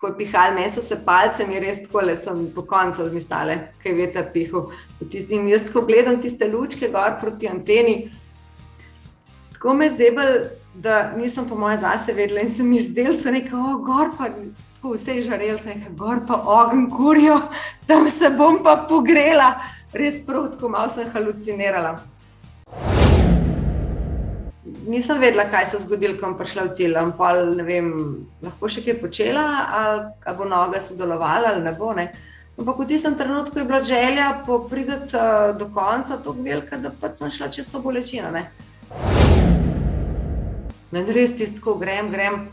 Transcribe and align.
tako 0.00 0.14
pihali, 0.16 0.54
meni 0.54 0.70
so 0.70 0.80
se 0.80 0.96
palce, 1.04 1.46
mi 1.46 1.58
res 1.60 1.82
tako 1.82 2.00
le 2.06 2.14
so 2.16 2.30
po 2.54 2.62
koncu 2.62 3.02
odmistale, 3.02 3.56
kaj 3.82 3.94
veter 3.98 4.28
pihal. 4.32 4.68
In 5.28 5.48
jaz 5.50 5.64
tako 5.66 5.82
gledam 5.88 6.20
tiste 6.22 6.46
lučke 6.46 6.88
gor 6.92 7.16
proti 7.20 7.48
anteni. 7.48 7.96
Tako 9.52 9.74
me 9.74 9.88
zebel, 9.90 10.44
da 10.74 11.10
nisem 11.16 11.48
po 11.48 11.56
moje 11.58 11.80
zase 11.82 12.14
vedela 12.14 12.40
in 12.40 12.48
se 12.48 12.62
mi 12.62 12.78
zdel, 12.80 13.16
da 13.16 13.22
se 13.22 13.32
nekaj, 13.32 13.58
o, 13.58 13.78
gor 13.82 14.12
pa. 14.18 14.28
Tako 14.76 14.92
vse 14.94 15.16
je 15.16 15.22
žarel, 15.26 15.58
se 15.58 15.74
je 15.74 15.90
gor 15.98 16.20
pa 16.26 16.38
ogen 16.46 16.86
kurijo, 16.90 17.40
tam 17.86 18.06
se 18.10 18.30
bom 18.30 18.60
pa 18.62 18.76
pogrela, 18.88 19.56
res 19.92 20.20
protko, 20.26 20.68
malo 20.68 20.94
sem 20.94 21.10
halucinirala 21.10 21.96
nisem 24.86 25.20
vedela, 25.20 25.44
kaj 25.50 25.66
se 25.66 25.76
je 25.76 25.80
zgodilo, 25.84 26.16
ko 26.18 26.26
sem 26.26 26.38
prišla 26.38 26.64
v 26.64 26.72
cilj. 26.78 26.98
Pol, 27.18 27.38
vem, 27.66 27.92
lahko 28.42 28.70
še 28.70 28.84
kaj 28.86 28.98
počela, 29.02 29.44
ali 29.80 30.36
bo 30.38 30.48
noga 30.48 30.80
sodelovala 30.80 31.54
ali 31.54 31.64
ne 31.64 31.74
bo. 31.76 31.92
Ne. 31.96 32.10
Ampak 32.58 32.80
v 32.82 32.88
tistem 32.90 33.14
trenutku 33.14 33.58
je 33.58 33.64
bila 33.64 33.82
želja 33.86 34.42
poprideti 34.46 35.14
uh, 35.16 35.54
do 35.58 35.68
konca 35.74 36.16
tako 36.16 36.34
velika, 36.42 36.76
da 36.76 36.90
pač 36.90 37.20
sem 37.22 37.30
šla 37.30 37.50
čez 37.54 37.70
to 37.70 37.78
bolečino. 37.80 38.32
Ne. 38.34 38.48
No, 40.90 40.98
in 40.98 41.12
res 41.12 41.36
tisto, 41.38 41.60
ko 41.62 41.76
grem, 41.78 42.10
grem 42.10 42.48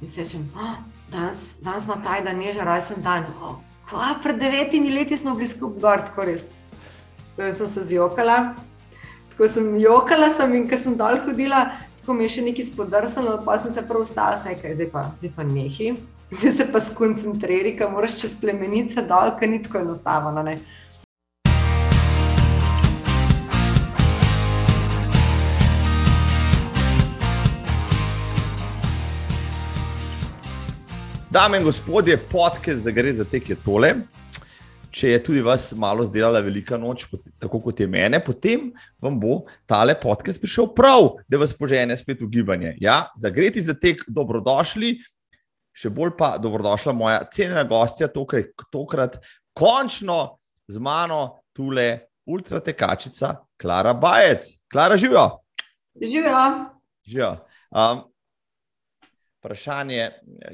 in 0.00 0.08
se 0.08 0.22
rečem, 0.22 0.46
oh, 0.56 0.78
danes, 1.12 1.58
danes 1.60 1.84
ima 1.84 1.98
taj 2.00 2.22
dan, 2.24 2.40
je 2.40 2.54
že 2.56 2.64
rojsten 2.64 3.02
dan. 3.02 3.26
Oh, 3.42 3.58
kva, 3.90 4.14
pred 4.22 4.38
devetimi 4.40 4.94
leti 4.94 5.18
smo 5.18 5.34
bili 5.34 5.50
skupaj 5.50 5.82
gor, 5.82 6.04
tako 6.08 6.24
res. 6.30 6.48
Torej 7.36 7.54
sem 7.58 7.66
se 7.66 7.84
zjokala, 7.90 8.54
ko 9.40 9.48
sem 9.48 9.68
jokala 9.80 10.28
sem 10.28 10.50
in 10.52 10.66
ko 10.68 10.76
sem 10.76 10.92
dol 10.92 11.16
hodila, 11.24 11.60
tako 12.00 12.12
mi 12.12 12.26
je 12.26 12.32
še 12.34 12.42
nekaj 12.44 12.66
spodrsalo, 12.66 13.38
pa 13.40 13.54
sem 13.56 13.72
se 13.72 13.80
prav 13.88 14.02
ustala, 14.04 14.36
se 14.36 14.52
kaj, 14.52 14.74
zdaj 14.76 14.90
pa, 14.92 15.04
zdaj 15.16 15.32
pa 15.32 15.46
nehi. 15.48 15.94
Zdaj 16.28 16.52
se 16.58 16.66
pa 16.68 16.82
skoncentriraj, 16.84 17.72
ker 17.78 17.88
moraš 17.88 18.18
čez 18.20 18.36
plemenice 18.36 19.00
dol, 19.08 19.32
ker 19.40 19.48
ni 19.48 19.62
tako 19.64 19.80
enostavno. 19.80 20.44
Ne? 20.44 20.58
Dame 31.32 31.64
in 31.64 31.64
gospodje, 31.64 32.20
podcast 32.28 32.84
za 32.84 32.92
gre 32.92 33.16
za 33.16 33.24
tek 33.24 33.54
je 33.54 33.62
tole 33.64 33.94
če 34.90 35.14
je 35.14 35.22
tudi 35.24 35.42
vas 35.42 35.70
malo 35.78 36.04
zdelala 36.04 36.42
velika 36.44 36.78
noč, 36.78 37.06
tako 37.40 37.60
kot 37.64 37.80
je 37.80 37.86
mene, 37.90 38.20
potem 38.24 38.70
vam 39.02 39.18
bo 39.20 39.44
tale 39.70 39.94
podcast 40.00 40.42
prišel 40.42 40.70
prav, 40.76 41.16
da 41.30 41.40
vas 41.40 41.54
požene 41.56 41.96
spet 41.96 42.22
v 42.22 42.30
gibanje. 42.30 42.74
Ja, 42.82 43.04
zagreti 43.18 43.62
za 43.62 43.74
tek, 43.78 44.02
dobrodošli, 44.08 44.96
še 45.72 45.92
bolj 45.94 46.14
pa 46.18 46.34
dobrodošla 46.42 46.94
moja 46.96 47.22
cenjena 47.32 47.64
gostja, 47.68 48.10
tukaj, 48.10 48.50
tokrat 48.72 49.20
končno 49.56 50.40
z 50.70 50.82
mano 50.82 51.40
tule 51.56 52.10
ultratekačica 52.30 53.34
Klara 53.60 53.94
Bajec. 53.94 54.52
Klara, 54.70 54.96
živijo. 54.96 55.40
Živijo. 56.00 56.44
živijo. 57.06 57.34
Um, 57.70 58.04
vprašanje, 59.40 60.10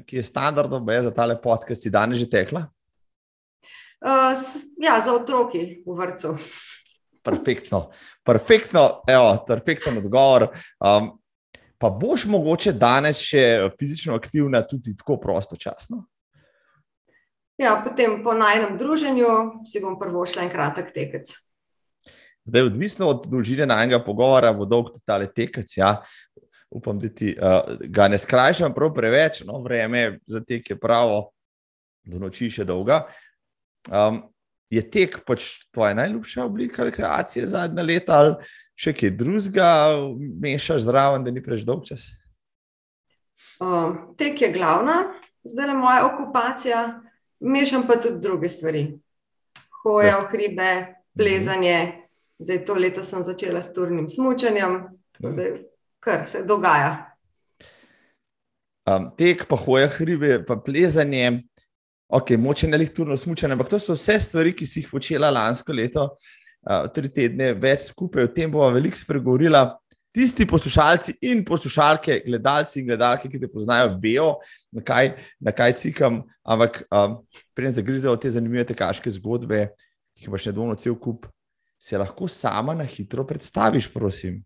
ki 0.06 0.16
je 0.16 0.22
standardno, 0.22 0.80
je 0.92 1.02
za 1.02 1.10
tale 1.14 1.36
podcast, 1.42 1.82
si 1.82 1.90
danes 1.90 2.18
že 2.18 2.30
tekla? 2.30 2.66
Uh, 4.06 4.38
ja, 4.78 5.00
za 5.00 5.10
otroke 5.14 5.82
v 5.86 5.94
vrtu. 5.98 6.36
Perfektno, 7.22 7.90
perfektno, 8.22 9.02
evo, 9.08 9.32
perfekten 9.46 9.98
odgovor. 9.98 10.46
Um, 10.78 11.08
pa 11.78 11.90
boš 11.90 12.28
mogoče 12.30 12.70
danes 12.78 13.18
še 13.18 13.72
fizično 13.74 14.14
aktivna, 14.14 14.62
tudi 14.62 14.94
tako 14.94 15.18
prostočasno? 15.18 16.04
Ja, 17.58 17.74
potem 17.82 18.20
po 18.22 18.36
najnem 18.36 18.78
druženju 18.78 19.66
si 19.66 19.82
bom 19.82 19.98
prvo 19.98 20.22
šla 20.22 20.46
en 20.46 20.54
kratek 20.54 20.94
tekec. 20.94 21.34
Zdaj, 22.46 22.68
odvisno 22.70 23.10
od 23.10 23.26
dolžine 23.26 23.66
najnega 23.66 24.04
pogovora, 24.06 24.54
bo 24.54 24.70
dolg 24.70 24.94
tudi 24.94 25.02
tale 25.02 25.26
tekec. 25.26 25.72
Ja. 25.80 25.96
Upam, 26.70 27.02
da 27.02 27.10
ti 27.10 27.34
uh, 27.34 27.74
ga 27.90 28.06
ne 28.06 28.22
skrajšam 28.22 28.70
prav 28.74 28.94
preveč, 28.94 29.42
no, 29.48 29.58
vreme 29.66 30.20
za 30.30 30.44
tek 30.46 30.70
je 30.70 30.78
pravo, 30.78 31.32
do 32.06 32.22
noči 32.22 32.52
še 32.54 32.62
dolga. 32.62 33.02
Uh, 33.02 33.25
Um, 33.92 34.22
je 34.70 34.82
tek 34.82 35.20
pač 35.26 35.46
tvoja 35.70 35.94
najljubša 35.94 36.44
oblika 36.44 36.84
rekreacije 36.84 37.46
zadnja 37.46 37.82
leta, 37.86 38.18
ali 38.18 38.34
še 38.76 38.92
kaj 38.96 39.12
drugega, 39.16 39.68
mešaš 40.42 40.86
zraven, 40.88 41.24
da 41.24 41.32
ni 41.32 41.42
preveč 41.42 41.64
dolg 41.66 41.86
čas? 41.86 42.10
Um, 43.62 44.14
tek 44.18 44.42
je 44.42 44.50
glavna, 44.52 45.14
zdaj 45.46 45.70
je 45.70 45.76
moja 45.78 46.04
okupacija, 46.08 46.82
mešam 47.40 47.86
pa 47.88 47.96
tudi 48.02 48.20
druge 48.20 48.50
stvari. 48.52 48.88
Hoja 49.82 50.18
v 50.24 50.30
hribe, 50.34 50.70
plezanje, 51.16 51.78
zdaj 52.42 52.64
to 52.66 52.74
leto 52.74 53.04
sem 53.06 53.22
začela 53.24 53.62
s 53.62 53.72
turnim 53.72 54.08
smučanjem, 54.10 54.80
kar 56.02 56.26
se 56.26 56.42
dogaja. 56.44 57.12
Um, 58.86 59.08
tek, 59.18 59.46
pa 59.48 59.56
hoja 59.58 59.88
hribe, 59.94 60.40
pa 60.46 60.58
plezanje 60.58 61.46
ok, 62.08 62.30
moče 62.38 62.68
ne 62.68 62.78
lehturno 62.78 63.16
smučanje, 63.16 63.52
ampak 63.52 63.68
to 63.68 63.78
so 63.78 63.96
vse 63.96 64.18
stvari, 64.20 64.54
ki 64.56 64.66
si 64.66 64.80
jih 64.80 64.90
počela 64.90 65.30
lansko 65.30 65.74
leto, 65.74 66.06
uh, 66.66 66.86
tri 66.94 67.10
tedne 67.12 67.52
več 67.58 67.90
skupaj, 67.90 68.28
o 68.28 68.32
tem 68.32 68.52
bomo 68.52 68.68
veliko 68.74 68.98
spregovorila. 69.00 69.66
Tisti 70.16 70.46
poslušalci 70.48 71.18
in 71.28 71.42
poslušalke, 71.44 72.22
gledalci 72.24 72.78
in 72.80 72.86
gledalke, 72.88 73.28
ki 73.28 73.40
te 73.42 73.50
poznajo, 73.52 73.90
vejo, 74.00 74.30
na 74.72 74.80
kaj, 74.80 75.10
na 75.40 75.52
kaj 75.52 75.74
cikam. 75.76 76.22
Ampak, 76.40 76.86
um, 76.88 77.18
preden 77.52 77.74
zagrizejo 77.76 78.14
te 78.16 78.30
zanimive 78.32 78.64
tekaške 78.70 79.12
zgodbe, 79.18 79.66
ki 80.16 80.24
jih 80.24 80.30
imaš 80.30 80.48
nedvomno 80.48 80.78
cel 80.80 80.96
kup, 80.96 81.26
se 81.76 81.98
lahko 82.00 82.30
sama 82.32 82.72
na 82.74 82.86
hitro 82.88 83.26
predstaviš, 83.28 83.90
prosim. 83.92 84.40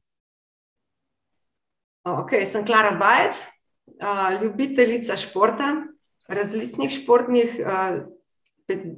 Ok, 2.08 2.34
sem 2.50 2.66
Klara 2.66 2.96
Bajec, 2.98 3.44
uh, 4.00 4.40
ljubiteljica 4.42 5.14
športa, 5.20 5.70
različnih 6.30 6.92
športnih 6.94 7.58
uh, 7.60 8.02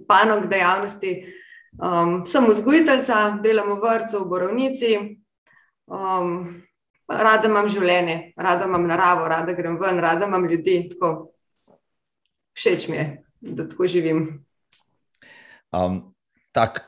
panog 0.09 0.47
dejavnosti. 0.51 1.15
Um, 1.81 2.27
sem 2.29 2.45
vzgojiteljica, 2.45 3.39
delam 3.43 3.73
v 3.73 3.81
vrtu, 3.81 4.21
v 4.21 4.29
borovnici. 4.29 4.93
Um, 5.89 6.63
rada 7.09 7.49
imam 7.49 7.69
življenje, 7.73 8.35
rada 8.37 8.69
imam 8.69 8.85
naravo, 8.89 9.25
rada 9.29 9.57
grem 9.57 9.79
ven, 9.81 10.01
rada 10.01 10.29
imam 10.29 10.45
ljudi. 10.49 10.83
Tako. 10.93 11.33
Všeč 12.53 12.89
mi 12.93 12.99
je, 12.99 13.07
da 13.57 13.65
tako 13.69 13.89
živim. 13.89 14.27
Um, 15.73 16.13
tak 16.53 16.83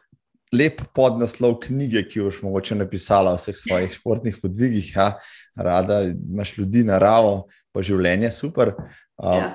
lep 0.52 0.82
podnaslov 0.94 1.56
knjige, 1.64 2.04
ki 2.04 2.18
jo 2.18 2.28
boš 2.28 2.42
mogoče 2.44 2.76
napisala 2.76 3.32
o 3.32 3.40
vseh 3.40 3.56
svojih 3.56 3.94
športnih 3.96 4.36
podvigih. 4.42 4.92
Ja? 4.92 5.14
Rada 5.56 6.02
imaš 6.12 6.58
ljudi, 6.58 6.84
naravo, 6.84 7.46
pa 7.72 7.82
življenje, 7.82 8.30
super. 8.36 8.74
Um, 9.16 9.40
ja. 9.40 9.48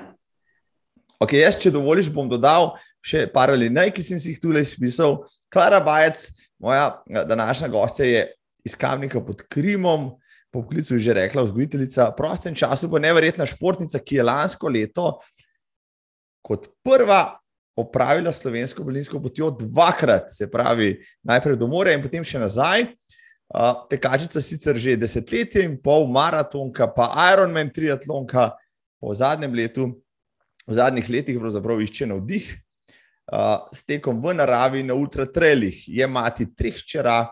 Ok, 1.20 1.34
jaz, 1.36 1.58
če 1.60 1.72
dovoliš, 1.74 2.08
bom 2.14 2.28
dodal 2.30 2.70
še 3.04 3.26
par 3.28 3.52
alinej, 3.52 3.90
ki 3.92 4.04
sem 4.04 4.20
si 4.20 4.32
jih 4.32 4.40
tukaj 4.40 4.64
spisal. 4.70 5.18
Klara 5.52 5.80
Bajec, 5.84 6.30
moja 6.62 7.02
eh, 7.10 7.26
današnja 7.28 7.68
gostja, 7.68 8.08
je 8.08 8.22
iz 8.64 8.76
Kamnika 8.76 9.20
pod 9.24 9.42
Krimom, 9.52 10.14
po 10.50 10.62
poklicu 10.64 10.96
je 10.96 11.04
že 11.04 11.18
rekla, 11.20 11.44
vzgojiteljica, 11.44 12.08
prostem 12.16 12.56
času 12.56 12.88
pa 12.90 12.98
neverjetna 12.98 13.46
športnica, 13.46 14.00
ki 14.00 14.16
je 14.16 14.26
lansko 14.26 14.72
leto 14.72 15.12
kot 16.40 16.66
prva 16.82 17.36
opravila 17.76 18.32
slovensko 18.32 18.84
bolinsko 18.84 19.20
potjo 19.22 19.50
dvakrat, 19.60 20.32
se 20.32 20.48
pravi, 20.50 20.98
najprej 21.22 21.56
do 21.56 21.68
morja 21.68 21.94
in 21.94 22.02
potem 22.02 22.24
še 22.24 22.40
nazaj. 22.40 22.88
Uh, 23.50 23.84
tekačica 23.90 24.40
sicer 24.40 24.78
že 24.78 24.96
desetletje 24.96 25.64
in 25.66 25.74
pol, 25.82 26.06
maratonka, 26.08 26.86
pa 26.94 27.10
Ironman 27.32 27.68
triatlonka 27.74 28.52
po 29.02 29.14
zadnjem 29.14 29.54
letu 29.58 29.88
v 30.66 30.74
zadnjih 30.74 31.10
letih 31.10 31.38
pravzaprav 31.40 31.80
išče 31.82 32.06
navdih 32.10 32.48
uh, 33.32 33.68
s 33.72 33.84
tekom 33.86 34.20
v 34.22 34.34
naravi 34.34 34.82
na 34.82 34.94
ultratrelih. 34.94 35.84
Je 35.88 36.06
mati 36.06 36.48
treh 36.54 36.76
čera 36.76 37.26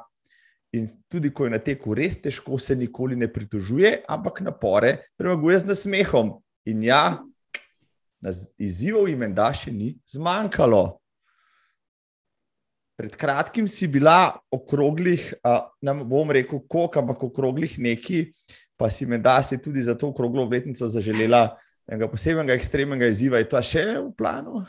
in 0.73 0.89
tudi 1.09 1.33
ko 1.33 1.47
je 1.47 1.57
na 1.57 1.59
teku 1.59 1.95
res 1.97 2.19
težko, 2.21 2.59
se 2.59 2.77
nikoli 2.77 3.17
ne 3.17 3.29
pritožuje, 3.33 4.03
ampak 4.09 4.41
napore 4.45 4.99
premaguje 5.17 5.65
z 5.65 5.71
nasmehom. 5.71 6.37
In 6.69 6.83
ja, 6.85 7.19
izzivov 8.61 9.09
jim 9.09 9.25
da 9.35 9.49
še 9.57 9.73
ni 9.73 9.95
zmanjkalo. 10.13 10.99
Pred 12.99 13.15
kratkim 13.15 13.69
si 13.71 13.87
bila 13.87 14.35
okroglih, 14.51 15.31
ne 15.87 15.95
bom 16.03 16.33
rekel, 16.35 16.61
koliko, 16.67 16.99
ampak 16.99 17.23
okroglih 17.31 17.79
neki, 17.79 18.25
pa 18.77 18.91
si 18.91 19.07
me 19.07 19.21
da 19.23 19.39
si 19.43 19.57
tudi 19.63 19.83
za 19.83 19.95
to 19.95 20.11
okroglo 20.11 20.43
obletnico 20.43 20.89
zaželela 20.91 21.55
enega 21.89 22.09
posebnega, 22.11 22.57
ekstremnega 22.57 23.09
izziva, 23.09 23.41
je 23.41 23.49
to 23.49 23.63
še 23.65 23.85
v 23.97 24.13
planu? 24.19 24.63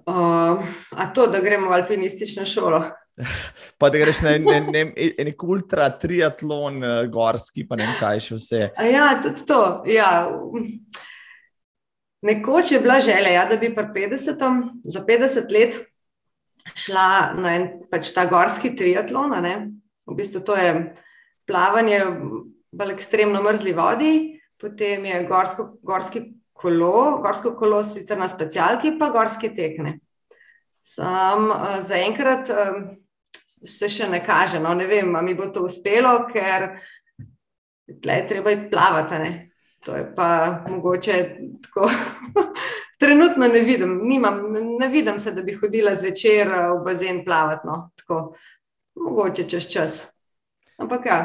Uh, 0.00 0.62
a 0.96 1.10
to, 1.14 1.26
da 1.30 1.42
gremo 1.44 1.68
v 1.68 1.76
alpinistično 1.80 2.46
šolo. 2.48 2.80
Pa 3.80 3.90
da 3.92 4.00
greš 4.00 4.22
na 4.24 4.32
nek 4.40 5.42
ultra 5.44 5.90
triatlon, 6.00 6.78
eh, 6.80 7.08
gorski, 7.12 7.66
pa 7.68 7.76
ne 7.76 7.84
vem 7.84 7.98
kaj 8.00 8.22
še 8.24 8.38
vse. 8.38 8.60
A 8.80 8.86
ja, 8.88 9.08
tudi 9.20 9.44
to. 9.44 9.58
Ja. 9.90 10.24
Nekoč 12.24 12.72
je 12.72 12.80
bila 12.80 12.96
želja, 13.00 13.34
ja, 13.34 13.44
da 13.50 13.58
bi 13.60 13.68
pri 13.74 13.90
50, 13.92 14.40
za 14.88 15.04
50 15.04 15.52
let 15.52 15.76
šla 16.76 17.36
na 17.36 17.54
en 17.58 17.68
pač 17.92 18.14
ta 18.16 18.24
gorski 18.30 18.72
triatlon. 18.76 19.36
V 20.08 20.16
bistvu 20.16 20.40
to 20.44 20.56
je 20.56 20.72
plavanje 21.48 22.00
v 22.72 22.88
ekstremno 22.94 23.42
mrzli 23.44 23.76
vodi, 23.76 24.39
potem 24.60 25.04
je 25.04 25.24
gorsko, 25.28 25.66
gorski 25.82 26.22
kolo, 26.52 27.20
gorsko 27.24 27.54
kolo 27.56 27.82
sicer 27.84 28.18
na 28.18 28.28
specialki, 28.28 28.96
pa 28.98 29.10
gorske 29.10 29.52
tekne. 29.56 29.98
Sam 30.84 31.48
uh, 31.50 31.78
zaenkrat 31.84 32.50
um, 32.52 32.82
se 33.46 33.88
še 33.88 34.08
ne 34.08 34.22
kaže, 34.24 34.60
no 34.60 34.74
ne 34.74 34.86
vem, 34.88 35.14
ali 35.16 35.30
mi 35.30 35.36
bo 35.38 35.48
to 35.52 35.64
uspelo, 35.68 36.14
ker 36.30 36.72
tle 38.02 38.18
je 38.20 38.26
treba 38.28 38.52
iti 38.54 38.68
plavati. 38.70 39.18
Ne? 39.20 39.32
To 39.84 39.96
je 39.96 40.04
pa 40.16 40.30
mogoče 40.68 41.18
tako. 41.64 41.90
Trenutno 43.00 43.46
ne 43.48 43.60
vidim, 43.64 43.94
nimam, 44.04 44.42
ne 44.52 44.88
vidim 44.92 45.16
se, 45.20 45.32
da 45.32 45.42
bi 45.42 45.54
hodila 45.56 45.94
zvečer 45.96 46.50
v 46.52 46.82
bazen 46.84 47.22
plavati. 47.24 47.66
No? 47.66 47.90
Tako, 47.96 48.34
mogoče 49.00 49.48
čez 49.48 49.68
čas. 49.72 50.00
Ampak 50.76 51.06
ja, 51.08 51.20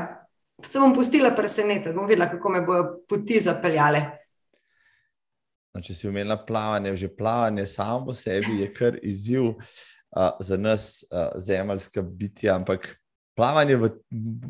se 0.63 0.80
bom 0.80 0.94
pustila 0.96 1.31
presenetiti, 1.36 1.96
bom 1.96 2.07
videla, 2.07 2.30
kako 2.31 2.50
me 2.50 2.62
bodo 2.62 3.00
poti 3.10 3.40
zapeljale. 3.40 4.04
No, 5.75 5.81
če 5.84 5.94
si 5.96 6.07
umela 6.07 6.38
plavanje, 6.40 6.96
že 6.96 7.12
plavanje 7.12 7.66
samo 7.68 8.06
po 8.07 8.13
sebi 8.16 8.62
je 8.62 8.69
kar 8.74 8.96
izziv 9.04 9.50
uh, 9.52 10.30
za 10.40 10.57
nas, 10.57 11.04
uh, 11.12 11.36
zemeljska 11.36 12.02
bitja, 12.02 12.56
ampak 12.56 12.94
plavanje 13.36 13.75
v 13.75 13.90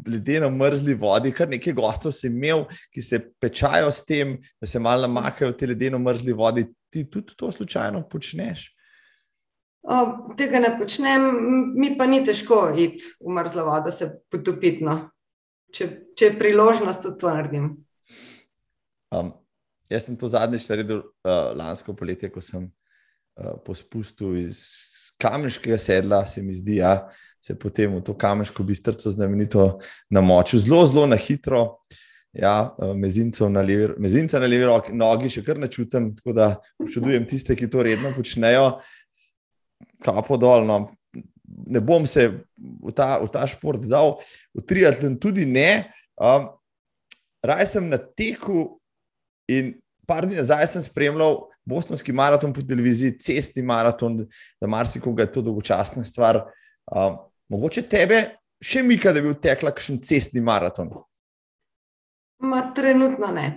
ledeno 0.06 0.52
mrzli 0.54 0.94
vodi, 0.94 1.34
kar 1.34 1.50
nekaj 1.50 1.74
gostov 1.74 2.14
si 2.14 2.30
imel, 2.30 2.68
ki 2.94 3.02
se 3.02 3.20
pečajo 3.42 3.90
s 3.90 4.06
tem, 4.06 4.38
da 4.62 4.70
se 4.70 4.80
malo 4.80 5.08
namakajo 5.08 5.50
v 5.52 5.58
te 5.58 5.72
ledeno 5.74 6.00
mrzli 6.00 6.34
vodi. 6.38 6.68
Ti 6.94 7.08
tudi 7.10 7.34
to 7.36 7.50
slučajno 7.52 8.06
počneš? 8.08 8.70
O, 9.86 9.98
tega 10.38 10.62
ne 10.62 10.72
počnem, 10.78 11.26
mi 11.76 11.92
pa 11.98 12.06
ni 12.06 12.22
težko 12.26 12.70
iti 12.78 13.04
v 13.20 13.34
mrzlo 13.34 13.66
vodo, 13.66 13.92
se 13.92 14.14
potopiti. 14.30 14.86
No. 14.86 15.10
Če, 15.74 15.88
če 16.18 16.30
je 16.30 16.38
priložnost, 16.40 17.02
tudi 17.04 17.20
to 17.22 17.32
naredim. 17.34 17.72
Um, 19.16 19.34
Jaz 19.90 20.08
sem 20.08 20.18
to 20.18 20.28
zadnjič 20.28 20.66
naredil 20.72 21.04
uh, 21.04 21.54
lansko 21.58 21.94
poletje, 21.94 22.32
ko 22.34 22.42
sem 22.42 22.66
uh, 22.66 23.54
po 23.62 23.76
spustu 23.78 24.34
iz 24.40 24.64
kamenškega 25.22 25.78
sedla, 25.80 26.24
se 26.26 26.42
mi 26.42 26.56
zdi, 26.58 26.80
ja, 26.82 27.06
se 27.44 27.54
potem 27.60 27.94
v 27.94 28.02
to 28.04 28.16
kamenško 28.18 28.66
bistrco 28.66 29.12
znamenito 29.14 29.76
namočil, 30.10 30.60
zelo, 30.66 30.82
zelo 30.90 31.06
na 31.08 31.20
hitro. 31.22 31.78
Ja, 32.36 32.74
uh, 32.82 32.98
na 33.52 33.62
levi, 33.62 33.94
mezinca 34.02 34.42
na 34.42 34.50
levi 34.50 34.66
roki, 34.66 34.92
nogi 34.92 35.30
še 35.32 35.46
kar 35.46 35.62
ne 35.62 35.70
čutim, 35.72 36.10
tako 36.18 36.34
da 36.36 36.50
občudujem 36.82 37.28
tiste, 37.30 37.56
ki 37.56 37.70
to 37.72 37.86
redno 37.86 38.12
počnejo, 38.18 38.82
kapo 40.04 40.38
dolno. 40.38 40.96
Ne 41.68 41.82
bom 41.82 42.06
se 42.10 42.28
v 42.58 42.94
ta, 42.96 43.20
v 43.22 43.30
ta 43.34 43.46
šport 43.50 43.84
dal, 43.90 44.18
v 44.56 44.64
triatlon 44.66 45.20
tudi 45.22 45.46
ne. 45.46 45.86
Um, 46.18 46.50
Raj 47.46 47.76
sem 47.76 47.86
na 47.86 48.00
teku 48.02 48.80
In 49.48 49.76
par 50.08 50.26
dni 50.26 50.40
nazaj 50.40 50.68
sem 50.74 50.84
spremljal 50.86 51.44
Bostonski 51.66 52.14
maraton 52.14 52.54
po 52.54 52.62
televiziji, 52.62 53.18
cestni 53.22 53.64
maraton, 53.66 54.20
za 54.62 54.68
marsikoga 54.70 55.26
je 55.26 55.32
to 55.34 55.42
dolgočasna 55.42 56.04
stvar. 56.04 56.44
Um, 56.86 57.18
mogoče 57.50 57.82
tebe 57.90 58.20
še 58.62 58.84
mika, 58.86 59.14
da 59.14 59.22
bi 59.22 59.34
vtekla 59.34 59.74
kakšen 59.74 59.98
cestni 60.06 60.42
maraton? 60.46 60.92
Ma, 62.46 62.68
trenutno 62.78 63.32
ne. 63.34 63.48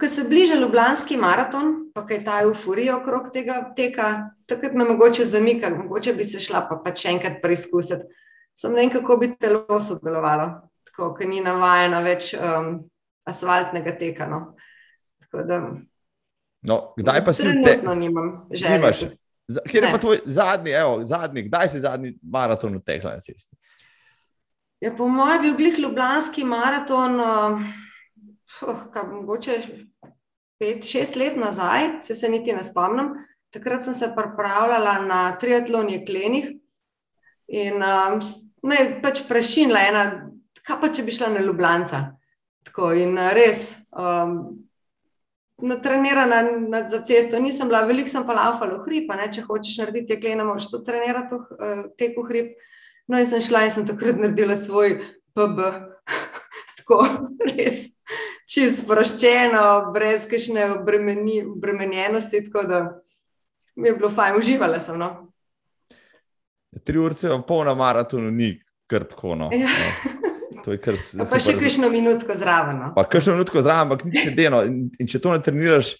Ko 0.00 0.08
se 0.08 0.24
bliža 0.28 0.54
Ljubljanski 0.54 1.16
maraton, 1.16 1.90
pa 1.94 2.02
kaj 2.06 2.24
ta 2.24 2.40
euforija 2.44 2.96
okrog 2.96 3.30
tega 3.32 3.72
teka, 3.76 4.30
takrat 4.46 4.74
me 4.74 4.84
mogoče 4.84 5.24
zamika, 5.24 5.70
mogoče 5.70 6.12
bi 6.12 6.24
se 6.24 6.40
šla 6.40 6.66
pa, 6.68 6.76
pa 6.84 6.92
še 6.94 7.14
enkrat 7.14 7.40
preizkusiti. 7.42 8.04
Sam 8.56 8.72
ne 8.72 8.84
vem, 8.84 8.90
kako 8.92 9.16
bi 9.20 9.30
telo 9.36 9.80
sodelovalo, 9.80 10.48
tako, 10.88 11.12
ker 11.16 11.28
ni 11.28 11.42
navajeno 11.44 12.00
več 12.04 12.32
um, 12.36 12.70
asfaltnega 13.28 13.92
teka. 13.98 14.28
No. 14.30 14.40
Da, 15.32 15.60
no, 16.64 16.76
kdaj 16.96 17.24
pa 17.24 17.32
si 17.36 17.50
te... 17.64 17.76
nimam 17.96 18.46
želje? 18.52 19.12
Kje 19.68 19.80
je 19.80 19.90
pa 19.92 19.98
tvoj 20.02 20.20
zadnji, 20.24 20.72
evo, 20.74 21.04
zadnji, 21.04 21.44
kdaj 21.46 21.68
si 21.68 21.80
zadnji 21.80 22.14
maraton 22.22 22.78
v 22.78 22.82
teh 22.82 23.04
na 23.04 23.20
cesti? 23.20 23.54
Ja, 24.80 24.90
po 24.96 25.08
mojem 25.08 25.44
je 25.44 25.50
bil 25.50 25.56
glih 25.56 25.78
Ljubljanski 25.78 26.44
maraton, 26.44 27.20
uh, 27.20 27.60
kaj, 28.92 29.06
mogoče 29.12 29.60
pet, 30.58 30.84
šest 30.84 31.16
let 31.16 31.36
nazaj, 31.36 32.00
se 32.02 32.14
se 32.14 32.28
niti 32.28 32.52
ne 32.52 32.64
spomnim. 32.64 33.14
Takrat 33.50 33.84
sem 33.84 33.94
se 33.94 34.12
pripravljala 34.16 34.98
na 34.98 35.36
triatlon 35.40 35.90
jeklenih 35.90 36.50
in 37.46 37.74
um, 37.74 38.20
me 38.62 38.76
je 38.76 38.86
pač 39.02 39.22
prešinila 39.28 39.80
ena, 39.88 40.04
kaj 40.66 40.80
pa 40.80 40.90
če 40.92 41.04
bi 41.06 41.14
šla 41.14 41.30
na 41.34 41.44
Ljubljanca. 41.44 42.00
Tako 42.66 42.90
in 42.98 43.14
res, 43.32 43.70
um, 43.94 44.58
na, 45.62 46.80
za 46.90 47.00
cesto, 47.06 47.38
nisem 47.40 47.68
bila, 47.68 47.84
veliko 47.86 48.10
sem 48.10 48.26
pa 48.26 48.34
laufala 48.34 48.80
v 48.80 48.84
hrib, 48.88 49.12
če 49.32 49.46
hočeš 49.46 49.78
narediti 49.78 50.14
tekle, 50.14 50.34
ne 50.36 50.44
moreš 50.44 50.70
to 50.72 50.82
trenirati 50.84 51.34
v 51.34 51.38
uh, 51.38 51.84
teku 51.96 52.26
hrib. 52.26 52.56
No, 53.06 53.20
in 53.22 53.26
sem 53.30 53.40
šla 53.40 53.64
in 53.64 53.70
sem 53.70 53.86
takrat 53.86 54.18
naredila 54.18 54.56
svoj 54.58 54.98
PB, 55.38 55.70
tako 56.82 57.04
res 57.46 57.86
čist 58.46 58.84
sproščeno, 58.84 59.92
brez 59.94 60.26
kakšne 60.30 60.70
obremenjenosti, 60.78 62.44
tako 62.46 62.66
da 62.68 62.82
mi 63.76 63.88
je 63.88 63.96
bilo 63.96 64.10
fajn, 64.10 64.38
uživala 64.38 64.80
sem. 64.80 64.98
No. 64.98 65.10
Tri 66.84 66.98
urce 66.98 67.28
v 67.32 67.40
polna 67.48 67.74
maratonu 67.74 68.30
ni 68.30 68.54
krtko. 68.86 69.34
No. 69.34 69.50
Ja. 69.52 69.68
No. 69.68 70.76
Kar, 70.82 70.96
pa 71.30 71.38
še 71.38 71.54
kakšno 71.60 71.88
minutko 71.92 72.34
zraven. 72.34 72.80
No. 72.80 72.92
Pa 72.96 73.04
kakšno 73.06 73.36
minutko 73.36 73.62
zraven, 73.62 73.86
ampak 73.86 74.06
nič 74.08 74.24
ne 74.26 74.32
deno. 74.34 74.62
In, 74.66 74.86
in 74.98 75.10
če 75.10 75.20
to 75.22 75.34
ne 75.34 75.42
treniraš, 75.42 75.92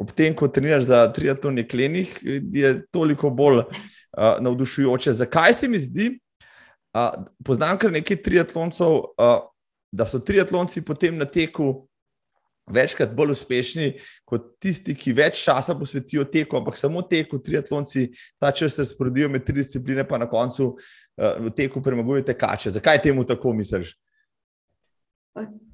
ob 0.00 0.12
tem, 0.16 0.32
ko 0.36 0.48
treniraš 0.48 0.86
za 0.88 1.00
triatlon 1.14 1.60
jeklenih, 1.60 2.14
je 2.54 2.70
toliko 2.94 3.30
bolj 3.34 3.64
uh, 3.64 4.38
navdušujoče. 4.44 5.12
Zakaj 5.12 5.58
se 5.58 5.68
mi 5.68 5.80
zdi, 5.82 6.08
uh, 6.96 7.10
poznam 7.44 7.76
kar 7.80 7.92
nekaj 7.92 8.22
triatloncev, 8.24 8.96
uh, 9.12 9.36
da 9.94 10.08
so 10.08 10.22
triatlonci 10.24 10.82
potem 10.86 11.20
na 11.20 11.28
teku. 11.28 11.86
Večkrat 12.64 13.10
bolj 13.12 13.34
uspešni 13.34 13.90
kot 14.24 14.54
tisti, 14.62 14.94
ki 14.96 15.12
več 15.12 15.42
časa 15.44 15.74
posvetijo 15.76 16.24
teku, 16.24 16.56
ampak 16.56 16.78
samo 16.80 17.02
teku, 17.04 17.36
triatlonci, 17.44 18.06
ta 18.40 18.54
čas 18.56 18.78
razporedijo 18.80 19.28
med 19.28 19.44
tri 19.44 19.58
discipline, 19.58 20.06
pa 20.08 20.16
na 20.18 20.28
koncu 20.30 20.70
uh, 20.72 20.78
v 21.44 21.52
teku 21.52 21.82
premagujete 21.84 22.32
kače. 22.32 22.72
Zakaj 22.72 23.02
temu 23.04 23.26
tako 23.28 23.52
misliš? 23.52 23.92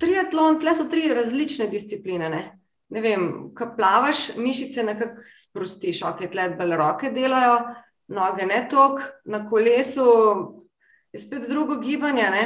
Triatlon, 0.03 0.59
tle 0.59 0.75
so 0.75 0.89
tri 0.91 1.05
različne 1.15 1.69
discipline. 1.71 2.31
Ne? 2.33 2.43
Ne 2.91 3.05
vem, 3.05 3.29
ko 3.55 3.71
plavaš, 3.77 4.33
mišice 4.41 4.83
nekako 4.83 5.23
sprostiš, 5.39 6.03
ok, 6.09 6.25
tle 6.33 6.49
bolj 6.59 6.75
roke 6.81 7.13
delajo, 7.15 7.61
noge 8.11 8.49
ne 8.51 8.65
tok, 8.71 8.99
na 9.31 9.45
kolesu 9.47 10.09
je 11.15 11.23
spet 11.23 11.47
drugo 11.47 11.79
gibanje. 11.79 12.27
Ne? 12.35 12.45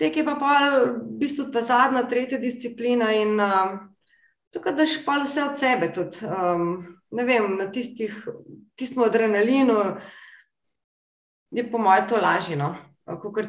Tek 0.00 0.16
je 0.16 0.24
pa 0.24 0.34
pa 0.40 0.52
v 0.80 1.18
bistvu 1.20 1.50
ta 1.52 1.60
zadnja, 1.60 2.06
tretja 2.08 2.38
disciplina 2.40 3.10
in 3.12 3.34
uh, 3.36 3.74
tukaj 4.48 4.72
daš 4.78 4.94
pa 5.04 5.18
vse 5.20 5.44
od 5.44 5.58
sebe. 5.60 5.90
Tudi, 5.92 6.24
um, 6.24 6.96
ne 7.12 7.26
vem, 7.28 7.50
na 7.58 7.66
tistih, 7.68 8.14
tistem 8.80 9.04
adrenalinu 9.04 9.76
je 11.52 11.66
po 11.70 11.78
mojem 11.78 12.08
to 12.08 12.16
lažje. 12.16 12.56
No? 12.56 12.72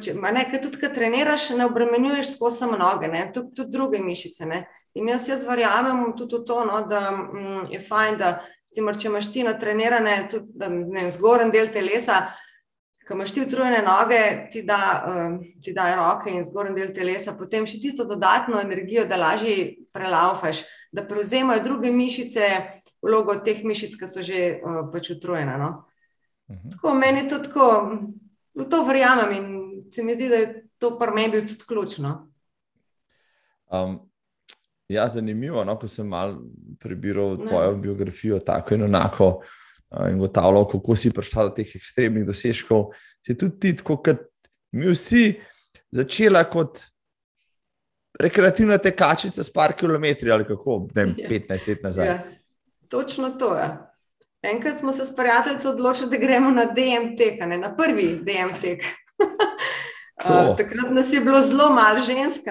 Če, 0.02 0.18
ne, 0.18 0.44
tudi, 0.58 0.80
ko 0.82 0.90
treniraš, 0.92 1.52
ne 1.56 1.70
obremenjuješ 1.70 2.36
skozi 2.36 2.66
samo 2.66 2.78
noge, 2.78 3.08
tudi, 3.34 3.54
tudi 3.56 3.72
druge 3.72 4.04
mišice. 4.04 4.46
Ne. 4.50 4.66
In 4.98 5.08
jaz, 5.08 5.30
jaz 5.30 5.48
verjamem 5.48 6.18
tudi 6.20 6.36
v 6.36 6.46
to, 6.48 6.64
no, 6.68 6.82
da 6.90 7.12
mm, 7.16 7.68
je 7.72 7.80
fajn, 7.88 8.18
da 8.20 8.32
cimar, 8.76 8.98
če 9.00 9.08
imaš 9.08 9.32
ti 9.32 9.48
natrenirane, 9.48 10.18
tudi 10.32 11.08
zgoren 11.16 11.52
del 11.54 11.72
telesa, 11.72 12.26
ko 13.12 13.18
imaš 13.18 13.34
ti 13.34 13.42
utrujene 13.42 13.82
noge, 13.84 14.48
ti 14.52 14.62
da, 14.64 15.04
um, 15.08 15.40
ti 15.64 15.74
da 15.74 15.90
roke 15.96 16.32
in 16.32 16.46
zgoren 16.48 16.76
del 16.76 16.94
telesa, 16.96 17.34
potem 17.36 17.66
še 17.68 17.82
tisto 17.84 18.06
dodatno 18.08 18.62
energijo, 18.62 19.04
da 19.06 19.20
lažje 19.20 19.56
prelaufaš, 19.92 20.64
da 20.96 21.04
prevzemajo 21.08 21.64
druge 21.66 21.92
mišice, 21.92 22.48
vlogo 23.04 23.36
teh 23.44 23.66
mišic, 23.68 23.98
ki 24.00 24.08
so 24.08 24.24
že 24.24 24.46
uh, 24.64 24.86
pač 24.94 25.12
utrujene. 25.18 25.58
No. 25.60 25.70
Uh 26.48 26.56
mhm. 26.56 26.62
-huh. 26.64 26.72
Tako 26.72 26.94
meni 26.94 27.28
to 27.28 27.40
tako 27.40 27.68
v 28.56 28.70
to 28.70 28.84
verjamem 28.86 29.32
in 29.32 29.46
se 29.92 30.04
mi 30.04 30.16
zdi, 30.16 30.30
da 30.30 30.36
je 30.36 30.68
to 30.78 31.00
pri 31.00 31.12
meni 31.12 31.32
bil 31.32 31.48
tudi 31.48 31.68
ključno. 31.68 32.32
Um, 33.72 34.00
ja, 34.88 35.08
zanimivo, 35.08 35.64
no, 35.64 35.76
ko 35.80 35.88
sem 35.88 36.08
malo 36.08 36.42
prebiral 36.80 37.38
tvojo 37.38 37.72
ne. 37.72 37.78
biografijo, 37.78 38.40
tako 38.40 38.74
in 38.74 38.84
enako, 38.84 39.42
in 40.10 40.16
ugotavljal, 40.16 40.68
kako 40.72 40.96
si 40.96 41.12
prišel 41.12 41.50
do 41.50 41.56
teh 41.56 41.76
ekstremnih 41.76 42.26
dosežkov. 42.26 42.92
Si 43.26 43.36
tudi 43.38 43.60
ti, 43.60 43.84
kot 43.84 44.08
mi 44.72 44.88
vsi, 44.92 45.34
začela 45.92 46.44
kot 46.50 46.80
rekreativna 48.20 48.78
tekačica 48.78 49.44
s 49.44 49.54
par 49.54 49.74
kilometri 49.74 50.32
ali 50.32 50.46
kako, 50.46 50.88
ne 50.96 51.06
vem, 51.06 51.16
15 51.30 51.52
ja. 51.52 51.74
let 51.74 51.84
nazaj. 51.84 52.08
Ja. 52.08 52.20
Točno 52.88 53.30
to 53.30 53.56
je. 53.56 53.70
Enkrat 54.42 54.80
smo 54.80 54.94
se 54.94 55.06
s 55.06 55.16
prijatelji 55.16 55.68
odločili, 55.68 56.10
da 56.10 56.18
gremo 56.18 56.52
na 56.52 56.66
DMT, 56.66 57.48
ne, 57.48 57.58
na 57.58 57.76
prvi 57.76 58.16
DMT. 58.24 58.64
uh, 59.20 60.56
takrat 60.60 60.92
nas 60.92 61.14
je 61.14 61.22
bilo 61.22 61.42
zelo 61.42 61.70
malo 61.74 62.00
žensk. 62.00 62.48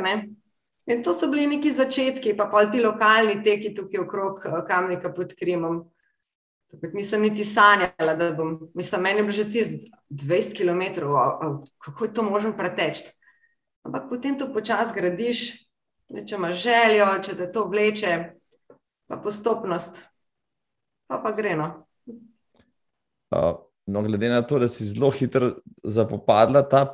In 0.86 1.02
to 1.02 1.14
so 1.14 1.28
bili 1.28 1.46
neki 1.46 1.72
začetki, 1.72 2.36
pa 2.36 2.46
pa 2.46 2.64
ti 2.70 2.80
lokalni 2.82 3.42
teki 3.42 3.74
tukaj 3.74 4.00
okrog 4.00 4.40
kamnika 4.68 5.12
pod 5.12 5.34
Krimom. 5.38 5.84
Takrat 6.70 6.92
nisem 6.94 7.22
niti 7.22 7.44
sanjala, 7.44 8.14
da 8.14 8.30
bom, 8.32 8.70
mislim, 8.74 9.02
meni 9.02 9.18
je 9.18 9.22
bilo 9.22 9.32
že 9.32 9.46
ti 9.50 9.64
20 10.10 10.56
km, 10.56 11.00
kako 11.78 12.04
je 12.04 12.14
to 12.14 12.22
možno 12.22 12.52
preteči. 12.56 13.04
Ampak 13.82 14.08
potem 14.10 14.38
to 14.38 14.52
počasi 14.52 14.94
gradiš, 14.94 15.40
če 16.26 16.36
imaš 16.36 16.62
željo, 16.62 17.08
če 17.24 17.36
te 17.36 17.48
to 17.52 17.64
vleče, 17.70 18.14
pa 19.08 19.16
postopnost, 19.16 19.98
pa 21.08 21.18
pa 21.18 21.32
gre. 21.32 21.56
No. 21.56 21.70
No, 23.86 24.02
glede 24.02 24.28
na 24.28 24.42
to, 24.42 24.58
da 24.58 24.68
si 24.68 24.84
zelo 24.84 25.10
hitro 25.10 25.52
zapopadla 25.82 26.62
ta 26.68 26.84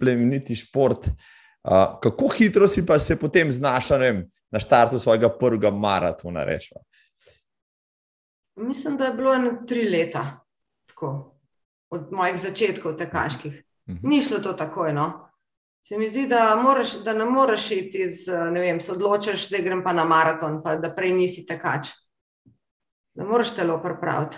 plemeniti 0.00 0.56
šport, 0.56 1.08
kako 2.00 2.28
hitro 2.38 2.68
si 2.68 2.86
pa 2.86 2.98
se 2.98 3.16
potem 3.16 3.52
znašla 3.52 3.98
na 4.50 4.60
štartu 4.60 4.98
svojega 4.98 5.28
prvega 5.28 5.70
maratona? 5.70 6.44
Rečva? 6.44 6.85
Mislim, 8.56 8.96
da 8.96 9.04
je 9.04 9.14
bilo 9.14 9.34
eno 9.34 9.50
tri 9.66 9.88
leta, 9.88 10.40
tako, 10.86 11.36
od 11.90 12.12
mojih 12.12 12.40
začetkov 12.40 12.96
tekaških. 12.96 13.62
Uh 13.86 13.94
mhm. 13.94 13.98
-huh. 13.98 14.08
Ni 14.08 14.22
šlo 14.22 14.38
to 14.38 14.52
takoj. 14.52 14.92
No. 14.92 15.28
Se 15.88 15.98
mi 15.98 16.08
zdi, 16.08 16.26
da, 16.26 16.56
moraš, 16.62 17.02
da 17.04 17.12
ne 17.14 17.24
moreš 17.24 17.70
iti 17.70 18.08
z, 18.08 18.32
ne 18.50 18.60
vem, 18.60 18.80
se 18.80 18.92
odločiš, 18.92 19.50
da 19.50 19.58
grem 19.58 19.84
pa 19.84 19.92
na 19.92 20.04
maraton, 20.04 20.62
pa 20.62 20.76
da 20.76 20.94
prej 20.94 21.12
nisi 21.12 21.46
tekač. 21.46 21.88
Da 23.14 23.24
moraš 23.24 23.54
telo 23.54 23.82
pripraviti 23.82 24.36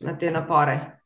na 0.00 0.18
te 0.18 0.30
napore. 0.30 1.00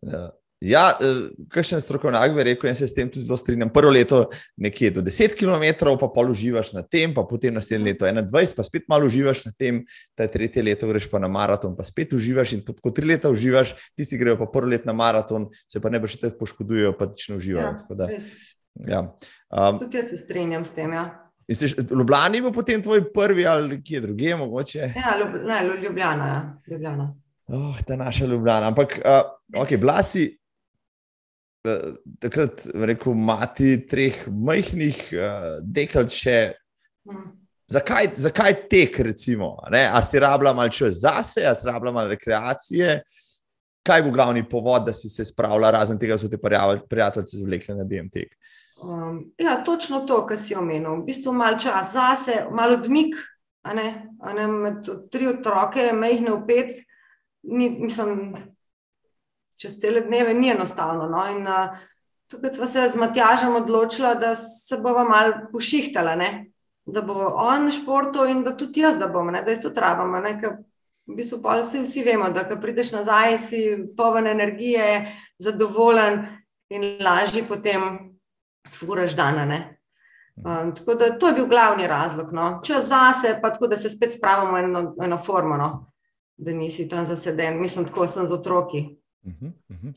Ja. 0.00 0.30
Ja, 0.62 0.92
eh, 1.00 1.32
kakšen 1.50 1.80
strokovnjak 1.82 2.34
bi 2.36 2.42
rekel, 2.46 2.68
in 2.70 2.76
se 2.78 2.86
s 2.86 2.94
tem 2.94 3.08
tudi 3.10 3.24
zelo 3.26 3.36
strinjam. 3.36 3.70
Prvo 3.74 3.90
leto 3.90 4.20
nekje 4.56 4.92
do 4.94 5.02
10 5.02 5.34
km, 5.34 5.88
pa 5.98 6.08
pol 6.14 6.30
uživaš 6.30 6.70
na 6.76 6.84
tem, 6.86 7.14
pa 7.14 7.24
potem 7.26 7.54
naslednje 7.54 7.84
leto 7.84 8.06
21, 8.06 8.54
pa 8.56 8.62
spet 8.62 8.84
malo 8.88 9.08
uživaš 9.10 9.44
na 9.48 9.52
tem, 9.58 9.80
ta 10.14 10.28
tretje 10.30 10.62
leto 10.62 10.86
greš 10.86 11.08
pa 11.10 11.18
na 11.18 11.28
maraton, 11.28 11.74
pa 11.76 11.82
spet 11.82 12.12
uživaš 12.14 12.52
in 12.54 12.62
ko 12.62 12.92
tri 12.94 13.10
leta 13.10 13.30
uživaš, 13.30 13.74
tisti 13.98 14.18
grejo 14.18 14.38
pa 14.38 14.46
prvo 14.46 14.70
leto 14.70 14.86
na 14.86 14.94
maraton, 14.94 15.48
se 15.66 15.82
pa 15.82 15.90
ne 15.90 15.98
boš 16.00 16.20
tako 16.20 16.38
poškodujejo, 16.44 16.92
pa 16.98 17.08
tično 17.10 17.40
uživajo. 17.42 17.74
Ja, 17.98 18.20
ja. 18.86 19.00
um, 19.50 19.80
tudi 19.82 19.98
jaz 19.98 20.12
se 20.14 20.16
strinjam 20.16 20.64
s 20.64 20.76
tem. 20.78 20.92
Ja. 20.92 21.08
Ljubljani 21.90 22.40
bo 22.40 22.52
potem 22.52 22.82
tvoj 22.82 23.02
prvi 23.12 23.46
ali 23.46 23.80
kje 23.82 24.00
druge, 24.00 24.36
mogoče? 24.36 24.78
Ja, 24.78 25.18
ljub, 25.18 25.42
ne, 25.42 25.82
Ljubljana. 25.82 26.26
Ja. 26.26 26.54
Ljubljana. 26.70 27.08
Oh, 27.46 27.82
ta 27.86 27.96
naša 27.96 28.26
Ljubljana. 28.26 28.68
Ampak, 28.70 29.00
uh, 29.02 29.60
ok, 29.62 29.76
blasi, 29.80 30.38
takrat 32.20 32.66
rekel, 32.74 33.14
mati 33.14 33.76
treh 33.88 34.24
majhnih 34.28 34.98
uh, 35.14 35.48
dekel, 35.62 36.08
če. 36.10 36.38
Hmm. 37.08 37.30
Zakaj, 37.72 38.10
zakaj 38.20 38.54
tek, 38.68 38.98
recimo? 39.06 39.54
Ne? 39.72 39.86
A 39.88 40.02
si 40.04 40.20
rabila 40.20 40.52
malo 40.52 40.68
čas 40.68 41.00
zase, 41.00 41.46
a 41.48 41.54
si 41.56 41.66
rabila 41.66 41.92
malo 41.94 42.12
rekreacije? 42.12 42.98
Kaj 43.82 44.02
bo 44.04 44.12
glavni 44.14 44.42
povod, 44.48 44.84
da 44.86 44.92
si 44.92 45.08
se 45.08 45.24
spravila, 45.24 45.70
razen 45.72 45.98
tega, 45.98 46.18
da 46.18 46.20
so 46.20 46.28
te 46.28 46.38
prijatelji 46.88 47.40
zvlekli 47.40 47.74
na 47.78 47.86
DMT? 47.88 48.26
Um, 48.82 49.32
ja, 49.38 49.62
točno 49.64 50.02
to, 50.06 50.20
kar 50.26 50.38
si 50.38 50.54
omenil. 50.54 51.00
V 51.00 51.06
bistvu 51.06 51.32
malo 51.32 51.58
čas 51.58 51.94
zase, 51.94 52.42
malo 52.50 52.76
odmik, 52.76 53.16
a 53.62 53.74
ne, 53.74 53.88
a 54.20 54.34
ne 54.36 54.46
med 54.46 54.90
tri 55.10 55.30
otroke, 55.30 55.92
majhne 55.96 56.34
v 56.34 56.46
pet. 56.46 56.82
Ni, 57.42 57.70
mislim, 57.70 58.34
čez 59.62 59.78
cele 59.80 60.00
dneve 60.00 60.34
ni 60.34 60.50
enostavno. 60.50 61.06
No? 61.08 61.22
In 61.30 61.46
uh, 61.46 61.78
tukaj 62.26 62.56
smo 62.56 62.66
se 62.66 62.88
z 62.88 62.98
Matjažem 62.98 63.56
odločili, 63.56 64.14
da 64.20 64.34
se 64.34 64.76
bomo 64.76 65.04
malo 65.08 65.46
pošihtali, 65.52 66.16
ne? 66.16 66.30
da 66.86 67.02
bo 67.02 67.14
on 67.38 67.70
športov 67.70 68.26
in 68.26 68.40
da 68.42 68.56
tudi 68.58 68.82
jaz, 68.82 68.98
da 68.98 69.06
bom, 69.06 69.30
ne? 69.30 69.42
da 69.42 69.50
je 69.50 69.60
to 69.62 69.70
trabamo. 69.70 70.18
V 71.06 71.16
bistvu 71.18 71.38
pa 71.42 71.60
vsi, 71.60 71.82
vsi 71.82 72.02
vemo, 72.06 72.30
da 72.30 72.44
ko 72.46 72.56
prideš 72.62 72.92
nazaj, 72.92 73.38
si 73.38 73.60
poln 73.96 74.26
energije, 74.26 75.14
zadovoljen 75.38 76.20
in 76.70 76.98
lažje 77.02 77.42
potem 77.48 78.12
sfuraš 78.66 79.16
dane. 79.18 79.78
Um, 80.36 80.74
tako 80.74 80.94
da 80.94 81.10
to 81.18 81.28
je 81.28 81.34
bil 81.34 81.46
glavni 81.46 81.86
razlog. 81.86 82.32
No. 82.32 82.60
Če 82.64 82.80
zase, 82.80 83.36
pa 83.42 83.50
tako 83.50 83.66
da 83.66 83.76
se 83.76 83.90
spet 83.90 84.14
spravimo 84.14 84.54
v 84.54 84.64
eno, 84.64 84.82
eno 85.02 85.18
formo, 85.18 85.56
no. 85.56 85.70
da 86.36 86.52
nisi 86.52 86.88
tam 86.88 87.06
zaseden. 87.06 87.60
Mislim, 87.60 87.84
tako 87.86 88.08
sem 88.08 88.26
z 88.26 88.32
otroki. 88.32 88.86
Uh 89.24 89.32
-huh, 89.32 89.52
uh 89.68 89.76
-huh. 89.76 89.94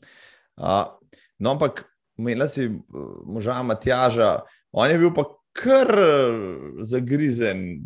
Uh, 0.56 0.92
no, 1.38 1.50
ampak 1.50 1.84
imela 2.18 2.48
si 2.48 2.66
uh, 2.66 2.80
moža 3.24 3.62
Matjaža, 3.62 4.40
on 4.72 4.90
je 4.90 4.98
bil 4.98 5.14
pa 5.14 5.24
kar 5.52 5.88
uh, 5.98 6.80
zagrizen 6.80 7.80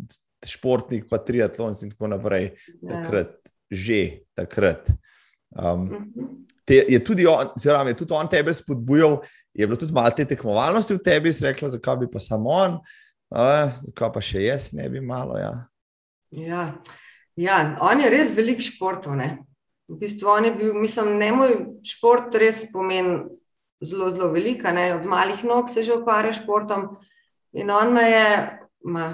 športnik, 0.45 1.09
pa 1.09 1.17
triatlon 1.17 1.75
in 1.83 1.91
tako 1.91 2.07
naprej. 2.07 2.51
Ja. 2.81 3.01
Takrat, 3.01 3.35
že 3.71 4.23
takrat. 4.33 4.89
Um, 5.49 5.63
uh 5.63 5.89
-huh. 5.89 6.27
te, 6.65 6.85
je, 6.89 7.03
tudi 7.03 7.27
on, 7.27 7.47
zelam, 7.57 7.87
je 7.87 7.93
tudi 7.93 8.13
on 8.13 8.29
tebe 8.29 8.53
spodbujal, 8.53 9.21
je 9.53 9.67
bilo 9.67 9.77
tudi 9.77 9.93
malo 9.93 10.09
te 10.09 10.25
tekmovalnosti 10.25 10.93
v 10.93 11.03
tebi, 11.03 11.33
si 11.33 11.45
rekla, 11.45 11.69
zakaj 11.69 11.97
bi 11.97 12.07
pa 12.11 12.19
samo 12.19 12.49
on, 12.49 12.79
zakaj 13.85 14.11
pa 14.13 14.21
še 14.21 14.41
jaz 14.43 14.73
ne 14.73 14.89
bi 14.89 15.01
malo. 15.01 15.37
Ja. 15.37 15.67
Ja. 16.31 16.81
Ja, 17.35 17.77
on 17.81 17.99
je 17.99 18.09
res 18.09 18.35
velik 18.35 18.61
športov. 18.61 19.15
V 19.91 19.97
bistvu 19.99 20.29
on 20.31 20.45
je 20.47 20.51
bil, 20.55 20.73
mislim, 20.79 21.17
ne 21.19 21.31
moj 21.35 21.55
šport, 21.83 22.35
res 22.39 22.63
pomeni 22.71 23.25
zelo, 23.83 24.07
zelo 24.09 24.29
velika. 24.31 24.71
Ne? 24.71 24.95
Od 24.95 25.05
malih 25.05 25.43
nog 25.43 25.69
se 25.69 25.83
že 25.83 25.97
ukvarja 25.97 26.33
športom. 26.33 26.87
In 27.53 27.71
on 27.71 27.93
me 27.93 28.05
je, 28.07 28.27
ma, 28.87 29.09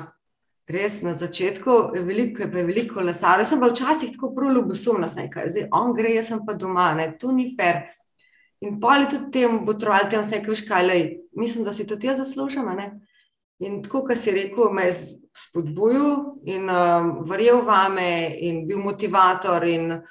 res 0.69 1.01
na 1.01 1.15
začetku, 1.17 1.95
je 1.95 2.03
veliko, 2.05 2.43
je 2.43 2.63
veliko 2.63 3.01
lesarjev. 3.01 3.47
Jaz 3.47 3.53
sem 3.55 3.61
pa 3.63 3.71
včasih 3.71 4.13
tako 4.13 4.33
prav 4.35 4.53
ljubosumna, 4.53 5.07
zdaj 5.07 5.69
on 5.71 5.95
gre, 5.97 6.13
jaz 6.13 6.29
sem 6.29 6.43
pa 6.45 6.53
doma, 6.53 6.91
ne? 6.93 7.13
to 7.17 7.31
ni 7.31 7.55
fair. 7.57 7.87
In 8.61 8.79
pol 8.81 9.05
je 9.05 9.11
tudi 9.15 9.31
tem 9.31 9.59
botroval, 9.65 10.09
tem 10.09 10.21
vse, 10.21 10.41
kaj 10.45 10.61
škaj, 10.61 10.85
lej, 10.85 11.03
mislim, 11.37 11.65
da 11.65 11.73
si 11.73 11.85
tudi 11.87 12.09
jaz 12.09 12.21
zaslužim. 12.21 12.69
In 13.59 13.81
tako, 13.85 14.03
kot 14.05 14.17
si 14.17 14.33
rekel, 14.33 14.69
me 14.73 14.89
je 14.89 14.95
spodbujal 15.37 16.37
in 16.45 16.69
um, 16.69 17.11
verjel 17.25 17.61
vame 17.65 18.35
in 18.45 18.65
bil 18.67 18.81
motivator. 18.81 19.65
In, 19.65 20.01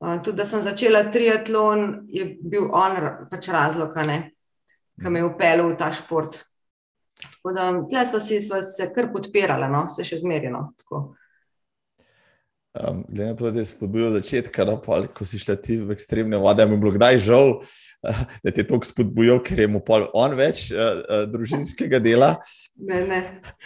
tudi, 0.00 0.36
da 0.36 0.44
sem 0.44 0.62
začela 0.62 1.04
triatlon, 1.12 2.06
je 2.12 2.26
bil 2.40 2.68
on 2.72 2.98
pač 3.30 3.48
razlog, 3.48 3.96
ki 3.96 5.10
me 5.12 5.22
je 5.22 5.28
upeljal 5.28 5.70
v 5.72 5.78
ta 5.78 5.92
šport. 5.92 6.40
Tako 7.16 7.52
da 7.56 8.04
smo 8.04 8.20
si, 8.20 8.40
se 8.40 8.90
kar 8.94 9.08
podpirali, 9.12 9.68
no? 9.72 9.86
se 9.88 10.04
še 10.04 10.20
zmerjeno. 10.20 10.68
Um, 12.76 13.04
glede 13.08 13.30
na 13.30 13.36
to, 13.36 13.50
da 13.50 13.60
je 13.60 13.64
spodbujal 13.64 14.10
začetka, 14.10 14.64
no, 14.64 14.76
pa, 14.82 15.00
ko 15.08 15.24
si 15.24 15.38
šla 15.40 15.54
ti 15.56 15.78
v 15.80 15.94
ekstremne 15.94 16.36
vode, 16.36 16.66
mi 16.66 16.76
je 16.76 16.80
bilo 16.82 16.92
kdaj 16.92 17.18
žal, 17.24 17.48
uh, 17.62 18.20
da 18.44 18.52
te 18.52 18.60
je 18.60 18.66
toliko 18.68 18.88
spodbujal, 18.88 19.40
ker 19.44 19.62
je 19.64 19.68
mu 19.70 19.80
pol 19.80 20.04
on 20.12 20.36
več 20.36 20.66
uh, 20.74 21.00
uh, 21.00 21.22
družinskega 21.30 22.02
dela. 22.04 22.34
Ne, 22.76 23.00
ne. 23.08 23.20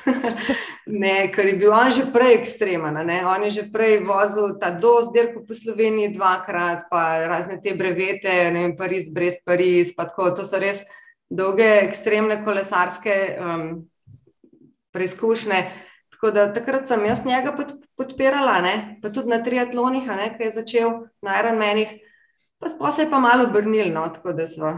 ne, 1.02 1.14
ker 1.34 1.50
je 1.50 1.56
bil 1.58 1.74
on 1.74 1.90
že 1.90 2.06
prej 2.14 2.36
ekstremen. 2.38 3.00
Ne? 3.08 3.18
On 3.26 3.42
je 3.42 3.50
že 3.58 3.66
prej 3.72 3.98
vozil 4.06 4.54
ta 4.62 4.70
dost 4.70 5.10
dirko 5.16 5.42
po 5.42 5.58
Sloveniji 5.58 6.14
dvakrat, 6.14 6.86
pa 6.92 7.26
razne 7.26 7.58
te 7.58 7.74
brevete, 7.74 8.30
ne 8.54 8.68
vem, 8.68 8.78
Pariz, 8.78 9.10
Brest, 9.10 9.42
Pariz, 9.42 9.90
pa 9.96 10.06
tako. 10.06 10.30
To 10.38 10.46
so 10.46 10.62
res 10.62 10.86
dolge, 11.26 11.66
ekstremne 11.88 12.44
kolesarske 12.46 13.16
um, 13.42 13.70
preizkušnje. 14.94 15.89
Tako 16.20 16.34
da 16.36 16.52
takrat 16.52 16.88
sem 16.88 17.04
jaz 17.04 17.24
njega 17.24 17.54
podpirala, 17.96 18.60
ne? 18.60 18.98
pa 19.02 19.08
tudi 19.08 19.32
na 19.32 19.38
triatlonih, 19.40 20.04
ki 20.36 20.44
je 20.44 20.50
začel 20.52 20.90
na 21.24 21.38
Ironmanih, 21.40 21.94
pa, 22.60 22.68
pa 22.78 22.90
se 22.92 23.06
je 23.06 23.10
pa 23.10 23.18
malo 23.18 23.46
obrnil, 23.48 23.88
no? 23.92 24.02
tako 24.12 24.32
da 24.36 24.46
smo, 24.46 24.74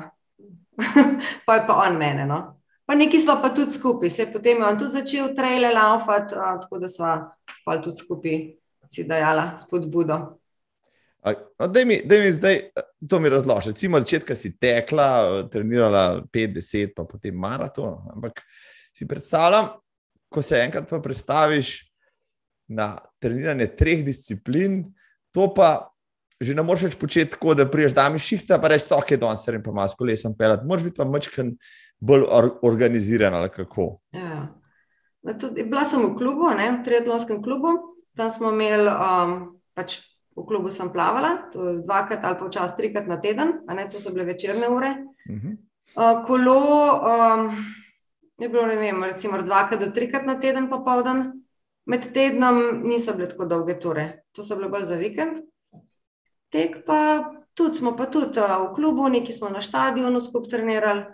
pa 1.47 1.55
je 1.55 1.65
pa 1.67 1.81
on 1.83 1.99
mene. 1.99 2.27
No? 2.27 2.61
Pa 2.87 2.95
neki 2.95 3.19
smo 3.21 3.41
pa 3.43 3.51
tudi 3.51 3.75
skupaj, 3.75 4.11
se 4.11 4.23
je 4.23 4.33
potem 4.33 4.63
je 4.63 4.67
on 4.67 4.79
tudi 4.79 4.91
začel 4.91 5.35
traile 5.35 5.73
laufati, 5.75 6.35
tako 6.35 6.79
da 6.79 6.89
smo 6.89 7.11
pa 7.65 7.79
tudi 7.83 7.97
skupaj 7.97 8.39
si 8.89 9.05
dajala 9.05 9.59
spodbudo. 9.59 10.39
Da 11.59 11.85
mi, 11.85 12.01
mi 12.07 12.33
zdaj 12.33 12.61
to 13.09 13.19
mi 13.21 13.29
razloži. 13.29 13.71
Recimo, 13.71 13.99
začetka 13.99 14.37
si 14.37 14.59
tekla, 14.59 15.49
trenirala 15.51 16.23
5-10, 16.33 16.95
pa 16.97 17.05
potem 17.05 17.35
maraton. 17.35 17.99
Ampak 18.15 18.43
si 18.95 19.09
predstavljam, 19.09 19.69
ko 20.33 20.43
se 20.43 20.61
enkrat 20.65 20.89
pa 20.91 21.01
predstaviš 21.01 21.77
na 22.69 22.97
treniranje 23.21 23.67
treh 23.77 24.05
disciplin, 24.05 24.85
to 25.33 25.49
pa 25.55 25.93
že 26.43 26.57
ne 26.59 26.65
moreš 26.67 26.89
več 26.89 26.97
početi 26.99 27.31
tako, 27.37 27.55
da 27.55 27.69
priješ 27.71 27.95
dami 27.95 28.19
šihta, 28.19 28.59
pa 28.59 28.73
rečeš, 28.73 28.91
ok, 28.97 29.15
da 29.21 29.37
se 29.39 29.53
jim 29.55 29.63
pa 29.63 29.71
malo 29.71 29.89
s 29.89 29.95
kolesom 29.95 30.35
pelati. 30.35 30.67
Moraš 30.67 30.89
biti 30.89 30.99
pa 30.99 31.05
mačken 31.07 31.53
bolj 32.03 32.25
or 32.27 32.49
organiziran 32.67 33.35
ali 33.39 33.51
kako. 33.55 34.01
Ja. 34.17 34.49
Tudi, 35.39 35.63
bila 35.63 35.85
sem 35.87 36.03
v 36.03 36.17
klubu, 36.19 36.49
ne, 36.59 36.67
v 36.75 36.81
triatlonskem 36.83 37.39
klubu, 37.45 37.77
tam 38.19 38.31
smo 38.35 38.51
imeli 38.51 38.91
um, 38.91 39.37
pač 39.79 40.01
v 40.35 40.47
klubu 40.49 40.73
sem 40.73 40.91
plavala, 40.91 41.47
dvakrat 41.55 42.25
ali 42.27 42.41
pa 42.41 42.49
včasih 42.49 42.75
trikrat 42.81 43.07
na 43.07 43.21
teden, 43.23 43.61
ne, 43.71 43.87
to 43.87 44.03
so 44.03 44.11
bile 44.11 44.27
večerne 44.27 44.67
ure. 44.67 44.91
Uh 45.31 45.39
-huh. 45.39 45.55
uh, 45.95 46.27
kolo 46.27 46.59
um, 47.07 47.55
je 48.43 48.49
bilo, 48.49 48.67
ne 48.67 48.77
vem, 48.77 49.05
recimo 49.05 49.39
dvakrat 49.43 49.81
do 49.81 49.91
trikrat 49.95 50.27
na 50.27 50.39
teden, 50.41 50.69
popoldan, 50.71 51.31
med 51.87 52.13
tednom 52.15 52.59
niso 52.87 53.15
bile 53.15 53.29
tako 53.31 53.47
dolge 53.51 53.79
ture, 53.81 54.07
to 54.33 54.43
so 54.43 54.57
bile 54.59 54.71
bolj 54.71 54.89
za 54.91 54.99
vikend. 54.99 55.43
Tek 56.53 56.83
pa 56.87 56.99
tudi 57.55 57.79
smo 57.79 57.97
pa 57.97 58.07
tudi 58.07 58.41
v 58.41 58.73
klubu, 58.75 59.09
neki 59.09 59.33
smo 59.33 59.49
na 59.49 59.63
stadionu 59.63 60.21
skupaj 60.21 60.51
trenirali. 60.51 61.05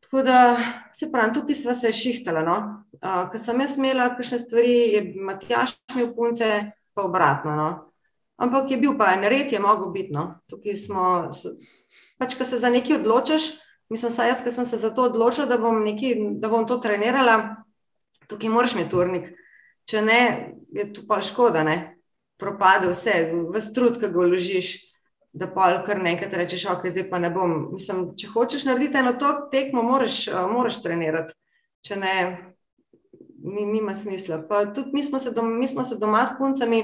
Tako 0.00 0.22
da 0.26 0.56
se 0.92 1.12
pravi, 1.12 1.32
tukaj 1.34 1.54
smo 1.54 1.74
se 1.74 1.92
šihtali. 1.92 2.42
No? 2.44 2.84
Uh, 2.98 3.30
Ker 3.30 3.40
sem 3.40 3.60
jaz 3.60 3.76
imela 3.78 4.08
kakšne 4.16 4.38
stvari, 4.42 4.72
je 4.94 5.02
Matjaš 5.22 5.76
imel 5.94 6.10
punce, 6.14 6.48
pa 6.94 7.04
obratno. 7.06 7.54
No? 7.56 7.68
Ampak 8.36 8.70
je 8.70 8.76
bil 8.76 8.96
pa 8.98 9.12
en 9.14 9.22
red, 9.22 9.52
je 9.52 9.60
mogel 9.60 9.92
biti. 9.94 10.12
No? 10.12 10.40
Tukaj 10.50 10.76
smo, 10.76 11.04
pač, 12.18 12.34
ko 12.34 12.44
se 12.44 12.58
za 12.58 12.70
nekaj 12.74 12.98
odločiš, 12.98 13.52
mislim, 13.90 14.12
saj 14.12 14.28
jaz, 14.28 14.42
ki 14.44 14.52
sem 14.54 14.66
se 14.66 14.78
za 14.80 14.90
to 14.94 15.08
odločila, 15.10 15.46
da 15.46 15.58
bom, 15.58 15.82
nekaj, 15.84 16.16
da 16.40 16.48
bom 16.48 16.66
to 16.66 16.78
trenirala, 16.78 17.64
tukaj 18.30 18.52
moraš 18.52 18.74
imeti 18.74 18.90
turnik. 18.90 19.32
Če 19.90 20.02
ne, 20.06 20.20
je 20.70 20.92
to 20.94 21.06
pa 21.08 21.22
škoda, 21.22 21.64
ne? 21.66 21.78
propade 22.40 22.88
vse, 22.88 23.12
vse 23.52 23.74
trud, 23.76 23.98
ki 24.00 24.08
ga 24.08 24.22
vložiš 24.24 24.68
da 25.32 25.46
pa 25.54 25.82
kar 25.86 26.02
nekaj 26.02 26.30
rečeš, 26.32 26.66
ok, 26.72 26.88
zdaj 26.90 27.06
pa 27.10 27.18
ne 27.18 27.30
bom. 27.30 27.70
Mislim, 27.74 28.10
če 28.18 28.30
hočeš 28.32 28.66
narediti 28.66 28.98
eno 28.98 29.12
to 29.18 29.32
tekmo, 29.52 29.82
moraš, 29.86 30.24
moraš 30.50 30.80
trenirati. 30.82 31.34
Če 31.86 31.96
ne, 31.96 32.14
ni, 33.44 33.64
nima 33.66 33.94
smisla. 33.94 34.42
Pa 34.48 34.64
tudi 34.74 34.90
mi 34.92 35.02
smo 35.06 35.18
se 35.22 35.32
doma, 35.34 35.54
mi 35.56 35.68
smo 35.68 35.84
se 35.86 35.98
doma 36.00 36.24
s 36.26 36.36
puncami, 36.38 36.82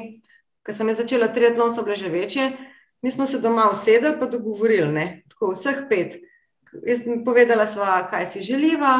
ko 0.64 0.74
sem 0.74 0.94
začela 0.94 1.28
triatlon, 1.34 1.74
so 1.74 1.84
bile 1.84 1.98
že 1.98 2.12
večje. 2.12 2.52
Mi 3.02 3.10
smo 3.10 3.26
se 3.26 3.42
doma 3.42 3.68
usedeli 3.70 4.14
in 4.14 4.30
dogovorili, 4.30 4.92
ne? 4.92 5.06
tako 5.30 5.52
vseh 5.52 5.84
pet. 5.90 6.16
Jaz 6.86 7.04
sem 7.04 7.22
povedala, 7.24 7.66
sva, 7.66 8.00
kaj 8.10 8.26
si 8.32 8.42
želiva, 8.44 8.94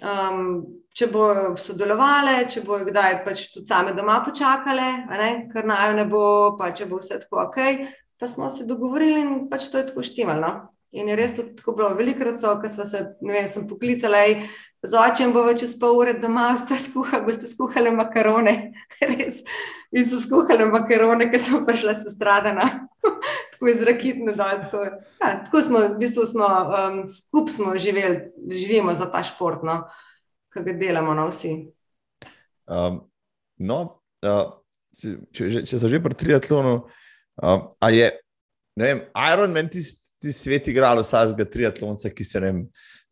um, 0.00 0.64
če 0.96 1.10
bo 1.12 1.28
sodelovali, 1.60 2.38
če 2.50 2.64
bo 2.64 2.80
kdaj 2.84 3.20
pač 3.24 3.46
tudi 3.54 3.68
same 3.68 3.92
doma 3.96 4.18
počakale, 4.24 5.06
ker 5.52 5.68
naj 5.68 5.94
ne 5.96 6.08
bo, 6.08 6.56
pa 6.58 6.72
če 6.72 6.88
bo 6.90 7.00
vse 7.02 7.20
tako 7.22 7.46
ok 7.46 7.62
pa 8.18 8.28
smo 8.28 8.50
se 8.50 8.64
dogovorili 8.64 9.20
in 9.20 9.48
pač 9.50 9.68
to 9.70 9.78
je 9.78 9.86
tako 9.86 10.02
štimalno. 10.02 10.72
In 10.92 11.08
je 11.08 11.16
res 11.16 11.34
tako 11.36 11.72
bilo, 11.76 11.90
velikrat 11.94 12.38
so, 12.40 12.54
ko 12.60 12.68
smo 12.68 12.84
se, 12.88 13.02
ne 13.20 13.32
vem, 13.32 13.48
sem 13.48 13.66
poklicala, 13.68 14.22
z 14.86 14.96
očem 14.96 15.32
bo 15.34 15.42
čez 15.52 15.74
pol 15.80 15.98
ure 15.98 16.14
doma, 16.16 16.54
ste 16.56 16.78
skuhali, 16.80 17.24
boste 17.26 17.48
skuhali 17.50 17.92
makarone, 17.92 18.54
res. 19.10 19.42
In 19.96 20.08
so 20.08 20.18
skuhali 20.20 20.66
makarone, 20.68 21.30
ker 21.32 21.40
sem 21.40 21.62
prišla 21.66 21.94
se 21.96 22.12
stradana, 22.12 22.66
tako 23.54 23.70
izrakitno 23.72 24.34
dol. 24.36 24.60
Tako, 24.66 24.82
ja, 25.22 25.30
tako 25.46 25.62
smo, 25.64 25.80
v 25.86 25.96
bistvu 26.02 26.26
smo, 26.28 26.50
um, 26.50 27.00
skup 27.08 27.48
smo 27.50 27.72
živeli, 27.80 28.28
živimo 28.52 28.94
za 28.94 29.08
ta 29.12 29.24
šport, 29.24 29.64
no, 29.64 29.80
ki 30.52 30.66
ga 30.68 30.76
delamo 30.76 31.16
no, 31.16 31.30
vsi. 31.32 31.54
Um, 32.68 33.00
no, 33.56 33.80
uh, 34.26 34.44
če, 35.00 35.16
če, 35.32 35.66
če 35.70 35.80
so 35.80 35.88
že 35.88 36.02
pri 36.04 36.18
triatlonu, 36.18 36.78
Um, 37.42 37.68
a 37.80 37.90
je, 37.90 38.10
ne 38.76 38.84
vem, 38.84 39.00
Iron 39.32 39.52
Man, 39.52 39.68
ti, 39.68 39.82
ti 40.20 40.32
svet 40.32 40.68
igral 40.72 41.02
vsakega 41.02 41.44
triatlonca, 41.52 42.10
ki 42.10 42.24
se 42.24 42.40
vem, 42.40 42.62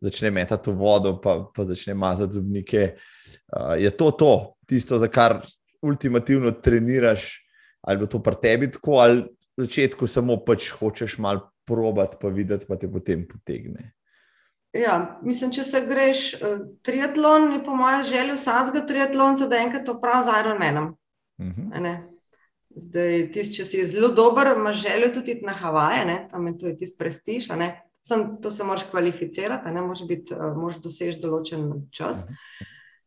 začne 0.04 0.30
metati 0.32 0.72
v 0.72 0.78
vodo, 0.80 1.14
pa, 1.20 1.36
pa 1.52 1.66
začne 1.68 1.94
mazati 1.96 2.38
zubnike. 2.38 2.94
Uh, 3.52 3.74
je 3.80 3.92
to 3.92 4.10
to, 4.16 4.32
tisto, 4.68 4.98
za 4.98 5.08
kar 5.12 5.42
ultimativno 5.84 6.50
treniraš, 6.64 7.26
ali 7.84 8.00
bo 8.00 8.08
to 8.10 8.22
pri 8.22 8.40
tebi 8.42 8.70
tako, 8.72 9.00
ali 9.04 9.24
v 9.56 9.66
začetku 9.66 10.06
samo 10.10 10.38
pač 10.44 10.70
hočeš 10.74 11.18
malo 11.22 11.50
probati, 11.64 12.16
pa 12.20 12.28
videti, 12.28 12.66
pa 12.68 12.76
te 12.76 12.88
potem 12.90 13.26
potegne. 13.28 13.92
Ja, 14.75 15.20
mislim, 15.23 15.52
če 15.54 15.62
se 15.64 15.80
greš 15.86 16.25
uh, 16.34 16.64
triatlon, 16.82 17.52
je 17.54 17.60
po 17.64 17.76
mojem 17.78 18.02
želju 18.08 18.34
vsakega 18.34 18.82
triatlonca, 18.88 19.47
da 19.47 19.60
enkrat 19.62 19.86
to 19.86 19.94
pravi 20.02 20.26
z 20.26 20.34
Iron 20.40 20.58
Manom. 20.58 20.90
Uh 21.38 21.47
mhm. 21.47 21.70
-huh. 21.70 22.02
Zdaj, 22.76 23.30
tis, 23.30 23.52
če 23.54 23.64
si 23.64 23.86
zelo 23.86 24.08
dober, 24.08 24.49
imaš 24.56 24.82
željo 24.82 25.12
tudi 25.14 25.40
na 25.47 25.52
Havaje, 25.52 26.04
ne? 26.04 26.28
tam 26.30 26.47
je 26.47 26.58
to 26.58 26.73
tisti 26.78 26.99
prestiž. 26.99 27.49
Sem, 28.02 28.40
to 28.42 28.50
se 28.50 28.64
moraš 28.64 28.82
kvalificirati, 28.90 29.70
ne 29.70 29.80
moreš, 29.80 30.06
biti, 30.08 30.34
uh, 30.34 30.56
moreš 30.56 30.80
doseči 30.82 31.20
določen 31.20 31.88
čas. 31.90 32.25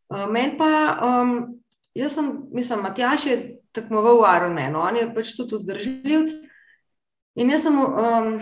Uh, 0.09 0.23
Meni 0.31 0.57
pa, 0.57 0.69
um, 1.03 1.59
jaz 1.97 2.17
sem, 2.17 2.31
mislim, 2.53 2.85
Matjaš 2.85 3.25
je 3.25 3.37
tekmoval 3.75 4.21
v 4.21 4.35
Ironmanu, 4.37 4.81
on 4.85 4.99
je 4.99 5.07
pač 5.15 5.33
tudi 5.37 5.57
vzdržljivc. 5.57 6.33
In 7.37 7.51
jaz 7.53 7.67
sem 7.67 7.75
um, 7.77 8.37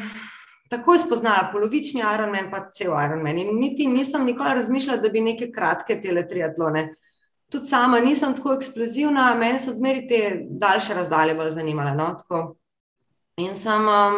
takoj 0.72 1.00
spoznala 1.04 1.50
polovični 1.52 2.04
Ironman, 2.04 2.52
pa 2.52 2.65
cel 2.72 2.94
Ironman. 2.94 3.39
In 3.39 3.58
niti 3.60 3.88
nisem 3.88 4.26
nikoli 4.28 4.56
razmišljala, 4.60 5.02
da 5.02 5.12
bi 5.12 5.24
neke 5.24 5.52
kratke 5.52 6.00
tele 6.02 6.28
triatlone 6.28 6.89
tudi 7.50 7.65
sama 7.65 8.00
nisem 8.00 8.36
tako 8.36 8.54
eksplozivna, 8.54 9.36
meni 9.39 9.60
so 9.60 9.74
zmeri 9.74 10.08
te 10.08 10.22
daljše 10.50 10.94
razdalje 10.94 11.36
bolj 11.36 11.52
zanimale. 11.56 11.94
No? 11.96 12.15
In 13.38 13.56
sem 13.56 13.88
um, 13.88 14.18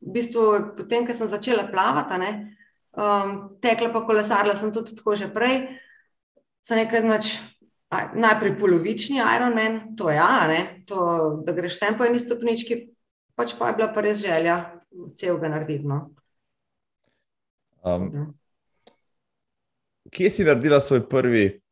v 0.00 0.12
bistvu, 0.14 0.44
potem, 0.76 1.06
ko 1.06 1.16
sem 1.16 1.30
začela 1.30 1.66
plavati, 1.70 2.18
ne, 2.20 2.30
um, 2.98 3.34
tekla 3.62 3.90
pa 3.94 4.04
kolesarila, 4.06 4.56
sem 4.56 4.72
tudi 4.74 4.96
tako 4.96 5.16
že 5.16 5.30
prej. 5.32 5.64
Sem 6.64 6.80
nekaj 6.80 7.04
nač, 7.04 7.34
najprej 8.14 8.58
polovični 8.58 9.20
Ironman, 9.36 9.96
to 9.96 10.10
ja, 10.10 10.48
to, 10.86 11.42
da 11.46 11.52
greš 11.52 11.78
sem 11.78 11.98
po 11.98 12.04
eni 12.04 12.20
stopnički, 12.20 12.80
pač 13.34 13.56
pa 13.58 13.70
je 13.70 13.78
bila 13.80 13.90
pa 13.94 14.04
res 14.04 14.22
želja 14.22 14.58
celega 15.16 15.48
narediti. 15.48 15.86
No. 15.88 16.10
Um, 17.84 18.34
kje 20.10 20.30
si 20.30 20.44
naredila 20.44 20.80
svoj 20.80 21.08
prvi 21.08 21.64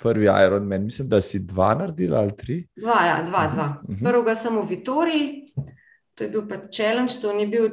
prvi 0.00 0.28
Iron 0.46 0.66
Man, 0.66 0.84
mislim, 0.84 1.08
da 1.08 1.20
si 1.20 1.38
dva 1.38 1.74
naredila 1.74 2.18
ali 2.18 2.36
tri. 2.36 2.66
Dva, 2.76 3.04
ja, 3.06 3.22
dva. 3.22 3.46
dva. 3.54 3.82
Uh 3.82 3.94
-huh. 3.94 4.04
Prvega 4.04 4.34
sem 4.34 4.56
v 4.56 4.66
Vitoriji, 4.68 5.46
to 6.14 6.24
je 6.24 6.30
bil 6.30 6.48
pa 6.48 6.56
challenge, 6.76 7.20
to 7.20 7.32
ni 7.32 7.46
bil 7.46 7.70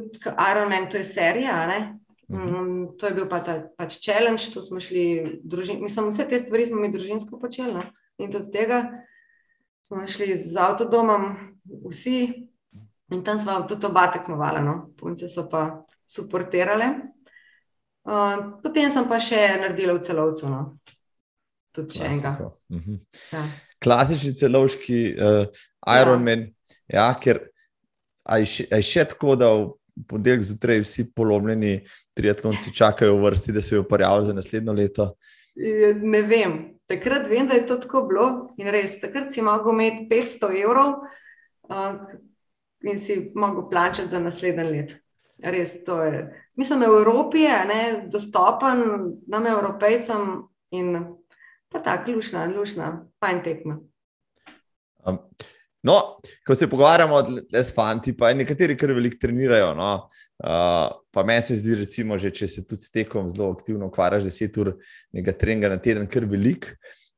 Iron 0.51 0.69
Man, 0.69 0.89
to 0.91 0.97
je 0.97 1.03
serija. 1.03 1.67
-huh. 1.67 1.97
Um, 2.29 2.97
to 2.99 3.07
je 3.07 3.15
bil 3.17 3.27
pa 3.29 3.39
ta 3.45 3.59
pač 3.77 3.99
challenge, 4.03 4.51
to 4.53 4.61
smo 4.61 4.81
šli, 4.83 5.39
družin, 5.43 5.81
mislim, 5.83 6.09
vse 6.11 6.27
te 6.29 6.39
stvari 6.39 6.67
smo 6.67 6.81
mi 6.81 6.91
družinsko 6.93 7.39
počeli. 7.39 7.73
Ne? 7.73 7.87
In 8.23 8.33
tudi 8.33 8.51
tega 8.53 8.83
smo 9.87 10.03
šli 10.07 10.33
z 10.37 10.57
avtodomom, 10.59 11.33
vsi, 11.87 12.17
in 13.13 13.23
tam 13.23 13.39
smo 13.39 13.61
tudi 13.69 13.87
oba 13.87 14.09
tekmovali, 14.11 14.65
no? 14.65 14.89
punce 14.99 15.29
so 15.31 15.47
pa 15.51 15.85
suportirale. 16.07 16.91
Uh, 18.07 18.59
potem 18.63 18.91
sem 18.91 19.07
pa 19.07 19.19
še 19.19 19.39
naredila 19.59 19.97
v 19.97 20.03
celovcu. 20.03 20.47
No? 20.51 20.61
tudi 21.77 21.99
še 21.99 22.09
enega. 22.09 22.33
Mhm. 22.73 22.99
Ja. 23.33 23.43
Klasični 23.83 24.33
celovški 24.37 25.01
uh, 25.13 25.65
Ironman. 25.93 26.47
Ja. 26.47 26.53
Ja, 26.87 27.07
ker 27.19 27.43
je 28.39 28.81
še 28.83 29.05
tako, 29.11 29.35
da 29.39 29.51
v 29.53 29.67
ponedeljek 30.07 30.43
zjutraj 30.43 30.79
vsi 30.83 31.07
polomljeni 31.15 31.87
triatlonci 32.13 32.73
čakajo 32.75 33.15
v 33.17 33.25
vrsti, 33.25 33.51
da 33.51 33.61
se 33.61 33.75
jo 33.75 33.81
uporabljajo 33.81 34.29
za 34.29 34.33
naslednjo 34.33 34.73
leto. 34.73 35.13
Ne 36.01 36.21
vem. 36.21 36.57
Takrat 36.87 37.27
vem, 37.27 37.47
da 37.47 37.57
je 37.57 37.65
to 37.67 37.75
tako 37.83 38.05
bilo 38.07 38.27
in 38.57 38.69
res. 38.71 38.99
Takrat 39.01 39.33
si 39.33 39.41
lahko 39.43 39.73
imel 39.75 40.05
500 40.07 40.53
evrov 40.61 40.93
uh, 41.67 41.97
in 42.87 42.99
si 42.99 43.17
lahko 43.35 43.65
plačati 43.69 44.09
za 44.09 44.21
naslednji 44.23 44.63
let. 44.63 44.95
Res 45.43 45.83
to 45.85 45.99
je. 46.03 46.21
Mislim, 46.55 46.79
v 46.79 47.01
Evropi 47.01 47.43
je 47.43 47.57
ne, 47.69 47.81
dostopen 48.11 48.79
nam, 49.27 49.45
evropejcem, 49.45 50.47
in 50.71 50.95
pa 51.69 51.83
tako, 51.83 52.15
lušna, 52.15 52.45
lušna, 52.55 52.87
fajn 53.19 53.43
tekma. 53.43 53.77
Um, 55.05 55.19
no, 55.87 55.97
ko 56.47 56.55
se 56.55 56.67
pogovarjamo 56.69 57.21
s 57.51 57.71
fanti, 57.75 58.13
pa 58.17 58.33
nekateri 58.35 58.75
kar 58.77 58.91
veliko 58.97 59.19
trenirajo. 59.21 59.71
No? 59.77 59.91
Uh, 60.37 60.91
pa 61.11 61.23
meni 61.25 61.41
se 61.41 61.57
zdi, 61.57 61.79
recimo, 61.79 62.17
že, 62.21 62.29
če 62.35 62.49
se 62.51 62.65
tudi 62.67 62.83
s 62.85 62.93
tekom 62.93 63.29
zelo 63.31 63.49
aktivno 63.55 63.87
ukvarjaš, 63.89 64.27
10 64.27 64.59
ur 64.61 64.73
nekaj 65.17 65.37
treninga 65.39 65.71
na 65.73 65.79
teden, 65.81 66.05
kar 66.11 66.27
velik. 66.29 66.69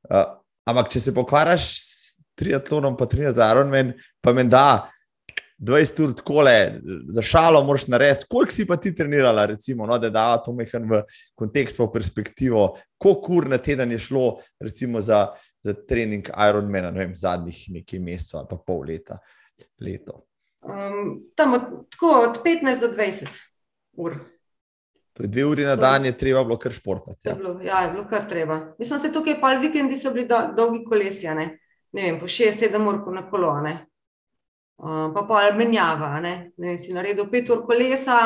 Uh, 0.07 0.23
ampak, 0.69 0.93
če 0.93 1.03
se 1.09 1.15
pokvarjaš 1.15 1.67
s 1.81 2.23
triatlonom, 2.39 2.95
pa 2.99 3.09
13 3.09 3.35
za 3.35 3.49
Ironman, 3.51 3.91
pa 4.23 4.35
meni 4.37 4.53
da. 4.53 4.69
20 5.59 6.03
ur 6.03 6.13
tako 6.15 6.45
le, 6.47 6.79
za 7.11 7.21
šalo, 7.21 7.59
moraš 7.67 7.89
narediti. 7.91 8.25
Koliko 8.29 8.53
si 8.55 8.65
pa 8.67 8.77
ti 8.79 8.93
trenirala, 8.95 9.45
recimo, 9.45 9.85
no, 9.85 9.97
da 9.99 10.09
da 10.09 10.37
to 10.39 10.53
mehen 10.55 10.87
v 10.87 11.01
kontekst, 11.35 11.79
v 11.79 11.89
perspektivo, 11.91 12.69
koliko 12.97 13.41
ur 13.41 13.49
na 13.51 13.59
teden 13.59 13.91
je 13.91 13.99
šlo, 13.99 14.37
recimo, 14.63 15.01
za, 15.03 15.25
za 15.63 15.73
trening 15.87 16.29
Ironmana, 16.49 16.91
ne 16.91 16.99
vem, 16.99 17.15
zadnjih 17.15 17.65
nekaj 17.69 17.99
mesecev 17.99 18.39
ali 18.39 18.49
pa 18.49 18.57
pol 18.57 18.83
leta. 18.87 19.19
Leto. 19.81 20.25
Um, 20.61 21.31
tam 21.35 21.53
od, 21.53 21.61
tako, 21.91 22.11
od 22.29 22.39
15 22.45 22.81
do 22.81 22.87
20 22.95 23.27
ur. 23.91 24.15
To 25.13 25.23
je 25.23 25.27
dve 25.27 25.45
uri 25.45 25.65
na 25.65 25.75
dan, 25.75 26.05
je 26.05 26.17
treba 26.17 26.43
bilo 26.43 26.57
kar 26.59 26.71
športati. 26.71 27.27
Ja. 27.27 27.31
Je 27.31 27.35
bilo, 27.35 27.61
ja, 27.61 27.81
je 27.81 27.91
bilo 27.91 28.05
kar 28.07 28.27
treba. 28.29 28.59
Mislim, 28.79 28.99
da 28.99 29.07
so 29.07 29.13
tukaj 29.13 29.39
pa 29.41 29.53
vikendi 29.59 29.95
so 29.95 30.13
bili 30.13 30.27
do, 30.27 30.39
dolgi 30.57 30.83
kolesija, 30.85 31.33
ne? 31.35 31.57
ne 31.91 32.03
vem, 32.03 32.19
po 32.19 32.27
6-7 32.27 32.87
ur 32.87 33.13
na 33.13 33.25
kolone. 33.29 33.73
Uh, 34.77 35.09
pa 35.13 35.25
pa 35.27 35.41
menjava. 35.57 36.19
Ne? 36.19 36.51
Ne, 36.57 36.77
si 36.77 36.93
naredil 36.95 37.27
pet 37.31 37.49
ur 37.49 37.65
kolesa, 37.67 38.19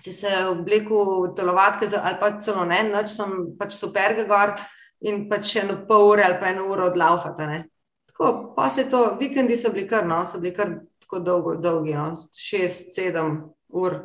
si 0.00 0.12
se 0.12 0.32
oblekel 0.48 1.26
v 1.26 1.34
telovadke, 1.36 1.88
ali 1.96 2.16
pa 2.20 2.32
celo 2.40 2.64
ne, 2.64 2.82
noč 2.92 3.12
sem 3.12 3.36
pač 3.58 3.76
super 3.76 4.16
gor 4.28 4.56
in 5.00 5.26
pač 5.30 5.52
še 5.52 5.64
eno 5.64 5.78
pol 5.88 6.12
ure 6.12 6.24
ali 6.24 6.38
pa 6.40 6.50
eno 6.52 6.66
uro 6.72 6.90
odlaufati. 6.90 7.62
Tako, 8.10 8.32
pa 8.56 8.68
se 8.72 8.86
to, 8.88 9.02
vikendi 9.20 9.56
so 9.56 9.72
bili 9.74 9.86
kar, 9.88 10.06
no, 10.08 10.22
so 10.26 10.40
bili 10.40 10.54
kar 10.56 10.72
tako 11.04 11.20
dolgo, 11.20 11.56
dolgi, 11.60 11.94
no, 11.94 12.14
šest, 12.32 12.94
sedem 12.96 13.38
ur. 13.68 14.00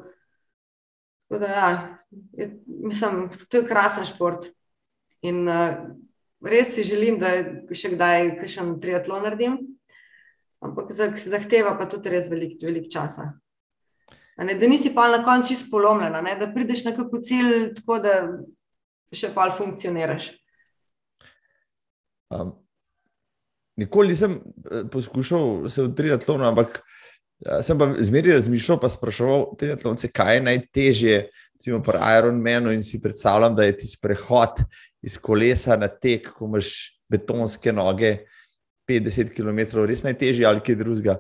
Tako 1.30 1.40
da, 1.42 1.52
ja, 1.56 1.70
je, 2.38 2.50
mislim, 2.68 3.30
to 3.48 3.62
je 3.62 3.68
krasen 3.68 4.06
šport. 4.06 4.50
In 5.24 5.46
uh, 5.48 5.78
res 6.44 6.74
si 6.76 6.84
želim, 6.84 7.22
da 7.22 7.32
še 7.78 7.94
kdaj 7.96 8.34
še 8.50 8.66
en 8.66 8.76
triatlon 8.84 9.24
naredim 9.24 9.62
ampak 10.62 10.94
zahteva 10.94 11.76
pa 11.78 11.90
tudi 11.90 12.10
res 12.14 12.30
veliko 12.30 12.66
velik 12.66 12.90
časa. 12.92 13.34
Ne, 14.42 14.56
da 14.58 14.68
nisi 14.70 14.94
pa 14.94 15.08
na 15.10 15.22
koncu 15.26 15.52
čisto 15.52 15.70
polomljena, 15.74 16.22
ne, 16.22 16.36
da 16.40 16.50
prideš 16.54 16.86
na 16.86 16.96
kakšen 16.96 17.26
cilj, 17.26 17.52
tako 17.78 17.98
da 18.02 18.14
še 19.14 19.34
pa 19.36 19.50
funkcioniraš. 19.54 20.32
Um, 22.32 22.54
nikoli 23.78 24.14
nisem 24.14 24.40
eh, 24.40 24.84
poskušal 24.92 25.70
se 25.70 25.84
v 25.84 25.94
triatlonu, 25.96 26.46
ampak 26.48 26.80
ja, 27.46 27.62
sem 27.64 27.80
pa 27.80 27.90
zmeraj 28.00 28.40
razmišljal, 28.40 28.80
pa 28.80 28.90
sprašoval 28.90 29.46
triatlonce, 29.60 30.12
kaj 30.12 30.36
je 30.36 30.46
najtežje, 30.48 31.18
recimo 31.56 31.82
pri 31.84 32.00
Ironmanu 32.18 32.72
in 32.72 32.84
si 32.84 33.02
predstavljam, 33.02 33.56
da 33.56 33.68
je 33.68 33.78
ti 33.78 33.88
sprehod 33.88 34.64
iz 35.02 35.18
kolesa 35.18 35.78
na 35.78 35.88
tek, 35.88 36.32
ko 36.38 36.48
imaš 36.48 36.76
betonske 37.12 37.74
noge. 37.74 38.18
50 38.90 39.32
km, 39.36 39.86
res 39.88 40.02
najtežje 40.04 40.46
ali 40.46 40.60
kaj 40.66 40.76
drugega. 40.76 41.16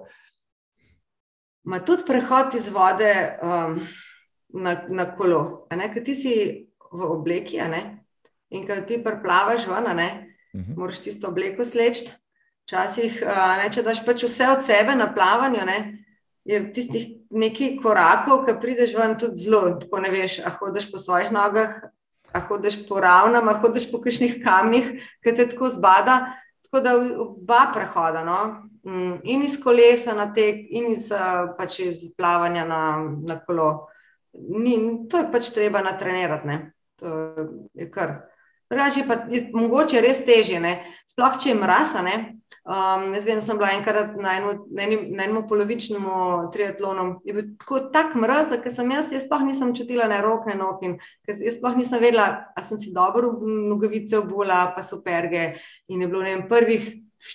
Ma 1.63 1.80
tudi 1.86 2.04
prehod 2.08 2.56
iz 2.58 2.67
vode 2.74 3.12
um, 3.45 3.78
na, 4.58 4.74
na 4.89 5.06
kolo. 5.15 5.67
Ker 5.69 6.04
ti 6.04 6.15
si 6.17 6.34
v 6.91 7.10
obleki 7.13 7.62
in 8.52 8.65
ko 8.67 8.80
ti 8.88 8.97
preplavaš 9.00 9.69
ven, 9.69 9.88
uh 10.53 10.59
mhm. 10.59 10.71
-huh. 10.71 10.77
moraš 10.77 10.99
tisto 10.99 11.27
obleko 11.27 11.65
sleči. 11.65 12.11
Včasih, 12.63 13.23
uh, 13.25 13.71
če 13.73 13.81
daš 13.83 14.05
pač 14.05 14.23
vse 14.23 14.47
od 14.47 14.63
sebe 14.63 14.95
na 14.95 15.13
plavanju, 15.13 15.65
ne, 15.65 16.05
je 16.45 16.73
tistih 16.73 17.07
nekaj 17.29 17.77
korakov, 17.81 18.45
ki 18.45 18.59
prideš 18.61 18.95
ven 18.97 19.17
tudi 19.19 19.43
zelo. 19.43 19.77
Tako 19.81 19.99
ne 19.99 20.11
veš, 20.13 20.39
a 20.45 20.53
hodiš 20.59 20.91
po 20.91 20.97
svojih 20.97 21.31
nogah, 21.31 21.75
a 22.33 22.39
hodiš 22.39 22.81
po 22.87 22.99
ravnam, 22.99 23.49
a 23.49 23.57
hodiš 23.61 23.91
po 23.91 24.01
kakšnih 24.01 24.39
kamnih, 24.43 24.91
ki 25.23 25.35
te 25.35 25.47
tako 25.49 25.69
zbada. 25.69 26.33
Tako 26.65 26.83
da 26.83 26.95
oba 27.19 27.65
prehoda, 27.73 28.23
no? 28.23 28.69
Mm, 28.87 29.19
in 29.23 29.43
iz 29.43 29.57
kolesa 29.63 30.15
na 30.15 30.29
tek, 30.33 30.63
in 30.69 30.93
iz, 30.93 31.09
pač 31.57 31.79
iz 31.83 32.05
plavanja 32.17 32.65
na, 32.65 32.81
na 33.27 33.37
kolo. 33.45 33.87
Ni, 34.33 34.77
to 35.11 35.19
je 35.19 35.31
pač 35.31 35.51
treba 35.53 35.83
natrenirati. 35.83 36.47
Ne? 36.47 36.57
To 37.01 37.35
je 37.75 37.89
kar. 37.91 38.30
Drugače 38.71 39.03
pa 39.07 39.17
je 39.29 39.49
mogoče 39.53 40.01
res 40.01 40.23
težje, 40.25 40.60
ne? 40.63 40.77
sploh 41.12 41.36
če 41.41 41.51
je 41.51 41.60
mraz. 41.60 41.95
Um, 42.62 43.07
jaz 43.15 43.25
vem, 43.25 43.39
da 43.39 43.43
sem 43.43 43.57
bila 43.57 43.71
enkrat 43.73 44.12
na, 44.21 44.36
eno, 44.38 44.51
na, 44.69 44.84
enim, 44.86 45.07
na 45.17 45.25
enem 45.25 45.47
polovičnem 45.49 46.05
triatlonu. 46.53 47.05
Je 47.25 47.34
bil 47.34 47.47
tako 47.60 47.79
tak 47.91 48.13
mraz, 48.15 48.51
da 48.53 48.71
sem 48.71 48.91
jaz, 48.93 49.10
jaz 49.12 49.25
sploh 49.25 49.43
nisem 49.47 49.73
čutila 49.75 50.05
ne 50.07 50.21
rok, 50.21 50.45
ne 50.47 50.55
nog. 50.60 50.84
Jaz 51.27 51.41
sploh 51.57 51.79
nisem 51.79 51.99
vedela, 51.99 52.27
ali 52.55 52.69
sem 52.69 52.79
si 52.79 52.93
dobro 52.95 53.34
nogavice 53.41 54.19
obula, 54.21 54.67
pa 54.75 54.86
so 54.86 55.01
perge. 55.03 55.55
In 55.89 56.05
je 56.05 56.12
bilo 56.12 56.21
vem, 56.23 56.45
prvih 56.47 56.86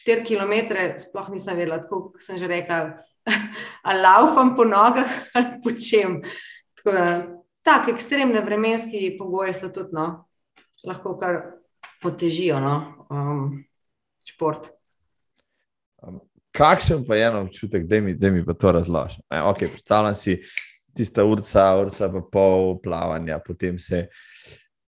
4 0.06 0.24
km, 0.26 0.78
sploh 1.02 1.28
nisem 1.34 1.58
vedela, 1.58 1.82
tako 1.82 2.12
kot 2.12 2.22
sem 2.22 2.38
že 2.38 2.48
rekla, 2.50 2.94
ali 3.88 4.06
laufam 4.06 4.54
po 4.56 4.64
nogah 4.64 5.10
ali 5.34 5.58
po 5.62 5.74
čem. 5.74 6.22
Tako 6.78 6.94
da, 6.94 7.06
tak 7.66 7.90
ekstremne 7.90 8.40
vremenski 8.46 9.16
pogoji 9.18 9.54
so 9.58 9.74
tudi 9.74 9.90
no, 9.98 10.25
lahko 10.86 11.16
kar 11.18 11.40
potežijo 12.02 12.60
no, 12.60 12.76
um, 13.10 13.64
šport. 14.26 14.70
Kakšen 16.56 17.04
pa 17.06 17.18
je 17.18 17.30
občutek, 17.36 17.86
da 17.86 18.00
mi, 18.00 18.14
mi 18.14 18.44
pa 18.44 18.54
to 18.54 18.72
razloži? 18.72 19.20
Okay, 19.28 19.68
predstavljam 19.68 20.14
si 20.14 20.38
tista 20.96 21.24
urca, 21.24 21.74
urca 21.76 22.08
pa 22.12 22.22
pol 22.32 22.78
plavanja, 22.82 23.38
potem 23.44 23.78
se 23.78 24.06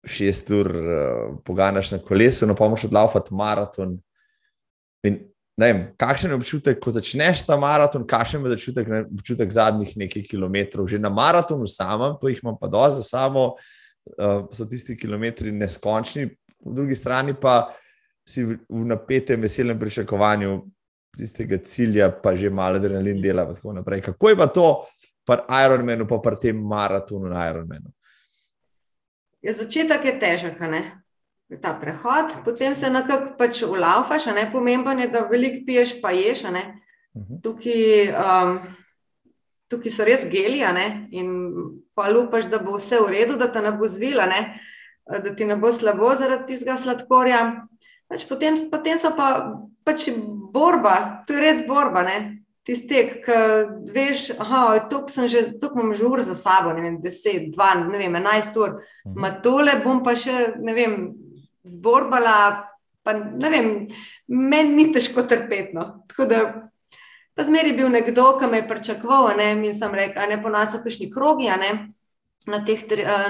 šest 0.06 0.50
ur 0.54 0.70
uh, 0.70 1.40
poganjaš 1.44 1.90
na 1.96 1.98
kolesu, 1.98 2.46
no 2.46 2.54
pa 2.54 2.68
moš 2.68 2.86
odlaufati 2.86 3.34
maraton. 3.34 3.96
In, 5.02 5.18
vem, 5.58 5.82
kakšen 5.98 6.30
je 6.30 6.38
občutek, 6.38 6.78
ko 6.78 6.94
začneš 6.94 7.42
ta 7.48 7.58
maraton, 7.58 8.06
kakšen 8.06 8.46
je 8.46 8.54
občutek, 8.54 8.92
ne, 8.92 9.02
občutek 9.18 9.50
zadnjih 9.52 9.96
nekaj 10.04 10.28
kilometrov, 10.30 10.86
že 10.86 11.02
na 11.02 11.10
maratonu 11.10 11.66
samem, 11.66 12.14
to 12.20 12.30
jih 12.30 12.38
imam 12.44 12.54
pa 12.60 12.70
do 12.70 12.84
za 12.94 13.02
samo, 13.02 13.44
uh, 13.56 13.77
so 14.52 14.66
tisti 14.66 14.96
kilometri 14.96 15.52
neskončni, 15.52 16.28
po 16.64 16.72
drugi 16.72 16.96
strani 16.96 17.34
pa 17.34 17.68
si 18.28 18.44
v, 18.44 18.58
napetem, 18.68 19.40
veselem 19.40 19.78
pričakovanju 19.78 20.58
tistega 21.18 21.58
cilja, 21.64 22.10
pa 22.22 22.36
že 22.36 22.50
malo 22.50 22.76
adrenalin 22.76 23.22
dela. 23.22 23.46
Kako 24.04 24.28
je 24.28 24.36
pa 24.36 24.46
to 24.46 24.84
pri 25.24 25.44
Ironmanu, 25.64 26.06
pa 26.06 26.18
pri 26.18 26.36
tem 26.36 26.56
maratonu 26.56 27.28
na 27.28 27.48
Ironmanu? 27.50 27.90
Ja, 29.42 29.54
začetek 29.54 30.04
je 30.04 30.14
težek, 30.20 30.60
ne? 30.60 30.82
ta 31.62 31.72
prehod, 31.80 32.34
potem 32.44 32.74
se 32.76 32.90
nekako 32.92 33.32
pač 33.38 33.62
ulaufaš, 33.64 34.26
ne 34.36 34.50
pomemben 34.52 34.98
je, 35.00 35.08
da 35.08 35.24
veliko 35.30 35.64
piješ, 35.66 35.94
pa 36.02 36.10
ješ. 36.10 36.44
Uh 36.44 36.50
mhm. 36.50 36.60
-huh. 37.14 37.42
tukaj, 37.42 38.08
um, 38.12 38.58
tukaj 39.68 39.90
so 39.90 40.04
res 40.04 40.26
geli 40.30 40.60
in 41.10 41.28
pa 41.98 42.06
lupaš, 42.14 42.46
da 42.52 42.62
bo 42.62 42.78
vse 42.78 43.02
v 43.02 43.10
redu, 43.16 43.36
da 43.40 43.50
te 43.50 43.62
ne 43.64 43.74
bo 43.74 43.90
zvila, 43.90 44.30
ne? 44.30 44.42
da 45.08 45.34
ti 45.34 45.44
ne 45.44 45.56
bo 45.56 45.72
slabo 45.72 46.14
zaradi 46.14 46.52
tistega 46.52 46.76
sladkorja. 46.76 47.40
Pač 48.08 48.24
potem, 48.28 48.68
potem 48.70 48.98
so 49.00 49.10
pa 49.16 49.28
pač 49.84 50.08
borba, 50.52 51.24
to 51.26 51.36
je 51.36 51.44
res 51.44 51.64
borba. 51.68 52.04
Tiste, 52.68 53.02
ki 53.24 53.36
veš, 53.94 54.34
da 54.36 54.98
sem 55.08 55.28
že, 55.32 55.46
tu 55.60 55.70
imam 55.72 55.94
že 55.96 56.04
ur 56.04 56.20
za 56.20 56.36
sabo, 56.36 56.74
ne 56.76 56.84
vem, 56.84 56.98
10, 57.00 57.48
12, 57.56 57.88
ne 57.88 58.00
vem, 58.00 58.18
11 58.20 58.58
ur, 58.60 58.74
mhm. 59.06 59.16
ma 59.16 59.30
tole 59.40 59.78
bom 59.84 60.02
pa 60.04 60.12
še, 60.12 60.52
ne 60.60 60.74
vem, 60.76 60.98
zborbala, 61.64 62.68
pa 63.04 63.14
ne 63.16 63.52
vem, 63.52 63.70
meni 64.28 64.74
ni 64.76 64.92
težko 64.92 65.24
trpetno. 65.24 66.04
Tako 66.12 66.28
da, 66.28 66.42
pa 67.38 67.46
zmeri 67.46 67.72
bil 67.78 67.86
nekdo, 67.94 68.32
ki 68.40 68.50
me 68.50 68.58
je 68.58 68.68
pričakoval, 68.68 69.30
ne, 69.38 69.52
in 69.62 69.74
sem 69.74 69.94
rekel, 69.94 70.26
ne 70.28 70.42
ponaco, 70.42 70.82
kakšni 70.82 71.06
krogi, 71.14 71.46
ne, 71.62 71.72
na 72.50 72.64
teh, 72.66 72.82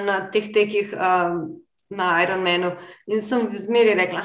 na 0.09 0.21
teh 0.33 0.49
tekih. 0.55 0.95
Um, 0.97 1.59
na 1.91 2.23
Ironmanu. 2.23 2.77
In 3.07 3.23
sem 3.23 3.49
zmeri 3.57 3.95
rekla, 3.95 4.23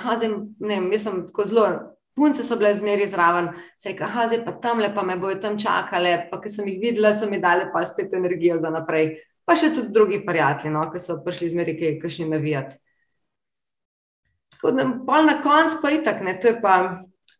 da 0.59 0.99
sem 0.99 1.27
tako 1.27 1.45
zelo, 1.45 1.67
punce 2.15 2.43
so 2.43 2.57
bile 2.59 2.73
zmeri 2.75 3.07
zraven, 3.07 3.49
se 3.77 3.89
je 3.89 3.93
rekla, 3.93 4.27
zdaj 4.27 4.45
pa 4.45 4.51
tam 4.51 4.79
lepa 4.79 5.03
me 5.03 5.17
bojo 5.17 5.39
tam 5.41 5.57
čakale, 5.59 6.27
pa 6.31 6.41
ki 6.41 6.49
sem 6.49 6.67
jih 6.67 6.79
videla, 6.81 7.13
so 7.13 7.29
mi 7.29 7.39
dale 7.41 7.69
pa 7.73 7.85
spet 7.85 8.13
energijo 8.13 8.59
za 8.59 8.69
naprej. 8.69 9.15
Pa 9.45 9.55
še 9.59 9.73
tudi 9.75 9.91
drugi 9.91 10.21
prijatelji, 10.25 10.71
no, 10.71 10.85
ki 10.91 10.99
so 11.03 11.19
prišli 11.23 11.49
zmeri 11.51 11.77
kaj 11.79 11.97
kakšni 12.03 12.29
navijati. 12.31 12.77
Tako 14.53 14.71
da, 14.71 14.85
pol 15.07 15.25
na 15.27 15.39
koncu 15.43 15.81
pa 15.81 15.91
itak, 15.91 16.21
ne, 16.23 16.37
to 16.39 16.47
je 16.47 16.59
pa 16.61 16.75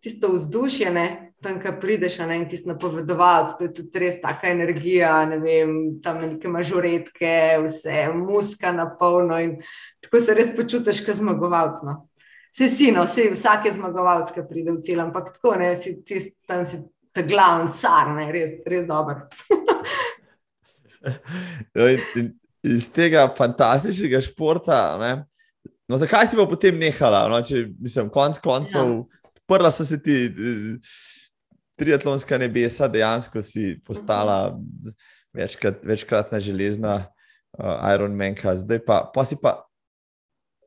tisto 0.04 0.34
vzdušje, 0.34 0.90
ne, 0.92 1.06
tam, 1.44 1.60
ki 1.62 1.74
prideš 1.82 2.18
ne, 2.24 2.38
in 2.42 2.48
ti 2.50 2.58
napovedovalec, 2.66 3.58
to 3.58 3.68
je 3.68 3.74
tudi 3.78 4.02
res 4.02 4.20
taka 4.22 4.50
energija, 4.54 5.12
ne 5.30 5.38
vem, 5.42 5.76
tam 6.04 6.22
neke 6.24 6.52
mažoretke, 6.52 7.34
vse, 7.66 8.08
muska 8.16 8.72
na 8.76 8.88
polno 9.00 9.38
in 9.42 9.58
tako 10.04 10.22
se 10.24 10.36
res 10.38 10.54
počutiš, 10.56 11.04
kot 11.06 11.20
zmagovalec. 11.20 11.84
No. 11.88 12.00
Vse 12.54 12.70
si, 12.70 12.90
no, 12.96 13.06
vse, 13.10 13.30
vsak 13.34 13.68
je 13.68 13.76
zmagovalec, 13.78 14.32
ki 14.34 14.46
pride 14.50 14.76
v 14.76 14.82
cel, 14.86 15.04
ampak 15.04 15.34
tako 15.38 15.56
ne, 15.60 15.74
si, 15.80 15.98
ti, 16.08 16.22
tam 16.50 16.64
si 16.70 16.80
ta 17.14 17.26
glavni 17.28 17.74
car, 17.78 18.14
ne, 18.16 18.30
res, 18.34 18.58
res 18.68 18.88
dober. 18.90 19.28
No, 21.76 21.84
iz 22.64 22.86
tega 22.96 23.26
fantastičnega 23.36 24.22
športa, 24.24 24.78
ne, 25.02 25.10
no, 25.92 25.98
zakaj 26.00 26.30
si 26.32 26.38
pa 26.40 26.46
potem 26.48 26.78
nehala? 26.80 27.26
No, 27.28 27.42
če, 27.44 27.66
mislim, 27.76 28.08
konc 28.14 28.40
koncev, 28.40 28.94
ja. 29.02 29.34
prva 29.52 29.68
so 29.76 29.84
se 29.84 30.00
ti. 30.00 30.16
Uh, 30.32 31.02
triatlonska 31.84 32.38
nebesa, 32.40 32.88
dejansko 32.88 33.44
si 33.44 33.76
postala 33.86 34.56
večkrat, 35.34 35.84
večkratna 35.84 36.40
železna 36.40 36.96
uh, 37.60 37.94
Ironmanka, 37.94 38.56
zdaj 38.56 38.80
pa, 38.86 39.04
pa 39.14 39.26
si 39.26 39.38
pa 39.42 39.66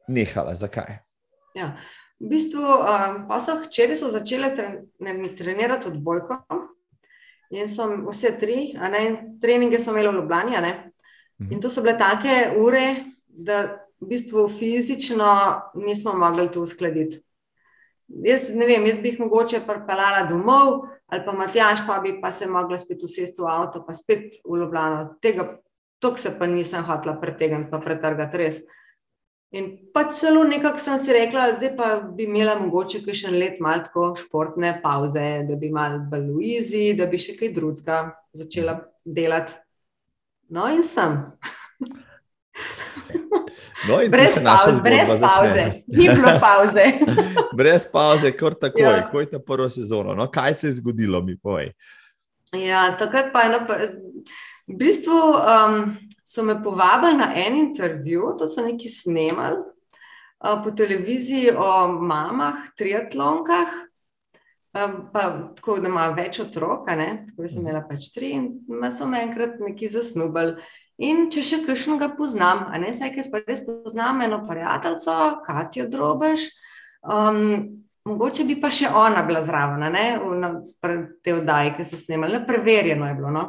nehala. 0.08 0.54
Zakaj? 0.54 0.98
Ja. 1.54 1.76
V 2.20 2.30
bistvu, 2.32 2.62
um, 2.64 3.26
pa 3.28 3.40
so 3.40 3.58
hčeri 3.60 3.96
so 3.96 4.08
začele 4.08 4.54
trenirati 5.36 5.88
odbojko. 5.88 6.38
In 7.54 7.68
so 7.70 7.86
vse 8.08 8.32
tri, 8.40 8.72
ne, 8.74 9.02
treninge 9.40 9.78
so 9.78 9.92
imeli 9.92 10.08
v 10.08 10.20
Ljubljani. 10.20 10.56
Mhm. 11.40 11.52
In 11.52 11.60
to 11.60 11.70
so 11.70 11.82
bile 11.82 11.98
take 11.98 12.56
ure, 12.58 13.04
da 13.28 13.86
v 14.00 14.08
bistvu 14.08 14.48
fizično 14.48 15.30
nismo 15.74 16.12
mogli 16.16 16.48
to 16.52 16.62
uskladiti. 16.62 17.20
Jaz 18.08 18.48
ne 18.54 18.66
vem, 18.66 18.86
jaz 18.86 18.98
bi 19.02 19.12
jih 19.12 19.20
mogoče 19.20 19.60
pripeljala 19.66 20.26
domov, 20.30 20.86
ali 21.06 21.22
pa 21.24 21.32
Matjaš, 21.32 21.84
pa 21.86 22.00
bi 22.02 22.16
pa 22.20 22.32
se 22.32 22.48
mogla 22.50 22.78
spet 22.78 23.02
usesti 23.02 23.42
v 23.42 23.50
avto, 23.50 23.84
pa 23.86 23.94
spet 23.94 24.40
v 24.44 24.58
Ljubljano. 24.60 25.18
Tega, 25.22 25.46
tok 26.02 26.18
se 26.18 26.34
pa 26.38 26.46
nisem 26.46 26.84
hotela 26.84 27.16
pretegniti, 27.20 27.70
pa 27.70 27.78
pretrgati 27.78 28.40
res. 28.42 28.62
In 29.54 29.68
pa 29.94 30.08
celo 30.10 30.42
nekako 30.44 30.82
sem 30.82 30.98
si 30.98 31.14
rekla, 31.14 31.52
zdaj 31.56 31.76
pa 31.78 31.88
bi 32.02 32.26
imela 32.26 32.56
mogoče 32.58 33.00
še 33.14 33.30
en 33.30 33.38
let 33.38 33.60
malo 33.62 33.86
tako 33.86 34.08
športne 34.18 34.80
pauze, 34.82 35.46
da 35.46 35.56
bi 35.56 35.70
malo 35.70 36.02
bolj 36.10 36.26
luizi, 36.32 36.86
da 36.98 37.06
bi 37.06 37.18
še 37.18 37.36
kaj 37.38 37.54
drugega 37.54 38.00
začela 38.34 38.80
delati. 39.04 39.54
No 40.50 40.66
in 40.70 40.82
sem. 40.82 41.22
No, 43.84 43.98
brez 44.08 44.34
pauze, 44.44 44.80
brez 44.80 45.20
pauze, 45.20 45.64
ni 45.86 46.08
bilo 46.08 46.32
pauze. 46.46 46.84
brez 47.52 47.86
pauze, 47.92 48.32
kar 48.32 48.54
takoj, 48.54 48.82
ja. 48.82 49.08
ko 49.10 49.20
je 49.20 49.30
ta 49.30 49.38
prva 49.38 49.68
sezona. 49.70 50.14
No, 50.16 50.30
kaj 50.32 50.54
se 50.54 50.66
je 50.66 50.78
zgodilo, 50.80 51.20
mi 51.22 51.36
povej. 51.38 51.74
Ja, 52.56 52.96
takrat 52.98 53.32
pa 53.34 53.44
eno. 53.50 53.60
V 54.66 54.74
bistvu 54.80 55.14
um, 55.14 55.96
so 56.24 56.42
me 56.42 56.56
povabili 56.62 57.20
na 57.20 57.30
en 57.36 57.58
intervju, 57.58 58.34
to 58.38 58.48
so 58.48 58.64
neki 58.64 58.88
snemali 58.88 59.60
uh, 59.60 60.62
po 60.64 60.70
televiziji 60.70 61.52
o 61.56 61.88
mamah, 61.88 62.72
triatlonkah. 62.78 63.76
Um, 64.76 64.96
pa 65.12 65.52
tako, 65.56 65.78
da 65.80 65.88
ima 65.88 66.08
več 66.16 66.40
otrok, 66.40 66.88
tako 66.88 67.48
sem 67.48 67.62
imela 67.62 67.84
pač 67.88 68.10
tri, 68.14 68.32
in 68.36 68.50
so 68.92 69.06
me 69.06 69.22
enkrat 69.22 69.60
neki 69.60 69.88
zasnubili. 69.88 70.56
In 70.96 71.26
če 71.28 71.42
še 71.44 71.58
kakšnega 71.66 72.14
poznam, 72.16 72.70
ne 72.80 72.88
vse, 72.88 73.10
ki 73.12 73.26
pa 73.32 73.42
res 73.44 73.60
poznam 73.66 74.22
eno 74.24 74.40
prijateljico, 74.48 75.16
Katijo 75.44 75.90
Drobež, 75.92 76.46
um, 77.04 77.42
mogoče 78.08 78.46
bi 78.48 78.56
pa 78.62 78.70
še 78.72 78.88
ona 78.88 79.26
bila 79.26 79.42
zraven, 79.44 79.84
ne, 79.92 80.06
v 80.16 80.96
te 81.20 81.36
oddaji, 81.36 81.74
ki 81.76 81.84
so 81.84 82.00
snemali, 82.00 82.40
preverjeno 82.48 83.10
je 83.10 83.18
bilo. 83.18 83.34
No? 83.34 83.44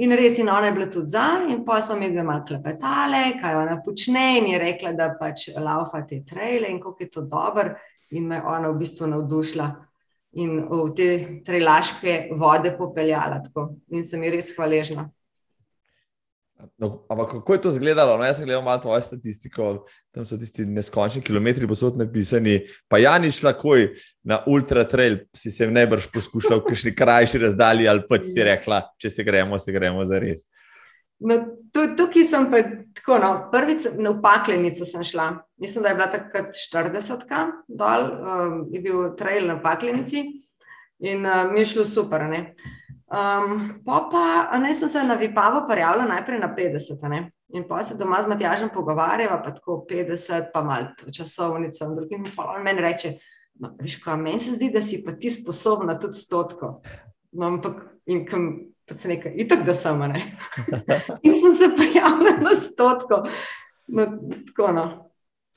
In 0.00 0.16
res, 0.16 0.38
in 0.40 0.48
ona 0.48 0.70
je 0.70 0.72
bila 0.78 0.88
tudi 0.88 1.12
za, 1.12 1.26
in 1.44 1.60
pa 1.66 1.82
so 1.84 1.98
mi 2.00 2.08
ga 2.14 2.24
malo 2.24 2.46
klepetale, 2.48 3.34
kaj 3.36 3.60
ona 3.60 3.76
počne, 3.84 4.38
in 4.38 4.48
je 4.54 4.64
rekla, 4.64 4.94
da 4.96 5.10
pač 5.20 5.50
laufa 5.60 6.00
te 6.08 6.22
traile 6.24 6.70
in 6.72 6.80
kako 6.80 7.04
je 7.04 7.10
to 7.12 7.28
dobro, 7.28 7.76
in 8.16 8.28
me 8.30 8.40
ona 8.40 8.70
v 8.70 8.80
bistvu 8.80 9.10
navdušila. 9.12 9.68
In 10.40 10.60
v 10.70 10.82
te 10.96 11.08
trelaške 11.44 12.30
vode 12.38 12.72
popeljala. 12.78 13.42
Tako. 13.44 13.74
In 13.92 14.06
sem 14.06 14.22
ji 14.24 14.30
res 14.38 14.52
hvaležna. 14.56 15.10
No, 16.78 17.04
ampak 17.08 17.30
kako 17.30 17.54
je 17.54 17.60
to 17.60 17.68
izgledalo? 17.68 18.16
No, 18.18 18.24
jaz 18.24 18.36
sem 18.36 18.44
gledal 18.44 18.62
malo 18.62 18.80
tvoje 18.82 19.02
statistiko, 19.02 19.84
tam 20.14 20.26
so 20.26 20.38
tisti 20.40 20.64
neskončni 20.66 21.22
kilometri 21.22 21.68
posod 21.68 21.98
napisani. 21.98 22.60
Pa 22.88 22.98
ja, 22.98 23.18
ni 23.18 23.32
šla 23.32 23.52
koj 23.58 23.90
na 24.24 24.40
ultra 24.46 24.84
trail, 24.88 25.18
si 25.36 25.50
se 25.50 25.68
najbrž 25.70 26.10
poskušal 26.14 26.60
v 26.60 26.70
kakšni 26.70 26.94
krajši 26.96 27.42
razdalji 27.44 27.88
ali 27.88 28.04
pa 28.08 28.20
si 28.24 28.44
rekla, 28.44 28.82
če 29.00 29.10
se 29.10 29.24
gremo, 29.24 29.58
se 29.58 29.72
gremo 29.72 30.04
za 30.04 30.18
res. 30.22 30.46
No, 31.20 31.36
tukaj 31.72 32.24
sem 32.24 32.46
pa 32.52 32.62
tako, 32.96 33.18
no, 33.20 33.30
prvič 33.52 33.90
na 34.00 34.14
upaklenico 34.14 34.86
sem 34.88 35.04
šla. 35.04 35.34
Mislim, 35.60 35.84
da 35.84 35.90
je 35.90 35.98
bila 35.98 36.06
takrat 36.12 36.54
40 36.56 37.26
dol, 37.68 38.06
um, 38.08 38.62
je 38.72 38.80
bil 38.80 39.10
trail 39.20 39.50
na 39.50 39.58
upaklenici 39.60 40.24
in 41.04 41.26
uh, 41.26 41.44
mi 41.52 41.60
je 41.60 41.74
šlo 41.74 41.84
super. 41.84 42.24
Ne? 42.24 42.54
Um, 43.10 43.82
pa 43.84 44.08
pa 44.10 44.58
ne, 44.58 44.74
sem 44.74 44.88
se 44.88 45.02
na 45.02 45.14
Vipavo 45.18 45.64
prijavila 45.68 46.06
najprej 46.06 46.38
na 46.38 46.54
50, 46.56 47.08
ne? 47.08 47.30
in 47.52 47.64
pa 47.68 47.82
se 47.82 47.96
doma 47.98 48.22
z 48.22 48.28
Matjažem 48.28 48.68
pogovarjava, 48.74 49.42
pa 49.42 49.50
tako 49.54 49.84
50, 49.90 50.50
pa 50.54 50.62
malo 50.62 51.10
časovnico. 51.12 51.84
In 52.10 52.26
pa 52.36 52.44
on 52.44 52.62
meni 52.62 52.80
reče, 52.80 53.14
no, 53.54 53.74
veš, 53.80 53.96
kaj 54.04 54.16
meni 54.16 54.40
se 54.40 54.54
zdi, 54.54 54.70
da 54.70 54.82
si 54.82 55.02
pa 55.04 55.12
ti 55.12 55.30
sposobna 55.30 55.98
tudi 55.98 56.18
stotko. 56.18 56.80
No, 57.32 57.46
ampak 57.46 57.82
in 58.06 58.26
kam. 58.26 58.50
Pa 58.90 58.96
se 58.98 59.06
nekaj, 59.08 59.36
itak 59.38 59.60
da 59.62 59.74
sem, 59.74 60.00
ne. 60.10 60.18
In 61.26 61.36
sem 61.38 61.52
se 61.54 61.68
prijavila 61.76 62.32
na 62.42 62.56
stotko. 62.58 63.20
No, 63.86 64.06
tako, 64.48 64.72
no. 64.74 64.86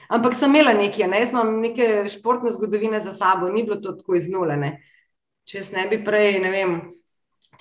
Ampak 0.10 0.36
sem 0.38 0.54
imela 0.54 0.76
nekaj, 0.78 1.08
ne, 1.10 1.24
jaz 1.24 1.32
imam 1.34 1.56
neke 1.64 2.06
športne 2.14 2.52
zgodovine 2.54 3.00
za 3.02 3.10
sabo, 3.12 3.50
ni 3.50 3.64
bilo 3.64 3.80
to 3.82 3.96
tako 3.98 4.20
iz 4.20 4.30
nule. 4.30 4.58
Ne. 4.62 4.70
Če 5.50 5.58
jaz 5.64 5.72
ne 5.74 5.88
bi 5.90 5.98
prej, 6.06 6.38
ne 6.44 6.52
vem, 6.54 6.76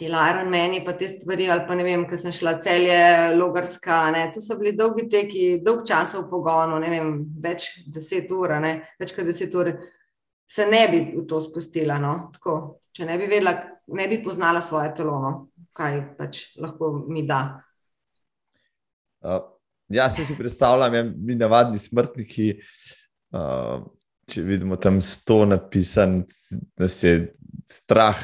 ti 0.02 0.08
Iron 0.10 0.48
meni, 0.50 0.84
pa 0.84 0.92
te 0.98 1.06
stvari, 1.08 1.46
ali 1.50 1.62
pa 1.66 1.74
ne 1.78 1.84
vem, 1.86 2.02
ker 2.10 2.18
sem 2.18 2.34
šla 2.34 2.56
celje, 2.62 2.98
logarska. 3.38 3.98
Ne, 4.10 4.24
to 4.34 4.40
so 4.42 4.56
bili 4.58 4.74
dolgi 4.76 5.06
teki, 5.10 5.44
dolg 5.62 5.84
čas 5.86 6.16
v 6.18 6.24
pogonu, 6.30 6.80
ne 6.82 6.90
vem, 6.90 7.12
več 7.42 7.68
deset 7.86 8.30
ur, 8.34 8.56
ne, 8.62 8.72
več 8.98 9.14
kot 9.14 9.28
deset 9.28 9.54
ur, 9.54 9.70
se 10.50 10.66
ne 10.66 10.82
bi 10.90 11.04
v 11.12 11.22
to 11.30 11.38
spustila. 11.44 12.00
No, 12.02 12.16
tako, 12.34 12.56
če 12.90 13.06
ne 13.06 13.18
bi 13.20 13.30
vedela, 13.30 13.54
ne 13.94 14.08
bi 14.10 14.18
poznala 14.24 14.62
svoje 14.64 14.90
telo, 14.98 15.20
no, 15.22 15.32
kaj 15.76 16.00
pač 16.18 16.42
lahko 16.58 16.90
mi 17.06 17.22
da. 17.28 17.44
Uh, 19.22 19.38
ja, 19.92 20.10
se 20.10 20.26
si 20.26 20.34
predstavljam, 20.34 20.98
ja, 20.98 21.04
mi 21.06 21.38
navadni 21.38 21.78
smrtniki. 21.78 22.56
Uh, 23.32 23.86
če 24.32 24.42
vidimo 24.46 24.76
tam 24.82 24.98
sto 25.04 25.44
napisan, 25.46 26.24
da 26.78 26.90
se 26.90 27.08
je 27.08 27.22
strah 27.70 28.18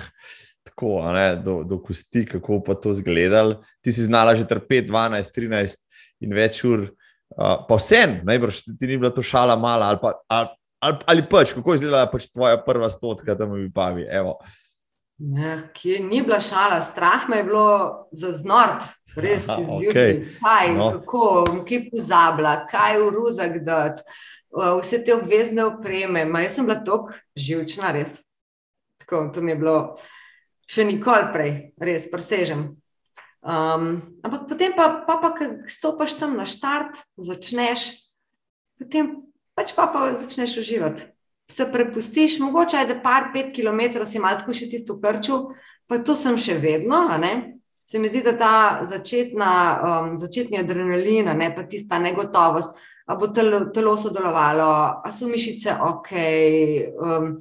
tako, 0.78 1.02
ne, 1.12 1.26
do, 1.42 1.64
do 1.66 1.80
kosti, 1.82 2.22
kako 2.30 2.60
pa 2.62 2.78
to 2.78 2.94
izgledalo. 2.94 3.58
Ti 3.82 3.92
si 3.92 4.06
znala 4.06 4.36
že 4.38 4.46
trpeti 4.46 4.86
12, 4.86 5.34
13 5.34 5.74
in 6.22 6.34
več 6.34 6.62
ur, 6.64 6.86
uh, 7.34 7.66
pa 7.66 7.74
vse, 7.74 8.22
najbrž 8.22 8.62
ti 8.78 8.86
ni 8.86 8.94
bila 8.94 9.10
to 9.10 9.22
šala 9.26 9.58
mala 9.58 9.90
ali 9.90 9.98
pa. 10.02 10.14
Ali, 10.28 10.54
Ali, 10.78 10.94
ali 11.10 11.22
pač, 11.26 11.52
kako 11.58 11.72
je 11.72 11.80
izgledala 11.80 12.06
pač 12.06 12.28
tvoja 12.30 12.58
prva 12.62 12.86
stotka 12.86 13.34
tam 13.34 13.50
v 13.50 13.64
Pavi? 13.74 14.04
Ja, 14.06 15.56
ki 15.74 15.96
ni 16.06 16.20
bila 16.22 16.38
šala, 16.38 16.78
strah 16.86 17.26
me 17.26 17.40
je 17.40 17.46
bilo 17.48 17.70
za 18.14 18.30
znort, 18.30 18.86
res 19.16 19.48
ti 19.48 19.58
zjutraj. 19.58 20.12
Okay. 20.12 20.36
Kaj, 20.38 20.70
no. 20.76 20.86
kako, 21.00 21.22
ki 21.66 21.80
pozabila, 21.90 22.60
kaj 22.70 23.00
v 23.02 23.08
ruzak 23.10 23.58
dati, 23.66 24.06
vse 24.54 25.02
te 25.02 25.16
obvezne 25.18 25.66
opreme. 25.66 26.22
Ma 26.30 26.44
jaz 26.46 26.60
sem 26.60 26.70
bila 26.70 26.78
tako 26.78 27.10
živčna, 27.34 27.90
res. 27.98 28.20
Tako, 29.02 29.32
to 29.34 29.42
mi 29.42 29.56
je 29.56 29.58
bilo 29.58 29.80
še 30.68 30.84
nikoli 30.84 31.32
prej, 31.32 31.52
res 31.80 32.06
presežem. 32.12 32.76
Um, 33.38 34.18
ampak 34.26 34.48
potem 34.50 34.74
pa, 34.76 34.90
pa, 35.06 35.16
pa 35.22 35.30
ko 35.32 35.46
stopiš 35.70 36.18
tam 36.20 36.36
na 36.36 36.44
štart, 36.44 36.98
začneš, 37.16 38.02
potem 38.76 39.22
pač 39.56 39.72
pa, 39.72 39.88
pa 39.88 40.12
začneš 40.12 40.58
uživati. 40.60 41.08
Se 41.48 41.64
prepustiš, 41.72 42.42
mogoče 42.44 42.82
je, 42.82 42.88
da 42.90 42.98
par 43.00 43.30
pet 43.32 43.54
km 43.56 44.04
si 44.04 44.20
malo 44.20 44.42
tako 44.42 44.52
še 44.52 44.68
tisto 44.68 44.98
krčil, 45.00 45.54
pa 45.88 45.96
to 46.04 46.12
sem 46.18 46.36
še 46.36 46.58
vedno. 46.60 47.06
Se 47.88 47.96
mi 47.96 48.10
zdi, 48.12 48.20
da 48.20 48.34
ta 48.36 48.54
začetna, 48.84 49.52
um, 49.80 50.10
začetni 50.20 50.60
adrenalin, 50.60 51.30
ne, 51.32 51.48
pa 51.56 51.64
tista 51.64 51.96
negotovost, 51.96 52.76
ali 53.08 53.16
bo 53.16 53.30
telo, 53.32 53.62
telo 53.72 53.96
sodelovalo, 53.96 54.68
ali 55.00 55.14
so 55.14 55.30
mišice 55.30 55.78
ok. 55.80 56.12
Um, 57.00 57.38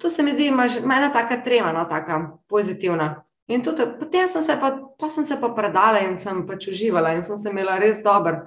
to 0.00 0.10
se 0.10 0.22
mi 0.22 0.32
zdi, 0.32 0.46
ima 0.46 0.66
ena 0.96 1.12
taka 1.12 1.42
trema, 1.44 1.72
no, 1.72 1.84
taka 1.84 2.38
pozitivna. 2.48 3.24
In 3.50 3.62
tudi, 3.62 3.82
potem 3.98 4.28
sem 4.28 4.42
se 4.42 4.54
pa, 4.60 4.70
pa 4.98 5.10
sem 5.10 5.24
se 5.24 5.36
pa 5.40 5.48
predala 5.50 5.98
in 6.06 6.14
sem 6.18 6.44
pač 6.46 6.68
uživala 6.70 7.16
in 7.18 7.24
sem 7.26 7.36
se 7.36 7.50
imela 7.50 7.78
res 7.82 7.98
dober. 8.02 8.44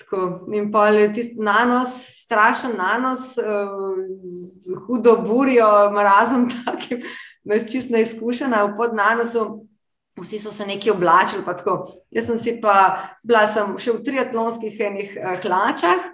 Tako, 0.00 0.48
in 0.56 0.70
pa 0.72 0.86
je 0.88 1.10
tisti 1.12 1.42
nanos, 1.44 1.92
strašen 2.24 2.72
nanos, 2.78 3.36
uh, 3.36 4.78
hudo 4.86 5.18
burijo, 5.20 5.68
mrazom, 5.92 6.48
takim, 6.64 7.04
je 7.44 7.60
čisto 7.68 7.92
neizkušena 7.92 8.64
v 8.64 8.76
podnanosu. 8.80 9.44
Vsi 10.20 10.38
so 10.38 10.52
se 10.52 10.66
neki 10.66 10.90
oblačili. 10.90 11.42
Jaz 12.10 12.26
sem 12.26 12.38
si 12.38 12.56
pa, 12.60 13.08
bila 13.24 13.46
sem 13.48 13.76
še 13.80 13.94
v 13.96 14.02
triatlonskih 14.04 14.80
enih 14.80 15.12
uh, 15.16 15.36
hlačah, 15.44 16.08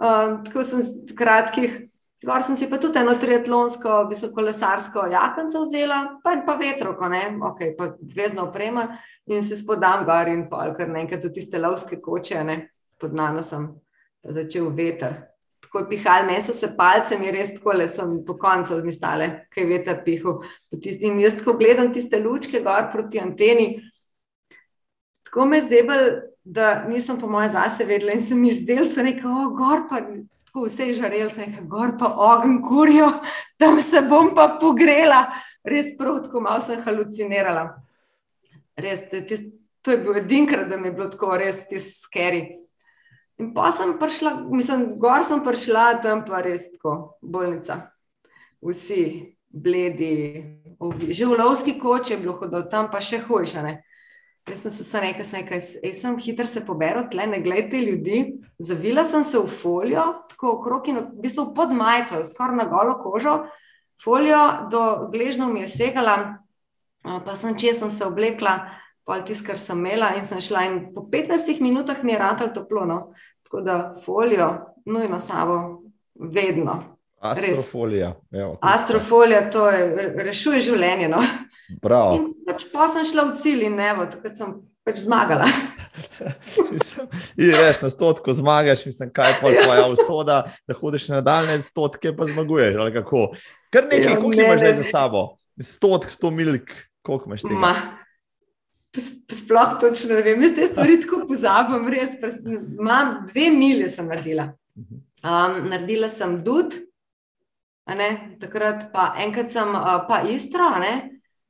uh, 0.00 0.40
tako 0.48 0.64
sem 0.64 0.82
kratkih, 1.16 1.87
Gor 2.24 2.42
sem 2.42 2.56
si 2.58 2.66
pa 2.66 2.80
tudi 2.82 2.98
eno 2.98 3.12
triatlonsko, 3.14 4.00
visokolesarsko 4.10 5.04
jakonco 5.12 5.60
vzela, 5.62 5.98
pa, 6.24 6.32
pa 6.46 6.56
vetroko, 6.58 7.06
ne, 7.12 7.20
ok, 7.46 7.60
pa 7.78 7.92
vezno 8.14 8.48
oprema 8.48 8.88
in 9.30 9.44
se 9.46 9.56
spodam 9.56 10.02
gor 10.06 10.30
in 10.32 10.48
pol, 10.50 10.72
ker 10.74 10.90
naenkrat 10.90 11.22
tudi 11.22 11.38
tiste 11.38 11.60
lovske 11.62 12.00
koče, 12.02 12.40
ne, 12.48 12.56
pod 12.98 13.14
nami 13.14 13.44
sem 13.46 13.68
začel 14.34 14.66
veter. 14.74 15.14
Tako 15.62 15.84
je 15.84 15.88
pihal, 15.92 16.26
meni 16.26 16.42
so 16.42 16.54
se 16.54 16.72
palce, 16.74 17.18
mi 17.18 17.30
res 17.34 17.52
tako 17.54 17.76
le 17.76 17.86
sem 17.90 18.16
po 18.26 18.34
koncu 18.40 18.74
odmistale, 18.74 19.28
kaj 19.54 19.62
je 19.62 19.68
veter 19.70 20.00
pihal. 20.02 20.40
In 20.72 21.20
jaz 21.22 21.38
tako 21.38 21.54
gledam 21.60 21.92
tiste 21.94 22.18
lučke 22.18 22.64
gor 22.66 22.88
proti 22.90 23.22
anteni, 23.22 23.68
tako 25.28 25.46
me 25.46 25.62
zebel, 25.62 26.18
da 26.42 26.82
nisem 26.88 27.18
po 27.20 27.28
moje 27.28 27.52
zase 27.54 27.84
vedela 27.84 28.14
in 28.16 28.22
sem 28.24 28.44
je 28.44 29.04
nekaj, 29.04 29.28
o, 29.28 29.50
gor 29.54 29.84
pa 29.90 30.00
tako 30.58 30.66
vse 30.66 30.92
žarel, 30.92 31.30
se 31.30 31.42
je 31.42 31.62
gor 31.62 31.98
pa 31.98 32.14
ogen 32.16 32.62
kurijo, 32.62 33.12
tam 33.56 33.82
se 33.82 34.00
bom 34.00 34.34
pa 34.34 34.58
pogrela, 34.60 35.26
res 35.64 35.96
protko, 35.98 36.40
malo 36.40 36.62
sem 36.62 36.82
halucinirala. 36.82 37.78
Res, 38.76 39.08
tis, 39.10 39.42
to 39.82 39.90
je 39.90 39.98
bil 39.98 40.16
edinkrat, 40.18 40.68
da 40.68 40.76
mi 40.76 40.88
je 40.88 40.92
bilo 40.92 41.08
tako 41.08 41.36
res 41.36 41.66
skeri. 42.02 42.58
In 43.38 43.52
pa 43.54 43.70
sem 43.70 43.98
prišla, 43.98 44.34
mislim, 44.50 44.98
gor 44.98 45.24
sem 45.24 45.42
prišla, 45.44 46.00
tam 46.02 46.24
pa 46.26 46.42
res 46.42 46.72
tako, 46.74 47.18
bolnica. 47.22 47.92
Vsi, 48.62 49.36
bledi. 49.48 50.44
Že 51.10 51.26
v 51.26 51.38
lovski 51.38 51.78
koči 51.78 52.14
je 52.14 52.18
bilo 52.18 52.34
hodil, 52.38 52.66
tam 52.70 52.90
pa 52.90 53.00
še 53.00 53.22
hujše. 53.22 53.78
Jaz 54.50 54.62
sem 54.62 54.70
se 54.70 54.84
sam 54.84 55.04
nekaj, 55.04 55.24
sem 55.24 55.42
nekaj, 55.42 55.60
jaz 55.82 56.00
sem 56.00 56.18
hitro 56.18 56.46
se 56.46 56.64
poberal, 56.66 57.08
tle 57.10 57.26
ne 57.26 57.40
gledajte 57.42 57.80
ljudi. 57.80 58.18
Zavila 58.58 59.04
sem 59.04 59.24
se 59.24 59.38
v 59.38 59.46
folijo, 59.48 60.04
tako 60.30 60.52
okrog 60.56 60.88
in 60.88 60.98
v 60.98 61.22
bistvu 61.22 61.52
pod 61.54 61.72
majico, 61.72 62.24
skoraj 62.24 62.56
na 62.56 62.66
golo 62.70 62.98
kožo. 63.02 63.38
Folijo 64.04 64.42
do 64.70 65.08
gležnjo 65.12 65.48
mi 65.52 65.60
je 65.60 65.68
segala, 65.68 66.16
pa 67.02 67.36
sem 67.36 67.58
čez 67.58 67.78
sem 67.78 67.90
se 67.90 68.06
oblekla, 68.06 68.58
pa 69.04 69.20
tisto, 69.20 69.46
kar 69.46 69.58
sem 69.58 69.78
imela 69.78 70.12
in 70.18 70.24
sem 70.24 70.40
šla 70.40 70.64
in 70.68 70.78
po 70.94 71.06
15 71.10 71.60
minutah 71.60 72.04
mi 72.04 72.12
je 72.12 72.18
ratalo 72.18 72.54
toplo. 72.54 72.84
No. 72.84 73.00
Tako 73.42 73.60
da 73.60 73.96
folijo, 74.04 74.50
nujno 74.84 75.20
sabo, 75.20 75.82
vedno. 76.14 76.82
Astrofolija. 77.20 78.14
Astrofolija, 78.60 79.50
to 79.50 79.70
je, 79.70 80.12
rešuje 80.16 80.60
življenje. 80.60 81.08
No. 81.08 81.22
Prav. 81.82 82.18
Pač 82.48 82.64
pa 82.72 82.88
sem 82.88 83.04
šla 83.04 83.28
v 83.28 83.36
cilj 83.40 83.66
in 83.68 83.76
ne, 83.76 83.90
tako 84.08 84.32
sem 84.34 84.54
pač 84.88 85.02
zmagala. 85.04 85.48
Reš 87.60 87.82
na 87.84 87.90
stotko 87.92 88.32
zmagaš, 88.32 88.86
mislim, 88.88 89.12
kaj 89.12 89.36
pa 89.42 89.52
je 89.52 89.64
tvoja 89.66 89.86
usoda, 89.94 90.38
da 90.68 90.76
hodiš 90.78 91.10
na 91.12 91.20
daljne 91.24 91.60
stotke, 91.66 92.14
pa 92.16 92.28
zmaguješ. 92.30 92.78
Kar 93.68 93.84
nekaj, 93.90 94.12
ja, 94.14 94.16
koliko 94.16 94.40
ne, 94.40 94.46
imaš 94.46 94.60
zdaj 94.64 94.76
za 94.80 94.86
sabo? 94.88 95.24
Stotk, 95.60 96.12
sto 96.14 96.30
milk, 96.32 96.72
koliko 97.04 97.32
imaš 97.32 97.44
tega? 97.44 97.60
Ma. 97.60 97.74
Sploh 98.98 99.76
točno 99.80 100.16
ne 100.16 100.22
vem, 100.24 100.40
jaz 100.42 100.54
te 100.56 100.66
stvari 100.66 100.96
tako 101.02 101.20
pozabim, 101.28 101.84
res. 101.92 102.16
Imam 102.48 103.18
dve 103.28 103.50
milje, 103.52 103.90
sem 103.92 104.08
naredila. 104.08 104.48
Um, 104.78 105.60
naredila 105.68 106.08
sem 106.10 106.38
dud, 106.46 106.78
takrat 108.40 108.88
pa 108.92 109.12
enkrat 109.20 109.52
sem 109.52 109.76
pa 110.08 110.22
istro, 110.32 110.70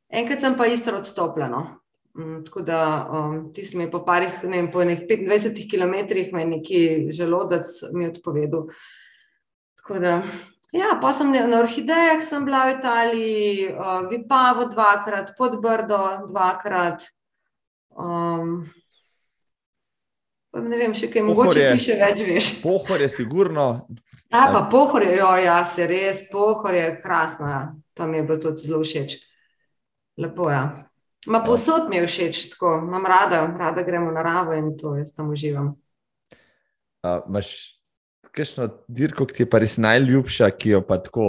Enkrat 0.09 0.41
sem 0.41 0.57
pa 0.57 0.67
isto 0.67 0.97
odstopljeno. 0.97 1.81
Mm, 2.19 2.45
tako 2.45 2.63
da 2.63 3.11
um, 3.13 3.53
ti 3.55 3.67
smo 3.67 3.91
po 3.91 4.05
parih, 4.05 4.41
ne 4.43 4.57
vem, 4.57 4.71
po 4.73 4.85
nekih 4.85 5.21
25 5.29 5.69
km, 5.71 5.95
me 6.33 6.41
je 6.41 6.47
neki 6.47 7.09
želodec 7.13 7.67
mi 7.93 8.09
odpovedal. 8.09 8.67
Tako 9.77 9.99
da, 9.99 10.23
ja, 10.73 10.99
pa 11.03 11.13
sem 11.13 11.31
na 11.33 11.61
orhidejah, 11.61 12.23
sem 12.23 12.45
bila 12.45 12.65
v 12.67 12.79
Italiji, 12.79 13.69
uh, 13.71 14.11
Vipavo 14.11 14.67
dvakrat, 14.73 15.37
pod 15.39 15.61
Brdo 15.63 16.27
dvakrat. 16.29 17.07
Um, 17.91 18.67
Ne 20.59 20.79
vem, 20.81 20.95
še 20.97 21.11
kaj, 21.13 21.23
mogoče 21.29 21.65
ti 21.77 21.83
še 21.85 21.95
več 22.01 22.23
veš. 22.25 22.47
Pohor 22.63 23.03
je 23.05 23.09
sigurno. 23.13 23.67
A, 24.33 24.49
pa 24.51 24.63
pohor 24.73 25.05
je, 25.05 25.19
jo, 25.21 25.29
ja, 25.45 25.61
se 25.69 25.87
res, 25.87 26.25
pohor 26.33 26.75
je 26.75 26.87
krasno. 27.03 27.51
Ja. 27.53 27.61
To 27.95 28.07
mi 28.09 28.19
je 28.19 28.25
bilo 28.25 28.41
tudi 28.43 28.65
zelo 28.65 28.81
všeč. 28.83 29.19
Lepo 30.19 30.51
je. 30.51 30.55
Ja. 30.55 30.85
Ma 31.27 31.43
posod 31.45 31.89
mi 31.91 31.97
je 31.97 32.07
všeč, 32.07 32.45
tako 32.55 32.79
imam 32.83 33.07
rada, 33.07 33.43
rada 33.59 33.83
gremo 33.83 34.11
na 34.11 34.23
naravo 34.23 34.55
in 34.55 34.77
to 34.79 34.95
jaz 34.97 35.11
tam 35.15 35.31
uživam. 35.31 35.75
Imáš 37.05 37.79
kakšno 38.33 38.69
dirko, 38.89 39.27
ki 39.27 39.35
ti 39.35 39.43
je 39.43 39.51
pa 39.51 39.59
res 39.63 39.77
najljubša, 39.83 40.51
ki 40.55 40.77
jo 40.77 40.81
pa 40.87 40.99
tako 41.03 41.29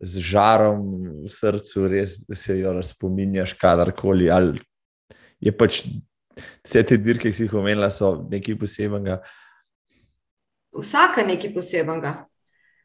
z 0.00 0.22
žarom 0.30 0.84
v 1.24 1.32
srcu 1.32 1.88
res 1.88 2.18
se 2.36 2.58
jo 2.58 2.72
razpominjaš, 2.76 3.54
kadarkoli. 3.60 4.30
Ali 4.30 4.60
je 5.40 5.52
pač 5.56 5.82
vse 6.64 6.84
te 6.86 7.00
dirke, 7.00 7.30
ki 7.30 7.36
si 7.36 7.48
jih 7.48 7.58
omenila, 7.60 7.90
so 7.90 8.18
nekaj 8.30 8.58
posebnega? 8.60 9.20
Vsaka 10.76 11.24
nekaj 11.26 11.54
posebnega. 11.54 12.16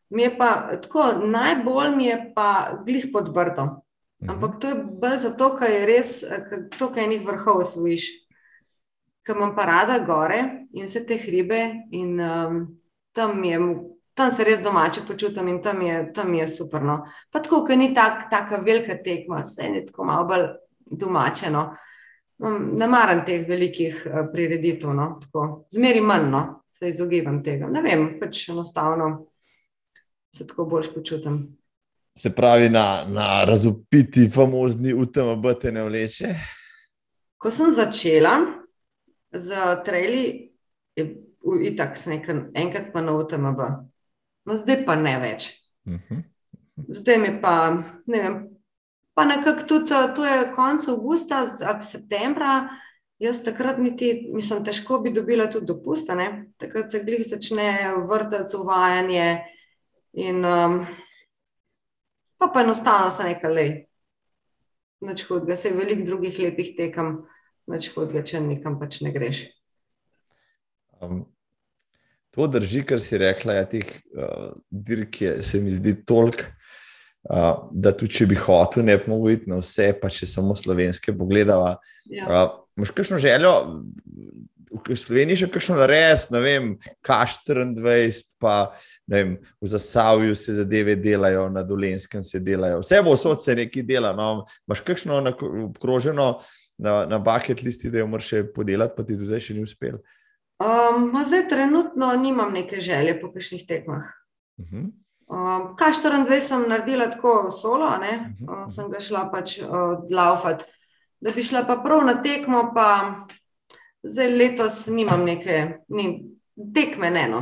Mi 0.09 0.23
je 0.23 0.35
pa 0.37 0.77
tako, 0.81 1.11
najbolj 1.25 1.95
mi 1.95 2.07
je 2.07 2.19
pa 2.35 2.79
glih 2.85 3.09
pod 3.13 3.33
brdom. 3.33 3.75
Mhm. 4.21 4.29
Ampak 4.29 4.59
to 4.59 4.67
je 4.67 4.75
bolj 4.75 5.17
zato, 5.17 5.49
ker 5.57 5.71
je 5.71 5.85
res 5.85 6.11
to, 6.79 6.89
kar 6.93 7.03
enih 7.03 7.25
vrhov 7.25 7.61
osvojiš. 7.65 8.07
Ker 9.25 9.35
imam 9.35 9.55
pa 9.55 9.65
rada 9.65 9.99
gore 10.05 10.67
in 10.73 10.85
vse 10.85 11.05
te 11.05 11.17
hribe, 11.17 11.61
in 11.91 12.19
um, 12.21 12.59
tam, 13.11 13.43
je, 13.43 13.59
tam 14.13 14.31
se 14.31 14.43
res 14.43 14.61
domače 14.61 15.01
počutim 15.07 15.47
in 15.49 15.61
tam 15.61 15.81
je, 15.81 16.11
tam 16.13 16.33
je 16.33 16.47
super. 16.47 16.83
No. 16.83 16.99
Pa 17.31 17.41
tako, 17.41 17.63
ker 17.65 17.77
ni 17.77 17.93
tak, 17.93 18.29
tako 18.31 18.61
velika 18.63 18.99
tekma, 19.03 19.41
vse 19.41 19.71
je 19.73 19.85
tako 19.89 20.05
malo 20.05 20.29
bolj 20.29 20.47
domačeno. 20.85 21.65
Ne 22.77 22.87
maram 22.91 23.23
teh 23.25 23.47
velikih 23.47 24.05
uh, 24.05 24.25
prireditev, 24.31 24.93
no. 24.93 25.09
zmeri 25.73 26.01
manj, 26.01 26.29
no. 26.31 26.45
se 26.75 26.89
izogibam 26.89 27.41
tega. 27.41 27.69
Ne 27.71 27.81
vem, 27.81 28.17
pač 28.19 28.49
enostavno 28.51 29.27
se 30.35 30.47
tako 30.47 30.65
boljš 30.65 30.89
počutim 30.93 31.39
se 32.17 32.35
pravi, 32.35 32.69
na, 32.69 33.05
na 33.07 33.43
razupiti, 33.45 34.29
famozni 34.29 34.93
UTMB 34.93 35.45
te 35.61 35.71
ne 35.71 35.83
vleče? 35.83 36.35
Ko 37.37 37.51
sem 37.51 37.71
začela 37.71 38.37
z 39.31 39.55
traili, 39.85 40.51
je 40.95 41.09
itak 41.61 41.99
nekaj, 42.07 42.35
enkrat 42.53 42.93
pa 42.93 43.01
na 43.01 43.17
UTMB, 43.19 43.59
no 44.45 44.57
zdaj 44.57 44.85
pa 44.85 44.95
ne 44.95 45.19
več. 45.19 45.51
Uh 45.85 45.93
mhm. 45.93 46.01
-huh. 46.09 46.23
Zdaj 46.87 47.17
mi 47.17 47.41
pa, 47.41 47.83
ne 48.05 48.19
vem, 48.21 48.49
pa 49.13 49.25
nekako 49.25 49.63
tudi 49.67 49.87
to 50.15 50.25
je 50.25 50.51
konec 50.55 50.87
avgusta, 50.87 51.45
septembra. 51.81 52.69
Jaz 53.19 53.43
takrat 53.43 53.77
niti, 53.77 54.29
mislim, 54.33 54.63
težko 54.63 54.99
bi 54.99 55.11
dobila 55.11 55.47
tudi 55.47 55.65
dopust, 55.65 56.09
takrat 56.57 56.91
se 56.91 57.03
glih 57.03 57.21
začne 57.27 57.93
vrtati 58.09 58.57
uvajanje. 58.57 59.41
In 60.13 60.45
um, 60.45 60.85
pa 62.37 62.49
pa 62.53 62.63
enostavno 62.63 63.11
se 63.11 63.23
nekaj 63.23 63.53
le. 63.53 63.67
Noč 65.05 65.25
hodga, 65.29 65.57
se 65.59 65.73
veliko 65.75 66.05
drugih 66.07 66.39
lepih 66.39 66.73
tekem, 66.77 67.17
noč 67.69 67.91
hodga, 67.95 68.23
če 68.25 68.41
nekam 68.43 68.79
pač 68.79 69.01
ne 69.05 69.11
greš. 69.13 69.45
Um, 71.01 71.25
to 72.35 72.47
drži, 72.51 72.83
kar 72.87 73.01
si 73.03 73.19
rekla, 73.21 73.59
ja, 73.59 73.69
teh 73.69 73.85
uh, 74.15 74.53
dirk 74.69 75.21
je, 75.21 75.37
se 75.43 75.59
mi 75.61 75.73
zdi 75.73 75.97
toliko, 76.07 76.47
uh, 77.29 77.67
da 77.71 77.93
tudi 77.95 78.19
če 78.19 78.29
bi 78.31 78.39
hotel, 78.39 78.87
ne 78.87 78.97
bi 78.97 79.11
mogel 79.11 79.35
iti 79.35 79.51
na 79.51 79.59
vse, 79.61 79.91
pa 79.99 80.11
če 80.11 80.29
samo 80.31 80.55
slovenske 80.57 81.13
pogledava. 81.15 81.75
Ja. 82.11 82.29
Uh, 82.29 82.61
Máš 82.75 82.91
kakšno 82.91 83.15
željo, 83.23 83.51
v 84.83 84.97
Sloveniji 84.99 85.45
še 85.45 85.47
kakšno 85.47 85.85
res, 85.87 86.27
ne 86.33 86.41
vem, 86.43 86.65
K24, 87.05 88.35
pa 88.41 88.55
ne 88.67 88.94
vem, 89.07 89.37
v 89.61 89.67
Zasavju 89.67 90.35
se 90.35 90.53
zadeve 90.53 90.95
delajo, 90.95 91.49
na 91.49 91.63
Dolenskem 91.63 92.23
se 92.23 92.39
delajo, 92.39 92.79
vse 92.79 93.01
bo 93.05 93.13
vse 93.13 93.35
se 93.39 93.55
nekaj 93.55 93.83
dela. 93.83 94.13
No. 94.13 94.45
Máš 94.67 94.81
kakšno 94.81 95.21
obkroženo 95.69 96.39
na, 96.77 97.05
na 97.05 97.19
bucket 97.19 97.63
listi, 97.63 97.91
da 97.91 98.01
jo 98.01 98.07
moraš 98.07 98.33
še 98.33 98.43
podelati, 98.53 98.95
pa 98.97 99.03
ti 99.03 99.17
do 99.17 99.25
zdaj 99.25 99.47
še 99.47 99.55
ni 99.55 99.63
uspel? 99.63 100.01
Um, 100.59 101.11
zdaj 101.25 101.47
trenutno 101.51 102.13
nimam 102.15 102.53
neke 102.53 102.81
želje 102.81 103.19
po 103.21 103.31
kakšnih 103.33 103.65
tekmah. 103.67 104.05
Uh 104.57 104.65
-huh. 104.65 104.91
um, 105.27 105.75
K24 105.75 106.39
sem 106.39 106.69
naredila 106.69 107.11
tako 107.11 107.51
solo, 107.51 107.85
uh 107.85 107.99
-huh. 107.99 108.63
uh, 108.63 108.71
sem 108.71 108.91
ga 108.91 108.99
šla 108.99 109.29
pač 109.31 109.59
uh, 109.59 109.99
laufati. 110.09 110.65
Da 111.21 111.31
bi 111.31 111.43
šla 111.43 111.63
pa 111.63 111.75
prav 111.77 112.05
na 112.05 112.21
tekmo, 112.21 112.71
pa 112.75 113.25
Zdaj, 114.05 114.27
letos 114.37 114.87
nimam 114.87 115.23
neke 115.25 115.79
ni, 115.89 116.05
tekme, 116.73 117.09
ne, 117.11 117.27
no. 117.29 117.41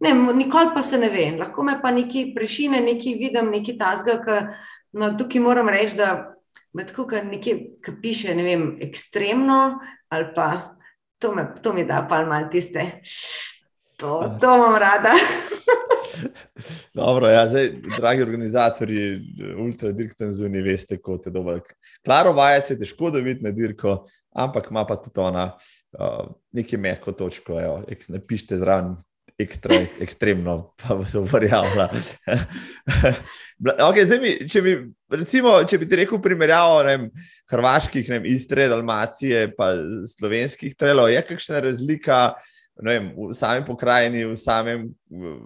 Ne, 0.00 0.14
nikoli 0.34 0.72
pa 0.74 0.82
se 0.82 0.98
ne 0.98 1.10
ve. 1.10 1.30
Lahko 1.38 1.62
me 1.62 1.78
pa 1.82 1.90
nekaj 1.90 2.32
prešine, 2.34 2.80
nekaj 2.80 3.18
vidim, 3.20 3.50
nekaj 3.50 3.78
tasga. 3.78 4.18
No, 4.92 5.12
tukaj 5.18 5.40
moram 5.44 5.68
reči, 5.68 5.96
da 5.96 6.36
med 6.76 6.92
tukaj 6.92 7.24
nekaj, 7.24 7.60
ki 7.84 7.98
piše, 8.02 8.34
ne 8.36 8.44
vem, 8.44 8.66
ekstremno 8.84 9.78
ali 10.12 10.26
pa 10.34 10.76
to, 11.18 11.32
me, 11.34 11.48
to 11.62 11.72
mi 11.72 11.84
da 11.84 12.06
pa 12.08 12.24
malo 12.24 12.48
tiste. 12.52 13.02
To, 13.96 14.38
to 14.40 14.56
imam 14.56 14.76
rada. 14.76 15.12
Dobro, 16.94 17.28
ja, 17.28 17.48
zdaj, 17.48 17.70
dragi 17.98 18.22
organizatori, 18.22 19.20
ultra 19.60 19.92
dirkten 19.92 20.32
zunaj, 20.32 20.62
veste, 20.62 20.96
kot 21.00 21.26
je 21.26 21.32
dobro. 21.32 21.58
Klaro 22.04 22.32
vajec 22.36 22.70
je 22.70 22.78
težko 22.80 23.10
da 23.10 23.20
videti 23.20 23.44
na 23.44 23.52
dirko, 23.52 23.98
ampak 24.32 24.70
ima 24.70 24.86
pa 24.88 24.96
tudi 25.00 25.20
ona 25.20 25.50
uh, 25.52 26.30
nekaj 26.56 26.80
mehko 26.80 27.12
točko, 27.12 27.60
evo, 27.60 27.82
ek, 27.88 28.06
napišite 28.12 28.56
zraven. 28.60 28.94
Ekstra, 29.36 29.76
ekstremno, 30.00 30.54
pa 30.80 30.96
se 31.04 31.20
uvarjala. 31.20 31.90
okay, 33.88 34.06
če, 34.48 34.62
če 35.68 35.78
bi 35.80 35.88
ti 35.90 35.98
rekel, 36.00 36.22
primerjavo 36.24 36.78
vem, 36.86 37.10
hrvaških, 37.52 38.08
vem, 38.14 38.28
istre, 38.32 38.64
dalmacije, 38.72 39.50
pa 39.58 39.74
slovenskih 40.16 40.72
trelov, 40.80 41.12
je 41.12 41.24
kakšna 41.28 41.60
razlika? 41.68 42.20
vem, 42.82 43.12
v 43.16 43.32
samem 43.32 43.64
pokrajini, 43.64 44.24
v, 44.28 44.36
samem, 44.36 44.88
v 45.08 45.36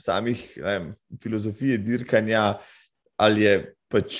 samih 0.00 0.40
vem, 0.60 0.90
filozofiji 1.22 1.78
dirkanja, 1.80 2.58
ali 3.16 3.46
je 3.46 3.54
pač 3.88 4.18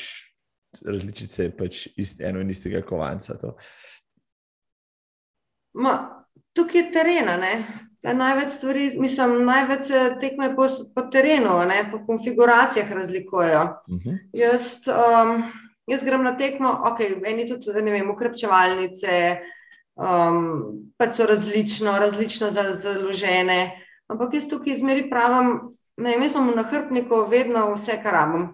različice 0.84 1.50
pač 1.56 1.86
ist, 1.96 2.20
eno 2.20 2.40
in 2.40 2.52
istega 2.52 2.82
kovanca. 2.84 3.36
Ma, 5.76 5.96
tukaj 6.56 6.80
je 6.80 6.92
terena, 6.92 7.36
ne? 7.40 7.54
Ja, 8.06 8.12
največ 8.14 8.52
stvari, 8.54 8.90
mislim, 9.02 9.40
največ 9.44 9.88
tekme 10.20 10.52
po, 10.56 10.68
po 10.94 11.02
terenu, 11.10 11.56
ne, 11.66 11.80
po 11.90 11.98
konfiguracijah 12.06 12.92
razlikujejo. 12.92 13.62
Uh 13.62 13.94
Mhm. 13.94 14.08
-huh. 14.10 14.18
jaz, 14.32 14.82
um, 14.86 15.42
jaz 15.86 16.04
grem 16.04 16.22
na 16.22 16.36
tekmo, 16.36 16.70
ok, 16.84 17.00
eni 17.26 17.46
tudi, 17.48 17.82
ne 17.82 17.90
vem, 17.90 18.10
ukrepčevalnice, 18.10 19.36
um, 19.96 20.62
pa 20.96 21.12
so 21.12 21.26
različno, 21.26 21.98
različno 21.98 22.50
založene. 22.74 23.82
Ampak 24.08 24.34
jaz 24.34 24.48
tukaj 24.48 24.72
izmeri 24.72 25.10
pravim, 25.10 25.60
ne 25.96 26.10
vem, 26.10 26.22
jaz 26.22 26.34
imam 26.34 26.52
na 26.56 26.62
hrbniku 26.62 27.26
vedno 27.30 27.72
vse, 27.74 27.98
kar 28.02 28.12
rabim. 28.12 28.48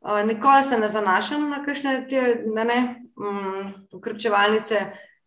Uh, 0.00 0.24
nikoli 0.26 0.62
se 0.62 0.78
ne 0.78 0.88
zanašam 0.88 1.50
na 1.50 1.64
kakšne 1.64 2.06
te, 2.08 2.44
ne, 2.54 2.94
um, 3.16 3.72
ukrepčevalnice. 3.92 4.80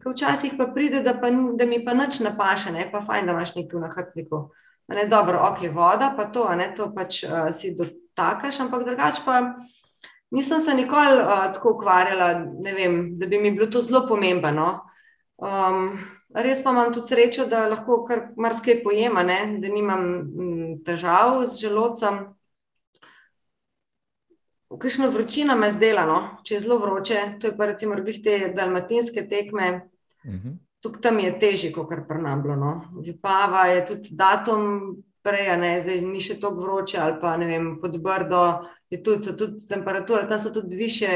Včasih 0.05 0.53
pa 0.57 0.67
pride, 0.67 1.01
da, 1.01 1.13
pa, 1.13 1.29
da 1.31 1.65
mi 1.65 1.79
pa 1.85 1.93
nič 1.93 2.19
ne 2.19 2.33
paše, 2.37 2.71
ne 2.71 2.89
pa 2.91 3.01
fajn, 3.01 3.25
da 3.25 3.31
imaš 3.31 3.55
nekaj 3.55 3.79
na 3.79 3.89
hrbniku. 3.91 4.49
Ne, 4.87 5.05
dobro, 5.07 5.39
ok, 5.51 5.69
voda, 5.73 6.13
pa 6.17 6.25
to, 6.25 6.43
ne, 6.55 6.73
to 6.75 6.89
pač 6.95 7.23
uh, 7.23 7.47
si 7.55 7.71
dotakaš, 7.75 8.59
ampak 8.59 8.83
drugače 8.83 9.21
pa 9.25 9.37
nisem 10.35 10.59
se 10.59 10.73
nikoli 10.73 11.21
uh, 11.21 11.53
tako 11.53 11.77
ukvarjala, 11.77 12.33
vem, 12.75 13.17
da 13.19 13.27
bi 13.27 13.39
mi 13.39 13.51
bilo 13.51 13.67
to 13.71 13.81
zelo 13.81 14.03
pomembno. 14.07 14.81
Um, 15.37 15.99
res 16.35 16.63
pa 16.63 16.71
imam 16.75 16.93
tudi 16.93 17.07
srečo, 17.07 17.45
da 17.47 17.67
lahko 17.71 18.03
kar 18.07 18.27
marsikaj 18.35 18.83
pojema, 18.83 19.23
ne, 19.23 19.39
da 19.63 19.71
nimam 19.71 20.03
m, 20.03 20.77
težav 20.85 21.45
z 21.45 21.63
želodcem. 21.63 22.25
Kakšno 24.73 25.11
vročina 25.13 25.55
me 25.55 25.69
zdela, 25.71 26.03
no? 26.09 26.19
če 26.43 26.55
je 26.55 26.59
zelo 26.65 26.79
vroče, 26.81 27.19
to 27.39 27.47
je 27.47 27.57
pa 27.57 27.65
recimo 27.69 27.95
te 27.95 28.53
dalmatinske 28.55 29.27
tekme. 29.29 29.92
Uh 30.25 30.33
-huh. 30.33 30.57
Tukaj 30.81 31.01
tam 31.01 31.19
je 31.19 31.39
težje, 31.39 31.71
kot 31.71 31.89
kar 31.89 32.07
prnablo. 32.07 32.55
No. 32.55 32.81
Vipava 33.05 33.65
je 33.65 33.85
tudi 33.85 34.09
datum 34.11 34.95
prej, 35.23 35.57
ne, 35.57 35.81
zdaj 35.81 36.01
ni 36.01 36.21
še 36.21 36.39
tako 36.41 36.65
vroče, 36.65 36.97
ali 36.99 37.15
pa 37.21 37.37
ne 37.37 37.47
vem, 37.47 37.69
pod 37.81 37.95
brdo 38.03 38.41
je 38.91 38.99
tudi, 39.03 39.37
tudi 39.37 39.67
temperature, 39.67 40.27
tam 40.29 40.39
so 40.39 40.51
tudi 40.53 40.75
više, 40.75 41.07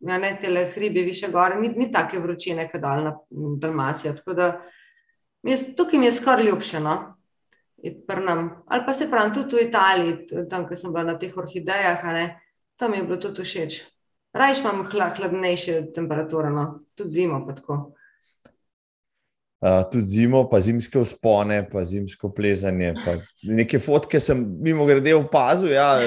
ja, 0.00 0.18
ne 0.18 0.36
tele 0.40 0.66
hribi, 0.74 1.02
više 1.02 1.30
gore, 1.32 1.56
ni, 1.60 1.72
ni 1.76 1.88
take 1.92 2.18
vročine, 2.18 2.68
kot 2.70 2.80
daljna 2.80 3.16
Dalmacija. 3.30 4.14
Tako 4.16 4.34
da 4.34 4.50
je, 5.42 5.56
tukaj 5.76 5.98
mi 5.98 6.06
je 6.06 6.12
skoraj 6.12 6.44
ljubše, 6.44 6.80
no. 6.80 6.98
Prnam. 8.06 8.62
Ali 8.66 8.84
pa 8.86 8.94
se 8.94 9.08
pravim, 9.10 9.32
tudi 9.34 9.56
v 9.56 9.64
Italiji, 9.68 10.46
tam, 10.50 10.68
ko 10.68 10.76
sem 10.76 10.92
bila 10.92 11.02
na 11.08 11.16
teh 11.18 11.32
orhidejah, 11.36 12.04
ne, 12.14 12.26
tam 12.76 12.92
mi 12.92 13.00
je 13.00 13.08
bilo 13.08 13.18
tudi 13.24 13.42
všeč. 13.42 13.80
Rajš 14.32 14.60
imam 14.60 14.84
hladnejše 14.86 15.80
temperature, 15.94 16.50
no. 16.50 16.84
tudi 16.94 17.10
zimo 17.10 17.42
pa 17.46 17.56
tako. 17.56 17.80
Uh, 19.62 19.84
tudi 19.86 20.06
zimo, 20.06 20.40
pa 20.50 20.58
zimske 20.58 20.98
vzpone, 20.98 21.60
pa 21.70 21.84
zimsko 21.86 22.32
plezanje. 22.34 22.96
Pa 23.04 23.12
neke 23.46 23.78
fotke 23.78 24.18
sem 24.20 24.40
mimo 24.58 24.82
grede 24.88 25.14
opazil 25.14 25.70
ja, 25.70 26.00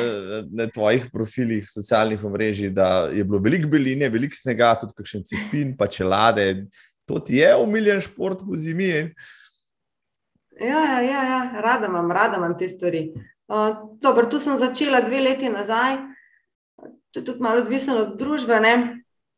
na 0.51 0.67
tvojih 0.67 1.05
profilih 1.13 1.69
socialnih 1.69 2.25
omrežij, 2.27 2.73
da 2.75 3.07
je 3.15 3.23
bilo 3.23 3.39
veliko 3.39 3.71
beline, 3.71 4.11
veliko 4.11 4.35
snega, 4.35 4.73
tudi 4.81 4.97
kakšen 4.99 5.23
cepin, 5.31 5.71
pa 5.79 5.87
čelade. 5.87 6.65
To 7.07 7.23
ti 7.23 7.39
je 7.39 7.55
umiljen 7.55 8.03
šport 8.03 8.43
po 8.43 8.59
zimi. 8.59 8.91
Ja, 10.59 10.83
ja, 10.91 10.99
ja, 11.07 11.23
ja. 11.23 11.61
rada 11.63 11.87
imam, 11.87 12.11
rada 12.11 12.43
imam 12.43 12.59
te 12.59 12.67
stvari. 12.69 13.07
Uh, 13.47 13.95
dobro, 14.03 14.27
tu 14.27 14.39
sem 14.39 14.59
začela 14.59 14.99
dve 15.01 15.23
leti 15.23 15.47
nazaj, 15.49 16.01
to 17.11 17.23
je 17.23 17.25
tudi 17.31 17.39
malo 17.39 17.63
odvisno 17.63 18.01
od 18.03 18.17
družbe. 18.19 18.59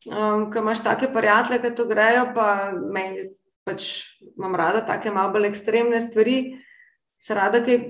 Um, 0.09 0.49
ko 0.49 0.65
imaš 0.65 0.81
take 0.83 1.13
prijatelje, 1.13 1.61
ki 1.61 1.75
to 1.75 1.85
grejo, 1.85 2.31
pa 2.33 2.71
meni 2.73 3.21
pač 3.67 3.89
imam 4.37 4.55
rada 4.55 4.85
take 4.87 5.11
malo 5.11 5.33
bolj 5.35 5.51
ekstremne 5.51 5.99
stvari, 6.01 6.37
se 7.19 7.35
rada 7.35 7.59
kaj, 7.65 7.81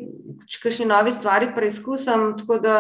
kakšne 0.64 0.88
nove 0.90 1.12
stvari 1.12 1.52
preizkusim, 1.56 2.32
tako 2.40 2.60
da 2.64 2.78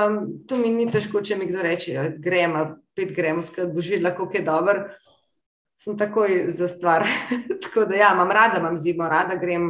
to 0.48 0.58
mi 0.58 0.72
ni 0.74 0.88
težko, 0.91 1.22
če 1.22 1.38
mi 1.38 1.50
kdo 1.52 1.62
reče, 1.66 1.93
da 1.93 2.08
ja, 2.08 2.16
grem, 2.24 2.58
pet 2.98 3.14
grem, 3.16 3.43
skratka, 3.43 3.74
božila, 3.76 4.14
kako 4.18 4.39
je 4.39 4.43
dober, 4.48 4.82
sem 5.78 5.98
takoj 5.98 6.48
za 6.56 6.68
stvar. 6.72 7.06
tako 7.64 7.86
da 7.86 8.00
ja, 8.00 8.14
imam 8.16 8.32
rada, 8.32 8.62
imam 8.64 8.78
zimo, 8.78 9.10
rada 9.10 9.38
grem 9.38 9.70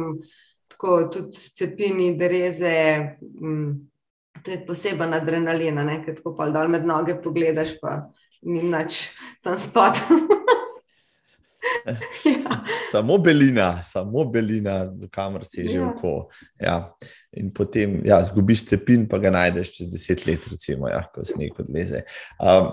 tako 0.68 1.08
tudi 1.12 1.36
cepini, 1.58 2.12
dereze, 2.18 2.74
mm, 3.40 3.72
to 4.44 4.50
je 4.50 4.64
poseben 4.66 5.14
adrenalin, 5.14 5.80
ker 6.04 6.14
tako 6.16 6.36
pa 6.38 6.46
dol 6.54 6.70
med 6.70 6.86
noge 6.86 7.18
pogledaš, 7.22 7.74
pa 7.82 7.98
ni 8.42 8.62
nič 8.62 9.08
tam 9.42 9.58
spodaj. 9.58 10.06
ja. 12.44 12.47
Samo 12.92 13.18
belina, 13.18 13.82
samo 13.84 14.24
belina, 14.24 14.86
kamor 15.10 15.44
si 15.44 15.68
že 15.68 15.78
Ja. 15.78 15.88
oko. 15.90 16.30
Ja. 16.60 16.92
In 17.32 17.50
potem 17.54 18.00
ja, 18.04 18.22
zgubiš 18.24 18.66
cepin, 18.66 19.08
pa 19.08 19.18
ga 19.18 19.30
najdeš 19.30 19.72
čez 19.76 19.90
deset 19.90 20.26
let, 20.26 20.46
recimo, 20.50 20.88
ja, 20.88 21.04
ko 21.14 21.24
sneg 21.24 21.58
odleze. 21.60 22.04
Um, 22.40 22.72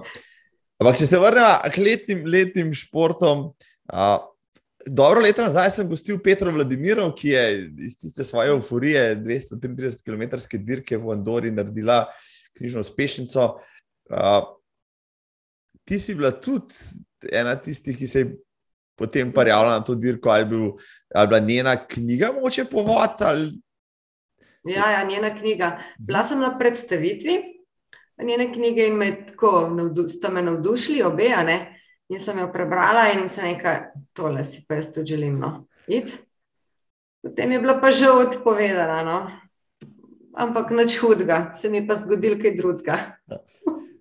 ampak, 0.79 0.97
če 0.97 1.09
se 1.09 1.19
vrnemo 1.19 1.59
k 1.73 1.77
letnim, 1.83 2.23
letnim 2.25 2.73
športom. 2.73 3.51
Uh, 3.91 4.23
Dobro 4.85 5.21
leto 5.21 5.41
nazaj 5.41 5.71
sem 5.73 5.87
gostil 5.89 6.19
Petro 6.21 6.51
Vladimirov, 6.53 7.15
ki 7.17 7.29
je 7.29 7.45
iz 7.87 7.95
tiste 7.97 8.23
svoje 8.23 8.51
euforije 8.53 9.15
233 9.17 10.03
km 10.05 10.37
dirke 10.61 10.97
v 10.97 11.09
Andori 11.09 11.49
naredila 11.51 12.05
križno 12.53 12.83
uspešnico. 12.85 13.57
Uh, 14.13 14.45
ti 15.89 15.97
si 15.99 16.13
bila 16.15 16.29
tudi 16.31 16.77
ena 17.31 17.55
tistih, 17.57 17.97
ki 17.97 18.07
se 18.07 18.19
je 18.19 18.37
potem 18.95 19.31
pa 19.33 19.43
javila 19.47 19.79
na 19.79 19.83
to 19.83 19.95
dirko, 19.95 20.29
ali, 20.29 20.45
bil, 20.45 20.71
ali 21.15 21.27
bila 21.27 21.39
njena 21.39 21.75
knjiga 21.87 22.31
moče 22.41 22.65
povod. 22.65 23.19
Ali... 23.19 23.51
Ja, 24.65 24.91
ja, 24.91 25.03
njena 25.03 25.35
knjiga. 25.39 25.79
Bila 25.99 26.23
sem 26.23 26.39
na 26.39 26.57
predstavitvi 26.57 27.55
njene 28.23 28.53
knjige 28.53 28.87
in 28.87 28.93
me 28.93 29.25
tako 29.25 29.69
navdu, 29.69 30.07
sta 30.07 30.29
me 30.29 30.41
navdušili, 30.41 31.03
obe, 31.03 31.29
ne. 31.45 31.81
In 32.09 32.19
sem 32.19 32.39
jo 32.39 32.51
prebrala 32.53 33.07
in 33.13 33.29
se 33.29 33.41
nekaj, 33.41 33.79
tole 34.13 34.45
si 34.45 34.65
pa 34.67 34.75
jaz 34.75 34.93
tudi 34.93 35.09
želim. 35.09 35.39
No. 35.39 35.67
It. 35.87 36.19
Potem 37.23 37.51
je 37.51 37.59
bila 37.59 37.79
pa 37.81 37.91
že 37.91 38.09
odpovedana. 38.09 39.03
No. 39.03 39.31
Ampak 40.33 40.71
nič 40.71 40.99
hudega, 40.99 41.53
se 41.55 41.69
mi 41.69 41.87
pa 41.87 41.95
zgodil 41.95 42.37
kaj 42.41 42.55
drugega. 42.55 42.99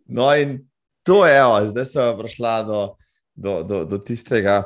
No, 0.06 0.34
in 0.36 0.66
to 1.02 1.24
je, 1.26 1.38
evo, 1.38 1.60
zdaj 1.66 1.84
sem 1.84 2.18
prišla 2.18 2.62
do, 2.62 2.80
do, 3.34 3.62
do, 3.62 3.84
do 3.84 3.98
tistega, 3.98 4.62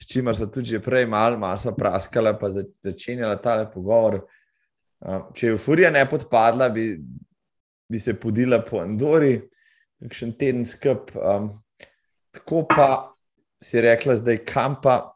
s 0.00 0.08
čimer 0.08 0.36
sem 0.36 0.50
tudi 0.50 0.76
že 0.76 0.82
prej 0.82 1.06
malo 1.08 1.38
mal 1.38 1.56
praskala, 1.56 2.36
pa 2.36 2.50
začenjala 2.50 3.36
tale 3.40 3.68
pogovor. 3.70 4.24
Če 5.34 5.46
je 5.46 5.52
euforija 5.52 5.90
ne 5.92 6.04
podpadla, 6.08 6.68
bi, 6.72 6.96
bi 7.88 7.98
se 7.98 8.16
podila 8.20 8.62
po 8.64 8.80
Andori, 8.80 9.36
kakšen 10.02 10.32
teden 10.36 10.64
skup. 10.66 11.12
Um, 11.16 11.50
tako 12.32 12.64
pa 12.68 12.88
si 13.62 13.80
rekla, 13.80 14.16
zdaj 14.16 14.42
kam 14.44 14.80
pa, 14.82 15.14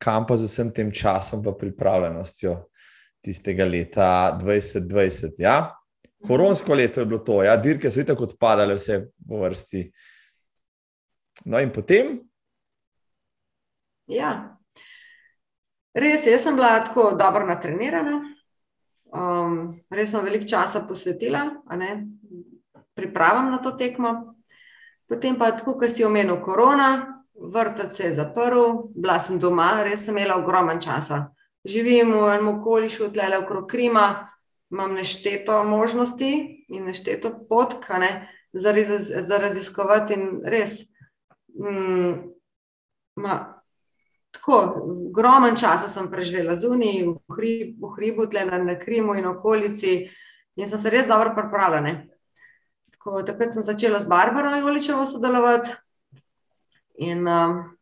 kam 0.00 0.26
pa 0.26 0.36
z 0.36 0.48
vsem 0.48 0.72
tem 0.74 0.92
časom, 0.92 1.42
pa 1.44 1.52
pripravljenostjo 1.56 2.56
tistega 3.24 3.64
leta 3.64 4.38
2020. 4.40 5.40
Ja? 5.42 5.72
Koronsko 6.24 6.74
leto 6.74 7.00
je 7.00 7.06
bilo 7.06 7.20
to, 7.24 7.42
ja? 7.42 7.56
dirke 7.56 7.90
so 7.90 8.04
tako 8.04 8.28
odpadale, 8.28 8.76
vse 8.78 9.00
v 9.18 9.42
vrsti. 9.44 9.84
No, 11.46 11.60
in 11.62 11.70
potem. 11.70 12.18
Ja, 14.08 14.58
res 15.94 16.26
je, 16.26 16.32
jaz 16.32 16.46
sem 16.46 16.56
bila 16.56 16.78
tako 16.84 17.12
dobro 17.18 17.46
natrenirana. 17.46 18.22
Um, 19.08 19.78
res 19.92 20.10
sem 20.12 20.24
veliko 20.24 20.48
časa 20.48 20.82
posvetila 20.88 21.46
pripravam 22.98 23.50
na 23.50 23.62
to 23.62 23.70
tekmo. 23.70 24.34
Potem 25.08 25.38
pa, 25.38 25.52
tako 25.54 25.78
kot 25.78 25.94
si 25.94 26.04
omenil, 26.04 26.40
korona, 26.42 27.22
vrtec 27.38 27.94
se 27.94 28.10
je 28.10 28.14
zaprl, 28.18 28.90
bila 28.94 29.18
sem 29.22 29.38
doma, 29.40 29.70
res 29.86 30.04
sem 30.04 30.16
imela 30.16 30.36
ogromen 30.42 30.82
časa. 30.82 31.28
Živim 31.68 32.12
v 32.12 32.24
enem 32.34 32.50
okolišu, 32.58 33.12
tle 33.14 33.30
okrog 33.38 33.68
Krima, 33.70 34.28
imam 34.70 34.94
nešteto 34.98 35.62
možnosti 35.64 36.32
in 36.68 36.84
nešteto 36.84 37.32
potk 37.48 37.86
za, 38.52 38.72
za 39.30 39.38
raziskovati. 39.38 40.14
In 40.14 40.42
res, 40.44 40.80
mm, 41.54 42.12
ma, 43.16 43.57
tako, 44.30 44.58
ogromen 45.08 45.56
časa 45.56 45.88
sem 45.88 46.10
preživela 46.10 46.56
zunaj, 46.56 47.02
v, 47.06 47.16
hrib, 47.36 47.74
v 47.80 47.92
hribu, 47.96 48.28
tle 48.30 48.44
na, 48.48 48.60
na 48.64 48.76
Krimu 48.78 49.16
in 49.18 49.26
okolici, 49.26 50.08
in 50.56 50.68
sem 50.68 50.78
se 50.78 50.90
res 50.90 51.08
dobro 51.08 51.34
pripravljena. 51.36 52.02
Tako, 52.96 53.22
takrat 53.22 53.54
sem 53.54 53.62
začela 53.62 54.00
z 54.00 54.10
Barbaro 54.10 54.56
Joličevo 54.56 55.06
sodelovati 55.06 55.70
in 56.98 57.22
um, 57.28 57.78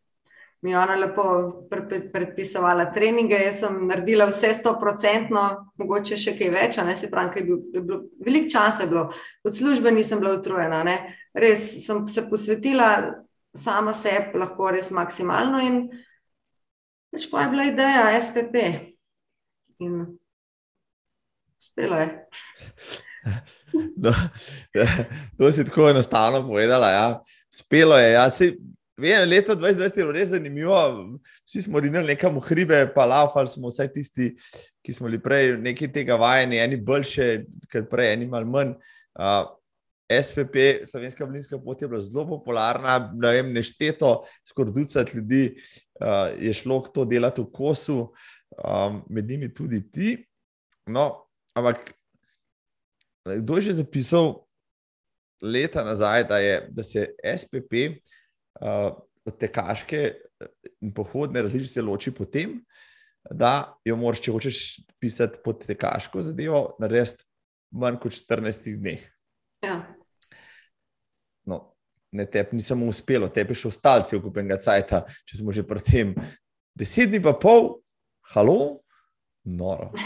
mi 0.63 0.71
je 0.71 0.79
ona 0.79 0.95
lepo 0.95 1.25
predpisovala 2.13 2.89
treninge. 2.91 3.39
Jaz 3.39 3.61
sem 3.61 3.77
naredila 3.89 4.27
vse 4.29 4.53
sto 4.55 4.75
procentno, 4.81 5.73
mogoče 5.81 6.19
še 6.21 6.35
kaj 6.39 6.51
več, 6.53 6.79
ne 6.85 6.97
se 6.97 7.11
pravi, 7.11 7.41
je 7.41 7.45
bil, 7.47 7.61
je 7.75 7.83
bilo, 7.83 8.01
veliko 8.27 8.51
časa 8.53 8.85
je 8.85 8.91
bilo, 8.91 9.05
od 9.45 9.57
službe 9.57 9.93
nisem 9.95 10.21
bila 10.21 10.35
utrujena. 10.37 10.83
Ne. 10.85 10.97
Res 11.37 11.65
sem 11.87 12.03
se 12.11 12.27
posvetila 12.29 12.91
sama 13.57 13.95
sebi, 13.97 14.39
lahko 14.43 14.73
res 14.75 14.91
maksimalno 14.93 15.63
in 15.65 15.81
več 17.17 17.31
pa 17.33 17.47
je 17.47 17.51
bila 17.55 17.67
ideja 17.71 18.21
SPP. 18.21 18.69
In 19.81 20.05
spelo 21.59 22.05
je. 22.05 22.11
No, 23.99 24.13
to 25.35 25.49
si 25.51 25.65
tako 25.67 25.89
enostavno 25.91 26.45
povedala. 26.47 26.91
Ja. 26.95 27.07
Spelo 27.51 27.97
je. 27.99 28.13
Ja. 28.13 28.29
Sej, 28.31 28.53
Vem, 28.97 29.27
leto 29.29 29.53
2020 29.59 29.99
je 29.99 30.05
bilo 30.05 30.13
res 30.15 30.31
zanimivo. 30.31 30.77
Vsi 31.45 31.67
smo 31.67 31.81
rinili 31.83 32.15
nekam 32.15 32.39
v 32.39 32.45
hribe, 32.47 32.79
pa 32.95 33.05
laufali 33.05 33.51
smo, 33.51 33.69
vsaj 33.69 33.91
tisti, 33.93 34.31
ki 34.81 34.95
smo 34.95 35.11
bili 35.11 35.19
prej 35.21 35.57
nekaj 35.61 35.91
tega 35.93 36.17
vajeni, 36.17 36.63
eni 36.63 36.79
boljše, 36.81 37.27
ker 37.69 37.85
prej, 37.91 38.15
eni 38.15 38.31
malo 38.31 38.49
manj. 38.49 38.73
Uh, 39.19 39.51
SPP, 40.07 40.87
Slovenska 40.89 41.27
Blinska 41.27 41.59
pot 41.61 41.83
je 41.83 41.91
bila 41.91 42.01
zelo 42.01 42.25
popularna, 42.31 42.97
ne 43.13 43.35
vem, 43.37 43.53
nešteto, 43.53 44.21
skoraj 44.49 44.73
ducat 44.79 45.13
ljudi 45.15 45.59
uh, 46.01 46.33
je 46.39 46.55
šlo 46.55 46.81
to 46.95 47.05
delati 47.05 47.43
v 47.43 47.51
kosu, 47.53 48.13
um, 48.57 49.03
med 49.11 49.29
njimi 49.29 49.55
tudi 49.55 49.83
ti. 49.91 50.17
No, 50.87 51.27
ampak 51.55 51.93
kdo 53.27 53.57
je 53.57 53.63
že 53.63 53.81
zapisal 53.83 54.47
leta 55.43 55.85
nazaj, 55.85 56.25
da, 56.25 56.39
je, 56.39 56.69
da 56.71 56.83
se 56.83 57.09
SPP 57.39 57.73
uh, 58.61 58.95
tekaške 59.39 60.15
in 60.81 60.93
pohodne 60.95 61.43
različice 61.43 61.83
loči 61.83 62.13
po 62.15 62.25
tem, 62.25 62.61
da 63.31 63.75
jo 63.85 63.97
moraš, 63.97 64.23
če 64.23 64.33
hočeš 64.33 64.59
pisati 65.03 65.41
pod 65.45 65.65
tekaško 65.67 66.23
zadevo, 66.23 66.77
narediti 66.81 67.25
manj 67.75 67.99
kot 68.03 68.15
14 68.15 68.77
dneh. 68.79 69.03
Ja. 69.67 69.96
Ne, 72.13 72.27
tebi 72.31 72.57
ni 72.57 72.63
samo 72.63 72.87
uspelo, 72.87 73.29
tebi 73.29 73.55
je 73.55 73.63
še 73.65 73.71
ostalci 73.73 74.17
okupenega 74.17 74.61
cajta, 74.63 75.03
če 75.27 75.41
smo 75.41 75.53
že 75.53 75.67
pri 75.67 75.83
tem. 75.83 76.15
Deset 76.77 77.11
dni 77.11 77.21
pa 77.25 77.35
pol, 77.35 77.81
halo, 78.35 78.83
noro. 79.45 79.93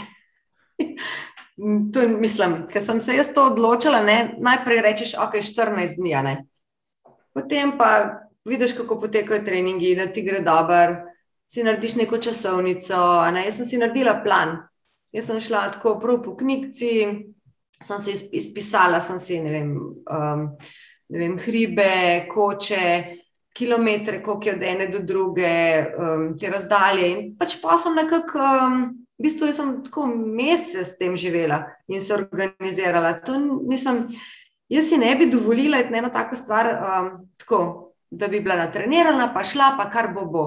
To 1.61 2.01
mislim, 2.07 2.63
ker 2.71 2.81
sem 2.81 2.97
se 3.03 3.13
jaz 3.13 3.27
to 3.35 3.43
odločila, 3.51 3.99
ne? 4.01 4.33
najprej 4.41 4.79
rečeš, 4.81 5.11
ok, 5.19 5.35
14 5.45 5.99
dni, 5.99 6.13
ne. 6.25 6.33
Potem 7.37 7.75
pa 7.77 7.89
vidiš, 8.49 8.73
kako 8.73 8.97
potekajo 9.03 9.43
treningi, 9.45 9.95
da 9.95 10.07
ti 10.07 10.23
gre 10.25 10.39
dobro, 10.41 10.95
si 11.51 11.63
narediš 11.63 11.95
neko 11.95 12.17
časovnico. 12.17 12.95
Ne? 13.33 13.45
Jaz 13.45 13.59
sem 13.59 13.65
si 13.65 13.77
naredila 13.77 14.21
plan. 14.23 14.57
Jaz 15.11 15.27
sem 15.27 15.41
šla 15.43 15.65
tako 15.75 15.97
prav 15.99 16.21
po 16.23 16.37
knjigci, 16.39 16.91
sem 17.83 17.99
se 17.99 18.13
izpisala, 18.31 19.01
sem 19.01 19.19
si 19.19 19.39
ne 19.43 19.51
vem, 19.51 19.73
um, 20.07 20.45
vem 21.11 21.37
hribe, 21.39 22.27
koče, 22.33 23.17
kilometre, 23.53 24.23
koliko 24.23 24.49
je 24.49 24.55
od 24.55 24.63
ene 24.63 24.87
do 24.87 24.99
druge, 24.99 25.85
um, 25.97 26.37
te 26.39 26.49
razdalje. 26.49 27.07
In 27.11 27.23
pač 27.37 27.57
pa 27.61 27.77
sem 27.77 27.95
nekako, 27.95 28.39
um, 28.39 28.83
v 29.19 29.27
bistvu 29.27 29.51
sem 29.53 29.73
tako 29.85 30.07
mesece 30.15 30.85
s 30.87 30.97
tem 30.97 31.17
živela 31.19 31.65
in 31.87 32.01
se 32.01 32.15
organizirala. 32.15 33.17
Nisem, 33.67 34.05
jaz 34.71 34.89
si 34.89 34.97
ne 34.97 35.13
bi 35.19 35.29
dovolila 35.31 35.83
ena 35.83 36.09
tako 36.09 36.39
stvar, 36.39 36.71
um, 36.71 37.13
tako 37.39 37.61
da 38.11 38.27
bi 38.27 38.39
bila 38.39 38.55
natrenirana, 38.65 39.31
pa 39.33 39.43
šla, 39.43 39.75
pa 39.77 39.89
kar 39.91 40.13
bo 40.15 40.25
bo. 40.25 40.45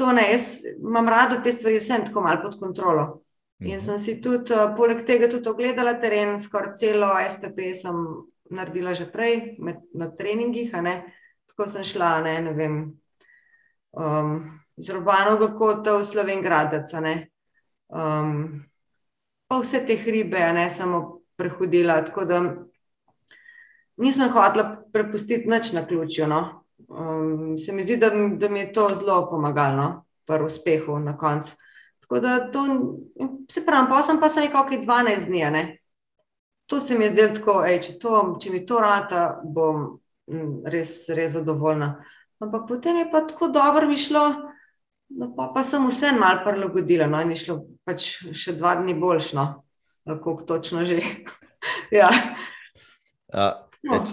To 0.00 0.12
ne, 0.12 0.30
jaz 0.32 0.64
imam 0.80 1.08
rada 1.08 1.42
te 1.42 1.52
stvari, 1.52 1.80
vsem 1.80 2.06
tako 2.08 2.24
malo 2.24 2.40
pod 2.42 2.58
kontrolo. 2.60 3.22
In 3.62 3.80
sem 3.80 3.98
si 3.98 4.16
tudi, 4.20 4.56
uh, 4.56 4.72
poleg 4.76 5.04
tega, 5.06 5.28
tudi 5.30 5.48
ogledala 5.48 5.92
teren, 6.00 6.38
skoraj 6.40 6.72
celo 6.80 7.12
SPP 7.28 7.74
sem 7.78 8.00
naredila 8.52 8.94
že 8.94 9.08
prej, 9.10 9.56
med, 9.58 9.82
na 9.94 10.10
treningih. 10.10 10.72
Tako 11.52 11.68
sem 11.68 11.84
šla, 11.84 12.20
ne, 12.24 12.40
ne 12.40 12.52
vem, 12.56 12.76
um, 13.92 14.36
iz 14.76 14.90
Robanovega 14.90 15.52
kota 15.56 15.96
v 15.98 16.04
Slovengradec. 16.04 16.92
Um, 17.92 18.64
pa 19.48 19.60
vse 19.60 19.82
te 19.86 19.96
hribe, 20.00 20.40
ne 20.52 20.70
samo 20.70 21.22
prehodila. 21.36 22.00
Tako 22.04 22.24
da 22.24 22.40
nisem 23.96 24.32
hotela 24.32 24.84
prepustiti 24.92 25.48
nič 25.48 25.72
na 25.72 25.86
ključju. 25.86 26.26
No. 26.26 26.64
Um, 26.88 27.58
se 27.58 27.72
mi 27.72 27.82
zdi, 27.82 27.96
da, 27.96 28.10
da 28.10 28.48
mi 28.48 28.60
je 28.60 28.72
to 28.72 28.88
zelo 28.98 29.26
pomagalo 29.30 29.76
no, 29.76 30.04
pri 30.24 30.44
uspehu 30.44 30.98
na 30.98 31.16
koncu. 31.18 31.52
Tako 32.00 32.20
da 32.20 32.50
to, 32.50 32.64
se 33.50 33.64
pravi, 33.66 33.86
pa 33.88 34.02
sem 34.02 34.20
pa 34.20 34.28
se 34.28 34.40
nekaj 34.40 34.84
12 34.84 35.26
dni. 35.26 35.44
Ne. 35.50 35.81
To 36.66 36.80
se 36.80 36.98
mi 36.98 37.04
je 37.04 37.10
zdelo 37.10 37.34
tako, 37.34 37.58
ej, 37.66 37.80
če, 37.82 37.98
to, 38.00 38.22
če 38.40 38.50
mi 38.50 38.62
to 38.66 38.80
rata, 38.80 39.40
bom 39.44 39.98
res, 40.64 41.08
res 41.12 41.34
zadovoljna. 41.36 41.92
Ampak 42.42 42.66
potem 42.68 43.02
je 43.02 43.10
pa 43.10 43.22
tako 43.26 43.48
dobro 43.54 43.88
mi 43.88 43.96
šlo, 43.96 44.24
no, 45.14 45.28
pa, 45.36 45.50
pa 45.54 45.62
sem 45.66 45.84
vse 45.86 46.14
malo 46.18 46.42
prilagodila. 46.46 47.06
No, 47.10 47.20
in 47.22 47.34
je 47.34 47.42
šlo 47.44 47.58
pač 47.86 48.08
še 48.34 48.56
dva 48.58 48.74
dni 48.80 48.96
boljšno, 48.98 49.46
kako 50.08 50.42
točno 50.48 50.86
že. 50.86 51.02
ja. 52.00 52.10
uh. 53.34 53.68
No. 53.82 54.04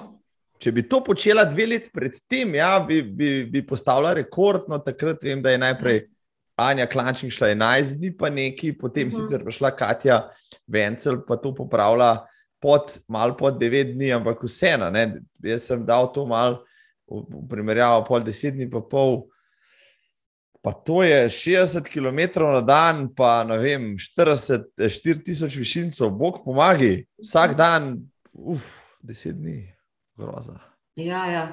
Če 0.60 0.74
bi 0.76 0.84
to 0.90 1.00
počela 1.06 1.46
dve 1.48 1.70
leti 1.70 1.92
predtem, 1.94 2.58
ja, 2.58 2.74
bi, 2.84 3.00
bi, 3.02 3.46
bi 3.48 3.62
postavila 3.64 4.12
rekord. 4.18 4.66
No, 4.68 4.82
takrat 4.84 5.24
vem, 5.24 5.40
da 5.40 5.54
je 5.54 5.62
najprej 5.62 6.02
Anja 6.60 6.88
Klančnik 6.92 7.32
šla 7.32 7.54
11 7.54 7.96
dni, 8.02 8.12
pa 8.18 8.28
neki, 8.34 8.74
potem 8.76 9.08
uh 9.08 9.14
mhm. 9.14 9.22
-huh. 9.22 9.28
sicer 9.30 9.44
prišla 9.44 9.72
Katja 9.72 10.18
Vencel, 10.68 11.22
pa 11.28 11.38
to 11.38 11.56
popravila 11.56 12.28
pod, 12.60 13.00
malo 13.08 13.38
pod 13.38 13.60
9 13.60 13.94
dni, 13.96 14.14
ampak 14.14 14.44
vseeno. 14.44 14.92
Jaz 15.44 15.68
sem 15.68 15.86
dal 15.86 16.12
to 16.14 16.26
malo 16.28 16.64
v, 17.08 17.24
v 17.24 17.44
primerjavo, 17.50 18.06
pol 18.08 18.24
10 18.24 18.58
dni, 18.58 18.70
pa 18.72 18.84
pol. 18.84 19.28
Pa 20.60 20.76
to 20.76 21.00
je 21.08 21.30
60 21.32 21.88
km 21.88 22.44
na 22.44 22.60
dan, 22.60 23.08
pa 23.16 23.48
ne 23.48 23.56
vem, 23.64 23.96
40, 23.96 24.76
4000 24.76 25.56
višincev, 25.56 26.12
bog 26.12 26.44
pomagi, 26.44 27.08
vsak 27.24 27.56
dan, 27.56 27.96
uf 28.36 28.68
deset 29.00 29.40
dni, 29.40 29.72
groza. 30.20 30.60
Ja, 31.00 31.24
ja. 31.32 31.46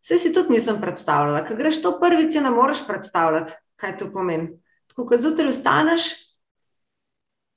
Vse 0.00 0.16
si 0.18 0.32
tudi 0.32 0.56
nisem 0.56 0.80
predstavljala. 0.80 1.44
Ko 1.44 1.54
greš 1.54 1.82
to 1.84 1.98
prvič, 2.00 2.40
ne 2.40 2.50
moreš 2.50 2.86
predstavljati, 2.88 3.52
kaj 3.76 3.98
to 4.00 4.08
pomeni. 4.12 4.56
Tako 4.88 5.04
kot 5.06 5.20
zjutraj 5.20 5.52
vstaneš, 5.52 6.08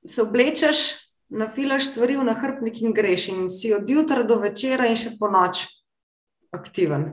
se 0.03 0.21
oblečeš, 0.21 1.02
nafilaš 1.34 1.89
stvari 1.91 2.17
v 2.17 2.25
nahrbnik 2.27 2.81
in 2.81 2.93
greš, 2.93 3.27
in 3.34 3.49
si 3.49 3.73
od 3.73 3.89
jutra 3.89 4.23
do 4.23 4.38
večera 4.41 4.88
in 4.89 4.97
še 4.99 5.15
po 5.19 5.29
noč 5.31 5.65
aktiven. 6.53 7.11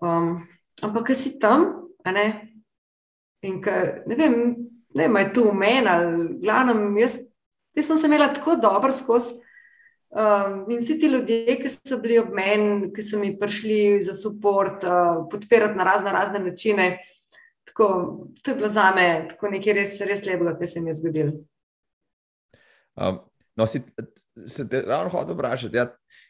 Um, 0.00 0.44
ampak, 0.82 1.10
ki 1.10 1.16
si 1.18 1.38
tam, 1.42 1.88
ne? 2.06 2.26
in 3.46 3.58
ka, 3.62 4.02
ne 4.06 4.18
vem, 4.18 4.36
ne 4.94 5.06
vem, 5.06 5.18
je 5.22 5.32
to 5.34 5.48
v 5.50 5.56
meni, 5.56 5.88
ali 5.90 6.28
glavno, 6.42 6.76
jaz, 6.98 7.18
jaz 7.76 7.90
sem 7.90 7.98
se 8.00 8.08
imela 8.10 8.30
tako 8.34 8.56
dobro 8.62 8.94
skozi. 8.94 9.36
Um, 10.16 10.64
in 10.70 10.78
vsi 10.80 10.96
ti 11.00 11.10
ljudje, 11.10 11.58
ki 11.60 11.68
so 11.68 11.98
bili 12.00 12.18
ob 12.18 12.30
meni, 12.34 12.92
ki 12.94 13.02
so 13.04 13.18
mi 13.20 13.34
prišli 13.38 14.00
za 14.06 14.14
podpor, 14.14 14.70
uh, 14.78 15.26
podpirati 15.30 15.76
na 15.76 15.84
razne, 15.84 16.12
razne 16.14 16.40
načine, 16.40 16.86
tako, 17.66 17.88
to 18.42 18.50
je 18.50 18.56
bilo 18.56 18.70
za 18.72 18.92
me 18.96 19.26
nekaj 19.26 19.76
res, 19.76 19.98
res 20.06 20.24
lepega, 20.24 20.56
kar 20.56 20.70
se 20.70 20.80
mi 20.80 20.90
je 20.90 21.00
zgodilo. 21.02 21.36
Um, 22.96 23.18
no, 23.56 23.66
si, 23.66 23.82
se 24.46 24.68
te 24.68 24.82
ravno 24.86 25.10
hoče 25.10 25.32
vprašati. 25.32 25.76
Ja, 25.76 25.86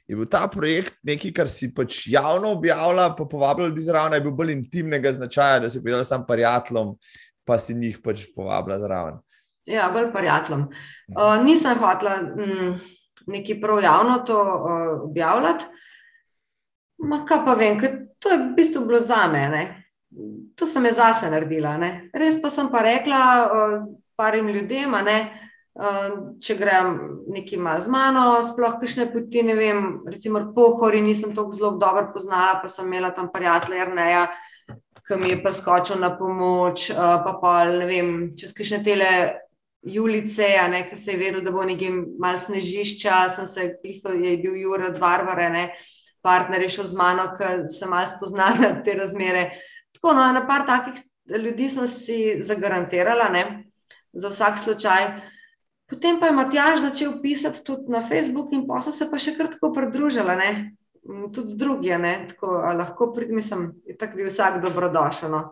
je 0.06 0.16
bil 0.16 0.26
ta 0.30 0.46
projekt 0.52 0.98
nekaj, 1.06 1.32
kar 1.34 1.50
si 1.50 1.72
pač 1.74 2.04
javno 2.10 2.52
objavljal, 2.56 3.14
pa 3.18 3.24
povabil 3.30 3.70
ljudi 3.70 3.86
zraven, 3.86 4.14
je 4.14 4.24
bil 4.26 4.34
bolj 4.34 4.52
intimnega 4.54 5.12
značaja, 5.12 5.60
da 5.64 5.70
si 5.70 5.82
povedal 5.82 6.04
sam 6.04 6.26
pariatlom, 6.26 6.94
pa 7.46 7.58
si 7.58 7.74
njih 7.74 7.98
pač 8.04 8.26
povabil 8.34 8.78
zraven. 8.82 9.18
Ja, 9.66 9.88
bolj 9.94 10.12
pariatlom. 10.14 10.68
Uh, 11.14 11.38
nisem 11.42 11.78
hotel. 11.78 12.30
Mm, 12.36 12.76
nekaj 13.26 13.58
prav 13.60 13.82
javno 13.82 14.20
to 14.26 14.38
uh, 14.38 15.00
objavljati. 15.08 15.66
Ma 17.02 17.24
kaj 17.26 17.42
pa 17.44 17.54
vem, 17.58 17.80
to 18.18 18.30
je 18.30 18.38
v 18.38 18.52
bistvu 18.56 18.84
bilo 18.86 19.00
za 19.02 19.26
me. 19.28 19.48
Ne? 19.50 19.64
To 20.56 20.66
sem 20.66 20.86
jaz 20.86 21.00
zase 21.00 21.30
naredila. 21.30 21.74
Ne? 21.82 21.90
Res 22.14 22.38
pa 22.42 22.50
sem 22.50 22.70
pa 22.70 22.84
rekla 22.86 23.18
uh, 23.42 23.74
parim 24.16 24.46
ljudem, 24.48 24.94
ne, 25.04 25.18
uh, 25.26 25.45
če 26.40 26.56
grem 26.56 26.94
nekaj 27.28 27.60
malo 27.60 27.80
z 27.84 27.92
mano, 27.92 28.24
sploh 28.44 28.78
kišne 28.80 29.10
poti, 29.12 29.42
ne 29.44 29.56
vem, 29.58 29.80
recimo 30.08 30.40
pohori, 30.56 31.02
nisem 31.04 31.34
tako 31.36 31.52
zelo 31.52 31.72
dobro 31.76 32.08
poznala, 32.14 32.60
pa 32.62 32.68
sem 32.68 32.88
imela 32.88 33.10
tam 33.12 33.28
prijatelja 33.32 33.82
Erneja, 33.84 34.22
ki 35.06 35.18
mi 35.20 35.34
je 35.34 35.42
preskočil 35.42 36.00
na 36.00 36.14
pomoč, 36.16 36.88
uh, 36.90 37.20
pa 37.26 37.36
pa 37.42 37.52
ne 37.68 37.84
vem, 37.86 38.14
čez 38.38 38.56
kišne 38.56 38.80
tele 38.86 39.10
Julice, 39.86 40.48
ki 40.88 40.96
se 40.96 41.12
je 41.12 41.20
vedel, 41.20 41.44
da 41.44 41.52
bo 41.52 41.62
nekaj 41.62 41.92
malo 42.18 42.40
snežišča, 42.40 43.28
sem 43.36 43.46
se 43.46 43.68
klical, 43.76 44.16
je 44.16 44.34
bil 44.40 44.56
Jurek 44.56 44.98
Varvare, 45.00 45.50
ne, 45.52 45.68
partner 46.24 46.64
je 46.64 46.72
šel 46.72 46.88
z 46.90 46.98
mano, 46.98 47.28
ker 47.36 47.68
sem 47.70 47.92
malo 47.92 48.08
spoznala 48.16 48.72
te 48.84 48.96
razmere. 48.96 49.50
Tako, 49.94 50.16
no, 50.16 50.24
na 50.32 50.42
par 50.48 50.64
takih 50.66 50.98
ljudi 51.28 51.68
sem 51.68 51.86
si 51.86 52.18
zagarantirala, 52.42 53.28
ne, 53.28 53.46
za 54.16 54.32
vsak 54.32 54.58
slučaj. 54.64 55.35
Potem 55.86 56.18
pa 56.18 56.26
je 56.26 56.34
Matjaž 56.34 56.80
začel 56.82 57.20
pisati 57.22 57.62
tudi 57.64 57.92
na 57.92 58.02
Facebook 58.02 58.52
in 58.52 58.66
pa 58.66 58.80
so 58.82 58.90
se 58.90 59.06
pa 59.10 59.20
še 59.22 59.36
kratko 59.36 59.70
pridružila, 59.74 60.34
ne, 60.34 60.50
tudi 61.34 61.54
drugi, 61.54 61.92
ne, 61.98 62.26
tako 62.32 62.58
lahko 62.74 63.12
pridem, 63.14 63.38
sem, 63.42 63.68
tako 63.98 64.18
bi 64.18 64.26
vsak 64.26 64.58
dobrodošel. 64.64 65.30
No. 65.30 65.44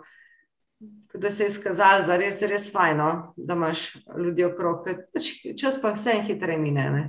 da 1.15 1.31
se 1.31 1.45
je 1.45 1.47
izkazalo 1.47 2.03
za 2.03 2.17
res, 2.17 2.43
res 2.43 2.73
fajno, 2.73 3.35
da 3.37 3.55
imaš 3.55 3.93
ljudi 4.19 4.45
okrog, 4.45 4.89
pač 5.15 5.31
čas 5.61 5.79
pa 5.83 5.93
vse 5.95 6.17
en 6.19 6.25
hitreje 6.27 6.59
mine. 6.59 6.89
Ne? 6.91 7.05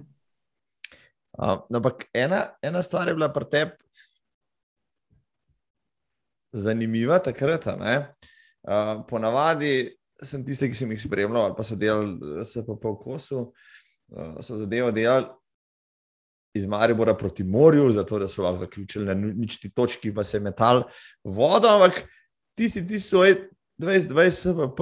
Uh, 1.34 1.58
ampak 1.74 2.06
ena, 2.14 2.44
ena 2.62 2.84
stvar 2.84 3.08
je 3.08 3.16
bila 3.18 3.32
pri 3.34 3.50
tebi 3.52 3.72
zanimiva 6.54 7.20
takrat. 7.20 7.66
Uh, 7.68 8.06
ponavadi 9.10 9.98
sem 10.24 10.46
tisti, 10.46 10.70
ki 10.72 10.78
sem 10.78 10.92
jih 10.92 11.02
spremljal, 11.02 11.50
ali 11.50 11.58
pa 11.58 11.64
so 11.64 11.76
delali 11.76 12.46
se 12.46 12.64
pa 12.66 12.76
po 12.82 12.96
kosu, 13.00 13.50
uh, 14.14 14.38
so 14.42 14.58
zadevo 14.58 14.92
delali. 14.96 15.28
Iz 16.56 16.64
Maribora 16.72 17.12
proti 17.20 17.44
morju, 17.44 17.90
zato 17.92 18.20
da 18.20 18.30
so 18.32 18.44
lahko 18.44 18.62
zaključili 18.62 19.06
na 19.06 19.14
ničti 19.14 19.74
točki, 19.76 20.14
pa 20.16 20.24
se 20.24 20.38
je 20.38 20.42
metal 20.42 20.86
vodo, 21.24 21.68
ampak 21.68 22.06
ti 22.56 22.70
si 22.70 22.88
ti 22.88 23.00
svoj 23.00 23.50
2020 23.78 24.32
SVP 24.32 24.80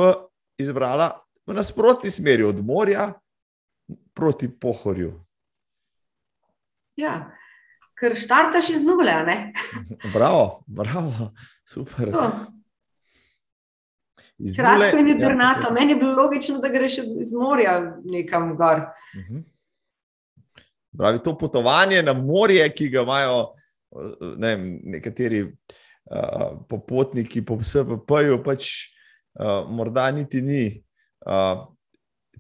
izbrala 0.62 1.10
v 1.48 1.54
nasprotni 1.54 2.12
smeri, 2.12 2.44
od 2.44 2.66
morja 2.66 3.14
proti 4.14 4.48
pohorju. 4.60 5.16
Ja, 6.96 7.34
ker 7.98 8.14
štartaš 8.16 8.70
iz 8.70 8.84
nule. 8.86 9.16
bravo, 10.16 10.64
bravo, 10.68 11.32
super. 11.66 12.12
To. 12.12 12.30
Kratko 14.56 15.00
in 15.00 15.08
jedrnato. 15.08 15.68
Ja, 15.68 15.74
Meni 15.74 15.94
je 15.94 16.00
bilo 16.02 16.16
logično, 16.24 16.60
da 16.60 16.70
greš 16.70 16.98
iz 16.98 17.34
morja 17.34 17.80
nekam 18.06 18.56
gor. 18.58 18.86
Mhm. 19.16 19.44
Pravi, 20.98 21.20
to 21.24 21.38
potovanje 21.38 22.04
na 22.04 22.14
morje, 22.14 22.70
ki 22.70 22.90
ga 22.90 23.02
imajo 23.02 23.54
ne 24.38 24.56
vem, 24.56 24.66
nekateri 24.84 25.44
uh, 25.44 26.66
popotniki 26.70 27.44
po 27.46 27.60
SVP-ju, 27.62 28.40
pač 28.46 28.72
uh, 29.40 29.70
morda 29.70 30.10
niti 30.12 30.42
ni 30.42 30.66
uh, 31.28 31.66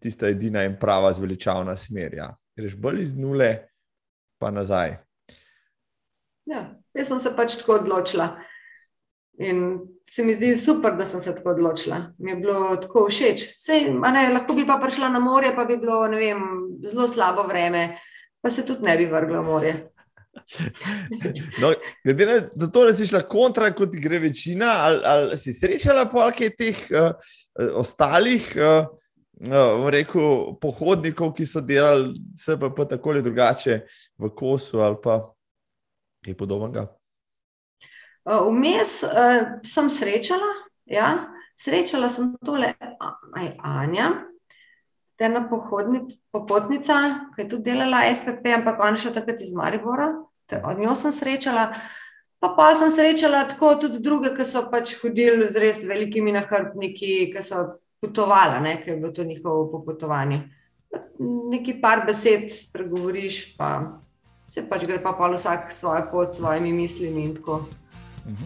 tista 0.01 0.29
edina 0.31 0.65
in 0.67 0.77
prava 0.79 1.13
zveličavna 1.13 1.75
smer. 1.79 2.17
Ja. 2.17 2.31
Greš 2.57 2.75
bolj 2.77 3.01
iz 3.01 3.13
nule, 3.17 3.51
pa 4.41 4.51
nazaj. 4.51 4.97
Ja, 6.49 6.65
jaz 6.93 7.07
sem 7.07 7.21
se 7.23 7.31
pač 7.35 7.57
tako 7.61 7.79
odločila. 7.81 8.33
In 9.41 9.79
se 10.09 10.23
mi 10.23 10.33
zdi 10.33 10.55
super, 10.57 10.93
da 10.97 11.05
sem 11.05 11.19
se 11.19 11.35
tako 11.35 11.49
odločila. 11.49 12.13
Mi 12.17 12.31
je 12.31 12.35
bilo 12.35 12.75
tako 12.77 13.07
všeč. 13.09 13.47
Sej, 13.57 13.89
ne, 13.93 14.27
lahko 14.33 14.53
bi 14.53 14.67
pa 14.67 14.77
prišla 14.81 15.09
na 15.09 15.19
morje, 15.19 15.55
pa 15.55 15.65
bi 15.65 15.77
bilo 15.77 16.01
vem, 16.11 16.43
zelo 16.85 17.07
slabo 17.07 17.47
vreme, 17.47 17.97
pa 18.41 18.49
se 18.49 18.65
tudi 18.65 18.85
ne 18.85 18.97
bi 18.97 19.09
vrgla 19.09 19.41
v 19.41 19.45
morje. 19.45 19.73
No, 21.61 21.73
glede 22.03 22.25
na 22.55 22.67
to, 22.67 22.85
da 22.85 22.93
si 22.93 23.05
šla 23.07 23.21
kontra, 23.29 23.69
kot 23.73 23.93
gre 24.01 24.19
večina, 24.19 24.71
ali, 24.81 24.99
ali 25.05 25.37
si 25.37 25.53
srečala 25.53 26.07
po 26.09 26.25
kaj 26.37 26.49
teh 26.57 26.79
uh, 26.89 27.11
ostalih, 27.77 28.47
uh, 28.57 28.87
uh, 29.45 29.85
rekel, 29.93 30.55
pohodnikov, 30.61 31.35
ki 31.37 31.45
so 31.45 31.61
delali 31.61 32.15
vse 32.33 32.57
pa, 32.59 32.71
pa 32.73 32.87
tako 32.95 33.13
ali 33.13 33.21
drugače 33.21 33.79
v 34.17 34.33
kosu 34.33 34.81
ali 34.81 34.97
pa 35.03 35.21
kaj 36.25 36.37
podobnega? 36.37 36.87
Vmes 38.23 39.01
uh, 39.03 39.59
sem 39.67 39.89
srečala, 39.91 40.47
ja, 40.87 41.09
srečala 41.59 42.09
sem 42.09 42.31
tole 42.45 42.71
aj 43.35 43.49
Anja, 43.59 44.11
ena 45.23 45.43
popotnica, 46.31 46.95
ki 47.35 47.41
je 47.41 47.49
tudi 47.49 47.71
delala 47.71 48.03
SPP, 48.11 48.47
ampak 48.57 48.79
ona 48.79 48.99
še 48.99 49.13
takrat 49.15 49.41
iz 49.43 49.53
Maribora. 49.55 50.09
Od 50.53 50.79
njo 50.79 50.95
sem 50.99 51.13
srečala, 51.15 51.69
pa 52.43 52.51
pa 52.57 52.73
sem 52.75 52.91
srečala 52.91 53.45
tako 53.51 53.75
tudi 53.85 54.01
druge, 54.03 54.33
ki 54.35 54.45
so 54.45 54.65
pač 54.71 54.95
hodili 55.01 55.47
z 55.47 55.63
res 55.63 55.83
velikimi 55.87 56.35
nahrbniki, 56.35 57.31
ki 57.33 57.43
so 57.43 57.79
potovali, 58.03 58.77
ki 58.83 58.91
je 58.91 58.97
bilo 58.99 59.11
to 59.15 59.23
njihovo 59.23 59.69
popotovanje. 59.71 60.43
Nekaj 61.19 61.79
par 61.81 62.03
besed 62.07 62.51
spregovoriš, 62.51 63.55
pa 63.57 63.99
se 64.47 64.65
pač 64.67 64.83
gre 64.85 64.99
pa 65.01 65.15
pa 65.17 65.31
vsak 65.31 65.71
svojo 65.71 66.03
pot, 66.11 66.33
s 66.33 66.43
svojimi 66.43 66.73
mislimi 66.75 67.23
in 67.23 67.35
tako. 67.39 67.63
Veliko 68.23 68.39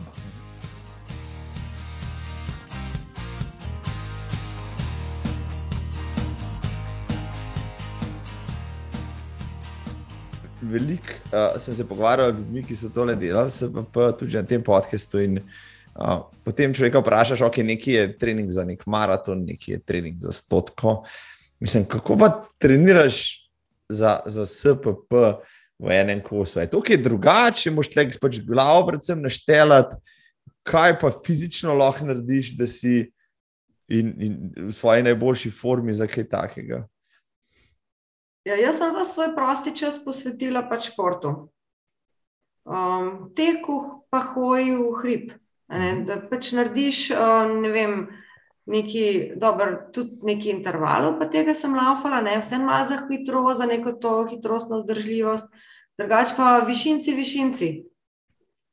uh, 11.29 11.61
sem 11.61 11.75
se 11.75 11.85
pogovarjal 11.85 12.33
z 12.33 12.39
ljudmi, 12.39 12.63
ki 12.65 12.75
so 12.75 12.89
to 12.89 13.05
le 13.05 13.15
delali, 13.15 13.51
se 13.53 13.69
pa, 13.73 13.83
pa 13.93 14.11
tudi 14.17 14.33
na 14.33 14.41
tem 14.43 14.63
podkastu. 14.63 15.21
Uh, 15.21 16.25
potem 16.43 16.73
človek 16.73 16.97
vprašaš, 16.97 17.45
ok, 17.45 17.61
nekaj 17.61 17.93
je 17.93 18.07
trening 18.17 18.49
za 18.51 18.65
nek 18.65 18.81
maraton, 18.89 19.45
nekaj 19.45 19.75
je 19.75 19.79
trening 19.85 20.17
za 20.21 20.33
stotko. 20.33 21.03
Mislim, 21.61 21.85
kako 21.85 22.17
pa 22.17 22.31
treniraš 22.57 23.45
za, 23.89 24.19
za 24.25 24.45
SPP? 24.45 25.13
V 25.79 25.93
enem 25.93 26.21
kosu. 26.23 26.59
Je 26.59 26.69
to, 26.69 26.81
ki 26.81 26.97
je 26.97 27.03
drugače, 27.05 27.71
moš 27.71 27.91
tle 27.93 28.07
pač 28.21 28.39
glavo 28.45 28.87
predvsem 28.89 29.21
naštelati, 29.21 29.95
kaj 30.67 30.97
pa 30.99 31.11
fizično 31.25 31.75
lahko 31.77 32.09
narediš, 32.09 32.55
da 32.57 32.67
si 32.67 33.05
in, 33.87 34.13
in 34.19 34.37
v 34.67 34.71
svoji 34.73 35.05
najboljši 35.07 35.51
formi 35.51 35.93
za 35.93 36.07
kaj 36.07 36.27
takega. 36.29 36.85
Ja, 38.47 38.55
jaz 38.55 38.79
sem 38.79 38.95
v 38.95 39.03
svoj 39.05 39.33
prosti 39.35 39.75
čas 39.75 39.99
posvetila 40.03 40.63
pač 40.69 40.89
športu. 40.91 41.49
Um, 42.67 43.29
teku 43.35 44.03
pa 44.11 44.23
hoji 44.33 44.75
v 44.75 44.87
hrib. 45.01 45.27
Ne, 45.67 45.77
mhm. 45.93 46.05
da 46.07 46.21
pač 46.29 46.53
narediš, 46.55 47.11
uh, 47.11 47.43
ne 47.47 47.71
vem, 47.71 47.95
neki, 48.67 49.31
dober, 49.35 49.73
tudi 49.93 50.19
neki 50.27 50.51
intervalov, 50.51 51.15
pa 51.19 51.29
tega 51.31 51.55
sem 51.55 51.75
laufala, 51.75 52.19
ne, 52.21 52.37
vse 52.41 52.59
ima 52.59 52.81
za 52.83 52.99
hitro, 53.07 53.45
za 53.55 53.65
neko 53.65 53.95
to 54.01 54.13
hitrostno 54.27 54.81
zdržljivost, 54.83 55.47
drugač 55.97 56.35
pa 56.37 56.59
višinci, 56.67 57.15
višinci. 57.15 57.69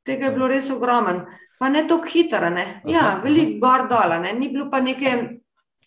Tega 0.05 0.27
je 0.27 0.35
bilo 0.35 0.49
res 0.51 0.69
ogromen. 0.69 1.23
Pa 1.59 1.69
ne 1.71 1.85
tako 1.87 2.11
hitro, 2.11 2.49
ne. 2.51 2.81
Ja, 2.91 3.15
veliko 3.23 3.61
gor 3.63 3.87
dol, 3.89 4.17
ne, 4.21 4.33
ni 4.35 4.49
bilo 4.51 4.67
pa 4.69 4.81
neke, 4.83 5.13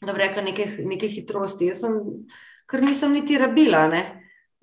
da 0.01 0.15
bi 0.15 0.23
rekla, 0.23 0.43
neke, 0.47 0.65
neke 0.89 1.11
hitrosti. 1.13 1.69
Jaz 1.69 1.85
sem, 1.85 1.99
ker 2.69 2.83
nisem 2.83 3.13
niti 3.13 3.37
rabila, 3.39 3.85
ne. 3.93 4.03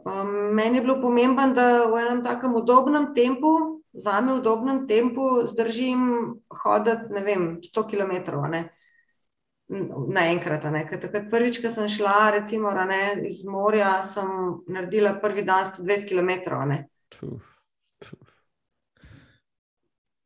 Um, 0.06 0.34
meni 0.58 0.80
je 0.80 0.86
bilo 0.86 0.98
pomembno, 1.02 1.52
da 1.54 1.86
v 1.90 2.02
enem 2.02 2.24
takem 2.26 2.58
udobnem 2.58 3.12
tempu, 3.14 3.54
za 3.94 4.18
me 4.22 4.34
udobnem 4.40 4.84
tempu, 4.90 5.46
zdržim 5.48 6.02
hoditi, 6.64 7.14
ne 7.14 7.24
vem, 7.24 7.46
100 7.62 7.86
km. 7.94 8.42
Ne 8.50 8.66
naenkrat. 9.68 10.64
Takrat 11.02 11.30
prvič, 11.32 11.62
ko 11.62 11.72
sem 11.72 11.90
šla 11.90 12.32
recimo, 12.40 12.72
ne, 12.72 13.18
iz 13.28 13.44
morja, 13.48 14.04
sem 14.04 14.28
naredila 14.68 15.16
prvi 15.22 15.46
dan 15.46 15.66
120 15.66 16.10
km. 16.10 16.32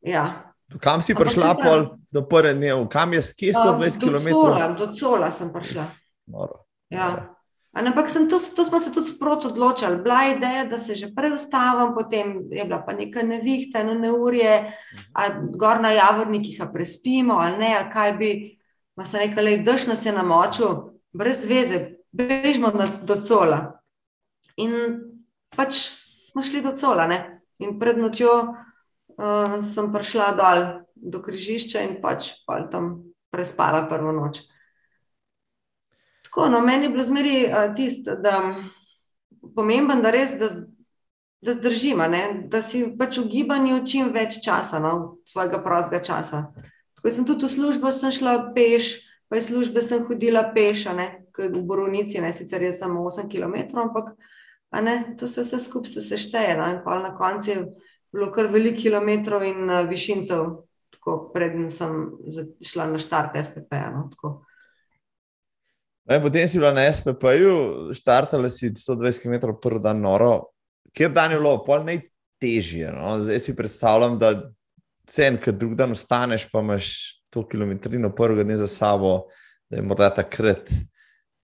Ja. 0.01 0.53
Kam 0.79 1.01
si 1.01 1.15
prišla 1.17 1.55
pol 1.57 1.87
do 2.13 2.21
prve 2.29 2.53
dneve, 2.53 2.85
kam 2.91 3.13
je 3.13 3.23
skje 3.25 3.53
120 3.57 3.99
km? 3.99 4.29
Do 4.29 4.41
cola, 4.41 4.67
do 4.77 4.87
cola 4.93 5.31
sem 5.31 5.53
prišla. 5.53 5.85
Ja. 6.93 7.35
Ampak 7.73 8.09
to, 8.29 8.37
to 8.55 8.63
smo 8.65 8.79
se 8.79 8.91
tudi 8.93 9.07
sproti 9.07 9.47
odločili. 9.47 10.01
Bila 10.01 10.21
je 10.21 10.35
ideja, 10.35 10.65
da 10.65 10.79
se 10.79 10.95
že 10.95 11.13
prej 11.15 11.33
ustavim, 11.33 11.93
potem 11.95 12.49
je 12.51 12.65
bila 12.65 12.81
pa 12.85 12.93
neka 12.93 13.23
nevihta, 13.23 13.79
eno 13.79 13.93
neurje, 13.93 14.73
gor 15.53 15.81
na 15.81 15.91
javornikih 15.91 16.61
prespimo, 16.73 17.33
ali 17.33 17.57
ne, 17.57 17.75
ali 17.77 17.91
kaj 17.93 18.13
bi. 18.13 18.59
Pa 18.99 19.05
se 19.07 19.17
nekaj 19.21 19.43
le, 19.43 19.57
daš 19.63 19.85
nas 19.87 20.01
je 20.05 20.11
na 20.11 20.25
moču, 20.27 20.65
brez 21.15 21.45
veze, 21.47 21.77
bežimo 22.11 22.67
do 23.07 23.15
cola. 23.23 23.79
In 24.59 24.73
pač 25.55 25.77
smo 25.87 26.43
šli 26.43 26.59
do 26.61 26.73
cola, 26.75 27.07
ne? 27.07 27.19
in 27.59 27.77
pred 27.79 27.97
nočjo 27.99 28.33
uh, 28.43 29.55
sem 29.63 29.87
prišla 29.91 30.27
dol 30.35 30.59
do 30.95 31.19
križišča 31.23 31.83
in 31.87 31.97
pač 32.03 32.33
tam 32.71 32.91
prespala 33.31 33.85
prvo 33.87 34.11
noč. 34.15 34.41
Tako, 36.27 36.49
no, 36.51 36.61
meni 36.63 36.87
je 36.87 36.93
bilo 36.93 37.03
zmeri 37.03 37.37
uh, 37.47 37.71
tisto, 37.75 38.15
da 38.19 38.35
je 38.35 38.67
pomemben, 39.55 40.03
da 40.03 40.11
res, 40.11 40.35
da, 40.39 40.49
da 41.39 41.55
zdržimo, 41.55 42.07
da 42.51 42.61
si 42.63 42.83
pač 42.99 43.19
v 43.19 43.29
gibanju 43.31 43.79
čim 43.87 44.11
več 44.15 44.41
časa, 44.43 44.83
no, 44.83 45.21
svojega 45.27 45.63
prostega 45.63 46.03
časa. 46.03 46.43
Ko 47.01 47.11
sem 47.11 47.25
tudi 47.25 47.45
v 47.45 47.51
službo 47.51 47.91
šla 47.91 48.51
peš, 48.55 48.99
pa 49.29 49.37
iz 49.37 49.47
službe 49.47 49.81
sem 49.81 50.05
hodila 50.07 50.43
peš, 50.55 50.87
v 51.39 51.61
Borovnici, 51.63 52.19
ne 52.21 52.33
sicer 52.33 52.61
je 52.61 52.73
samo 52.73 53.05
8 53.07 53.29
km, 53.31 53.77
ampak 53.77 54.15
ne, 54.81 55.15
to 55.19 55.27
se 55.27 55.41
vse 55.41 55.59
skupaj 55.59 55.91
se 55.91 56.01
sešteje. 56.01 56.57
No, 56.57 56.67
in 56.67 56.81
na 57.03 57.15
koncu 57.17 57.49
je 57.49 57.65
bilo 58.11 58.31
kar 58.31 58.49
veliko 58.51 58.81
kilometrov 58.81 59.43
in 59.43 59.69
uh, 59.69 59.87
višincev, 59.89 60.45
tako 60.91 61.31
predtem 61.33 61.69
sem 61.71 62.11
šla 62.61 62.89
na 62.91 62.99
štart 62.99 63.37
SPP. 63.43 63.71
No, 63.93 64.09
Ne, 66.09 66.17
potem 66.17 66.47
si 66.49 66.57
bila 66.57 66.73
na 66.73 66.89
SPP-ju, 66.89 67.93
štartala 67.93 68.49
si 68.49 68.73
120 68.73 69.21
km 69.21 69.53
prvi 69.61 69.77
dan 69.77 70.01
noro. 70.01 70.49
Kjer 70.89 71.11
dan 71.13 71.31
je 71.31 71.37
bilo, 71.37 71.59
pol 71.61 71.83
najtežje? 71.85 72.89
No? 72.89 73.19
Zdaj 73.21 73.39
si 73.45 73.53
predstavljam, 73.55 74.17
da 74.17 74.49
cen, 75.10 75.39
ki 75.41 75.55
drug 75.57 75.74
dan 75.80 75.97
ostaneš, 75.97 76.47
pa 76.51 76.62
imaš 76.62 76.93
to 77.30 77.43
kilometrino 77.47 78.14
prvega 78.16 78.45
dne 78.45 78.57
za 78.62 78.68
sabo, 78.70 79.30
da 79.70 79.78
je 79.78 79.86
morda 79.86 80.10
takrat 80.14 80.70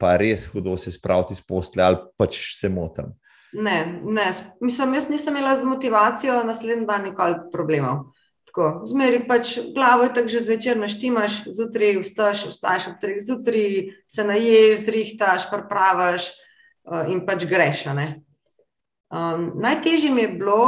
pa 0.04 0.16
res 0.20 0.48
hudo 0.52 0.76
se 0.76 0.92
spraviti 0.92 1.32
iz 1.32 1.40
posle 1.40 1.82
ali 1.82 1.96
pač 2.18 2.40
se 2.58 2.68
motim. 2.68 3.14
Ne, 3.54 4.00
ne. 4.02 4.26
Mislim, 4.60 4.94
jaz 4.98 5.08
nisem 5.08 5.36
imela 5.36 5.54
z 5.56 5.64
motivacijo 5.64 6.42
naslednji 6.44 6.86
dan 6.86 7.06
nikoli 7.08 7.38
problemov. 7.52 8.08
Tako, 8.50 8.82
zmeri 8.86 9.22
pač 9.28 9.54
glavo, 9.74 10.08
tako 10.14 10.30
že 10.30 10.42
zvečer 10.44 10.78
naštimaš, 10.78 11.40
zjutraj 11.54 12.00
vstaš, 12.02 12.44
vstaš 12.50 12.88
ob 12.90 12.98
treh 13.02 13.16
zjutraj, 13.22 13.94
se 14.10 14.26
naješ, 14.26 14.84
zrihtaš, 14.84 15.48
pripravaš 15.50 16.28
uh, 16.30 17.06
in 17.10 17.22
pač 17.26 17.46
greš. 17.50 17.86
Um, 17.94 19.54
najtežje 19.62 20.10
mi 20.10 20.26
je 20.26 20.34
bilo, 20.36 20.66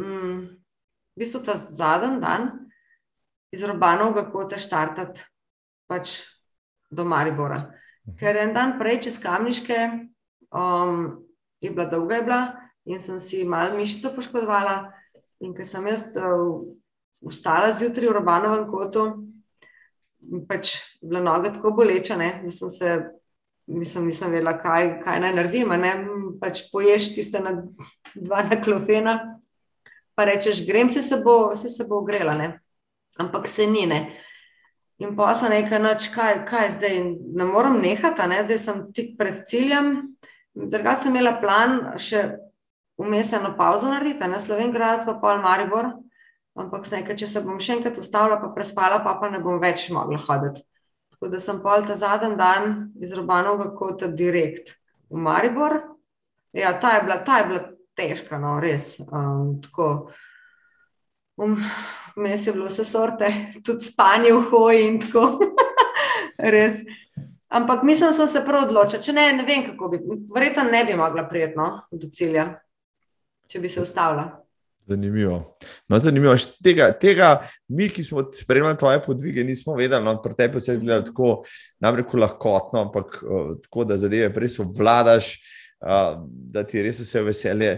um, 0.00 0.48
v 1.16 1.22
bistvu 1.22 1.42
ta 1.44 1.56
zadnji 1.56 2.20
dan 2.20 2.50
iz 3.52 3.64
Robanovega 3.64 4.30
kota 4.32 4.58
štartati 4.58 5.24
pač 5.88 6.22
do 6.90 7.04
Maribora. 7.04 7.72
Mhm. 8.06 8.16
Ker 8.18 8.36
en 8.36 8.54
dan 8.54 8.78
prej 8.78 9.02
čez 9.08 9.20
Kamniške 9.22 9.78
um, 10.50 11.24
je 11.60 11.70
bila 11.70 11.86
dolga 11.86 12.16
je 12.16 12.22
bila 12.22 12.42
in 12.84 13.00
sem 13.00 13.20
si 13.20 13.44
malo 13.44 13.76
mišico 13.76 14.14
poškodovala. 14.14 14.92
In 15.42 15.54
ker 15.54 15.66
sem 15.66 15.86
jaz 15.86 16.14
uh, 16.16 16.62
vstala 17.28 17.72
zjutraj 17.72 18.08
v 18.08 18.14
Robanovem 18.16 18.66
kotu, 18.70 19.04
pač 20.48 20.78
bila 21.02 21.22
noga 21.22 21.52
tako 21.54 21.74
boleča, 21.76 22.16
ne, 22.16 22.30
da 22.44 22.50
sem 22.54 22.70
se, 22.70 22.90
nisem, 23.66 24.06
nisem 24.06 24.30
vedela, 24.30 24.54
kaj, 24.58 25.00
kaj 25.02 25.20
naj 25.22 25.34
naredim. 25.34 25.74
Ne, 25.82 25.92
pač 26.42 26.64
poješ 26.72 27.12
tiste 27.16 27.42
na 27.42 27.56
dva 28.14 28.42
na 28.46 28.58
klofena, 28.62 29.16
pa 30.22 30.26
rečeš, 30.30 30.66
grem 30.66 30.90
se, 30.90 31.02
se 31.02 31.16
bo, 31.24 31.56
se, 31.56 31.68
se 31.68 31.84
bo 31.88 31.98
ogrela, 31.98 32.34
ne. 32.34 32.60
ampak 33.18 33.48
se 33.48 33.66
ni. 33.66 33.86
Ne. 33.86 34.20
In 35.02 35.16
pa 35.16 35.32
sem 35.34 35.50
nekaj, 35.50 35.80
noč, 35.82 36.06
kaj, 36.14 36.44
kaj 36.46 36.70
zdaj, 36.76 36.98
ne 37.34 37.46
morem 37.48 37.80
nehati, 37.82 38.28
ne? 38.30 38.38
zdaj 38.46 38.60
sem 38.62 38.84
tik 38.94 39.16
pred 39.18 39.42
ciljem. 39.48 40.14
Drugače 40.54 41.08
sem 41.08 41.16
imela 41.16 41.32
plan 41.42 41.74
še 41.98 42.22
umestno 43.00 43.50
pauzo 43.58 43.90
narediti, 43.90 44.28
na 44.30 44.38
Slovengrad, 44.38 45.02
pa 45.08 45.16
pol 45.18 45.42
Maribor. 45.42 45.90
Ampak 46.54 46.86
nekaj, 46.92 47.18
če 47.18 47.26
se 47.26 47.42
bom 47.42 47.58
še 47.58 47.80
enkrat 47.80 47.98
ustavila, 47.98 48.38
pa 48.38 48.52
prespala, 48.54 49.02
pa, 49.02 49.16
pa 49.18 49.32
ne 49.32 49.42
bom 49.42 49.58
več 49.58 49.88
mogla 49.90 50.20
hoditi. 50.22 50.62
Tako 51.16 51.32
da 51.34 51.42
sem 51.42 51.58
pol 51.64 51.82
ta 51.88 51.98
zadnji 51.98 52.38
dan 52.38 52.92
iz 53.02 53.10
Robanovega 53.16 53.72
kota 53.74 54.06
direkt 54.06 54.76
v 55.10 55.18
Maribor. 55.26 55.80
Ja, 56.54 56.76
ta 56.78 56.94
je 56.94 57.06
bila, 57.08 57.22
ta 57.26 57.40
je 57.40 57.48
bila 57.50 57.62
težka, 57.98 58.38
no, 58.38 58.58
res. 58.60 58.96
Um, 59.08 59.60
tako, 59.62 59.88
um, 61.36 61.56
Mes 62.16 62.46
je 62.46 62.52
bilo 62.52 62.66
vse 62.68 62.84
sorte, 62.84 63.28
tudi 63.64 63.84
spanje 63.84 64.32
v 64.32 64.42
hoji 64.50 64.88
in 64.88 65.00
tako. 65.00 65.38
res. 66.54 66.82
Ampak 67.52 67.82
mislim, 67.82 68.10
da 68.10 68.16
sem 68.16 68.26
se 68.26 68.44
prav 68.46 68.66
odločila. 68.66 69.02
Če 69.02 69.12
ne, 69.12 69.26
ne 69.36 69.46
vem, 69.48 69.64
kako 69.70 69.88
bi. 69.92 70.00
Verjetno 70.34 70.64
ne 70.72 70.84
bi 70.88 70.96
mogla 70.96 71.24
prijetno 71.28 71.68
do 71.92 72.08
cilja, 72.12 72.46
če 73.48 73.60
bi 73.60 73.68
se 73.68 73.82
ustavila. 73.84 74.30
Zanimivo. 74.88 75.38
No, 75.88 75.98
zanimivo. 75.98 76.34
Tega, 76.64 76.90
tega, 76.98 77.32
mi, 77.68 77.88
ki 77.92 78.04
smo 78.04 78.24
spremljali 78.34 78.78
tvoje 78.78 79.02
podvige, 79.04 79.44
nismo 79.44 79.76
vedeli. 79.78 80.04
No, 80.04 80.16
Pri 80.22 80.34
tebi 80.36 80.60
se 80.60 80.72
je 80.72 80.80
zdelo 80.80 81.04
tako, 81.06 81.32
namreč 81.80 82.16
lahkotno, 82.18 82.86
ampak 82.88 83.20
uh, 83.22 83.52
tako, 83.62 83.84
da 83.88 84.00
zadeve 84.00 84.32
res 84.42 84.58
obvladaš, 84.60 85.34
uh, 85.82 86.16
da 86.24 86.64
ti 86.66 86.82
res 86.82 87.02
vse 87.02 87.22
veselje. 87.26 87.76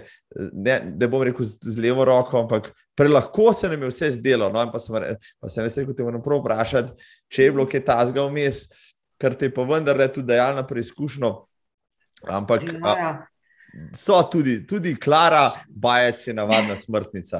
Ne, 0.52 0.78
ne 0.94 1.08
bom 1.10 1.22
rekel 1.24 1.46
z, 1.48 1.58
z 1.64 1.82
levo 1.82 2.04
roko, 2.04 2.44
ampak 2.44 2.70
prelahko 2.96 3.52
se 3.52 3.68
nam 3.68 3.82
je 3.82 3.92
vse 3.92 4.10
zdelo. 4.18 4.50
No, 4.52 4.64
pa 4.72 4.78
sem, 4.78 4.96
pa 5.40 5.52
sem 5.52 5.68
da 5.68 5.94
te 5.94 6.06
moram 6.06 6.22
prav 6.22 6.44
vprašati, 6.44 7.10
če 7.32 7.48
je 7.48 7.52
bilo 7.56 7.68
kaj 7.70 7.84
tazga 7.88 8.26
vmes, 8.28 8.64
kar 9.20 9.36
te 9.38 9.50
pa 9.50 9.66
vendarle 9.68 10.08
tudi 10.12 10.32
dejal 10.34 10.56
na 10.58 10.66
preizkušnjo. 10.66 11.36
Ampak. 12.30 12.68
Ja, 12.72 12.96
ja 12.98 13.14
so 13.96 14.22
tudi, 14.32 14.66
tudi 14.66 14.96
Klara, 15.00 15.50
bajec 15.68 16.26
je 16.26 16.34
navadna 16.34 16.76
smrtnica. 16.76 17.36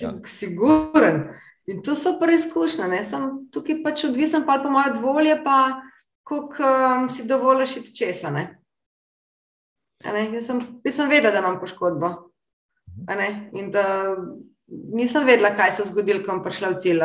Ja. 0.00 0.12
Siguren. 0.26 1.28
In 1.66 1.82
to 1.82 1.94
so 1.94 2.16
preizkušnje. 2.20 3.04
Sem 3.04 3.28
tukaj 3.54 3.82
pač 3.84 4.04
odvisen, 4.04 4.46
pa 4.46 4.58
po 4.62 4.70
moje 4.70 4.94
volje, 5.00 5.36
pa 5.44 5.82
koliko 6.22 6.62
um, 6.66 7.08
si 7.10 7.26
dovoliš 7.26 7.78
česa. 7.94 8.30
Ne? 8.30 8.61
Jaz, 10.02 10.46
sem, 10.46 10.60
jaz 10.84 10.96
sem 10.96 11.10
vedela, 11.10 11.32
da 11.32 11.42
imam 11.42 11.60
poškodbo. 11.60 12.10
In 13.58 13.70
da 13.70 13.84
nisem 14.66 15.26
vedela, 15.26 15.52
kaj 15.56 15.70
se 15.70 15.82
je 15.82 15.90
zgodilo, 15.90 16.22
ko 16.24 16.32
sem 16.32 16.42
prišla 16.44 16.70
v 16.72 16.78
cilj. 16.82 17.02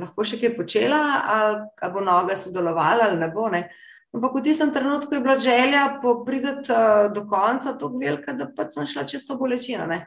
Lahko 0.00 0.26
še 0.26 0.40
kaj 0.40 0.54
počela, 0.56 1.00
ali, 1.36 1.60
ali 1.82 1.94
bo 1.94 2.04
noga 2.04 2.36
sodelovala, 2.38 3.10
ali 3.10 3.20
ne 3.20 3.28
bo. 3.34 3.48
Ne? 3.52 3.66
Ampak 4.12 4.34
v 4.36 4.44
tistem 4.44 4.72
trenutku 4.72 5.14
je 5.14 5.20
bila 5.24 5.38
želja 5.40 5.86
priti 6.26 6.50
uh, 6.72 7.12
do 7.14 7.24
konca 7.28 7.72
tako 7.72 7.98
velika, 7.98 8.34
da 8.36 8.48
pač 8.48 8.76
sem 8.76 8.86
šla 8.86 9.06
čez 9.08 9.24
to 9.24 9.38
bolečino. 9.40 9.86
Ne? 9.88 10.02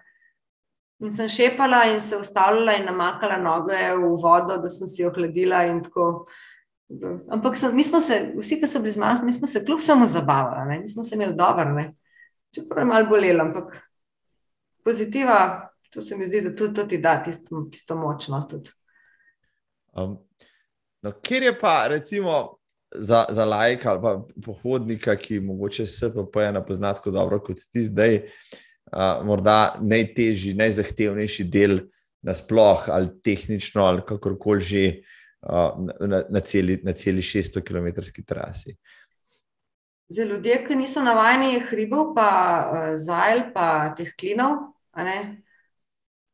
In 1.01 1.11
sem 1.13 1.29
šepala 1.29 1.87
in 1.91 2.01
se 2.01 2.17
ustavljala 2.17 2.77
in 2.77 2.85
namakala 2.85 3.39
noge 3.41 3.79
v 3.97 4.11
vodo, 4.21 4.59
da 4.61 4.69
sem 4.69 4.87
si 4.87 5.01
jo 5.01 5.11
hladila. 5.15 5.65
Ampak 7.29 7.57
sem, 7.57 7.83
smo 7.83 8.01
se, 8.01 8.19
vsi, 8.37 8.59
ki 8.61 8.67
so 8.69 8.79
bili 8.79 8.91
z 8.93 9.01
mano, 9.01 9.23
mi 9.25 9.31
smo 9.31 9.47
se 9.47 9.63
kljub 9.65 9.79
samo 9.81 10.07
zabavali, 10.07 10.69
ne? 10.69 10.79
nismo 10.79 11.03
se 11.03 11.15
imeli 11.15 11.35
dobro. 11.35 11.71
Ne? 11.73 11.93
Čeprav 12.53 12.81
je 12.81 12.85
malo 12.85 13.09
bolelo, 13.09 13.41
ampak 13.41 13.77
pozitiva, 14.83 15.69
to 15.89 16.01
se 16.01 16.17
mi 16.17 16.27
zdi, 16.27 16.41
da 16.41 16.55
tudi 16.55 16.73
to 16.73 16.83
ti 16.83 16.97
da 16.97 17.23
tisto, 17.23 17.65
tisto 17.71 17.95
močno. 17.95 18.49
Um, 19.93 20.17
no, 21.01 21.11
kjer 21.21 21.43
je 21.43 21.59
pa, 21.59 21.87
recimo, 21.87 22.57
za, 22.95 23.25
za 23.29 23.45
lajka 23.45 23.91
ali 23.91 24.01
pa 24.01 24.13
pohodnika, 24.45 25.15
ki 25.15 25.39
morda 25.39 25.85
SPP 25.85 26.37
ne 26.53 26.61
pozna 26.65 26.93
tako 26.93 27.11
dobro 27.11 27.39
kot 27.39 27.57
ti 27.71 27.83
zdaj, 27.83 28.21
uh, 28.91 29.25
morda 29.25 29.75
najtežji, 29.81 30.53
najzahtevnejši 30.53 31.43
del 31.43 31.79
nasploh 32.25 32.89
ali 32.89 33.09
tehnično 33.23 33.83
ali 33.85 34.01
kakorkoli 34.05 34.61
že 34.61 34.85
na, 35.45 36.23
na, 36.29 36.41
celi, 36.41 36.79
na 36.83 36.93
celi 36.93 37.21
600 37.21 37.63
km 37.63 38.01
trasi. 38.25 38.75
Za 40.09 40.23
ljudi, 40.23 40.53
ki 40.67 40.75
niso 40.75 41.03
navajeni 41.03 41.59
hribov, 41.69 42.13
pa 42.15 42.29
uh, 42.29 42.95
zajl, 42.97 43.49
pa 43.53 43.93
teh 43.97 44.11
klinov, 44.17 44.71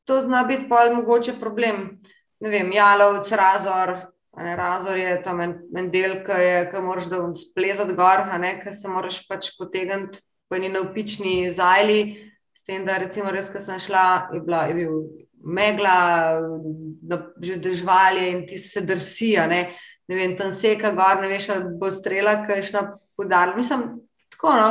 to 0.03 0.21
zna 0.21 0.43
biti 0.43 0.67
pa 0.69 0.89
mogoče 0.93 1.39
problem. 1.39 1.99
Ne 2.41 2.49
vem, 2.49 2.71
jalovec, 2.73 3.31
razor, 3.31 4.11
Ne, 4.37 4.55
razor 4.55 4.97
je 4.97 5.23
tam 5.23 5.41
en, 5.41 5.57
en 5.75 5.89
del, 5.91 6.21
ki 6.23 6.69
ki 6.71 6.81
moraš 6.81 7.09
splezati 7.35 7.95
gor, 7.95 8.23
ki 8.63 8.73
se 8.73 8.87
moraš 8.87 9.25
pač 9.27 9.49
potegniti 9.57 10.21
po 10.47 10.55
eni 10.55 10.69
navpični 10.71 11.51
zajli. 11.51 12.31
S 12.55 12.63
tem, 12.63 12.85
da 12.85 12.97
recimo 13.01 13.31
res, 13.31 13.49
ko 13.51 13.59
sem 13.59 13.79
šla, 13.79 14.29
je, 14.33 14.39
bila, 14.45 14.65
je 14.69 14.75
bil 14.77 14.95
megla, 15.43 16.39
že 17.41 17.57
držvalje 17.57 18.29
in 18.31 18.47
ti 18.47 18.57
se 18.57 18.81
drsija, 18.81 19.47
ne, 19.47 19.61
ne 20.07 20.15
vem, 20.15 20.35
tam 20.37 20.53
seka 20.53 20.91
gor, 20.97 21.21
ne 21.21 21.27
veš, 21.31 21.49
ali 21.49 21.77
bo 21.79 21.91
strela, 21.91 22.41
ki 22.45 22.59
je 22.59 22.67
šla 22.71 22.83
podal. 23.17 23.55
Mislim, 23.57 24.01
tako 24.29 24.55
no. 24.57 24.69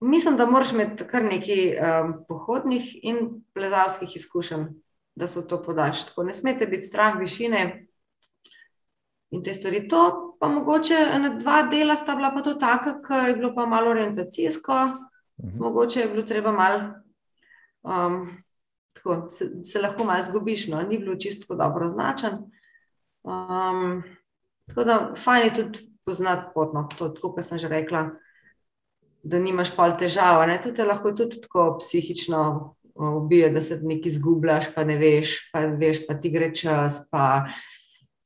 Mislim, 0.00 0.36
da 0.36 0.46
moraš 0.46 0.72
imeti 0.72 1.04
kar 1.10 1.24
nekaj 1.26 1.62
um, 1.74 2.12
pohodnih 2.28 2.92
in 3.02 3.42
plezalskih 3.54 4.16
izkušenj, 4.16 4.68
da 5.14 5.28
se 5.28 5.42
to 5.48 5.58
podaš. 5.62 6.06
Tako 6.06 6.28
ne 6.28 6.34
smete 6.34 6.66
biti 6.66 6.86
strah 6.86 7.18
višine, 7.18 7.88
in 9.30 9.42
te 9.42 9.54
stvari. 9.54 9.88
To 9.88 10.36
pa 10.40 10.48
mogoče 10.48 10.96
ena, 11.14 11.34
dva 11.38 11.62
dela 11.70 11.96
sta 11.96 12.16
bila 12.16 12.30
pa 12.34 12.42
to 12.42 12.54
taka, 12.54 12.98
ki 13.02 13.28
je 13.28 13.36
bilo 13.36 13.54
pa 13.54 13.66
malo 13.66 13.90
orientacijsko, 13.90 14.72
uh 14.72 15.44
mhm. 15.44 15.56
-huh. 15.56 15.60
mogoče 15.60 16.00
je 16.00 16.08
bilo 16.08 16.22
treba 16.22 16.52
malo. 16.52 16.80
Um, 17.82 18.30
tako, 18.92 19.28
se, 19.30 19.50
se 19.64 19.82
lahko 19.82 20.04
malo 20.04 20.22
zgubiš, 20.22 20.68
no? 20.68 20.82
ni 20.82 20.98
bilo 20.98 21.16
čisto 21.16 21.54
dobro 21.54 21.86
označen. 21.86 22.38
Um, 23.22 24.02
tako 24.66 24.84
da, 24.84 24.96
fajn 25.16 25.44
je 25.44 25.54
tudi 25.54 25.84
poznati 26.04 26.50
potno, 26.54 26.88
to, 26.98 27.08
tako 27.08 27.32
kot 27.32 27.44
sem 27.44 27.58
že 27.58 27.68
rekla, 27.68 28.08
da 29.22 29.38
nimaš 29.38 29.74
pol 29.76 29.96
težav. 29.98 30.46
Ne? 30.48 30.60
To 30.62 30.72
te 30.72 30.84
lahko 30.84 31.12
tudi 31.12 31.40
tako 31.40 31.76
psihično 31.80 32.74
ubije, 32.94 33.50
da 33.50 33.62
se 33.62 33.80
nekaj 33.82 34.08
izgubljaš, 34.10 34.72
pa 34.74 34.84
ne 34.84 34.96
veš, 34.98 35.50
pa 35.52 35.66
veš, 35.66 36.06
pa 36.06 36.14
ti 36.14 36.30
gre 36.30 36.54
čas. 36.54 37.04
Pa, 37.10 37.44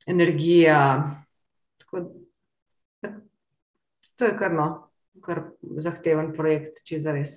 energija. 0.06 1.10
Tako, 1.78 2.12
to 4.16 4.24
je 4.24 4.36
kar, 4.38 4.54
no, 4.54 4.66
kar 5.22 5.42
zahteven 5.62 6.32
projekt, 6.36 6.82
če 6.86 7.00
za 7.02 7.14
res. 7.16 7.36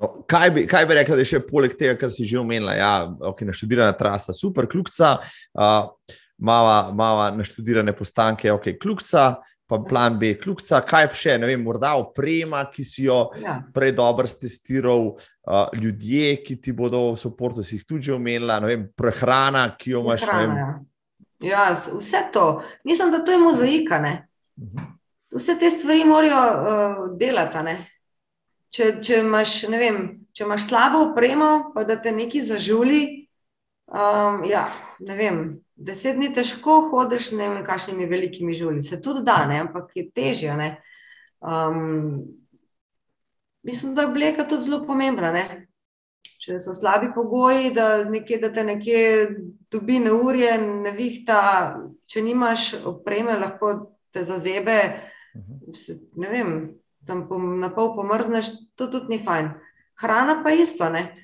No, 0.00 0.10
kaj, 0.28 0.50
bi, 0.52 0.66
kaj 0.68 0.86
bi 0.86 0.96
rekel, 0.98 1.16
da 1.16 1.24
je 1.24 1.32
še 1.32 1.42
poleg 1.46 1.76
tega, 1.78 1.96
kar 2.00 2.12
si 2.12 2.26
že 2.28 2.38
omenila? 2.40 2.76
Ja, 2.76 2.92
okay, 3.30 3.48
naštudirana 3.48 3.96
trasa, 3.96 4.34
super, 4.36 4.68
kljubca, 4.68 5.16
uh, 5.56 6.16
mala 6.36 7.30
naštudirane 7.36 7.96
postanke, 7.96 8.52
ok, 8.52 8.74
kljubca. 8.80 9.34
Pa 9.66 9.80
plan 9.82 10.14
B, 10.14 10.28
kljubca, 10.38 10.78
kaj 10.86 11.08
še, 11.18 11.32
ne 11.42 11.48
vem, 11.48 11.58
morda 11.58 11.96
oprema, 11.98 12.60
ki 12.70 12.84
si 12.86 13.08
jo 13.08 13.32
ja. 13.42 13.56
prej 13.74 13.96
dobro 13.98 14.30
testiral, 14.30 15.08
uh, 15.16 15.64
ljudje, 15.74 16.36
ki 16.46 16.60
ti 16.62 16.70
bodo 16.70 17.00
v 17.16 17.18
podporu, 17.18 17.64
si 17.66 17.80
jih 17.80 17.88
tudi 17.88 18.12
omenila, 18.14 18.60
vem, 18.62 18.84
prehrana, 18.94 19.72
ki 19.74 19.96
jo 19.96 20.04
imaš. 20.06 20.22
Prehrana, 20.22 20.46
vem, 20.46 20.60
ja 20.60 20.68
Ja, 21.40 21.76
vse 21.98 22.16
to. 22.32 22.62
Mislim, 22.84 23.10
da 23.10 23.24
to 23.24 23.32
je 23.32 23.38
mozaika. 23.38 23.98
Ne? 23.98 24.28
Mhm. 24.56 24.84
Vse 25.36 25.58
te 25.58 25.70
stvari 25.70 26.04
morajo 26.04 26.36
uh, 26.36 27.18
delati. 27.18 27.58
Ne? 28.76 28.82
Če, 28.84 28.88
če, 29.00 29.20
imaš, 29.24 29.52
ne 29.72 29.78
vem, 29.80 30.00
če 30.36 30.44
imaš 30.44 30.66
slabo 30.68 31.06
opremo, 31.10 31.70
pa 31.72 31.86
da 31.88 31.96
te 31.96 32.12
nekaj 32.12 32.42
zažuli, 32.50 33.00
um, 33.88 34.42
ja, 34.44 34.66
ne 35.00 35.16
vem, 35.16 35.38
deset 35.76 36.18
dni 36.18 36.28
težko 36.36 36.82
hodiš 36.90 37.30
z 37.30 37.38
nekimi 37.40 37.64
kašnimi 37.64 38.08
velikimi 38.10 38.56
žulji. 38.56 38.84
Se 38.84 39.00
tudi 39.00 39.24
da, 39.24 39.44
ne? 39.48 39.62
ampak 39.64 39.96
je 39.96 40.04
težje. 40.12 40.52
Um, 41.40 42.26
mislim, 43.64 43.94
da 43.96 44.04
je 44.04 44.12
obleka 44.12 44.44
tudi 44.44 44.68
zelo 44.68 44.82
pomembna. 44.84 45.32
Ne? 45.32 45.46
Če 46.42 46.60
so 46.60 46.76
slabi 46.76 47.14
pogoji, 47.14 47.72
da, 47.72 48.04
nekje, 48.04 48.42
da 48.44 48.52
te 48.52 48.64
nekje 48.64 49.02
dobi 49.72 50.02
neurje, 50.04 50.52
nevihta, 50.60 51.40
če 52.12 52.28
nimaš 52.28 52.74
opreme, 52.84 53.38
lahko 53.40 53.72
te 54.12 54.24
zazebe, 54.24 54.76
se, 55.72 55.96
ne 56.20 56.28
vem, 56.28 56.52
tam 57.06 57.26
na 57.60 57.70
pol 57.70 57.94
pomrzneš, 57.96 58.50
to 58.76 58.88
tudi 58.90 59.16
ni 59.16 59.18
fajn. 59.22 59.50
Hrana 60.00 60.42
pa 60.44 60.52
isto. 60.52 60.88
Ne? 60.92 61.14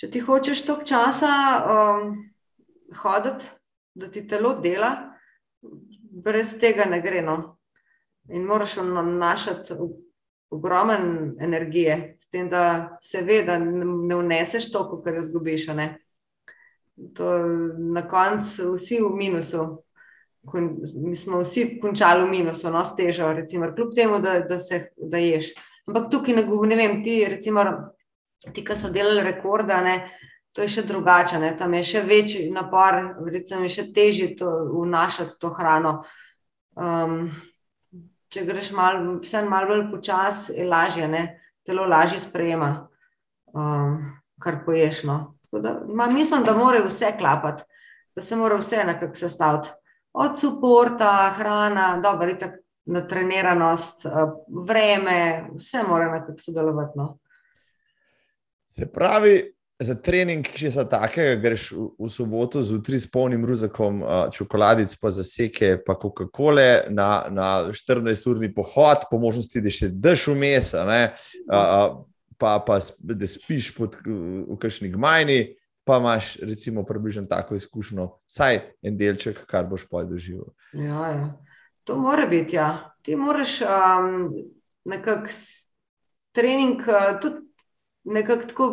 Če 0.00 0.10
ti 0.10 0.22
hočeš 0.24 0.64
toliko 0.66 0.88
časa 0.88 1.30
um, 1.60 2.14
hoditi, 3.02 3.50
da 3.94 4.08
ti 4.08 4.24
telo 4.26 4.54
dela, 4.62 5.12
brez 6.24 6.56
tega 6.60 6.86
ne 6.88 7.02
gre. 7.04 7.22
No? 7.22 7.36
In 8.30 8.46
moraš 8.48 8.78
vnašati 8.80 9.76
ogromen 10.50 11.36
energije, 11.40 12.16
s 12.20 12.30
tem, 12.30 12.48
da 12.50 12.96
se 13.02 13.22
ve, 13.22 13.42
da 13.46 13.58
ne 13.58 14.16
vneseš 14.16 14.70
toliko, 14.72 15.02
kar 15.04 15.14
jo 15.14 15.24
zgubiš. 15.28 15.68
Na 16.96 18.02
koncu 18.08 18.74
vsi 18.74 19.02
v 19.04 19.12
minusu. 19.16 19.84
Mi 20.94 21.16
smo 21.16 21.42
vsi 21.42 21.78
končali 21.82 22.24
minusu, 22.28 22.70
no, 22.72 22.84
s 22.84 22.96
težo, 22.96 23.28
recimo, 23.36 23.68
kljub 23.76 23.92
temu, 23.94 24.18
da, 24.24 24.38
da 24.40 24.58
se 24.60 24.86
da 24.96 25.20
ješ. 25.20 25.52
Ampak 25.88 26.08
tukaj 26.10 26.34
ne, 26.34 26.44
ne 26.66 26.76
vem, 26.76 27.02
ti, 27.04 27.18
recimo, 27.28 27.64
ti, 28.52 28.64
ki 28.64 28.76
so 28.76 28.88
delali 28.92 29.22
rekorda, 29.26 29.82
ne, 29.84 29.96
to 30.56 30.64
je 30.64 30.72
še 30.76 30.86
drugače, 30.88 31.38
ne, 31.42 31.52
tam 31.58 31.74
je 31.76 31.82
še 31.92 32.02
večji 32.08 32.48
napor, 32.54 32.98
recimo, 33.28 33.68
še 33.68 33.90
težje 33.94 34.32
vnašati 34.40 35.36
to 35.40 35.52
hrano. 35.58 36.00
Um, 36.80 37.28
če 38.30 38.46
greš 38.46 38.70
malo, 38.76 39.18
vse 39.20 39.42
malo 39.48 39.74
bolj 39.74 39.88
počasi, 39.90 40.54
je 40.58 40.66
lažje, 40.68 41.08
ne? 41.10 41.24
telo 41.66 41.84
lažje 41.86 42.18
sprejema, 42.22 42.70
um, 43.52 43.98
kar 44.42 44.62
poješ. 44.64 45.02
No? 45.06 45.18
Da, 45.52 45.76
ma, 45.86 46.06
mislim, 46.10 46.46
da 46.46 46.54
mora 46.56 46.80
vse 46.86 47.12
klapati, 47.18 47.66
da 48.16 48.22
se 48.22 48.38
mora 48.38 48.56
vse 48.58 48.84
nekako 48.86 49.18
sestaviti. 49.18 49.74
Od 50.12 50.38
suporta, 50.40 51.34
hrana, 51.38 52.00
dobro, 52.02 52.34
tako 52.34 52.62
na 52.90 53.00
treniranost, 53.06 54.04
uh, 54.04 54.12
vreme, 54.66 55.46
vse 55.54 55.82
mora 55.88 56.12
nekako 56.12 56.38
sodelovati. 56.38 56.98
No? 56.98 57.18
Se 58.70 58.92
pravi, 58.92 59.52
za 59.80 59.94
trening, 59.94 60.44
če 60.44 60.70
se 60.74 60.84
takega, 60.88 61.36
greš 61.40 61.70
v, 61.72 61.86
v 62.04 62.10
soboto 62.12 62.62
zjutraj 62.62 63.00
s 63.00 63.10
polnim 63.10 63.44
ruzakom 63.48 64.02
uh, 64.02 64.10
čokoladic, 64.32 64.92
pa 65.00 65.12
zaseke, 65.14 65.78
pa 65.86 65.96
Coca-Cola 65.96 66.90
na, 66.92 67.10
na 67.30 67.48
14-urni 67.72 68.52
pohod, 68.54 69.06
po 69.10 69.20
možnosti, 69.22 69.62
da 69.62 69.72
še 69.72 69.88
daš 69.94 70.26
vmes, 70.34 70.74
uh, 70.76 71.22
pa, 72.40 72.58
pa 72.66 72.80
da 72.98 73.30
spiš 73.30 73.72
pod, 73.76 73.96
v 74.04 74.58
kakšni 74.60 74.92
gmajni, 74.92 75.40
pa 75.90 75.96
imaš 75.98 76.36
recimo 76.36 76.84
približno 76.84 77.24
tako 77.26 77.54
izkušnjo, 77.54 78.04
vsaj 78.30 78.60
en 78.82 78.96
delček, 78.96 79.40
kar 79.46 79.66
boš 79.66 79.88
pa 79.90 80.04
doživel. 80.06 80.52
Ja, 80.72 81.08
ja. 81.10 81.32
To 81.84 81.96
mora 81.98 82.26
biti, 82.30 82.56
ja. 82.56 82.94
Ti 83.02 83.16
moraš 83.16 83.56
um, 83.60 84.30
nekako 84.84 85.34
trening, 86.32 86.78
uh, 86.86 87.18
tudi 87.20 87.42
nekako 88.04 88.46
tako 88.46 88.68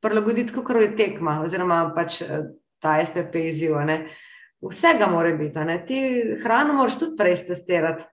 prilagoditi, 0.00 0.54
kako 0.54 0.72
je 0.72 0.96
tekma, 0.96 1.38
oziroma 1.44 1.92
pač 1.94 2.20
eh, 2.22 2.50
ta 2.82 2.98
SPP 3.04 3.46
izziv. 3.46 3.78
Vsega 4.66 5.06
mora 5.06 5.36
biti, 5.38 5.86
ti 5.86 6.00
hrano 6.42 6.74
moraš 6.74 6.98
tudi 6.98 7.16
prej 7.16 7.36
testirati 7.46 8.04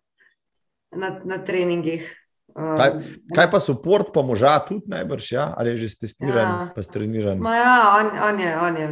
na, 0.91 1.21
na 1.25 1.41
treningih. 1.45 2.05
Kaj, 2.53 2.91
kaj 3.33 3.47
pa 3.49 3.59
support, 3.59 4.11
pa 4.13 4.21
moža 4.21 4.59
tudi 4.67 4.85
najbrž, 4.91 5.31
ja? 5.33 5.49
ali 5.57 5.73
je 5.73 5.87
že 5.87 6.05
testiran, 6.05 6.45
ja. 6.45 6.69
pa 6.75 6.85
streniran? 6.85 7.41
Ma 7.41 7.55
ja, 7.57 7.77
on, 7.97 8.13
on 8.29 8.39
je, 8.39 8.51
on 8.59 8.77
je. 8.77 8.89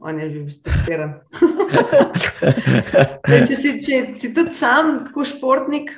On 0.00 0.16
je 0.16 0.26
že 0.32 0.64
testiran. 0.64 1.10
če, 3.48 3.52
si, 3.52 3.72
če 3.84 3.96
si 4.16 4.30
tudi 4.32 4.54
sam, 4.56 5.12
kot 5.12 5.28
športnik, 5.28 5.92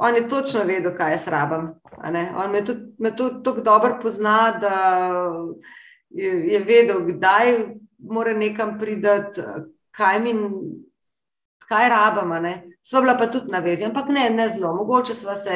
on 0.00 0.16
je 0.16 0.22
točno 0.32 0.62
vedel, 0.64 0.94
kaj 0.96 1.12
jaz 1.12 1.26
rabim. 1.28 1.74
On 2.00 2.50
me 2.50 2.62
tudi, 2.64 2.86
me 2.98 3.12
tudi 3.16 3.42
tako 3.44 3.60
dobro 3.60 3.98
pozna, 4.00 4.56
da 4.60 4.78
je, 6.08 6.30
je 6.54 6.62
vedel, 6.64 7.04
kdaj 7.10 7.52
mora 7.98 8.32
nekam 8.32 8.78
priti, 8.80 9.44
kaj 9.92 10.20
mi. 10.24 10.32
Kaj 11.68 11.88
rabimo, 11.92 12.38
sva 12.82 13.00
bila 13.04 13.14
pa 13.18 13.26
tudi 13.28 13.52
na 13.52 13.58
vezi, 13.60 13.84
ampak 13.84 14.08
ne, 14.08 14.30
ne 14.30 14.48
zelo. 14.48 14.72
Mogoče 14.76 15.14
sva 15.14 15.36
se 15.36 15.52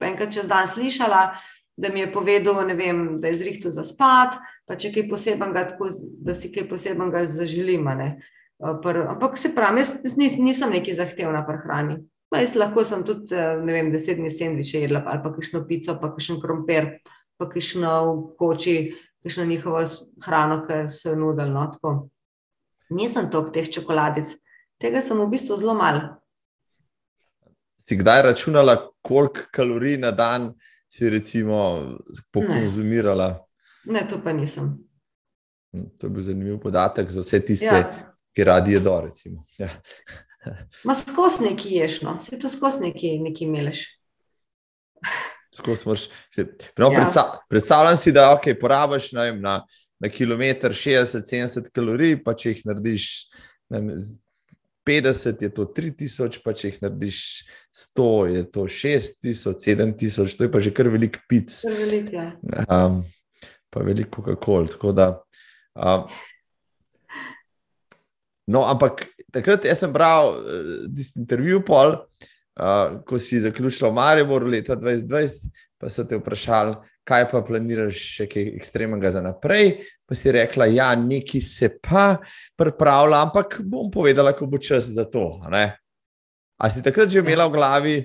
enkrat 0.00 0.32
čez 0.34 0.48
dan 0.50 0.66
slišala, 0.66 1.28
da 1.76 1.88
mi 1.88 2.00
je 2.00 2.12
povedal, 2.12 2.58
vem, 2.74 3.20
da 3.20 3.28
je 3.28 3.36
zrihtel 3.36 3.70
za 3.70 3.84
spat, 3.86 4.38
pa 4.66 4.76
če 4.78 4.90
kaj 4.94 5.06
posebnega, 5.10 5.68
tako, 5.70 5.90
da 6.26 6.34
si 6.34 6.50
kaj 6.54 6.66
posebnega 6.70 7.26
zaželim. 7.30 7.86
Ampak 8.64 9.38
se 9.38 9.54
pravi, 9.54 9.82
jaz 9.82 10.18
nisem 10.18 10.74
neki 10.74 10.94
zahtevna 10.94 11.44
pri 11.46 11.62
hrani. 11.62 11.96
Pa 12.34 12.40
jaz 12.42 12.56
lahko 12.58 12.82
sem 12.82 13.04
tudi, 13.06 13.34
eh, 13.34 13.60
ne 13.62 13.72
vem, 13.72 13.92
deset 13.92 14.18
dni 14.18 14.30
sendviče 14.30 14.80
jedla, 14.80 15.04
ali 15.06 15.22
pa 15.22 15.30
kakšno 15.34 15.60
pico, 15.68 15.94
pa 16.00 16.10
kakšen 16.10 16.40
krompir, 16.42 16.88
pa 17.38 17.46
kakšno 17.46 17.90
v 18.10 18.22
koči, 18.38 18.78
kakšno 19.22 19.44
njihovo 19.46 19.84
hrano, 20.24 20.64
ki 20.66 20.88
so 20.90 21.12
jo 21.12 21.16
nudili. 21.20 21.50
No, 21.54 22.08
Nisem 22.90 23.30
tok 23.30 23.52
teh 23.54 23.70
čokoladic, 23.70 24.34
tega 24.84 25.00
sem 25.00 25.16
v 25.16 25.30
bistvu 25.32 25.56
zelo 25.56 25.74
malo. 25.74 26.14
Si 27.80 27.96
kdaj 27.96 28.22
računala, 28.28 28.76
koliko 29.04 29.48
kalorij 29.52 29.98
na 30.00 30.10
dan 30.10 30.52
si 30.88 31.10
recimo 31.10 31.96
pokonzumirala? 32.32 33.28
Ne. 33.84 34.00
ne, 34.00 34.08
to 34.08 34.20
pa 34.24 34.32
nisem. 34.32 34.76
Hm, 35.72 35.88
to 35.98 36.06
je 36.06 36.10
bil 36.10 36.22
zanimiv 36.22 36.60
podatek 36.60 37.10
za 37.10 37.24
vse 37.24 37.40
tiste, 37.44 37.66
ja. 37.66 38.12
ki 38.36 38.44
radi 38.44 38.78
jedo. 38.78 39.00
Ja. 39.58 39.70
Ma 40.84 40.92
skos 40.92 41.38
neki 41.40 41.70
ješ, 41.72 42.02
no, 42.04 42.18
se 42.20 42.36
to 42.38 42.50
skos 42.52 42.76
neki, 42.82 43.14
neki 43.24 43.46
meleš. 43.48 43.86
Smrš, 45.56 46.08
no, 46.76 46.90
ja. 46.90 46.98
predstav, 46.98 47.30
predstavljam 47.48 47.96
si, 47.96 48.12
da 48.12 48.26
okay, 48.34 48.52
porabiš 48.60 49.12
na, 49.16 49.24
na, 49.32 49.54
na 50.00 50.10
kilometr 50.12 50.76
60-70 50.76 51.70
kalorij, 51.72 52.18
pa 52.24 52.34
če 52.36 52.52
jih 52.52 52.60
narediš 52.68 53.06
vem, 53.72 53.88
50, 54.84 55.42
je 55.42 55.50
to 55.54 55.64
3000, 55.64 56.40
pa 56.44 56.52
če 56.52 56.70
jih 56.70 56.78
narediš 56.84 57.20
100, 57.72 58.08
je 58.28 58.42
to 58.52 58.66
6000, 58.68 59.56
7000, 59.64 60.36
to 60.36 60.46
je 60.46 60.52
pa 60.52 60.60
že 60.60 60.74
kar 60.76 60.90
velik 60.92 61.18
pic. 61.28 61.50
Velik, 61.64 62.12
ja. 62.12 62.28
um, 62.68 63.00
pa 63.72 63.84
veliko 63.84 64.22
kakol. 64.22 64.68
Um, 64.84 66.04
no, 68.46 68.64
ampak 68.68 69.06
takrat 69.32 69.64
sem 69.72 69.92
bral 69.92 70.36
uh, 70.36 71.04
intervju, 71.16 71.64
pol, 71.64 71.96
uh, 72.60 73.00
ko 73.08 73.18
si 73.18 73.40
zaključil 73.40 73.88
v 73.88 73.96
Mariboru 73.96 74.52
leta 74.52 74.76
2020, 74.76 75.48
pa 75.80 75.88
so 75.88 76.04
te 76.04 76.20
vprašali, 76.20 76.76
kaj 77.04 77.26
pa 77.30 77.42
planiraš 77.44 78.00
še 78.18 78.26
kaj 78.30 78.48
ekstremnega 78.56 79.12
za 79.12 79.22
naprej. 79.24 79.76
Pa 80.04 80.16
si 80.16 80.32
rekla, 80.32 80.68
ja, 80.72 80.90
neki 80.96 81.40
se 81.44 81.70
pa 81.82 82.16
pripravlja, 82.56 83.22
ampak 83.28 83.60
bom 83.64 83.90
povedala, 83.92 84.34
ko 84.36 84.48
bo 84.48 84.58
čas 84.58 84.88
za 84.96 85.04
to. 85.04 85.40
A 85.44 86.70
si 86.70 86.84
takrat 86.84 87.10
že 87.10 87.20
imela 87.20 87.48
v 87.48 87.56
glavi? 87.56 87.96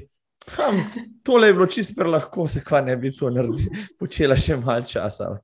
Hm, 0.50 0.80
tole 1.24 1.48
je 1.48 1.54
bilo 1.54 1.66
čisto 1.66 2.04
lahko, 2.04 2.48
se 2.48 2.64
kva 2.66 2.82
ne 2.82 2.96
bi 2.98 3.12
to 3.12 3.30
naredila, 3.30 3.84
počela 4.00 4.36
še 4.40 4.58
malce 4.58 4.98
časa. 4.98 5.36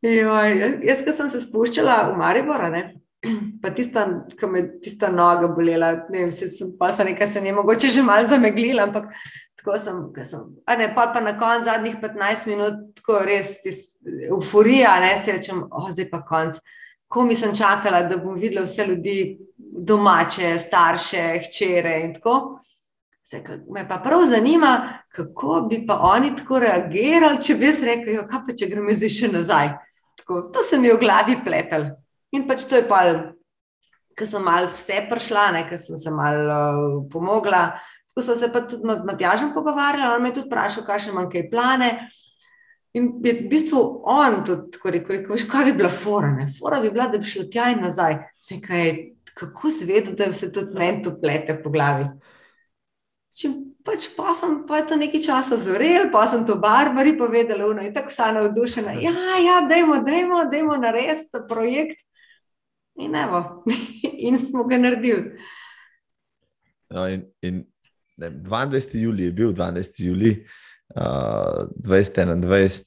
Joj, 0.00 0.80
jaz, 0.86 1.04
ki 1.04 1.12
sem 1.12 1.28
se 1.28 1.42
spuščala 1.44 1.96
v 2.08 2.16
Maribor, 2.16 2.64
pa 3.60 3.68
tista, 3.76 4.06
ki 4.32 4.48
me 4.48 4.62
tista 4.80 5.10
noga 5.12 5.50
bolela, 5.52 5.92
ne 6.08 6.22
vem, 6.22 6.32
se 6.32 6.48
sem 6.48 6.70
pa 6.78 6.88
se 6.92 7.04
nekaj 7.04 7.28
se 7.28 7.42
ne 7.44 7.52
mogoče 7.52 7.90
že 7.92 8.02
malo 8.02 8.24
zameglila, 8.24 8.88
ampak 8.88 9.10
tako 9.60 9.78
sem, 9.78 9.96
sem 10.24 10.44
a 10.64 10.76
ne, 10.76 10.88
pa 10.94 11.10
pa 11.14 11.20
na 11.20 11.34
koncu 11.38 11.68
zadnjih 11.68 11.96
15 12.00 12.48
minut, 12.48 12.74
tako 12.96 13.20
res 13.24 13.58
euforija, 14.28 14.94
ne, 15.00 15.14
si 15.20 15.32
rečem, 15.36 15.62
o, 15.70 15.86
zdaj 15.92 16.08
pa 16.10 16.22
konc. 16.24 16.60
Ko 17.10 17.24
mi 17.26 17.34
sem 17.34 17.52
čakala, 17.56 18.04
da 18.08 18.16
bom 18.16 18.38
videla 18.38 18.64
vse 18.64 18.86
ljudi, 18.86 19.16
domače, 19.58 20.54
starše, 20.58 21.24
hčere 21.44 21.96
in 22.06 22.14
tako. 22.14 22.60
Se, 23.26 23.42
me 23.70 23.82
pa 23.88 23.98
prav 24.02 24.24
zanima, 24.30 24.72
kako 25.14 25.66
bi 25.70 25.82
pa 25.86 25.98
oni 26.08 26.32
tako 26.38 26.62
reagirali, 26.62 27.42
če 27.42 27.58
bi 27.58 27.68
jaz 27.68 27.82
rekel, 27.86 28.22
kaj 28.30 28.46
pa 28.46 28.56
če 28.56 28.70
gremo 28.70 28.94
zdaj 28.94 29.12
še 29.18 29.30
nazaj. 29.34 29.74
Tako, 30.22 30.40
to 30.54 30.64
se 30.66 30.78
mi 30.78 30.88
je 30.88 30.96
v 30.96 31.02
glavi 31.02 31.36
plepel. 31.44 31.90
In 32.34 32.46
pač 32.48 32.64
to 32.70 32.78
je 32.78 32.86
pa 32.88 33.02
ker 34.20 34.28
sem 34.28 34.44
malo 34.44 34.68
vse 34.68 34.98
prišla, 35.08 35.44
ker 35.68 35.80
sem 35.80 35.96
se 35.96 36.10
malo 36.12 36.56
uh, 36.56 36.96
pomogla. 37.12 37.70
Tako 38.10 38.26
sem 38.26 38.36
se 38.36 38.50
pa 38.52 38.60
tudi 38.66 38.82
z 38.82 39.06
Matjažem 39.06 39.54
pogovarjala, 39.54 40.16
on 40.16 40.22
me 40.22 40.28
je 40.28 40.40
tudi 40.40 40.50
vprašal, 40.50 40.84
kakšne 40.84 41.12
imam 41.12 41.30
kaj 41.30 41.46
plane. 41.50 41.90
In 42.98 43.06
je 43.22 43.32
v 43.38 43.46
bistvu 43.50 44.02
on 44.10 44.40
tudi 44.44 44.72
tako 44.74 44.90
rekel, 44.90 45.22
veš, 45.30 45.46
kaj 45.50 45.68
bi 45.68 45.76
bila 45.78 45.92
fora, 45.94 46.32
ne? 46.34 46.48
Fora 46.58 46.80
bi 46.82 46.90
bila, 46.90 47.06
da 47.08 47.20
bi 47.22 47.30
šla 47.30 47.46
tja 47.52 47.68
in 47.70 47.84
nazaj. 47.86 48.18
Se 48.38 48.58
kaj, 48.60 48.90
kako 49.30 49.70
zvedo, 49.70 50.16
da 50.18 50.32
se 50.34 50.50
tudi 50.52 50.74
meni 50.74 51.04
to 51.06 51.14
plete 51.20 51.54
po 51.62 51.70
glavi. 51.70 52.08
Če 53.38 53.52
pač 53.86 54.10
pa 54.16 54.34
sem, 54.34 54.58
pa 54.66 54.82
to 54.82 54.98
nekaj 54.98 55.22
časa 55.22 55.56
zorel, 55.56 56.10
pa 56.10 56.26
sem 56.26 56.42
to 56.46 56.58
Barbari 56.58 57.14
povedala, 57.16 57.70
no 57.78 57.86
in 57.86 57.94
tako 57.94 58.10
sem 58.10 58.34
navdušena. 58.34 58.98
Ja, 58.98 59.14
ja, 59.38 59.60
dajmo, 59.70 60.02
dajmo, 60.02 60.44
dajmo 60.50 60.82
narediti 60.82 61.30
ta 61.30 61.46
projekt. 61.46 62.02
In 62.98 63.14
evo, 63.14 63.62
in 64.26 64.34
smo 64.38 64.66
ga 64.66 64.82
naredili. 64.82 65.38
No, 66.90 67.06
in, 67.06 67.28
in 67.46 67.69
ne, 68.20 68.30
22. 68.30 69.00
julij 69.00 69.30
je 69.30 69.32
bil 69.32 69.52
12. 69.52 70.00
julij 70.04 70.36
uh, 70.96 71.68
2021, 71.76 72.84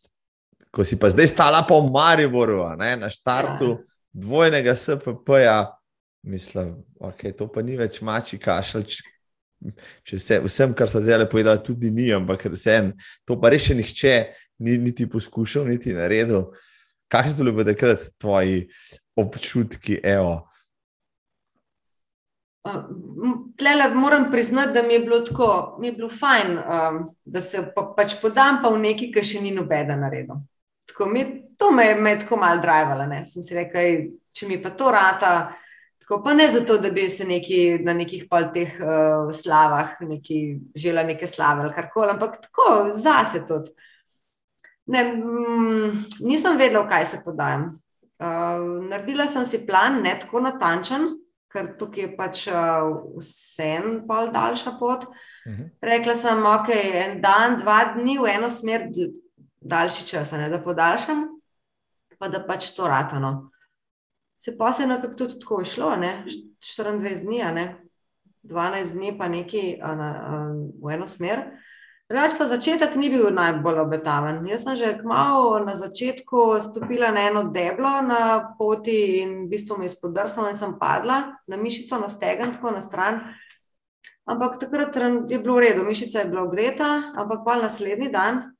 ko 0.71 0.84
si 0.84 0.97
pa 0.99 1.09
zdaj 1.09 1.27
stala 1.27 1.63
po 1.67 1.81
Mariboru, 1.81 2.65
ne, 2.77 2.95
na 2.95 3.09
štartu 3.09 3.69
ja. 3.69 3.77
dvojnega 4.11 4.75
SPP-ja, 4.75 5.57
mislim, 6.23 6.75
okay, 6.99 7.34
to 7.36 7.47
pa 7.51 7.61
ni 7.61 7.77
več 7.77 8.01
mači 8.01 8.39
kašelj. 8.41 9.01
Če 10.03 10.17
se 10.19 10.39
vsem, 10.43 10.73
kar 10.75 10.89
so 10.91 10.99
zdaj 10.99 11.23
povedali, 11.31 11.61
tudi 11.63 11.91
ni, 11.91 12.09
ampak 12.11 12.49
vsem, 12.51 12.91
to 13.23 13.38
pa 13.39 13.53
res 13.53 13.69
še 13.69 13.77
nihče 13.79 14.15
ni 14.63 14.77
niti 14.77 15.07
poskušal, 15.09 15.69
niti 15.71 15.93
naredil. 15.95 16.49
Kakšni 17.11 17.36
so 17.38 17.45
bili 17.45 17.65
takrat 17.71 18.03
tvoji 18.19 18.65
občutki? 19.15 19.99
Evo? 20.03 20.41
Tlele 23.57 23.89
moram 23.95 24.32
priznati, 24.32 24.74
da 24.74 24.84
mi 24.84 24.93
je 24.93 24.99
bilo 24.99 25.20
tako, 25.20 25.78
mi 25.80 25.88
je 25.88 25.93
bilo 25.93 26.09
fajn, 26.09 26.57
um, 26.57 27.16
da 27.26 27.41
se 27.41 27.72
pa, 27.76 27.93
pač 27.97 28.16
podam 28.22 28.61
pa 28.64 28.70
v 28.72 28.80
neki, 28.80 29.09
ki 29.11 29.24
še 29.24 29.41
ni 29.43 29.51
nobeda 29.51 29.97
naredil. 29.99 30.39
Tako, 30.88 31.09
mi, 31.11 31.26
to 31.59 31.72
me 31.72 31.89
je 31.89 31.95
me 31.95 32.14
tako 32.20 32.38
mal 32.39 32.61
drivalo. 32.64 33.03
Sem 33.28 33.43
si 33.43 33.57
rekel, 33.57 34.07
če 34.32 34.47
mi 34.47 34.61
pa 34.64 34.72
to 34.80 34.91
rata, 34.95 35.34
tako, 35.99 36.22
pa 36.24 36.34
ne 36.34 36.47
zato, 36.51 36.78
da 36.80 36.91
bi 36.91 37.09
se 37.09 37.28
neki, 37.28 37.84
na 37.84 37.95
nekih 37.97 38.30
pol 38.32 38.47
teh 38.55 38.80
uh, 38.80 39.34
slavah 39.36 39.97
neki, 39.99 40.39
žela 40.76 41.03
neke 41.03 41.28
slave 41.28 41.66
ali 41.66 41.74
karkoli, 41.76 42.14
ampak 42.16 42.39
tako 42.47 42.93
zase 42.95 43.43
tudi. 43.47 43.76
Ne, 44.88 45.03
mm, 45.03 45.91
nisem 46.24 46.55
vedela, 46.59 46.86
v 46.86 46.91
kaj 46.95 47.05
se 47.11 47.20
podajam. 47.26 47.74
Uh, 48.24 48.88
naredila 48.88 49.28
sem 49.28 49.43
si 49.43 49.66
plan, 49.68 49.99
ne 50.03 50.16
tako 50.20 50.39
natančen, 50.43 51.11
ker 51.54 51.70
tukaj 51.78 52.04
je 52.04 52.10
pač 52.18 52.47
uh, 52.49 52.89
vsem 53.20 54.01
pol 54.08 54.32
daljša 54.34 54.76
pot. 54.80 55.06
Uh 55.06 55.51
mhm. 55.51 55.62
-huh. 55.62 55.70
Rekla 55.82 56.16
sem, 56.16 56.45
ok, 56.45 56.70
en 57.06 57.22
dan, 57.22 57.60
dva 57.62 57.93
dni 57.93 58.18
v 58.18 58.36
eno 58.36 58.49
smer, 58.49 58.89
daljši 59.62 60.08
čas, 60.08 60.32
ne, 60.32 60.49
da 60.49 60.60
podaljšam, 60.64 61.28
pa 62.20 62.28
da 62.28 62.43
pač 62.47 62.72
to 62.76 62.88
ratano. 62.88 63.49
Se 64.39 64.58
pa 64.58 64.72
se 64.72 64.84
je 64.84 64.88
nekako 64.88 65.14
tudi 65.14 65.39
tako 65.39 65.62
išlo, 65.62 65.95
ne? 65.95 66.26
24 66.62 67.24
dni, 67.24 67.38
ne? 67.38 67.80
12 68.43 68.93
dni 68.93 69.18
pa 69.18 69.28
nekaj 69.28 69.80
uh, 69.84 69.97
na, 69.97 70.10
uh, 70.28 70.88
v 70.89 70.93
eno 70.93 71.08
smer. 71.08 71.39
Reč 72.14 72.36
pa 72.38 72.45
začetek 72.45 72.93
ni 72.93 73.09
bil 73.09 73.32
najbolj 73.34 73.80
obetaven. 73.82 74.43
Jaz 74.45 74.68
sem 74.68 74.78
že 74.78 75.01
kmalo 75.01 75.57
na 75.66 75.74
začetku 75.74 76.61
stopila 76.61 77.09
na 77.09 77.26
eno 77.26 77.49
deblo 77.49 77.89
na 78.05 78.53
poti 78.53 79.26
in 79.26 79.45
v 79.45 79.49
bistvu 79.49 79.82
me 79.82 79.89
izpodrsala 79.89 80.53
in 80.53 80.57
sem 80.59 80.78
padla 80.78 81.41
na 81.49 81.57
mišico, 81.57 81.97
na 81.97 82.14
stegen, 82.14 82.53
tako 82.53 82.78
na 82.78 82.86
stran. 82.86 83.34
Ampak 84.30 84.61
takrat 84.61 84.93
je 85.26 85.41
bilo 85.41 85.57
v 85.57 85.66
redu, 85.66 85.82
mišica 85.89 86.22
je 86.22 86.30
bila 86.30 86.45
ogreta, 86.45 87.11
ampak 87.18 87.41
pa 87.41 87.57
naslednji 87.57 88.14
dan, 88.14 88.53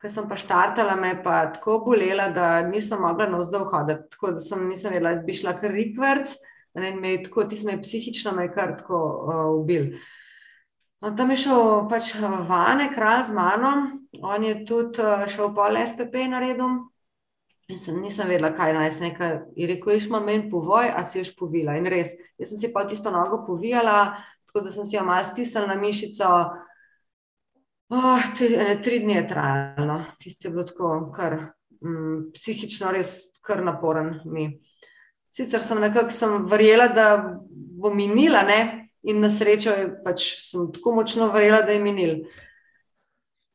ko 0.00 0.08
sem 0.08 0.24
pa 0.24 0.40
štartala, 0.40 0.96
me 0.96 1.12
je 1.12 1.18
pa 1.22 1.52
tako 1.52 1.84
bolela, 1.84 2.32
da 2.32 2.64
nisem 2.64 3.04
mogla 3.04 3.28
navzdol 3.28 3.68
hoditi. 3.68 4.08
Tako 4.16 4.32
da 4.38 4.40
sem 4.40 4.64
nisem 4.64 4.96
vedela, 4.96 5.20
da 5.20 5.28
bi 5.28 5.36
šla 5.36 5.60
kar 5.60 5.76
rikverc, 5.76 6.40
in 6.72 7.04
me 7.04 7.10
je 7.18 7.28
tako, 7.28 7.44
ti 7.44 7.60
smo 7.60 7.76
je 7.76 7.82
psihično 7.84 8.32
me 8.32 8.48
je 8.48 8.54
kar 8.56 8.78
tako 8.80 8.96
uh, 9.28 9.60
ubil. 9.60 9.92
On 11.00 11.16
tam 11.16 11.30
je 11.30 11.36
šel 11.44 11.88
pač 11.90 12.14
vane, 12.48 12.88
kraj 12.94 13.28
z 13.28 13.34
mano, 13.34 13.72
on 14.22 14.44
je 14.44 14.54
tudi 14.66 15.02
eh, 15.02 15.28
šel 15.30 15.52
pol 15.54 15.78
SPP 15.86 16.26
na 16.30 16.40
redu. 16.42 16.68
Sem, 17.76 18.00
nisem 18.00 18.30
vedela, 18.30 18.48
kaj 18.56 18.72
naj 18.72 18.90
se 18.96 19.04
nekaj. 19.04 19.34
Je 19.56 19.66
rekel, 19.68 19.98
iš 19.98 20.06
ima 20.08 20.20
meni 20.24 20.48
povoj, 20.50 20.88
a 20.88 21.04
si 21.04 21.20
još 21.20 21.34
povila. 21.36 21.76
In 21.76 21.86
res, 21.86 22.14
jaz 22.40 22.50
sem 22.50 22.58
si 22.58 22.72
pa 22.72 22.86
tisto 22.88 23.12
nogo 23.12 23.42
povijala, 23.46 24.16
tako 24.48 24.64
da 24.64 24.72
sem 24.72 24.88
si 24.88 24.96
jo 24.96 25.04
malo 25.04 25.24
stisnila 25.24 25.68
na 25.68 25.76
mišico. 25.76 26.30
Oh, 27.88 28.24
te, 28.38 28.48
ne, 28.56 28.78
tri 28.82 29.02
dni 29.04 29.20
je 29.20 29.26
trajalo, 29.28 30.00
tisti 30.18 30.48
je 30.48 30.50
bilo 30.50 30.64
tako, 30.64 30.90
kar 31.14 31.36
mm, 31.84 32.32
psihično 32.34 32.90
res 32.96 33.18
kar 33.44 33.62
naporen 33.64 34.16
mi. 34.24 34.48
Sicer 35.30 35.62
sem 35.62 35.80
nekako 35.80 36.32
verjela, 36.48 36.88
da 36.88 37.06
bo 37.48 37.92
minila, 37.94 38.42
ne, 38.48 38.87
in 39.08 39.20
na 39.20 39.30
srečo 39.32 39.72
je 39.72 39.88
pač 40.04 40.26
sem 40.44 40.68
tako 40.72 40.98
močno 41.00 41.30
verjela, 41.32 41.62
da 41.64 41.72
je 41.72 41.80
minil. 41.80 42.14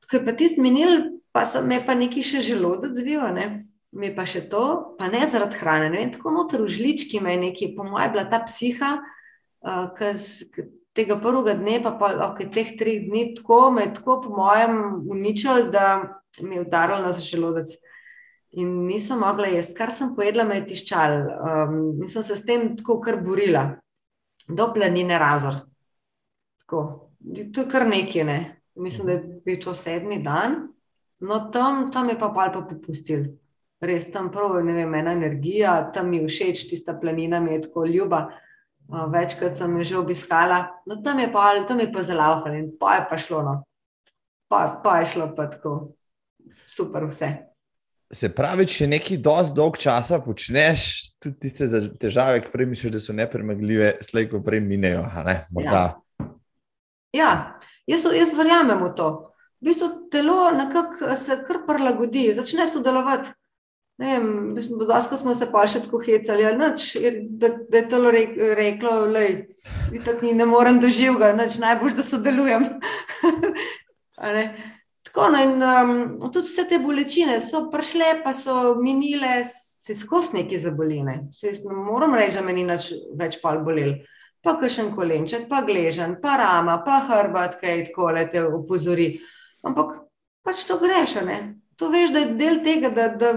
Ko 0.09 0.17
je 0.17 0.25
pa 0.25 0.33
tisti 0.37 0.61
minil, 0.65 1.21
pa 1.33 1.45
sem 1.45 1.67
me 1.69 1.77
pa 1.85 1.93
nekaj 1.97 2.25
še 2.33 2.41
želodec 2.53 2.97
zvil, 2.97 3.21
ne? 3.35 3.51
mi 3.93 4.09
pa 4.09 4.23
še 4.25 4.47
to, 4.49 4.97
pa 4.97 5.05
ne 5.13 5.21
zaradi 5.29 5.59
hrane. 5.59 5.91
Ne 5.93 6.07
tako 6.09 6.31
noter 6.33 6.63
v 6.63 6.71
žlički 6.73 7.19
me 7.21 7.35
je 7.35 7.41
nekaj, 7.43 7.75
po 7.77 7.85
mojem, 7.85 8.15
bila 8.15 8.23
ta 8.25 8.39
psiha, 8.41 8.95
uh, 9.61 9.83
ki 9.93 10.65
tega 10.97 11.19
prvega 11.21 11.53
dne, 11.59 11.77
pa 11.83 11.91
pa 11.99 12.09
ok, 12.31 12.41
teh 12.49 12.73
treh 12.79 13.05
dni, 13.05 13.35
tako 13.37 13.69
me 13.75 13.85
je 13.85 13.93
tako, 13.99 14.17
po 14.25 14.33
mojem, 14.33 14.79
uničil, 15.13 15.69
da 15.69 16.17
mi 16.41 16.57
je 16.57 16.65
udaril 16.65 17.05
na 17.05 17.13
želodec. 17.13 17.75
In 18.57 18.73
nisem 18.89 19.21
mogla 19.21 19.53
jesti, 19.53 19.77
kar 19.77 19.93
sem 19.93 20.15
pojedla, 20.17 20.45
me 20.49 20.57
je 20.57 20.67
tiščal. 20.73 21.15
Um, 21.21 21.79
nisem 22.01 22.25
se 22.25 22.37
s 22.37 22.49
tem 22.49 22.71
tako 22.77 22.97
kar 23.01 23.21
borila 23.21 23.82
do 24.47 24.73
planine 24.73 25.19
Razor. 25.19 25.61
Tako. 26.61 27.09
To 27.53 27.61
je 27.61 27.69
kar 27.71 27.87
nekaj, 27.87 28.23
ne? 28.23 28.63
mislim, 28.75 29.07
da 29.07 29.11
je 29.13 29.41
bil 29.45 29.59
to 29.61 29.75
sedmi 29.75 30.23
dan, 30.23 30.55
no 31.19 31.39
tam, 31.53 31.91
tam 31.91 32.09
je 32.09 32.19
pa 32.19 32.29
pa 32.29 32.49
pa 32.53 32.61
popustil. 32.69 33.25
Res 33.81 34.11
tam 34.11 34.31
prav, 34.31 34.63
ne 34.65 34.73
vem, 34.73 34.93
ena 34.95 35.11
energija, 35.11 35.91
tam 35.93 36.09
mi 36.09 36.17
je 36.17 36.27
všeč, 36.27 36.67
tista 36.69 36.95
planina 37.01 37.39
mi 37.39 37.53
je 37.53 37.61
tako 37.67 37.85
ljuba. 37.85 38.29
Večkrat 38.87 39.57
sem 39.57 39.77
jo 39.77 39.83
že 39.83 39.97
obiskala, 39.97 40.67
no 40.85 41.01
tam 41.03 41.19
je 41.19 41.31
pa, 41.31 41.63
tam 41.67 41.79
je 41.79 41.91
pa 41.91 42.03
zelo 42.03 42.43
in 42.51 42.71
pa 42.79 42.95
je 42.95 43.05
pa 43.09 43.17
šlo, 43.17 43.41
no. 43.43 43.63
pa, 44.47 44.81
pa 44.83 44.99
je 44.99 45.05
šlo 45.05 45.35
pa 45.35 45.49
tako 45.49 45.93
super 46.67 47.05
vse. 47.05 47.52
Se 48.13 48.29
pravi, 48.29 48.67
če 48.69 48.85
nekaj 48.91 49.17
dosti 49.25 49.57
dolg 49.57 49.77
časa 49.81 50.19
počneš, 50.21 50.87
tudi 51.23 51.47
tiste 51.47 51.65
težave, 52.01 52.43
ki 52.43 52.51
prej 52.53 52.69
misliš, 52.69 52.93
da 52.93 53.01
so 53.01 53.15
nepremagljive, 53.17 53.95
slej, 54.05 54.27
ko 54.29 54.41
prej 54.45 54.61
minejo. 54.61 55.07
Ja. 55.63 55.85
ja, 57.17 57.31
jaz, 57.89 58.05
jaz 58.13 58.33
verjamem 58.37 58.83
v 58.85 58.91
to. 58.97 59.07
V 59.63 59.71
bistvu 59.71 59.89
telo 60.13 60.51
nekako 60.53 61.15
se 61.17 61.39
kar 61.47 61.63
prilagodi, 61.65 62.27
začne 62.37 62.67
sodelovati. 62.69 63.33
Ne 64.01 64.09
vem, 64.09 64.55
dosto 64.87 65.17
smo 65.17 65.35
se 65.37 65.45
pa 65.51 65.67
še 65.69 65.83
tako 65.85 65.99
hecali, 66.01 66.45
noč, 66.57 66.95
da, 67.39 67.51
da 67.69 67.77
je 67.77 67.83
telo 67.89 68.09
reklo, 68.13 68.93
da 69.09 70.15
ne 70.25 70.47
morem 70.49 70.79
doživeti, 70.81 71.61
najbolj 71.61 71.93
da 71.97 72.05
sodelujem. 72.05 72.65
Tako, 75.23 75.31
no, 75.31 75.43
in 75.43 75.61
um, 75.63 76.31
tudi 76.31 76.47
vse 76.49 76.65
te 76.67 76.79
bolečine 76.83 77.37
so 77.39 77.67
prišle, 77.71 78.17
pa 78.23 78.33
so 78.35 78.73
minile, 78.75 79.43
se 79.45 79.95
skozi 79.95 80.37
neki 80.37 80.57
zaboline. 80.59 81.27
Se, 81.31 81.53
moram 81.63 82.15
reči, 82.15 82.37
da 82.39 82.43
me 82.43 82.53
ni 82.53 82.65
več 83.19 83.39
pol 83.41 83.61
bolel. 83.63 84.01
Pa 84.43 84.57
še 84.59 84.83
en 84.83 84.91
kolenček, 84.91 85.47
pa 85.47 85.61
gležen, 85.63 86.17
pa 86.19 86.35
rama, 86.41 86.81
pa 86.83 86.99
hrbet, 87.07 87.55
kaj 87.61 87.85
tako 87.87 88.09
le 88.11 88.25
te 88.27 88.43
opozori. 88.43 89.13
Ampak 89.63 90.01
pač 90.43 90.65
to 90.67 90.75
greš, 90.81 91.21
ne? 91.23 91.39
To 91.79 91.87
veš, 91.87 92.11
da 92.11 92.25
je 92.25 92.33
del 92.35 92.59
tega, 92.65 92.91
da, 92.91 93.07
da, 93.15 93.31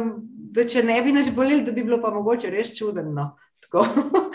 da 0.59 0.67
če 0.67 0.83
ne 0.83 0.99
bi 1.07 1.15
več 1.15 1.31
bolel, 1.31 1.63
da 1.63 1.71
bi 1.71 1.87
bilo 1.87 2.01
pa 2.03 2.11
mogoče 2.11 2.51
res 2.51 2.75
čudno. 2.75 3.33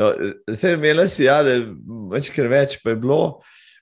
No, 0.00 0.06
Vse 0.46 0.70
imela 0.76 1.02
si, 1.10 1.24
ja, 1.26 1.40
da 1.42 1.56
je 1.56 1.64
večkrat 2.12 2.46
več, 2.48 2.76
pa 2.80 2.92
je 2.92 3.00
bilo 3.02 3.40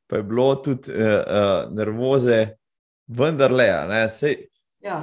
pa 0.09 0.17
je 0.17 0.27
bilo 0.27 0.55
tudi 0.65 0.93
uh, 0.93 1.21
uh, 1.21 1.75
nervoze, 1.77 2.41
vendar 3.07 3.53
le. 3.53 3.69
Ja. 4.85 5.01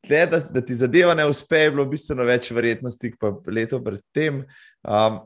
Tle, 0.00 0.26
da, 0.26 0.38
da 0.40 0.62
ti 0.64 0.74
zadeva 0.74 1.14
ne 1.14 1.26
uspe, 1.28 1.58
je 1.66 1.74
bilo 1.74 1.84
bistveno 1.88 2.24
več 2.24 2.50
verjetnosti, 2.56 3.12
kot 3.16 3.42
pa 3.44 3.52
leto 3.52 3.82
predtem. 3.84 4.40
Um, 4.80 5.20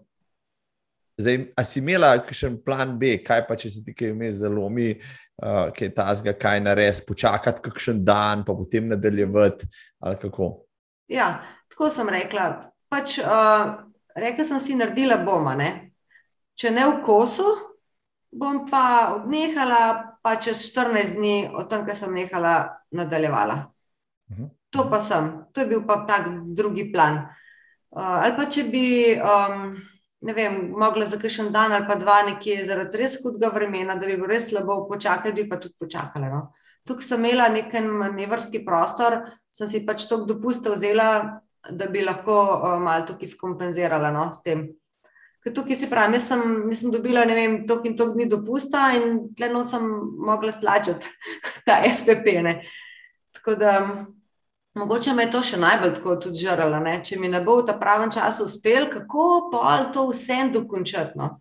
zdaj, 1.21 1.39
a 1.55 1.65
si 1.67 1.79
imela 1.79 2.11
še 2.27 2.51
en 2.51 2.59
plan 2.65 2.97
B, 2.99 3.17
kaj 3.23 3.45
pa 3.47 3.57
če 3.59 3.71
se 3.71 3.85
ti 3.87 3.95
kaj 3.95 4.11
vmes 4.17 4.41
zalomi, 4.43 4.91
uh, 4.99 5.71
kaj 5.77 5.93
ta 5.95 6.09
zga, 6.19 6.35
kaj 6.39 6.65
narediti, 6.67 7.07
počakati 7.07 7.63
kakšen 7.69 8.03
dan, 8.07 8.43
pa 8.47 8.57
potem 8.59 8.91
nadaljevati. 8.91 9.71
Ja, 11.13 11.37
tako 11.71 11.91
sem 11.93 12.11
rekla. 12.11 12.51
pač 12.91 13.19
uh, 13.23 13.79
rekla 14.19 14.45
sem 14.47 14.61
si, 14.63 14.75
naredila 14.79 15.19
bom, 15.23 15.47
ne? 15.59 15.91
če 16.55 16.71
ne 16.71 16.85
v 16.87 16.99
kosu, 17.03 17.47
bom 18.35 18.65
pa 18.67 19.15
odnehala, 19.15 20.19
pa 20.23 20.37
čez 20.37 20.67
14 20.75 21.15
dni, 21.15 21.37
od 21.55 21.71
tam, 21.71 21.87
ki 21.87 21.95
sem 21.95 22.15
nehala, 22.15 22.83
nadaljevala. 22.91 23.71
Mhm. 24.33 24.51
To 24.75 24.91
pa 24.91 24.99
sem, 24.99 25.47
to 25.55 25.63
je 25.63 25.71
bil 25.71 25.87
pa 25.87 26.03
tak 26.07 26.27
drugi 26.51 26.91
plan. 26.93 27.31
Uh, 27.95 28.27
ali 28.27 28.35
pa 28.35 28.49
če 28.51 28.65
bi, 28.67 29.15
um, 29.15 29.77
ne 30.27 30.33
vem, 30.35 30.73
mogla 30.75 31.07
za 31.07 31.15
kakšen 31.23 31.53
dan 31.55 31.71
ali 31.73 31.87
pa 31.87 31.95
dva 31.95 32.25
nekje 32.27 32.65
zaradi 32.67 32.99
res 32.99 33.21
hudega 33.23 33.53
vremena, 33.55 33.95
da 33.95 34.07
bi 34.07 34.17
bilo 34.19 34.27
res 34.27 34.49
slabo 34.51 34.81
počakati, 34.89 35.37
bi 35.37 35.47
pa 35.49 35.61
tudi 35.63 35.79
počakala. 35.79 36.27
No? 36.33 36.41
Tukaj 36.83 37.07
sem 37.07 37.23
imela 37.23 37.47
nek 37.55 37.71
manevrski 37.71 38.65
prostor, 38.67 39.21
sem 39.55 39.71
si 39.71 39.85
pač 39.87 40.09
toliko 40.11 40.35
dopusta 40.35 40.75
vzela, 40.75 41.39
da 41.71 41.87
bi 41.87 42.03
lahko 42.03 42.35
uh, 42.35 42.75
malo 42.83 43.07
tukaj 43.13 43.31
skompenzirala 43.31 44.11
no, 44.11 44.33
s 44.35 44.43
tem. 44.43 44.67
Ker 45.45 45.53
tukaj 45.53 45.77
se 45.77 45.91
pravi, 45.91 46.17
jaz 46.17 46.31
sem, 46.31 46.43
nisem 46.71 46.93
dobila, 46.93 47.27
ne 47.29 47.35
vem, 47.37 47.57
toliko 47.69 47.91
in 47.91 47.97
toliko 47.99 48.17
dni 48.17 48.27
dopusta 48.33 48.87
in 48.97 49.19
tle 49.37 49.51
noč 49.53 49.75
sem 49.75 49.85
mogla 50.25 50.53
stlačati 50.53 51.11
ta 51.67 51.83
SPP. 51.85 52.39
Ne. 52.47 52.55
Tako 53.37 53.55
da 53.61 53.75
mogoče 54.75 55.13
me 55.13 55.27
je 55.27 55.33
to 55.35 55.43
še 55.45 55.61
najbolj 55.61 55.95
tako 55.99 56.17
tudi 56.27 56.41
žralo. 56.47 56.81
Ne. 56.81 56.97
Če 57.05 57.21
mi 57.21 57.29
ne 57.29 57.45
bo 57.45 57.59
v 57.61 57.67
ta 57.69 57.77
pravem 57.77 58.13
času 58.15 58.49
uspel, 58.49 58.89
kako 58.93 59.51
pa 59.53 59.77
to 59.93 60.09
vsem 60.09 60.53
dokončati. 60.55 61.19
No. 61.21 61.35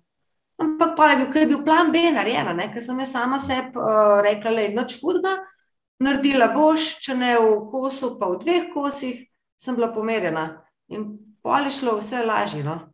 Ampak 0.59 0.95
pa 0.97 1.09
je 1.09 1.17
bil, 1.23 1.41
je 1.41 1.47
bil 1.47 1.63
plan 1.65 1.91
B 1.91 2.03
narejen, 2.11 2.59
ker 2.73 2.83
sem 2.83 2.99
jaz 3.01 3.15
sama 3.15 3.39
sebi 3.39 3.79
uh, 3.79 4.19
rekla, 4.21 4.51
da 4.51 4.67
je 4.67 4.75
noč 4.75 4.99
hudega, 5.01 5.37
naredila 6.03 6.51
boš, 6.53 6.97
če 7.03 7.15
ne 7.17 7.35
v 7.39 7.55
kosu, 7.71 8.13
pa 8.19 8.29
v 8.29 8.39
dveh 8.43 8.67
kosih, 8.75 9.23
sem 9.57 9.79
bila 9.79 9.89
pomerjena. 9.95 10.61
In 10.91 11.15
pol 11.41 11.71
je 11.71 11.79
šlo 11.79 11.97
vse 12.01 12.21
lažje. 12.27 12.61
No. 12.67 12.92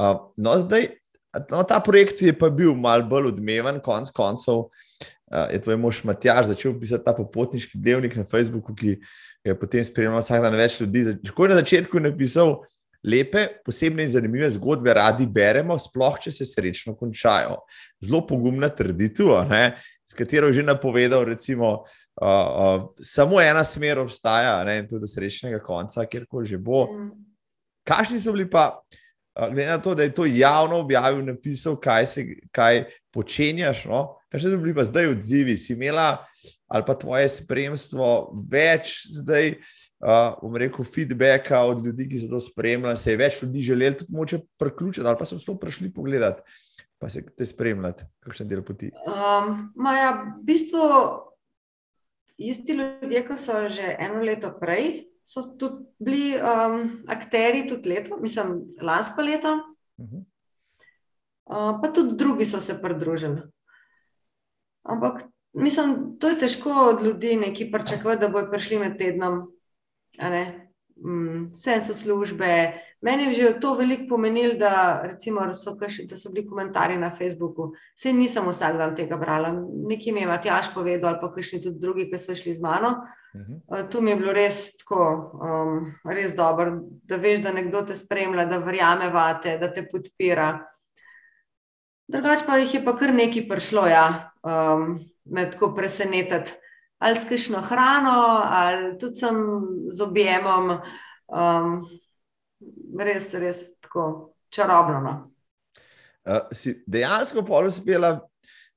Uh, 0.00 0.32
no, 0.36 0.56
zdaj, 0.62 0.88
no, 1.50 1.60
ta 1.68 1.80
projekt 1.84 2.22
je 2.22 2.32
pa 2.32 2.48
bil 2.48 2.72
malo 2.74 3.04
bolj 3.04 3.34
odmeven, 3.34 3.80
konc 3.84 4.08
koncev. 4.16 4.70
Uh, 5.30 5.46
je 5.52 5.60
tvoj 5.62 5.76
mož 5.78 6.00
Matjaž 6.08 6.48
začel 6.50 6.72
pisati 6.80 7.04
ta 7.04 7.12
popotniški 7.14 7.78
delnik 7.78 8.16
na 8.16 8.24
Facebooku, 8.24 8.74
ki 8.74 8.96
je 9.44 9.54
potem 9.60 9.84
spremljal 9.84 10.24
vsak 10.24 10.42
dan 10.42 10.56
več 10.58 10.80
ljudi. 10.80 11.04
Tako 11.28 11.46
je 11.46 11.52
na 11.52 11.58
začetku 11.60 12.00
napisal 12.02 12.56
lepe, 13.04 13.46
posebne 13.64 14.04
in 14.04 14.12
zanimive 14.12 14.48
zgodbe, 14.56 14.92
radi 14.96 15.26
beremo, 15.28 15.76
sploh 15.78 16.18
če 16.20 16.32
se 16.34 16.48
srečno 16.48 16.96
končajo. 16.98 17.60
Zelo 18.02 18.22
pogumna 18.26 18.68
trditev, 18.72 19.36
s 20.10 20.16
katero 20.16 20.50
je 20.50 20.58
že 20.60 20.64
napovedal, 20.66 21.24
recimo, 21.28 21.84
uh, 22.20 22.26
uh, 22.26 22.88
samo 23.00 23.40
ena 23.40 23.62
smer 23.64 24.00
obstaja, 24.02 24.58
ne, 24.66 24.80
in 24.82 24.88
tudi 24.90 25.08
srečnega 25.08 25.60
konca, 25.64 26.08
kjerkoli 26.08 26.48
že 26.50 26.58
bo. 26.58 26.86
Mm. 26.90 27.12
Kakšni 27.86 28.20
so 28.20 28.34
bili 28.34 28.48
pa? 28.50 28.82
Glede 29.34 29.66
na 29.66 29.78
to, 29.78 29.94
da 29.94 30.02
je 30.02 30.14
to 30.14 30.24
javno 30.26 30.78
objavil, 30.78 31.24
napisal, 31.24 31.76
kaj, 31.80 32.06
se, 32.06 32.26
kaj 32.52 32.84
počenjaš. 33.10 33.84
No? 33.84 34.16
Kaj 34.30 34.40
so 34.40 34.56
bili 34.56 34.74
pa 34.74 34.84
zdaj 34.84 35.12
odzivi? 35.14 35.56
Si 35.56 35.72
imela 35.72 36.24
ali 36.70 36.84
pa 36.86 36.94
tvoje 36.94 37.28
spremstvo 37.28 38.30
več 38.50 39.00
zdaj, 39.10 39.56
uh, 40.04 40.36
bom 40.38 40.54
rekel, 40.56 40.86
feedbacka 40.86 41.64
od 41.66 41.82
ljudi, 41.82 42.06
ki 42.06 42.20
so 42.22 42.28
to 42.30 42.38
spremljali, 42.40 42.98
se 42.98 43.10
je 43.10 43.18
več 43.18 43.40
ljudi 43.42 43.64
želeli 43.66 43.98
tudi 43.98 44.14
moče 44.14 44.38
priključiti 44.58 45.06
ali 45.06 45.18
pa 45.18 45.26
so 45.26 45.38
to 45.46 45.56
prišli 45.58 45.90
pogledati. 45.94 46.42
Pa 47.00 47.08
se 47.08 47.24
te 47.36 47.46
spremljati, 47.46 48.04
kakšen 48.22 48.48
del 48.48 48.62
poti. 48.62 48.92
Um, 49.08 49.72
Maja, 49.74 50.12
v 50.20 50.44
bistvu 50.46 50.86
isti 52.38 52.76
ljudje, 52.76 53.24
ki 53.26 53.36
so 53.40 53.64
že 53.72 53.96
eno 53.98 54.22
leto 54.22 54.52
prej 54.60 55.09
so 55.22 55.42
tudi 55.58 55.84
bili 55.98 56.34
um, 56.36 57.04
akteri, 57.08 57.66
tudi 57.68 57.88
leto, 57.88 58.18
mislim, 58.20 58.60
lansko 58.82 59.22
leto. 59.22 59.54
Uh 59.96 60.06
-huh. 60.06 60.24
uh, 61.44 61.80
pa 61.82 61.92
tudi 61.92 62.16
drugi 62.16 62.44
so 62.44 62.60
se 62.60 62.82
pridružili. 62.82 63.42
Ampak 64.82 65.22
mislim, 65.52 66.18
to 66.18 66.28
je 66.28 66.38
težko 66.38 66.70
od 66.70 67.02
ljudi, 67.02 67.36
neki 67.36 67.70
pričakovati, 67.70 68.20
da 68.20 68.28
bodo 68.28 68.50
prišli 68.50 68.78
med 68.78 68.98
tednom. 68.98 69.52
Mm, 71.04 71.52
vse 71.52 71.80
so 71.80 71.94
službe. 71.94 72.72
Meni 73.00 73.24
je 73.24 73.32
že 73.32 73.60
to 73.60 73.74
veliko 73.74 74.08
pomenilo, 74.08 74.54
da, 74.54 75.00
recimo, 75.04 75.54
so, 75.54 75.76
kaši, 75.80 76.04
da 76.06 76.16
so 76.16 76.30
bili 76.32 76.48
komentarji 76.48 76.98
na 76.98 77.10
Facebooku. 77.16 77.72
Vse 77.96 78.12
nisem 78.12 78.44
vsak 78.48 78.76
dan 78.76 78.96
tega 78.96 79.16
brala. 79.16 79.54
Nekaj 79.88 80.12
mi 80.12 80.20
je 80.20 80.26
Matjaš 80.26 80.74
povedal, 80.74 81.14
ali 81.14 81.20
pa 81.20 81.32
kakšni 81.32 81.62
tudi 81.62 81.80
drugi, 81.80 82.10
ki 82.10 82.18
so 82.18 82.36
šli 82.36 82.54
z 82.54 82.60
mano. 82.60 83.06
Uh 83.34 83.40
mhm. 83.40 83.54
-huh. 83.68 83.90
Tu 83.90 84.00
mi 84.00 84.10
je 84.10 84.16
bilo 84.16 84.32
res 84.32 84.76
tako, 84.76 85.30
um, 85.40 85.94
res 86.04 86.36
dobro, 86.36 86.80
da 87.08 87.16
veš, 87.16 87.40
da 87.40 87.52
nekdo 87.52 87.82
te 87.82 87.96
spremlja, 87.96 88.44
da 88.44 88.58
verjame 88.58 89.10
vate, 89.10 89.58
da 89.58 89.72
te 89.72 89.88
podpira. 89.92 90.66
Drugač 92.08 92.40
pa 92.46 92.58
jih 92.58 92.74
je 92.74 92.84
pa 92.84 92.96
kar 92.96 93.14
nekaj 93.14 93.48
prišlo, 93.48 93.86
ja, 93.86 94.32
um, 94.42 94.98
me 95.24 95.50
tako 95.50 95.74
presenetiti 95.74 96.59
ali 97.00 97.16
s 97.16 97.28
kakšno 97.28 97.62
hrano, 97.64 98.44
ali 98.44 98.98
tudi 99.00 99.16
sem 99.22 99.36
z 99.90 100.04
objemom. 100.04 100.76
Um, 101.30 101.80
res, 103.00 103.32
res 103.34 103.62
tako 103.80 104.34
čarobno. 104.52 105.00
No. 105.00 105.14
Uh, 106.24 106.52
si 106.52 106.76
dejansko 106.86 107.44
pa 107.48 107.62
uspela 107.64 108.12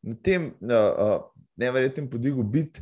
na 0.04 0.16
tem 0.24 0.54
uh, 0.64 0.72
uh, 0.72 1.18
nevrjetnem 1.60 2.08
podigu 2.10 2.44
biti 2.44 2.82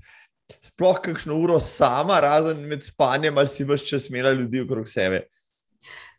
sploh 0.61 0.99
kakšno 1.01 1.35
uro 1.39 1.59
sama, 1.59 2.19
razen 2.21 2.61
med 2.67 2.83
spanjem, 2.83 3.37
ali 3.37 3.47
si 3.47 3.65
vse 3.65 3.85
čas 3.85 4.09
imela 4.09 4.33
ljudi 4.35 4.61
okrog 4.61 4.89
sebe? 4.89 5.23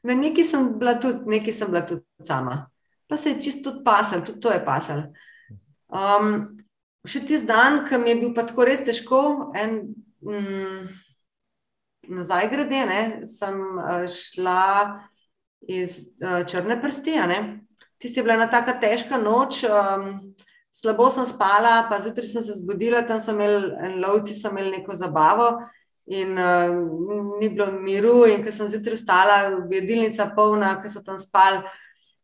Na 0.02 0.14
neki 0.18 0.44
sem 0.44 0.72
bila 0.78 0.96
tudi, 1.00 1.22
neki 1.30 1.52
sem 1.52 1.70
bila 1.70 1.84
tudi 1.86 2.02
sama. 2.26 2.70
Pa 3.06 3.16
se 3.16 3.30
je 3.30 3.42
čisto 3.42 3.82
pasal, 3.84 4.24
tudi 4.24 4.40
to 4.40 4.50
je 4.50 4.64
pasal. 4.64 5.02
Um, 5.92 6.56
še 7.08 7.24
tisti 7.26 7.48
dan, 7.48 7.82
ki 7.88 7.98
mi 7.98 8.12
je 8.12 8.18
bil 8.20 8.34
pa 8.34 8.44
tako 8.46 8.66
res 8.68 8.82
težko, 8.86 9.22
en, 9.58 9.80
mm, 10.22 10.86
nazaj 12.12 12.48
grede, 12.52 12.84
ne, 12.86 13.02
sem 13.30 13.58
uh, 13.78 14.06
šla 14.10 15.02
iz 15.70 15.98
uh, 16.22 16.42
črne 16.46 16.78
prsti. 16.82 17.18
Tisti 18.02 18.18
je 18.20 18.24
bila 18.26 18.34
ena 18.38 18.48
tako 18.50 18.74
težka 18.82 19.18
noč, 19.18 19.62
um, 19.66 20.34
slabo 20.74 21.10
sem 21.10 21.26
spala, 21.26 21.86
pa 21.90 22.00
zjutraj 22.02 22.30
sem 22.30 22.42
se 22.42 22.58
zbudila, 22.58 23.04
tam 23.06 23.20
so 23.22 23.34
imeli 23.34 23.94
lovci, 24.02 24.34
so 24.34 24.50
imeli 24.50 24.78
neko 24.78 24.96
zabavo. 24.98 25.52
In 26.10 26.34
uh, 26.38 26.74
ni 27.38 27.48
bilo 27.48 27.70
miru, 27.78 28.24
in 28.26 28.42
ko 28.42 28.54
sem 28.54 28.70
zjutraj 28.70 28.98
vstala, 28.98 29.38
je 29.70 29.78
jedilnica 29.78 30.32
polna, 30.36 30.76
ki 30.82 30.90
so 30.90 31.02
tam 31.06 31.18
spali, 31.18 31.62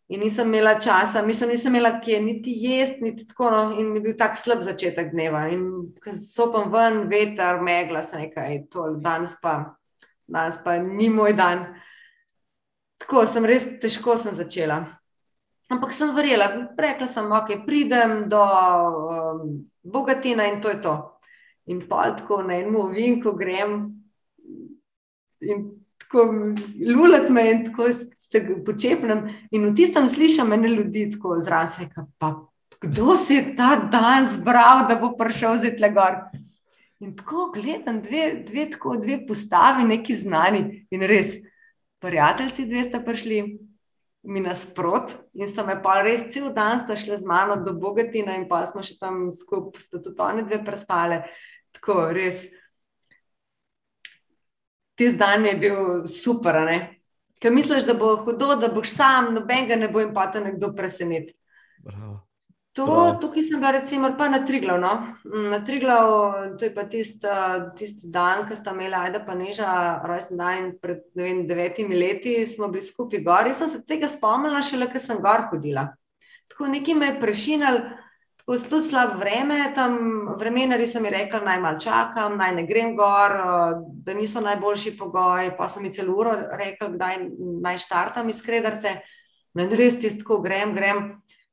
in 0.09 0.21
nisem 0.21 0.49
imela 0.49 0.81
časa, 0.81 1.23
mislim, 1.23 1.51
nisem 1.51 1.75
imela 1.75 2.01
kje 2.01 2.21
niti 2.21 2.55
jesti, 2.57 3.05
niti 3.05 3.27
tako. 3.27 3.51
No, 3.51 3.81
in 3.81 3.95
je 3.97 4.01
bil 4.01 4.17
tak 4.19 4.37
slab 4.41 4.63
začetek 4.65 5.13
dneva. 5.13 5.47
In 5.53 5.93
ko 6.05 6.15
sopam 6.17 6.73
ven, 6.73 7.03
veter, 7.11 7.61
megla, 7.63 8.03
sem 8.03 8.25
nekaj, 8.25 8.63
danes 9.05 9.37
pa, 9.43 9.59
danes 10.27 10.63
pa 10.65 10.79
ni 10.83 11.11
moj 11.13 11.37
dan. 11.37 11.67
Tako 12.99 13.27
sem 13.29 13.45
res 13.47 13.69
težko 13.83 14.17
sem 14.17 14.35
začela. 14.35 14.81
Ampak 15.69 15.93
sem 15.93 16.15
verjela, 16.17 16.49
rekla 16.81 17.07
sem, 17.07 17.29
ok, 17.29 17.53
pridem 17.67 18.23
do 18.33 18.41
um, 18.41 19.43
Bogatina 19.85 20.49
in 20.49 20.63
to 20.65 20.73
je 20.73 20.81
to. 20.81 20.95
In 21.69 21.83
pa 21.85 22.09
tako 22.17 22.41
na 22.43 22.57
enem 22.57 22.95
vinku 22.95 23.37
grem. 23.37 23.77
In 25.45 25.69
tako 25.99 26.25
lulat 26.97 27.29
me 27.31 27.51
in 27.51 27.65
tako 27.67 27.91
se 27.93 28.45
počepnem. 28.67 29.29
In 29.51 29.71
v 29.71 29.75
tistem 29.75 30.09
slišim 30.09 30.53
ene 30.53 30.69
ljudi, 30.69 31.11
tako 31.11 31.41
zraven, 31.41 31.91
pa 32.19 32.35
kdo 32.81 33.17
si 33.17 33.35
je 33.35 33.57
ta 33.57 33.77
dan 33.77 34.27
zbral, 34.27 34.87
da 34.89 34.97
bo 34.97 35.17
prišel 35.19 35.59
zdaj 35.59 35.77
tle 35.77 35.91
gor. 35.95 36.21
In 37.03 37.15
tako 37.17 37.51
gledam, 37.55 38.03
dve, 38.03 38.43
dve, 38.47 38.71
tako, 38.71 38.97
dve 38.99 39.21
postavi, 39.27 39.87
neki 39.87 40.15
znani 40.15 40.87
in 40.91 41.03
res, 41.07 41.37
prijatelji, 42.03 42.67
dve 42.67 42.85
sta 42.85 43.03
prišli. 43.03 43.59
Mi 44.29 44.41
nasprot 44.43 45.13
in 45.39 45.49
sta 45.49 45.63
me 45.65 45.77
pa 45.81 46.01
res 46.03 46.25
cel 46.35 46.51
dan 46.53 46.77
sta 46.79 46.97
šli 46.99 47.17
z 47.17 47.25
mano 47.25 47.55
do 47.63 47.73
Bogatina, 47.79 48.35
in 48.37 48.49
pa 48.51 48.65
smo 48.67 48.83
še 48.83 48.99
tam 48.99 49.29
skupaj, 49.33 49.81
sta 49.81 50.01
tudi 50.03 50.21
oni 50.21 50.43
dve 50.45 50.59
prespale. 50.67 51.23
Tako 51.79 52.11
res, 52.13 52.49
ti 54.99 55.09
dan 55.17 55.47
je 55.47 55.57
bil 55.57 56.07
super. 56.11 56.59
Ker 57.39 57.55
misliš, 57.55 57.87
da 57.87 57.95
bo 57.95 58.17
hudo, 58.27 58.57
da 58.59 58.69
boš 58.75 58.91
sam, 58.91 59.35
noben 59.35 59.69
ga 59.69 59.77
ne 59.79 59.89
bo 59.89 60.03
in 60.03 60.11
pa 60.15 60.27
te 60.31 60.43
nekdo 60.43 60.73
preseneti. 60.75 61.37
To, 62.79 62.87
tukaj 63.19 63.43
sem 63.43 63.59
bila, 63.59 63.73
recimo, 63.75 64.09
pa 64.19 64.29
na 64.31 64.39
Triglav. 64.47 64.79
No? 64.79 64.91
Mm, 65.27 65.47
na 65.51 65.59
Triglav, 65.67 66.11
to 66.59 66.67
je 66.67 66.71
pa 66.75 66.85
tisti 66.87 67.31
tist 67.79 68.05
dan, 68.07 68.45
ko 68.47 68.55
sta 68.59 68.75
imela 68.75 69.03
Aida 69.07 69.23
pa 69.27 69.35
Neža, 69.35 69.71
rojsten 70.07 70.39
dan 70.39 70.69
pred 70.83 71.03
vem, 71.19 71.45
devetimi 71.49 71.99
leti, 71.99 72.37
smo 72.47 72.69
bili 72.71 72.87
skupaj 72.87 73.23
gor. 73.27 73.51
Jaz 73.51 73.63
sem 73.63 73.73
se 73.73 73.83
tega 73.87 74.11
spomnila, 74.11 74.63
šele 74.63 74.91
ko 74.93 75.03
sem 75.03 75.19
gor 75.23 75.49
hodila. 75.51 75.89
Tako 76.53 76.71
nekaj 76.75 76.99
me 76.99 77.11
je 77.11 77.19
prešinil, 77.23 77.81
zelo 78.57 78.81
slab 78.81 79.19
vreme, 79.21 79.73
tam 79.75 79.99
vremenari 80.41 80.87
so 80.87 81.03
mi 81.05 81.11
rekli, 81.13 81.41
naj 81.45 81.61
mal 81.61 81.77
čakam, 81.77 82.39
naj 82.41 82.55
ne 82.57 82.65
grem 82.67 82.95
gor, 82.97 83.35
da 84.05 84.15
niso 84.15 84.41
najboljši 84.41 84.97
pogoji. 84.97 85.51
Pa 85.59 85.69
so 85.69 85.81
mi 85.85 85.93
celo 85.93 86.17
uro 86.17 86.33
rekli, 86.57 86.89
kdaj 86.95 87.19
naj 87.63 87.79
štartam 87.85 88.29
iz 88.29 88.41
kredarce. 88.43 88.95
No, 89.55 89.65
in 89.65 89.75
res 89.77 89.99
tisto, 90.01 90.41
grem, 90.41 90.75
grem 90.75 91.03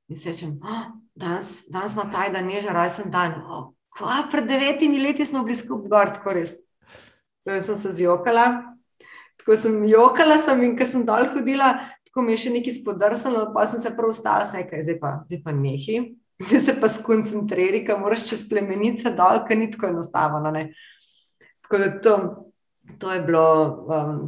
in 0.08 0.16
se 0.16 0.30
rečem, 0.32 0.56
oh, 0.64 0.86
danes, 1.16 1.66
danes 1.72 1.96
ima 1.98 2.06
taj 2.12 2.32
dan, 2.32 2.48
nežen 2.48 2.76
rojsten 2.76 3.12
dan. 3.12 3.40
Oh, 3.44 3.74
kva, 3.98 4.24
pred 4.32 4.48
devetimi 4.48 5.02
leti 5.02 5.26
smo 5.26 5.44
bili 5.44 5.58
skupaj 5.58 5.90
gor, 5.90 6.14
tako 6.16 6.36
res. 6.38 6.60
To 7.46 7.60
sem 7.64 7.76
se 7.76 7.92
zjokala. 8.00 8.76
Tako 9.42 9.58
sem 9.62 9.84
jokala 9.86 10.38
sem 10.42 10.64
in 10.64 10.78
ko 10.78 10.86
sem 10.88 11.04
dol 11.06 11.28
hodila, 11.34 11.74
tako 12.08 12.24
mi 12.26 12.34
je 12.34 12.46
še 12.46 12.54
nekaj 12.56 12.80
spodrsalo, 12.80 13.50
pa 13.54 13.66
sem 13.70 13.82
se 13.84 13.92
prav 13.94 14.10
ustala, 14.10 14.46
se 14.46 14.64
je, 14.64 14.80
zdaj 14.88 14.98
pa, 15.02 15.12
zdaj 15.28 15.42
pa 15.44 15.54
nehi. 15.54 16.16
Zdaj 16.40 16.60
se 16.60 16.74
pa 16.82 16.90
skoncentriri, 16.92 17.86
ker 17.88 18.00
moraš 18.00 18.26
čez 18.30 18.44
plemenice 18.50 19.14
dol, 19.16 19.46
ker 19.48 19.58
ni 19.58 19.70
tako 19.72 19.88
enostavno. 19.94 20.52
Ne? 20.52 20.74
Tako 21.64 21.78
da 21.78 21.90
to, 22.02 22.16
to 23.00 23.14
je 23.14 23.22
bilo 23.24 23.46
um, 23.88 24.20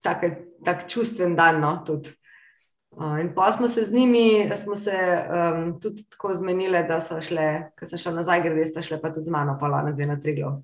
tako 0.00 0.30
tak 0.64 0.86
čustven 0.88 1.34
dan. 1.36 1.60
No, 1.60 1.72
uh, 1.88 3.18
in 3.20 3.32
pa 3.34 3.50
smo 3.52 3.68
se 3.68 3.84
z 3.84 3.92
njimi, 3.92 4.50
smo 4.56 4.76
se 4.76 4.94
um, 4.94 5.80
tudi 5.80 6.06
tako 6.08 6.34
zmenili, 6.34 6.84
da 6.88 7.00
so 7.00 7.20
šle, 7.20 7.72
ker 7.74 7.88
so 7.88 7.98
šle 7.98 8.14
nazaj, 8.20 8.44
gre, 8.46 8.66
sta 8.66 8.82
šle 8.82 9.00
pa 9.02 9.10
tudi 9.10 9.26
z 9.26 9.34
mano, 9.34 9.58
pa 9.60 9.68
na 9.68 9.92
dve 9.92 10.06
na 10.06 10.20
tri 10.20 10.36
glo. 10.38 10.60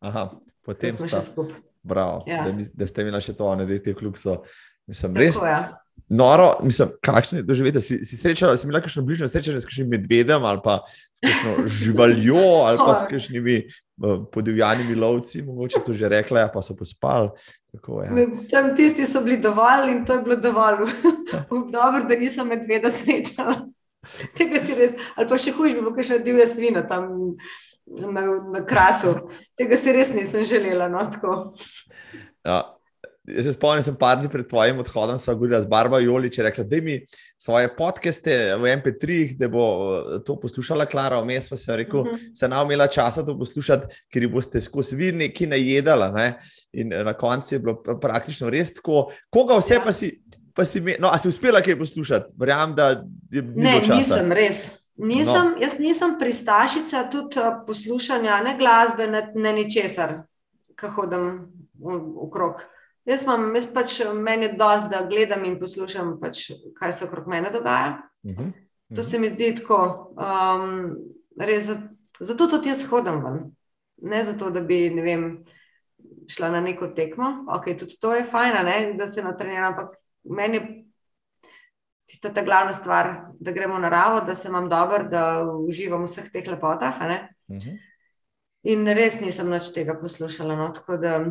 Aha, 0.00 0.28
potem 0.62 0.94
smo 0.94 1.10
še 1.10 1.22
skupaj. 1.32 1.60
Bravo, 1.82 2.22
Ja. 2.26 2.44
da, 2.46 2.54
da 2.74 2.86
ste 2.86 3.02
imeli 3.02 3.18
še 3.20 3.34
to, 3.34 3.48
ne 3.58 3.66
zdaj 3.66 3.82
te 3.82 3.94
kljub 3.98 4.14
so. 4.14 4.42
Mislim, 4.86 5.14
Tako, 5.14 5.22
res 5.24 5.38
ja. 5.42 5.81
Noro, 6.08 6.56
mislim, 6.62 6.88
kakšno 7.00 7.38
je 7.38 7.42
doživeti. 7.42 7.80
Si, 7.80 8.04
si 8.06 8.16
srečala, 8.16 8.56
si 8.56 8.66
imela 8.66 8.80
kakšno 8.80 9.02
bližnjo 9.02 9.28
srečanje 9.28 9.60
s 9.60 9.68
kakšnim 9.68 9.88
medvedem 9.88 10.44
ali 10.44 10.60
pa 10.64 10.80
s 10.86 11.08
kakšno 11.22 11.68
živaljo 11.68 12.46
ali 12.66 12.78
pa 12.78 12.94
s 12.94 13.06
kakšnimi 13.10 13.56
uh, 13.66 14.24
podivjanimi 14.32 14.94
lovci, 14.94 15.42
mogoče 15.42 15.80
to 15.86 15.92
že 15.92 16.08
rekla, 16.08 16.40
ja, 16.40 16.48
pa 16.54 16.62
so 16.62 16.76
pospali. 16.76 17.30
Tako, 17.72 18.02
ja. 18.02 18.26
Tam 18.50 18.76
tisti 18.76 19.06
so 19.06 19.22
bili 19.24 19.38
dovolj 19.40 19.90
in 19.90 20.04
to 20.06 20.12
je 20.12 20.22
bilo 20.22 20.36
dovolj. 20.36 20.76
Dobro, 21.76 22.04
da 22.08 22.16
nisem 22.16 22.48
medveda 22.48 22.90
srečala. 22.90 23.54
Tega 24.38 24.58
si 24.58 24.74
res, 24.74 24.94
ali 25.16 25.28
pa 25.30 25.38
še 25.38 25.54
hujš, 25.54 25.76
bi 25.78 25.84
bilo 25.84 26.04
še 26.04 26.18
divja 26.24 26.46
svina 26.50 26.82
tam 26.88 27.36
na, 27.86 28.24
na 28.52 28.62
krasu. 28.66 29.14
Tega 29.58 29.78
si 29.78 29.94
res 29.94 30.12
nisem 30.14 30.44
želela. 30.48 30.88
No, 30.92 31.04
tako. 31.10 31.38
Ja. 32.44 32.62
Jaz 33.24 33.44
se 33.44 33.52
spomnim, 33.52 33.82
sem 33.82 33.94
par 33.94 34.16
dni 34.18 34.26
pred 34.26 34.48
tvojim 34.48 34.78
odhodom, 34.78 35.14
sem 35.16 35.36
govorila 35.36 35.60
z 35.60 35.66
Barba 35.66 36.00
Jolič, 36.00 36.38
je 36.38 36.44
rekla, 36.44 36.64
da 36.64 36.76
mi 36.78 36.96
svoje 37.38 37.68
podcaste 37.70 38.32
v 38.56 38.72
MP3, 38.72 39.04
da 39.38 39.46
bo 39.48 39.62
eh, 39.62 40.24
to 40.26 40.34
poslušala 40.36 40.86
Klara, 40.86 41.20
vmes 41.20 41.46
pa 41.48 41.56
sem 41.56 41.76
rekel, 41.76 42.02
Mhm. 42.02 42.34
se 42.34 42.48
nam 42.48 42.66
imela 42.66 42.86
časa 42.88 43.22
to 43.22 43.38
poslušati, 43.38 43.86
ker 44.10 44.26
boste 44.28 44.60
skozi 44.60 44.96
vir 44.96 45.14
neki 45.14 45.46
najedala. 45.46 46.10
Ne? 46.10 46.26
In 46.72 46.92
eh, 46.92 47.04
na 47.04 47.14
koncu 47.14 47.54
je 47.54 47.58
bilo 47.60 47.76
pra- 47.76 47.94
praktično 47.96 48.50
res 48.50 48.74
tako. 48.74 49.06
Koga 49.30 49.54
vse 49.56 49.74
Ja. 49.74 49.80
pa 49.80 49.92
si, 49.92 50.10
pa 50.52 50.64
si, 50.64 50.80
me, 50.80 50.96
no, 50.98 51.08
a 51.08 51.16
si 51.16 51.28
uspela 51.28 51.62
kaj 51.62 51.78
poslušati? 51.78 52.34
Verjamem, 52.36 52.74
da 52.74 52.88
je 53.30 53.42
bilo 53.42 53.62
Ne, 53.62 53.78
časa. 53.78 53.94
nisem 53.94 54.32
res. 54.32 54.66
Nisem, 54.98 55.34
no. 55.46 55.58
Jaz 55.60 55.78
nisem 55.78 56.18
pristašica 56.18 57.06
tudi 57.08 57.38
eh, 57.38 57.54
poslušanja 57.66 58.42
ne 58.42 58.56
glasbe, 58.58 59.06
ne, 59.06 59.22
ne 59.34 59.52
ničesar, 59.54 60.22
ko 60.74 60.90
hodim 60.90 61.46
okrog. 62.18 62.66
Jaz, 63.04 63.24
imam, 63.26 63.48
jaz 63.54 63.66
pač 63.74 63.96
meni 64.14 64.46
je 64.46 64.52
dosti, 64.58 64.90
da 64.90 65.06
gledam 65.10 65.44
in 65.44 65.58
poslušam, 65.60 66.20
pač, 66.20 66.50
kaj 66.78 66.92
se 66.92 67.04
okrog 67.04 67.26
mene 67.26 67.50
dogaja. 67.50 68.02
Uh 68.22 68.30
-huh. 68.30 68.52
To 68.96 69.02
se 69.02 69.18
mi 69.18 69.28
zdi 69.28 69.54
tako. 69.54 70.14
Um, 70.16 70.96
res, 71.40 71.64
za- 71.64 71.88
zato 72.20 72.46
tudi 72.46 72.68
jaz 72.68 72.84
hodim 72.90 73.24
ven. 73.24 73.50
Ne 74.02 74.22
zato, 74.22 74.50
da 74.50 74.60
bi 74.60 74.88
vem, 74.88 75.44
šla 76.28 76.50
na 76.50 76.60
neko 76.60 76.86
tekmo. 76.86 77.44
Okay, 77.48 77.78
tudi 77.78 77.98
to 78.00 78.14
je 78.14 78.24
fajn, 78.24 78.64
ne, 78.64 78.94
da 78.98 79.06
se 79.06 79.22
natreniram, 79.22 79.72
ampak 79.72 79.96
meni 80.24 80.56
je 80.56 80.84
tista 82.06 82.28
ta 82.34 82.42
glavna 82.42 82.72
stvar, 82.72 83.20
da 83.40 83.52
gremo 83.52 83.74
v 83.74 83.80
naravo, 83.80 84.20
da 84.26 84.34
se 84.34 84.48
imam 84.48 84.68
dobro, 84.68 85.04
da 85.04 85.44
uživam 85.68 86.00
v 86.00 86.04
vseh 86.04 86.30
teh 86.32 86.48
lepotah. 86.48 86.94
Uh 87.00 87.56
-huh. 87.56 87.78
In 88.62 88.86
res 88.86 89.20
nisem 89.20 89.50
nič 89.50 89.72
tega 89.74 89.94
poslušala. 90.00 90.56
No, 90.56 90.68
tako 90.68 90.96
da. 90.96 91.24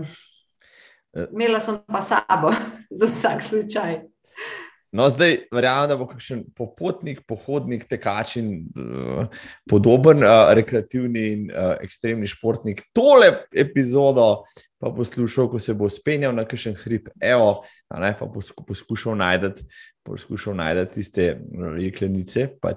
Imela 1.32 1.60
sem 1.60 1.80
pa 1.88 2.02
sabo 2.02 2.54
za 3.00 3.06
vsak 3.06 3.44
slučaj. 3.44 4.02
No, 4.92 5.06
zdaj 5.08 5.38
verjamem, 5.56 5.88
da 5.88 5.96
bo 5.96 6.04
kakšen 6.10 6.42
popotnik, 6.56 7.22
pohodnik, 7.28 7.86
tekač 7.88 8.36
in 8.42 8.50
uh, 8.76 9.30
podoben 9.72 10.20
uh, 10.26 10.50
rekreativni 10.52 11.24
in 11.32 11.46
uh, 11.48 11.78
ekstremni 11.80 12.28
športnik 12.28 12.84
tole 12.92 13.30
epizodo 13.56 14.44
pa 14.82 14.92
poslušal, 14.92 15.48
ko 15.48 15.62
se 15.64 15.74
bo 15.78 15.88
spenjal 15.90 16.36
na 16.36 16.44
kakšen 16.44 16.76
hrib, 16.84 17.08
evo, 17.24 17.62
ne, 17.94 18.12
pa 18.20 18.28
posku, 18.28 18.66
poskušal 18.68 19.16
najti 19.16 19.64
poskušal 20.04 20.56
najti 20.56 20.94
tiste 20.94 21.42
jeklenice, 21.80 22.48
pa 22.62 22.74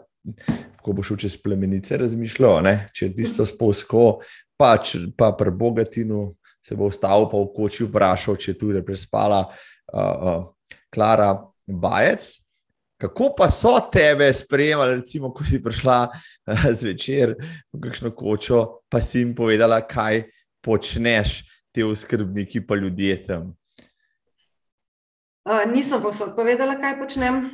ko 0.82 0.92
bo 0.92 1.02
šel 1.02 1.16
čez 1.24 1.36
plemenice, 1.40 1.96
razmišljal, 2.00 2.60
ne, 2.64 2.74
če 2.94 3.08
je 3.08 3.14
tisto 3.16 3.46
spolsko, 3.48 4.04
pa, 4.60 4.76
č- 4.78 5.08
pa 5.16 5.32
pri 5.36 5.52
Bogatinu 5.52 6.34
se 6.64 6.76
bo 6.76 6.88
vstal, 6.88 7.28
pa 7.28 7.36
v 7.36 7.52
koči 7.52 7.84
vprašal, 7.84 8.38
če 8.40 8.54
je 8.54 8.58
tu 8.58 8.72
prespala 8.86 9.44
uh, 9.44 10.00
uh, 10.00 10.46
Klara. 10.88 11.34
Bajec. 11.64 12.44
Kako 13.00 13.34
pa 13.36 13.48
so 13.48 13.80
tebe 13.92 14.32
sprejemali, 14.32 15.00
recimo, 15.00 15.32
ko 15.32 15.44
si 15.44 15.58
prišla 15.62 16.12
eh, 16.12 16.72
zvečer 16.72 17.34
v 17.72 17.80
kakšno 17.80 18.12
kočo, 18.12 18.84
pa 18.88 19.00
si 19.00 19.24
jim 19.24 19.34
povedala, 19.34 19.80
kaj 19.80 20.28
počneš, 20.64 21.42
te 21.74 21.84
oskrbniki, 21.84 22.62
pa 22.64 22.76
ljudje 22.76 23.16
tam. 23.26 23.52
Uh, 25.44 25.64
nisem 25.68 26.00
povsod 26.00 26.36
povedala, 26.36 26.78
kaj 26.80 26.96
počnem. 27.00 27.48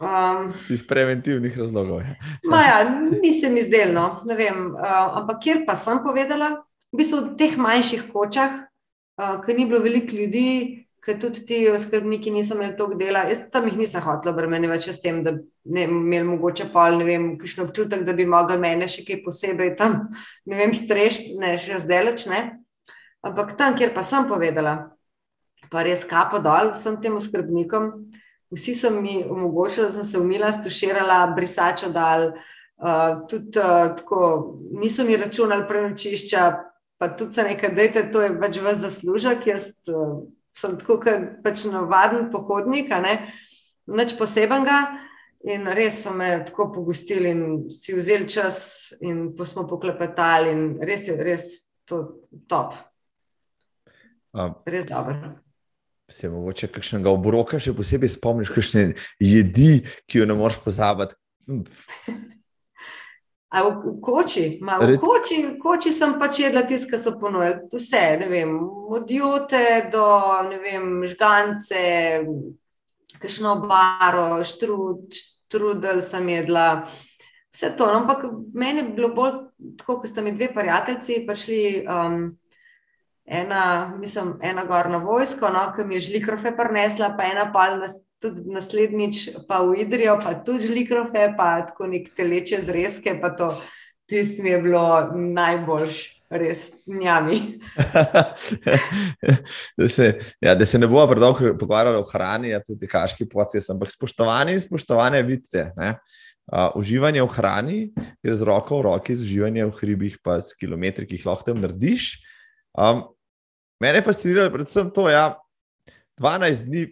Um, 0.00 0.52
Iz 0.70 0.86
preventivnih 0.86 1.58
razlogov. 1.58 2.00
ja. 2.00 2.14
Maja, 2.44 2.78
ni 3.22 3.32
se 3.32 3.50
mi 3.50 3.62
zdelo, 3.62 4.22
ne 4.24 4.36
vem. 4.36 4.72
Uh, 4.72 5.18
ampak 5.20 5.42
kjer 5.44 5.64
pa 5.66 5.76
sem 5.76 6.00
povedala, 6.04 6.62
v 6.94 7.02
bistvu 7.02 7.20
v 7.20 7.34
teh 7.34 7.58
manjših 7.58 8.06
kočah, 8.14 8.60
uh, 9.18 9.36
ker 9.42 9.58
ni 9.58 9.66
bilo 9.66 9.82
veliko 9.82 10.14
ljudi, 10.14 10.84
ker 11.02 11.18
tudi 11.18 11.42
ti 11.44 11.58
oskrbniki 11.68 12.30
niso 12.30 12.54
imeli 12.54 12.76
toliko 12.78 12.98
dela. 13.02 13.24
Jaz 13.28 13.48
tam 13.52 13.66
jih 13.66 13.76
nisem 13.76 14.02
hotela 14.04 14.32
obremenjevati 14.32 14.92
s 14.92 15.02
tem, 15.02 15.18
da 15.26 15.34
ne 15.64 15.88
imeli 15.90 16.24
mogoče 16.30 16.68
pol, 16.72 17.00
ne 17.00 17.08
vem, 17.08 17.26
kakšen 17.40 17.66
občutek, 17.66 18.04
da 18.06 18.14
bi 18.14 18.28
mogli 18.30 18.56
mene 18.62 18.86
še 18.88 19.02
kaj 19.04 19.24
posebej 19.26 19.74
tam, 19.80 19.98
ne 20.46 20.60
vem, 20.60 20.72
strešiti, 20.72 21.34
ne, 21.40 21.56
še 21.58 21.82
zdaleč 21.82 22.28
ne. 22.30 22.42
Ampak 23.26 23.56
tam, 23.58 23.74
kjer 23.76 23.90
pa 23.92 24.04
sem 24.06 24.28
povedala, 24.30 24.94
pa 25.72 25.82
res 25.82 26.04
kapo 26.06 26.38
dol 26.44 26.72
vsem 26.76 27.00
tem 27.02 27.16
oskrbnikom. 27.18 27.90
Vsi 28.54 28.76
so 28.78 28.92
mi 28.94 29.24
omogočili, 29.26 29.88
da 29.88 29.96
sem 29.98 30.06
se 30.06 30.20
umila, 30.20 30.52
stuširala, 30.54 31.24
brisačo 31.34 31.90
dal, 31.90 32.30
uh, 32.78 33.24
tudi 33.28 33.58
uh, 33.58 33.90
tako, 33.98 34.20
niso 34.78 35.04
mi 35.04 35.18
računali 35.18 35.66
prenočišča, 35.66 36.44
pa 37.04 37.10
tudi 37.18 37.36
se 37.36 37.44
nekaj, 37.44 37.74
dajte, 37.76 38.06
to 38.12 38.22
je 38.24 38.32
pač 38.40 38.60
vas 38.64 38.80
zaslužek. 38.80 39.44
Jaz 39.52 39.68
uh, 39.92 40.24
sem 40.56 40.78
tako, 40.80 40.96
kot 41.04 41.42
pač 41.44 41.66
navaden 41.68 42.30
pohodnik, 42.32 42.88
a 42.96 43.02
ne, 43.04 43.18
nič 43.92 44.16
posebenega. 44.16 44.86
In 45.44 45.68
res 45.76 46.00
so 46.00 46.14
me 46.16 46.38
tako 46.48 46.70
pogostili 46.72 47.28
in 47.36 47.42
si 47.68 47.92
vzeli 47.92 48.24
čas, 48.32 48.94
in 49.04 49.34
pa 49.36 49.44
smo 49.44 49.66
poklepetali, 49.68 50.54
in 50.56 50.64
res 50.80 51.04
je, 51.10 51.18
res 51.20 51.50
to 51.84 52.00
top, 52.48 52.72
Um, 54.34 54.54
res 54.66 54.86
dobro. 54.86 55.14
se 56.10 56.28
mogoče 56.28 56.66
kakšnega 56.74 57.10
obroka 57.10 57.58
še 57.62 57.70
posebej 57.74 58.10
spomniš, 58.16 58.50
kakšne 58.50 58.82
jedi, 59.22 59.84
ki 60.10 60.20
jo 60.20 60.26
ne 60.26 60.34
moreš 60.34 60.58
pozabiti. 60.64 61.14
A 63.54 63.62
v, 63.62 63.70
v 63.86 64.00
koči, 64.02 64.46
Ma, 64.58 64.80
v 64.82 64.98
koči, 64.98 65.36
v 65.46 65.58
koči 65.62 65.94
sem 65.94 66.16
pač 66.18 66.42
jedla 66.42 66.64
tisto, 66.66 66.90
kar 66.90 66.98
so 66.98 67.14
ponujali. 67.20 67.68
Vse, 67.70 68.02
ne 68.18 68.26
vem, 68.26 68.50
od 68.90 69.06
jote 69.06 69.86
do 69.94 70.06
ne 70.48 70.58
vem, 70.58 70.88
žgance, 71.06 71.84
kakšno 73.22 73.62
baro, 73.62 74.42
štrud, 74.42 75.06
štrudel 75.14 76.02
sem 76.02 76.26
jedla. 76.34 76.82
Vse 77.54 77.70
to, 77.78 77.86
no, 77.86 78.02
ampak 78.02 78.26
meni 78.50 78.82
je 78.82 78.90
bilo 78.96 79.14
bolj 79.14 79.36
tako, 79.78 80.00
ko 80.02 80.10
sta 80.10 80.22
mi 80.22 80.34
dve 80.34 80.50
prijateljici 80.50 81.22
prišli, 81.22 81.62
um, 81.86 82.34
ena, 83.24 83.94
mislim, 84.00 84.34
ena 84.42 84.64
gor 84.66 84.90
na 84.90 84.98
vojsko, 84.98 85.52
no, 85.54 85.68
ki 85.76 85.86
mi 85.86 85.94
je 85.94 86.08
žlikrofe 86.10 86.50
prinesla, 86.56 87.14
pa 87.14 87.30
ena 87.30 87.46
pa 87.54 87.70
nas, 87.78 88.00
tudi 88.24 88.48
naslednjič 88.48 89.28
pa 89.48 89.60
v 89.60 89.82
Idrijo, 89.84 90.16
pa 90.22 90.32
tudi 90.40 90.70
žlikrofe, 90.70 91.28
pa 91.36 91.60
tako 91.68 91.90
nek 91.92 92.08
teleče 92.16 92.62
zrezke, 92.64 93.18
pa 93.20 93.34
to, 93.36 93.52
tisto 94.08 94.42
mi 94.42 94.54
je 94.54 94.60
bilo 94.64 94.84
najboljš, 95.12 96.00
res 96.34 96.64
njami. 96.86 97.60
da, 99.78 99.88
se, 99.88 100.18
ja, 100.40 100.54
da 100.54 100.66
se 100.66 100.78
ne 100.78 100.88
bomo 100.88 101.06
predolgo 101.10 101.52
pogovarjali 101.60 102.00
o 102.00 102.08
hrani, 102.08 102.54
a 102.54 102.62
tudi 102.64 102.88
kaški 102.90 103.28
potes, 103.28 103.68
ampak 103.70 103.92
spoštovani 103.92 104.56
in 104.56 104.64
spoštovane 104.64 105.22
vidite. 105.22 105.70
Ne? 105.76 105.94
Uh, 106.44 106.68
uživanje 106.76 107.22
v 107.22 107.28
hrani 107.32 107.78
gre 108.20 108.34
z 108.36 108.44
roko 108.44 108.80
v 108.80 108.88
roki, 108.88 109.16
z 109.16 109.24
uživanjem 109.24 109.70
v 109.70 109.78
hribih, 109.80 110.18
pa 110.24 110.40
s 110.44 110.56
kilometri, 110.58 111.06
ki 111.08 111.20
jih 111.20 111.28
lahko 111.28 111.52
tam 111.52 111.62
narediš. 111.62 112.18
Um, 112.76 113.06
mene 113.80 114.02
je 114.02 114.08
fasciniralo 114.08 114.52
predvsem 114.52 114.90
to, 114.92 115.06
da 115.08 115.14
ja, 115.14 115.24
12 116.20 116.68
dni, 116.68 116.84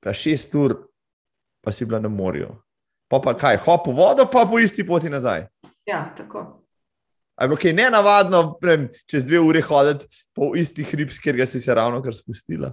pa 0.00 0.14
6 0.14 0.54
ur, 0.58 0.76
pa 1.64 1.72
si 1.72 1.84
bila 1.84 2.00
na 2.00 2.08
morju. 2.08 2.54
Pa 3.08 3.20
pa 3.24 3.34
kaj, 3.34 3.56
hop 3.64 3.88
v 3.88 3.96
vodo, 3.96 4.26
pa 4.28 4.44
po 4.46 4.58
isti 4.58 4.86
poti 4.86 5.10
nazaj. 5.10 5.46
Ja, 5.86 6.04
tako. 6.16 6.64
Je 7.40 7.48
bilo 7.48 7.56
kaj 7.56 7.72
ne 7.72 7.90
navadno, 7.90 8.58
prem, 8.60 8.88
čez 9.06 9.24
dve 9.24 9.40
uri 9.40 9.60
hoditi 9.62 10.06
po 10.34 10.52
isti 10.56 10.84
hrib, 10.84 11.10
kjer 11.22 11.46
si 11.48 11.60
se 11.60 11.74
ravno 11.74 12.02
kar 12.02 12.14
spustila. 12.14 12.72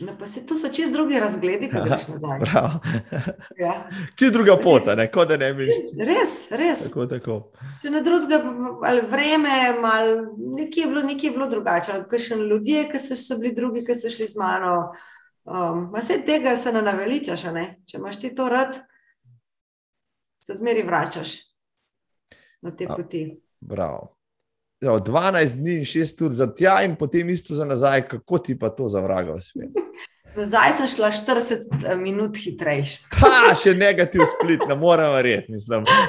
No, 0.00 0.16
pa 0.18 0.26
se 0.26 0.46
to 0.46 0.56
so 0.56 0.68
čist 0.74 0.92
drugi 0.92 1.20
razgledi, 1.20 1.68
ko 1.70 1.78
greš 1.84 2.06
nazaj. 2.14 2.40
Ja. 3.58 3.74
Čist 4.18 4.32
druga 4.32 4.56
pot, 4.58 4.88
ne, 4.96 5.06
kot 5.10 5.28
da 5.30 5.36
ne 5.38 5.52
bi 5.54 5.68
šel. 5.70 6.06
Res, 6.08 6.32
res. 6.50 6.88
Tako, 6.88 7.06
tako. 7.06 7.36
Če 7.82 7.92
na 7.94 8.02
drugega, 8.02 8.40
ali 8.90 9.04
vreme, 9.10 9.52
ali 9.92 10.16
nekje 10.58 10.82
je 10.82 10.88
bilo, 10.90 11.02
nekje 11.06 11.30
je 11.30 11.34
bilo 11.36 11.46
drugače, 11.50 11.92
ali 11.94 12.08
kakšen 12.10 12.42
ljudje, 12.50 12.88
ki 12.90 13.02
so, 13.04 13.18
so 13.18 13.38
bili 13.38 13.54
drugi, 13.54 13.84
ki 13.86 13.94
so 13.94 14.10
šli 14.10 14.26
z 14.32 14.40
mano. 14.40 14.74
Um, 15.44 15.90
vse 15.92 16.22
tega 16.26 16.56
se 16.56 16.72
ne 16.72 16.82
naveličaš, 16.82 17.44
ne? 17.52 17.66
če 17.86 17.98
imaš 17.98 18.20
ti 18.20 18.34
to 18.34 18.48
rad, 18.48 18.78
se 20.40 20.56
zmeri 20.56 20.82
vračaš 20.82 21.36
na 22.64 22.72
te 22.76 22.88
poti. 22.88 23.26
Bravo. 23.60 24.14
12 24.80 25.56
dni 25.56 25.78
in 25.80 25.84
6 25.84 26.24
ur 26.24 26.32
za 26.32 26.46
tja, 26.54 26.82
in 26.84 26.96
potem 26.96 27.28
isto 27.30 27.54
za 27.54 27.64
nazaj, 27.64 28.06
kako 28.08 28.38
ti 28.38 28.58
pa 28.58 28.68
to 28.68 28.88
zavraga 28.88 29.36
v 29.36 29.40
svet. 29.40 29.78
Nazaj 30.36 30.72
sem 30.72 30.88
šla 30.90 31.10
40 31.14 31.68
eh, 31.86 31.96
minut 31.96 32.36
hitrejši. 32.36 33.04
Ha, 33.20 33.52
še 33.56 33.74
negativ 33.78 34.24
split, 34.34 34.64
ne 34.68 34.74
morem 34.76 35.12
verjeti. 35.14 35.54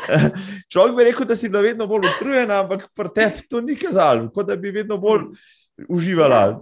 Človek 0.72 0.96
bi 0.98 1.06
rekel, 1.10 1.28
da 1.30 1.36
si 1.38 1.50
bila 1.50 1.62
vedno 1.64 1.88
bolj 1.88 2.08
utrujena, 2.10 2.64
ampak 2.64 2.88
pri 2.96 3.12
tebi 3.16 3.46
to 3.50 3.62
ni 3.62 3.76
kazalo, 3.80 4.30
kot 4.34 4.50
da 4.50 4.58
bi 4.60 4.74
vedno 4.74 4.98
bolj 4.98 5.28
uživala. 5.92 6.42
Ja. 6.42 6.58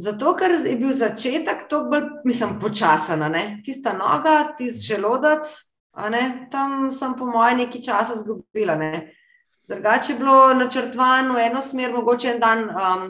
Zato, 0.00 0.32
ker 0.36 0.54
je 0.64 0.76
bil 0.80 0.92
začetek 0.96 1.66
tako 1.68 1.90
bolj, 1.90 2.06
mislim, 2.24 2.56
počasen. 2.60 3.24
Tista 3.64 3.92
noga, 3.92 4.54
tisti 4.56 4.94
želodec, 4.94 5.50
tam 6.50 6.92
sem 6.92 7.16
po 7.18 7.26
mojem 7.26 7.64
nekaj 7.64 7.82
časa 7.82 8.16
izgubila. 8.16 8.76
Ne? 8.80 9.12
Drugače 9.68 10.12
je 10.12 10.18
bilo 10.18 10.54
načrtovano 10.54 11.34
v 11.34 11.44
eno 11.46 11.60
smer, 11.60 11.92
mogoče 11.92 12.28
en 12.28 12.40
dan 12.40 12.64
um, 12.70 13.04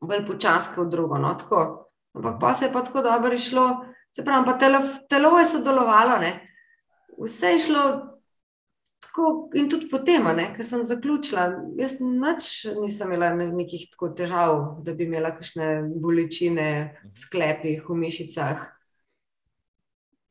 bolj 0.00 0.26
počasno, 0.26 0.84
v 0.84 0.90
drugo. 0.90 1.18
No, 1.18 1.36
Ampak 2.16 2.36
pa 2.40 2.54
se 2.54 2.64
je 2.64 2.72
pa 2.72 2.82
tako 2.82 3.02
dobro 3.02 3.34
išlo, 3.34 3.84
se 4.14 4.24
pravi, 4.24 4.44
pa 4.46 4.52
telo, 4.58 4.78
telo 5.08 5.38
je 5.38 5.44
sodelovalo, 5.44 6.18
ne? 6.18 6.40
vse 7.18 7.46
je 7.46 7.58
šlo 7.58 7.82
tako 9.00 9.50
in 9.54 9.68
tudi 9.70 9.88
potem, 9.90 10.26
ker 10.56 10.64
sem 10.64 10.84
zaključila. 10.84 11.46
Jaz 11.80 11.98
nič 12.00 12.48
nisem 12.80 13.12
imela 13.12 13.32
nekih 13.34 13.88
tako 13.92 14.12
težav, 14.16 14.80
da 14.84 14.94
bi 14.94 15.06
imela 15.08 15.32
kakšne 15.36 15.88
bolečine 16.02 16.68
v 17.04 17.18
sklepih, 17.18 17.84
v 17.88 17.98
mišicah. 18.04 18.64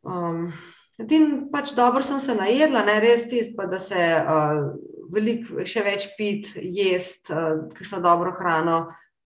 Um, 0.05 0.51
Edin 1.01 1.49
pač 1.51 1.73
dobro 1.75 2.03
sem 2.05 2.19
se 2.23 2.35
najedla, 2.37 2.85
ne 2.87 2.99
res 3.03 3.25
tisto, 3.27 3.65
da 3.67 3.79
se 3.83 3.99
uh, 3.99 4.61
veliko 5.11 5.65
še 5.67 5.83
več 5.83 6.05
pit, 6.15 6.53
jest, 6.55 7.33
uh, 7.33 7.65
kakšno 7.75 7.99
dobro 8.05 8.31
hrano, 8.37 8.77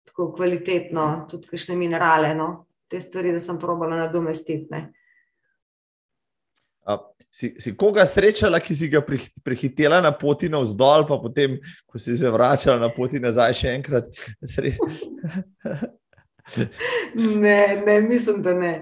tako 0.09 0.31
kvalitetno, 0.37 1.27
tudi 1.29 1.51
kakšne 1.51 1.77
minerale, 1.77 2.31
no, 2.37 2.49
te 2.89 3.01
stvari, 3.03 3.35
da 3.35 3.43
sem 3.43 3.59
probala 3.61 3.99
nadomestiti. 3.99 4.81
Si, 7.31 7.53
si 7.61 7.75
koga 7.77 8.05
srečala, 8.09 8.57
ki 8.59 8.75
si 8.75 8.87
ga 8.89 9.03
prehitela 9.45 10.01
na 10.01 10.09
poti 10.17 10.49
navzdol, 10.49 11.05
pa 11.05 11.19
potem, 11.21 11.59
ko 11.85 12.01
si 12.01 12.17
se 12.17 12.29
vračala 12.33 12.79
na 12.81 12.89
poti 12.89 13.21
nazaj, 13.21 13.53
še 13.53 13.73
enkrat? 13.77 14.09
ne, 17.45 17.59
ne, 17.85 18.01
mislim, 18.01 18.41
da 18.41 18.53
ne. 18.57 18.73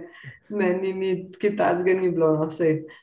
Ne, 0.49 0.71
ni, 0.79 0.93
ni 0.93 1.31
kitajskega 1.35 1.99
ni 1.99 2.11
bilo. 2.11 2.31
No, 2.39 2.47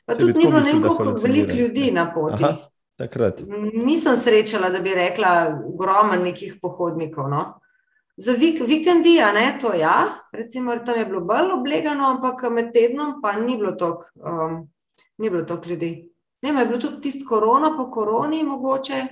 pa 0.05 0.15
tudi 0.17 0.33
ni 0.39 0.47
bilo 0.47 0.59
nekako 0.65 1.11
veliko 1.21 1.53
ljudi 1.53 1.91
na 1.93 2.07
poti. 2.13 2.41
Aha, 2.43 2.57
takrat. 2.97 3.43
Nisem 3.85 4.17
srečala, 4.17 4.73
da 4.73 4.81
bi 4.81 4.95
rekla, 4.97 5.61
ogromno 5.61 6.17
nekih 6.23 6.57
pohodnikov. 6.61 7.29
No. 7.29 7.43
Za 8.17 8.33
vik, 8.39 8.63
vikendi, 8.65 9.19
a 9.21 9.29
ne 9.35 9.57
to, 9.61 9.73
ja, 9.77 10.23
recimo, 10.33 10.73
tam 10.85 10.97
je 10.97 11.05
bilo 11.05 11.21
bolj 11.21 11.51
oblegano, 11.59 12.15
ampak 12.15 12.47
med 12.49 12.73
tednom 12.73 13.19
pa 13.21 13.35
ni 13.37 13.57
bilo 13.59 13.75
toliko 13.75 14.07
um, 14.15 14.63
ljudi. 15.19 16.09
Ne, 16.43 16.49
je 16.59 16.65
bilo 16.65 16.79
tudi 16.79 17.01
tisto 17.01 17.25
korona, 17.29 17.73
po 17.77 17.89
koroni, 17.91 18.43
mogoče, 18.43 19.03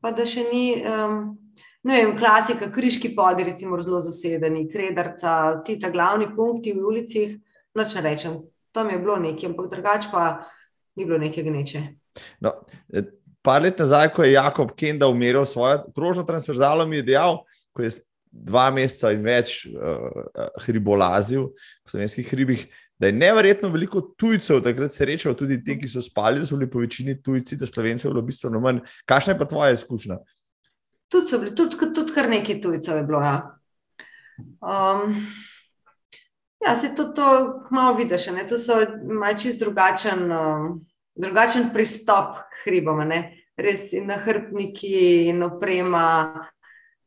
pa 0.00 0.10
da 0.10 0.26
še 0.26 0.48
ni. 0.52 0.66
Um, 0.82 1.38
Ne 1.82 1.96
vem, 1.98 2.12
klasika, 2.14 2.68
križki 2.70 3.08
podi, 3.10 3.42
recimo, 3.42 3.74
zelo 3.82 3.98
zasedeni, 4.00 4.68
kredarca, 4.70 5.62
ti 5.66 5.74
ta 5.82 5.88
glavni 5.90 6.28
punkti 6.30 6.70
v 6.76 6.84
ulicah 6.86 7.32
noč 7.74 7.96
rečem. 7.98 8.36
Tam 8.70 8.90
je 8.90 9.00
bilo 9.02 9.16
nekaj, 9.18 9.48
ampak 9.50 9.70
drugače 9.72 10.12
pa 10.12 10.26
ni 10.96 11.04
bilo 11.04 11.18
neke 11.18 11.42
gneče. 11.42 11.82
No, 12.40 12.52
e, 12.86 13.02
par 13.42 13.62
let 13.62 13.82
nazaj, 13.82 14.12
ko 14.14 14.22
je 14.22 14.36
Jakob 14.36 14.70
Kenda 14.78 15.08
umiril 15.10 15.42
svojo 15.44 15.82
krožno 15.94 16.22
transverzalo, 16.22 16.86
mi 16.86 17.00
je 17.00 17.08
dejal, 17.10 17.40
ko 17.74 17.82
je 17.82 17.96
dva 18.30 18.70
meseca 18.72 19.10
in 19.12 19.26
več 19.26 19.66
uh, 19.68 20.08
hribolazil 20.64 21.50
v 21.50 21.90
slovenskih 21.90 22.30
hribih, 22.30 22.62
da 23.02 23.10
je 23.10 23.16
neverjetno 23.18 23.68
veliko 23.68 24.00
tujcev 24.14 24.60
takrat 24.62 24.94
srečal, 24.94 25.34
tudi 25.34 25.56
ti, 25.64 25.74
ki 25.80 25.88
so 25.90 25.98
spali, 26.02 26.38
da 26.38 26.46
so 26.46 26.54
bili 26.54 26.70
po 26.70 26.78
večini 26.78 27.16
tujci, 27.22 27.56
da 27.58 27.66
slovencev 27.66 28.08
je 28.08 28.12
bilo 28.14 28.22
bistveno 28.22 28.60
manj. 28.62 28.78
Kakšna 29.10 29.34
je 29.34 29.38
pa 29.40 29.48
tvoja 29.50 29.72
izkušnja? 29.74 30.20
Tudi 31.10 31.26
so 31.26 31.40
bili, 31.42 31.50
tudi, 31.58 31.90
tudi 31.94 32.14
kar 32.14 32.30
nekaj 32.30 32.60
tujcev 32.62 33.02
je 33.02 33.08
bilo. 33.10 33.24
Ja. 33.26 33.40
Um, 34.62 35.18
Ja, 36.62 36.76
se 36.76 36.94
to, 36.94 37.04
to 37.04 37.24
malo 37.70 37.96
vidiš. 37.96 38.26
Ne? 38.26 38.46
To 38.46 38.58
so 38.58 38.76
čist 39.38 39.60
drugačen, 39.60 40.32
uh, 40.32 40.76
drugačen 41.14 41.72
pristop 41.74 42.36
k 42.36 42.64
hribom. 42.64 43.02
Ne? 43.08 43.22
Res 43.58 43.90
in 43.92 44.06
nahrbniki 44.06 45.26
in 45.26 45.42
oprema. 45.42 46.04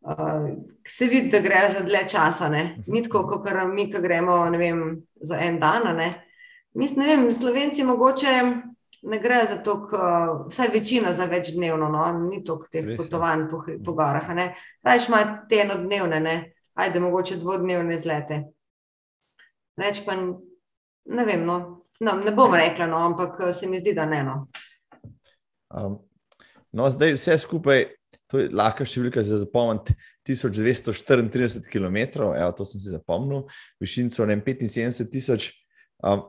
Uh, 0.06 0.50
se 0.88 1.06
vidi, 1.06 1.32
da 1.34 1.40
gre 1.40 1.64
za 1.74 1.82
dlje 1.82 2.08
časa. 2.08 2.50
Ne? 2.50 2.78
Ni 2.88 3.02
tako, 3.04 3.24
kot 3.28 3.50
mi, 3.74 3.88
ki 3.92 4.02
gremo 4.02 4.44
vem, 4.52 5.02
za 5.22 5.40
en 5.42 5.60
dan. 5.60 5.96
Ne? 5.98 6.10
Mislim, 6.74 7.06
ne 7.06 7.16
vem, 7.16 7.34
Slovenci 7.34 7.84
mogoče 7.84 8.34
ne 9.02 9.20
gre 9.20 9.46
za 9.50 9.58
to, 9.64 9.74
uh, 9.74 10.46
vsaj 10.50 10.70
večina 10.74 11.14
za 11.14 11.26
več 11.26 11.54
dnevno, 11.56 11.90
no? 11.90 12.06
ni 12.30 12.44
toliko 12.44 12.68
teh 12.72 12.86
Res, 12.86 12.98
potovanj 12.98 13.48
po, 13.50 13.64
po 13.86 13.94
gorah. 13.98 14.30
Rajš 14.84 15.10
ima 15.10 15.24
te 15.50 15.64
enodnevne, 15.66 16.20
ne? 16.20 16.36
ajde, 16.74 17.00
mogoče 17.00 17.40
dvodnevne 17.42 17.98
zlete. 17.98 18.44
Več 19.78 20.04
pa 20.06 20.16
ne 20.18 21.26
vem. 21.26 21.46
No. 21.46 21.82
No, 22.00 22.18
ne 22.20 22.32
bom 22.36 22.54
rekla, 22.54 22.90
no, 22.92 22.98
ampak 23.08 23.38
se 23.56 23.68
mi 23.72 23.80
zdi, 23.80 23.94
da 23.96 24.06
ne. 24.06 24.20
No, 24.24 24.34
um, 25.72 25.94
no 26.76 26.90
zdaj 26.92 27.16
vse 27.16 27.38
skupaj, 27.40 27.86
to 28.36 28.42
je 28.44 28.52
lahka 28.52 28.84
številka 28.84 29.24
za 29.24 29.40
zapomniti. 29.40 29.96
1234 30.28 31.70
km, 31.70 31.98
evo, 32.34 32.52
to 32.58 32.66
sem 32.66 32.82
si 32.82 32.90
zapomnil, 32.90 33.46
višinco 33.80 34.26
75 34.26 35.08
tisoč. 35.14 35.52
Um, 36.04 36.26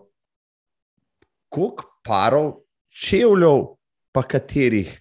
koliko 1.49 1.89
parov, 2.05 2.51
čevljev, 2.93 3.73
pa 4.13 4.23
katerih 4.23 4.93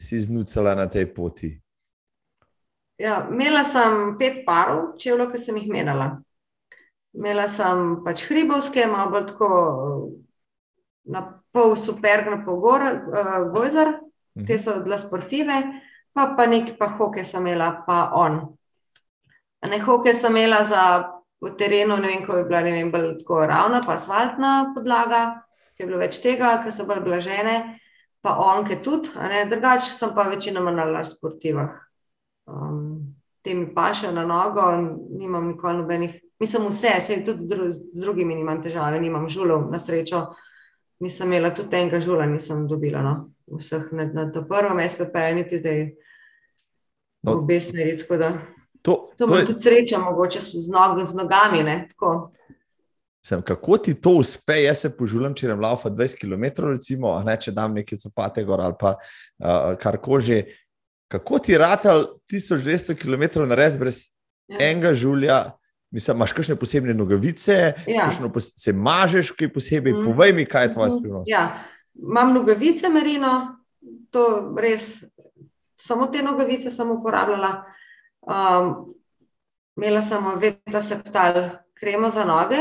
si 0.00 0.20
znucala 0.22 0.76
na 0.78 0.86
tej 0.86 1.10
poti? 1.14 1.50
Ja, 2.98 3.24
imela 3.26 3.64
sem 3.66 4.14
pet 4.18 4.44
parov 4.46 4.94
čevljev, 5.02 5.32
ki 5.34 5.42
sem 5.42 5.58
jih 5.58 5.68
menjala. 5.74 6.12
Imela 7.14 7.48
sem 7.50 7.98
pač 8.06 8.24
hribovske, 8.30 8.86
malo 8.90 9.10
bolj 9.12 9.26
tako 9.34 9.50
na 11.10 11.26
pol 11.54 11.74
super, 11.78 12.22
na 12.30 12.38
pol 12.46 12.62
gor, 12.62 12.86
uh, 12.86 13.50
gojzer, 13.50 13.98
mhm. 14.38 14.46
te 14.46 14.62
so 14.62 14.78
dla 14.86 14.98
sportive, 14.98 15.58
pa 16.14 16.28
pa 16.36 16.46
nekaj 16.46 16.76
pa 16.78 16.88
hoke 16.96 17.24
sem 17.24 17.46
imela, 17.46 17.70
pa 17.86 18.10
on. 18.14 18.40
Ne 19.64 19.78
hoke 19.80 20.14
sem 20.14 20.36
imela 20.36 20.62
za 20.64 20.82
v 21.44 21.52
terenu, 21.58 21.96
ne 22.00 22.08
vem, 22.08 22.26
ko 22.26 22.38
je 22.38 22.44
bila, 22.48 22.60
ne 22.64 22.72
vem, 22.72 22.90
bolj 22.92 23.18
tako 23.20 23.44
ravna, 23.48 23.82
pa 23.84 23.98
asfaltna 23.98 24.52
podlaga, 24.76 25.24
ki 25.74 25.84
je 25.84 25.88
bilo 25.88 26.00
več 26.00 26.20
tega, 26.22 26.56
ki 26.64 26.72
so 26.72 26.86
bolj 26.88 27.02
blažene, 27.04 27.56
pa 28.24 28.38
onke 28.40 28.78
tudi, 28.80 29.12
drugače 29.50 29.90
sem 29.90 30.14
pa 30.16 30.28
večinoma 30.30 30.72
na 30.72 31.04
sportivah. 31.04 31.74
Um, 32.46 33.16
temi 33.44 33.66
paše 33.74 34.12
na 34.12 34.24
nogo, 34.24 34.64
nimam 35.18 35.50
nikoli 35.52 35.82
nobenih 35.82 36.20
Mislim, 36.40 36.66
vse, 36.68 37.00
se 37.00 37.24
tudi 37.24 37.46
dru, 37.46 37.72
z 37.72 38.00
drugimi 38.00 38.34
nimam 38.34 38.62
težave, 38.62 38.98
nimam 39.00 39.28
žulov, 39.28 39.70
na 39.70 39.78
srečo. 39.78 40.26
Nisem 41.04 41.28
imela 41.28 41.50
tudi 41.54 41.76
enega 41.76 42.00
žula, 42.00 42.26
nisem 42.26 42.64
dobila. 42.68 43.02
No. 43.04 43.14
Vseh 43.58 43.90
na, 43.92 44.06
na 44.08 44.30
to 44.32 44.46
prvo 44.48 44.72
SPP, 44.80 45.20
niti 45.36 45.60
zdaj 45.60 45.80
v 45.84 47.28
no, 47.28 47.38
obe 47.38 47.60
smeri. 47.60 47.96
To, 48.84 49.10
to, 49.16 49.26
to 49.26 49.36
je 49.36 49.46
tudi 49.46 49.60
sreča, 49.60 49.98
mogoče 50.00 50.40
z, 50.40 50.68
nog, 50.72 51.00
z 51.04 51.16
nogami. 51.16 51.64
Sem, 53.24 53.42
kako 53.42 53.78
ti 53.78 53.94
to 54.00 54.18
uspe, 54.20 54.58
jaz 54.62 54.82
se 54.84 54.90
požulim, 54.96 55.32
če 55.36 55.48
grem 55.48 55.60
laufa 55.64 55.88
20 55.88 56.18
km, 56.20 56.44
recimo, 56.68 57.14
ne, 57.24 57.36
če 57.40 57.54
dam 57.56 57.72
nekaj 57.72 58.02
copate 58.02 58.44
gor 58.44 58.60
ali 58.60 58.76
pa 58.80 58.96
uh, 58.96 59.72
kar 59.80 59.96
kože. 60.00 60.42
Kako 61.08 61.38
ti 61.38 61.56
ratal 61.56 62.04
1200 62.32 62.96
km 63.00 63.44
na 63.48 63.56
res 63.56 63.78
brez 63.80 64.02
ja. 64.48 64.58
enega 64.68 64.92
žulja? 64.96 65.38
Mislim, 65.94 66.16
imaš 66.16 66.32
kakšne 66.32 66.56
posebne 66.56 66.94
nogavice, 66.94 67.72
ja. 67.86 68.08
pos 68.32 68.48
se 68.58 68.72
mažeš, 68.72 69.30
kaj 69.38 69.52
posebej. 69.54 69.92
Mm. 69.94 70.06
Povej 70.08 70.32
mi, 70.32 70.44
kaj 70.44 70.64
je 70.64 70.72
tvoja 70.72 70.88
mhm. 70.88 70.98
skrivnost. 70.98 71.30
Ja. 71.30 71.44
Imam 71.94 72.32
nogavice, 72.34 72.88
Marino, 72.88 73.34
to 74.10 74.54
res, 74.58 75.04
samo 75.78 76.06
te 76.10 76.22
nogavice 76.22 76.70
sem 76.70 76.90
uporabljala. 76.90 77.52
Um, 78.26 78.94
imela 79.76 80.02
sem 80.02 80.26
vedno 80.40 80.82
septal 80.82 81.42
kremo 81.78 82.10
za 82.10 82.24
noge, 82.24 82.58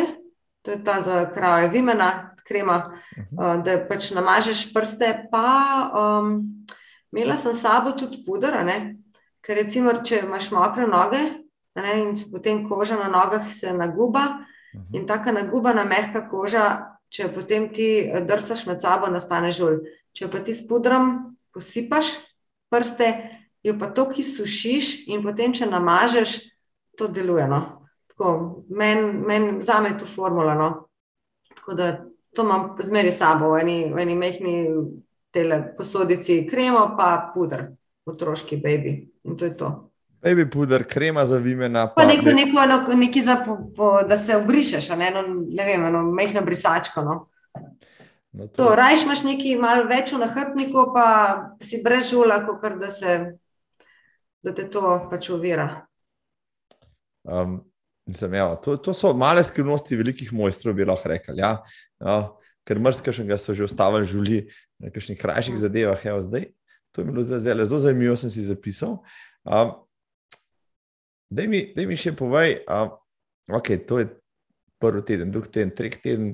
to 0.61 0.71
je 0.71 0.83
ta 0.83 1.01
za 1.01 1.25
krave 1.33 1.71
vimena, 1.73 2.35
krema, 2.45 2.99
uh, 3.17 3.63
da 3.65 3.79
pač 3.89 4.11
namažeš 4.13 4.67
prste. 4.73 5.09
Pa 5.31 5.89
um, 5.89 6.43
imela 7.11 7.37
sem 7.37 7.53
sabo 7.53 7.97
tudi 7.97 8.21
puder, 8.27 8.61
ker 9.41 9.57
recimo, 9.57 10.03
če 10.05 10.21
imaš 10.27 10.51
mokre 10.53 10.85
noge 10.85 11.42
ne, 11.81 11.93
in 12.01 12.13
potem 12.31 12.63
koža 12.69 12.97
na 12.97 13.09
nogah 13.09 13.45
se 13.53 13.73
naguba 13.73 14.45
in 14.93 15.07
taka 15.07 15.31
nagubana 15.31 15.85
mehka 15.85 16.27
koža, 16.29 16.93
če 17.13 17.29
potem 17.33 17.69
ti 17.73 18.09
drsaš 18.25 18.65
med 18.65 18.81
sabo, 18.81 19.09
nastane 19.13 19.51
žul. 19.53 19.83
Če 20.13 20.29
pa 20.29 20.41
ti 20.45 20.53
s 20.53 20.65
pudrom 20.69 21.35
posipaš 21.53 22.15
prste, 22.73 23.09
jo 23.65 23.75
pa 23.77 23.89
to, 23.93 24.07
ki 24.09 24.25
sušiš 24.25 25.07
in 25.13 25.21
potem, 25.25 25.53
če 25.53 25.69
namažeš, 25.69 26.39
to 26.97 27.07
deluje. 27.09 27.45
No? 27.49 27.61
Meni 28.69 29.13
men, 29.25 29.47
za 29.65 29.79
me 29.81 29.93
je 29.93 30.03
to 30.03 30.09
formula. 30.09 30.53
No? 30.57 30.69
Tako 31.53 31.77
da 31.77 31.87
to 32.33 32.45
imam 32.45 32.75
zmeraj 32.81 33.13
sabo, 33.13 33.53
v 33.53 33.61
eni, 33.61 33.77
v 33.93 34.01
eni 34.05 34.17
mehki 34.17 34.53
posodici 35.77 36.43
kremo, 36.49 36.93
pa 36.97 37.31
puder, 37.33 37.67
otroški 38.09 38.57
baby. 38.61 38.97
In 39.25 39.37
to 39.37 39.49
je 39.49 39.57
to. 39.57 39.71
Baby 40.23 40.45
puder, 40.49 40.85
krema 40.87 41.25
za 41.25 41.37
vimena. 41.37 41.87
Pa, 41.87 42.01
pa 42.01 42.05
neko, 42.07 42.31
neko, 42.31 42.65
neko, 42.65 42.95
neki 42.95 43.21
za, 43.21 43.35
po, 43.45 43.57
po, 43.75 43.89
da 44.07 44.17
se 44.17 44.37
obrišeš, 44.37 44.89
ne, 44.97 45.11
no, 45.11 45.23
ne 45.27 45.65
vem, 45.67 45.85
eno 45.85 46.03
mehko 46.11 46.45
brisačko. 46.45 47.01
No. 47.01 47.17
No, 48.31 48.47
to. 48.47 48.63
To, 48.63 48.69
rajš 48.75 49.03
imaš 49.03 49.23
nekaj 49.27 49.59
malo 49.61 49.83
več 49.89 50.13
v 50.15 50.23
nahrbniku, 50.23 50.87
pa 50.95 51.07
si 51.61 51.83
brez 51.83 52.07
žula, 52.09 52.39
kot 52.47 52.63
da, 52.79 52.89
da 54.43 54.55
te 54.55 54.65
to 54.71 54.95
pač 55.11 55.29
uvira. 55.29 55.67
Um, 57.23 57.61
Mislim, 58.05 58.33
ja, 58.33 58.55
to, 58.55 58.75
to 58.77 58.93
so 58.93 59.13
male 59.15 59.43
skrivnosti 59.43 59.95
velikih 59.95 60.33
mojstrov, 60.35 60.75
bi 60.75 60.85
lahko 60.85 61.07
rekli. 61.07 61.37
Ja. 61.39 61.61
Ja, 62.03 62.17
ker 62.67 62.79
mrzkašnega 62.83 63.37
so 63.39 63.55
že 63.55 63.63
ostavili 63.63 64.07
žuli 64.07 64.39
na 64.79 64.89
nekakšnih 64.89 65.19
krajših 65.21 65.55
zadevah. 65.59 66.05
Evo, 66.05 66.19
zdaj, 66.21 66.49
to 66.91 67.01
je 67.01 67.07
bilo 67.07 67.23
zdaj 67.23 67.39
zelo 67.39 67.79
zanimivo, 67.79 68.17
sem 68.19 68.31
si 68.31 68.43
zapisal. 68.43 68.99
Um, 69.47 69.71
daj, 71.29 71.47
mi, 71.47 71.61
daj 71.75 71.87
mi 71.89 71.97
še 71.99 72.15
povej, 72.17 72.61
um, 72.71 72.95
okay, 73.59 73.79
to 73.87 73.99
je 74.01 74.09
prvi 74.81 75.05
teden, 75.07 75.31
drugi 75.31 75.51
teden, 75.51 75.71
tretji 75.75 76.01
teden. 76.03 76.33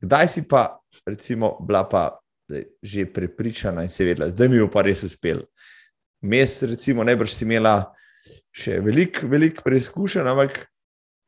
Kdaj 0.00 0.28
si 0.30 0.46
pa, 0.48 0.78
recimo, 1.06 1.56
bila 1.60 1.82
pa 1.88 2.08
zdaj, 2.48 2.64
že 2.82 3.06
prepričana 3.12 3.82
in 3.82 3.88
se 3.88 4.04
vedela, 4.04 4.30
da 4.30 4.48
mi 4.48 4.56
je 4.56 4.70
pa 4.70 4.82
res 4.82 5.02
uspel. 5.02 5.42
Mes, 6.22 6.62
recimo, 6.62 7.04
najbrž 7.04 7.34
si 7.34 7.44
imela 7.44 7.92
še 8.54 8.80
veliko 8.82 9.28
velik 9.30 9.62
preizkušenj, 9.64 10.26
ampak 10.26 10.64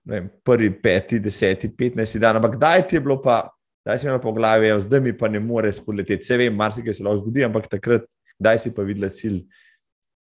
vem, 0.09 0.29
prvi, 0.45 0.71
peti, 0.83 1.21
deseti, 1.21 1.71
petnajsti 1.77 2.21
dan. 2.23 2.41
Ampak 2.41 2.57
kdaj 2.57 2.87
ti 2.89 2.97
je 2.99 3.05
bilo 3.05 3.21
pa, 3.23 3.45
da 3.87 3.99
si 3.99 4.09
imel 4.09 4.21
po 4.23 4.33
glavi, 4.33 4.73
zdaj 4.81 5.01
mi 5.01 5.13
pa 5.17 5.29
ne 5.29 5.41
more 5.41 5.73
spodleteti. 5.73 6.27
Se 6.27 6.39
vem, 6.41 6.57
marsikaj 6.57 6.97
se 6.97 7.05
lahko 7.05 7.25
zgodi, 7.25 7.45
ampak 7.47 7.69
takrat, 7.71 8.09
kdaj 8.41 8.63
si 8.65 8.75
pa 8.75 8.87
videla 8.87 9.13
cilj 9.13 9.45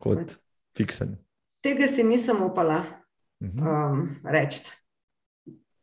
kot 0.01 0.35
fiksen. 0.77 1.15
Tega 1.61 1.87
si 1.87 2.03
nisem 2.03 2.41
upala 2.43 2.83
mhm. 3.43 3.67
um, 3.67 4.07
reči. 4.25 4.65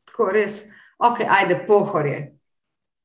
Tako 0.09 0.33
res, 0.35 0.65
ok, 0.99 1.23
ajde, 1.29 1.63
pohorje. 1.67 2.35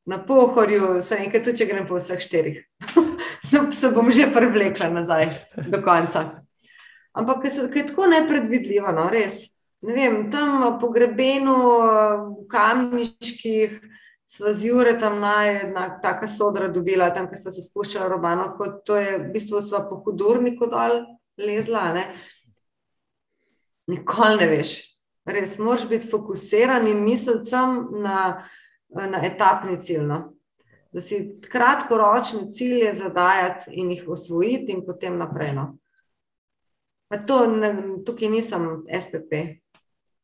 Na 0.05 0.17
pohorju 0.19 1.01
se 1.01 1.15
nekaj, 1.15 1.43
tudi 1.43 1.61
če 1.61 1.67
grem 1.69 1.85
po 1.87 1.99
vseh 1.99 2.21
štirih. 2.21 2.63
No, 3.53 3.67
se 3.75 3.91
bom 3.93 4.07
že 4.09 4.31
prevlekla 4.33 4.87
nazaj 4.89 5.27
do 5.69 5.77
konca. 5.85 6.23
Ampak 7.13 7.43
ki 7.43 7.79
je 7.79 7.83
tako 7.91 8.07
nepredvidljivo, 8.09 8.89
no, 8.95 9.03
res. 9.13 9.43
Ne 9.85 9.93
vem, 9.93 10.15
tam 10.31 10.79
po 10.81 10.89
grebenu, 10.89 11.53
v 12.39 12.47
kamniških, 12.49 13.75
sva 14.25 14.53
z 14.55 14.71
Juretom 14.71 15.19
najna 15.21 15.99
taka 16.01 16.25
sodra 16.31 16.71
dobila, 16.71 17.11
tam, 17.13 17.27
ki 17.29 17.37
sta 17.37 17.53
se 17.53 17.61
spuščala 17.61 18.07
robano, 18.09 18.47
kot 18.57 18.81
to 18.87 18.97
je, 18.97 19.19
v 19.19 19.29
bistvu 19.35 19.61
sva 19.61 19.83
po 19.89 19.99
hudurniku 20.01 20.71
dol 20.71 21.03
lezla. 21.37 21.91
Ne. 21.93 22.07
Nikoli 23.87 24.39
ne 24.39 24.49
veš. 24.51 24.77
Res, 25.25 25.57
moraš 25.59 25.87
biti 25.87 26.09
fokusiran 26.11 26.87
in 26.87 27.03
misliti 27.03 27.55
na, 28.03 28.43
na 28.89 29.21
etapni 29.23 29.77
cilj. 29.81 30.03
No. 30.07 30.19
Da 30.93 31.01
si 31.01 31.39
kratkoročne 31.51 32.51
cilje 32.53 32.91
zadajati 32.93 33.71
in 33.71 33.91
jih 33.91 34.03
osvojiti 34.07 34.75
in 34.75 34.83
potem 34.85 35.17
naprej. 35.17 35.53
No. 35.57 35.67
Pa 37.09 37.17
to, 37.17 37.45
ne, 37.47 37.73
tukaj 38.05 38.29
nisem 38.29 38.67
SPP, 38.89 39.41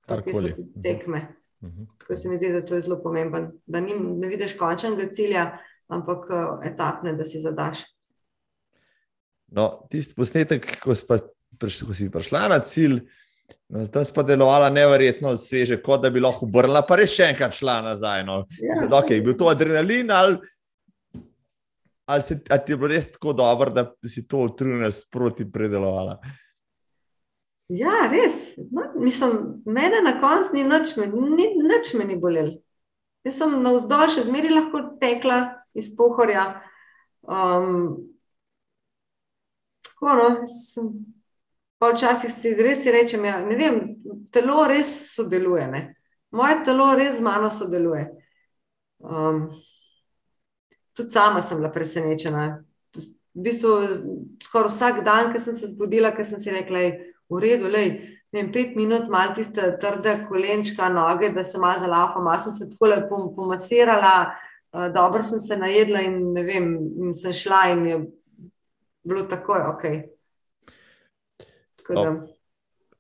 tukaj 0.08 0.34
so 0.34 0.48
tudi 0.56 0.84
tekme. 0.84 1.28
Mhm. 1.64 1.90
Tako 2.00 2.16
se 2.16 2.30
mi 2.30 2.38
zdi, 2.38 2.52
da 2.52 2.66
to 2.66 2.76
je 2.76 2.82
zelo 2.82 3.00
pomembno, 3.04 3.52
da 3.66 3.80
ni, 3.80 3.94
ne 3.94 4.28
vidiš 4.28 4.56
končnega 4.58 5.10
cilja, 5.14 5.58
ampak 5.88 6.30
etapne, 6.64 7.14
da 7.14 7.26
si 7.26 7.42
zadaš. 7.42 7.84
No, 9.52 9.88
tisti 9.90 10.16
posnetek, 10.16 10.66
ko, 10.84 10.96
spa, 10.96 11.20
priš, 11.60 11.82
ko 11.88 11.94
si 11.98 12.10
prišla 12.14 12.48
na 12.50 12.60
cilj, 12.64 13.02
no, 13.70 13.88
tam 13.88 14.06
si 14.06 14.14
pa 14.16 14.24
delovala 14.24 14.70
nevrjetno 14.74 15.36
sveže, 15.38 15.80
kot 15.84 16.04
da 16.04 16.12
bi 16.14 16.22
lahko 16.24 16.48
obrnila, 16.48 16.84
pa 16.86 17.00
res 17.00 17.14
še 17.16 17.32
enkrat 17.34 17.56
šla 17.58 17.80
nazaj. 17.86 18.24
No. 18.28 18.44
Ja, 18.62 18.78
Zdaj, 18.84 18.98
okay, 19.02 19.20
je 19.20 19.26
bil 19.28 19.38
to 19.40 19.50
adrenalin 19.52 20.12
ali, 20.12 20.38
ali, 22.10 22.24
se, 22.26 22.40
ali 22.50 22.66
ti 22.66 22.74
je 22.74 22.78
bilo 22.78 22.92
res 22.94 23.12
tako 23.12 23.34
dobro, 23.34 23.74
da 23.74 23.86
si 24.06 24.28
to 24.28 24.46
utrujeno 24.50 24.92
sproti 24.92 25.48
predelovala? 25.52 26.20
Ja, 27.70 28.08
res. 28.10 28.56
No, 28.72 28.88
mislim, 28.98 29.62
mene 29.66 30.02
na 30.02 30.16
koncu 30.22 30.56
ni 30.58 30.64
nič, 30.66 30.96
ni, 30.98 31.52
nič 31.54 31.94
me 32.00 32.08
ni 32.10 32.18
bolelo. 32.18 32.58
Jaz 33.28 33.38
sem 33.38 33.54
na 33.62 33.76
vzdolj 33.76 34.16
še 34.16 34.26
zmeraj 34.26 34.56
lahko 34.56 34.82
tekla 35.02 35.40
iz 35.78 35.92
pohorja. 35.98 36.48
Um, 37.30 38.00
tako, 39.86 40.16
no, 40.18 40.28
sem, 40.50 40.94
pa 41.80 41.94
včasih 41.94 42.32
si 42.32 42.54
res 42.60 42.84
rečem, 42.86 43.24
ja, 43.26 43.40
ne 43.40 43.56
vem, 43.56 43.80
telo 44.32 44.66
res 44.68 44.92
sodeluje. 45.16 45.68
Ne? 45.72 45.82
Moje 46.36 46.60
telo 46.68 46.92
res 46.96 47.18
z 47.18 47.26
mano 47.26 47.50
sodeluje. 47.52 48.10
Um, 49.00 49.48
tudi 50.94 51.10
sama 51.16 51.42
sem 51.42 51.58
bila 51.58 51.72
presenečena. 51.72 52.60
V 52.94 53.46
bistvu, 53.46 53.72
skoraj 54.44 54.74
vsak 54.74 55.02
dan, 55.06 55.32
ko 55.32 55.40
sem 55.40 55.56
se 55.56 55.72
zbudila, 55.72 56.12
ko 56.12 56.26
sem 56.28 56.42
si 56.42 56.52
rekla, 56.52 56.84
v 57.30 57.40
redu, 57.40 57.70
lej, 57.72 57.94
vem, 58.36 58.52
pet 58.52 58.76
minut, 58.76 59.08
malo 59.08 59.32
tiste 59.38 59.64
trde 59.80 60.26
kolenčka, 60.28 60.90
noge, 60.92 61.32
da 61.32 61.46
se 61.48 61.62
malo 61.62 61.80
zalafa, 61.80 62.20
malo 62.20 62.44
sem 62.44 62.58
se 62.58 62.70
tako 62.74 62.92
lepo 62.92 63.22
pomasirala, 63.38 64.34
dobro 64.94 65.24
sem 65.24 65.40
se 65.40 65.58
najedla 65.58 66.02
in 66.02 66.34
vem, 66.34 66.74
in 67.00 67.14
sem 67.14 67.34
šla 67.34 67.62
in 67.72 67.86
je 67.88 68.00
bilo 69.08 69.24
takoj 69.30 69.62
ok. 69.72 69.86
Da. 71.90 72.28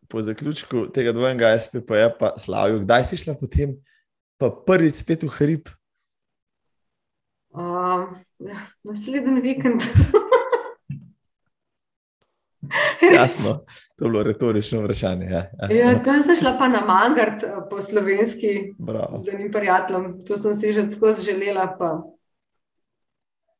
Po 0.09 0.21
zaključku 0.21 0.87
tega 0.93 1.11
dvojnega 1.13 1.53
SPP-ja, 1.59 2.09
pa 2.19 2.33
slavijo, 2.37 2.79
kdaj 2.79 3.03
si 3.05 3.17
šla 3.21 3.35
potem, 3.37 3.75
pa 4.41 4.49
prvič 4.49 5.03
spet 5.03 5.23
v 5.23 5.29
hrib? 5.37 5.69
Uh, 7.53 8.09
ja, 8.39 8.65
naslednji 8.83 9.41
vikend. 9.41 9.85
Jasno, 13.15 13.65
to 13.95 14.05
je 14.05 14.09
bilo 14.09 14.23
retorično 14.23 14.81
vprašanje. 14.81 15.25
Ja, 15.25 15.51
ja. 15.61 15.75
Ja, 15.75 16.03
tam 16.03 16.23
sem 16.23 16.35
šla 16.35 16.55
pa 16.59 16.67
na 16.67 16.81
Mangard 16.85 17.43
eh, 17.43 17.55
po 17.69 17.81
slovenski, 17.81 18.73
z 19.21 19.33
enim 19.33 19.51
prijateljem, 19.51 20.25
to 20.25 20.37
sem 20.37 20.55
si 20.55 20.73
že 20.73 20.89
skozi 20.91 21.31
želela. 21.31 21.75
Pa. 21.79 22.01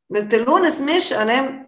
Na 0.08 0.28
telo 0.28 0.58
ne 0.58 0.70
smeš, 0.70 1.12
a 1.12 1.24
ne, 1.24 1.66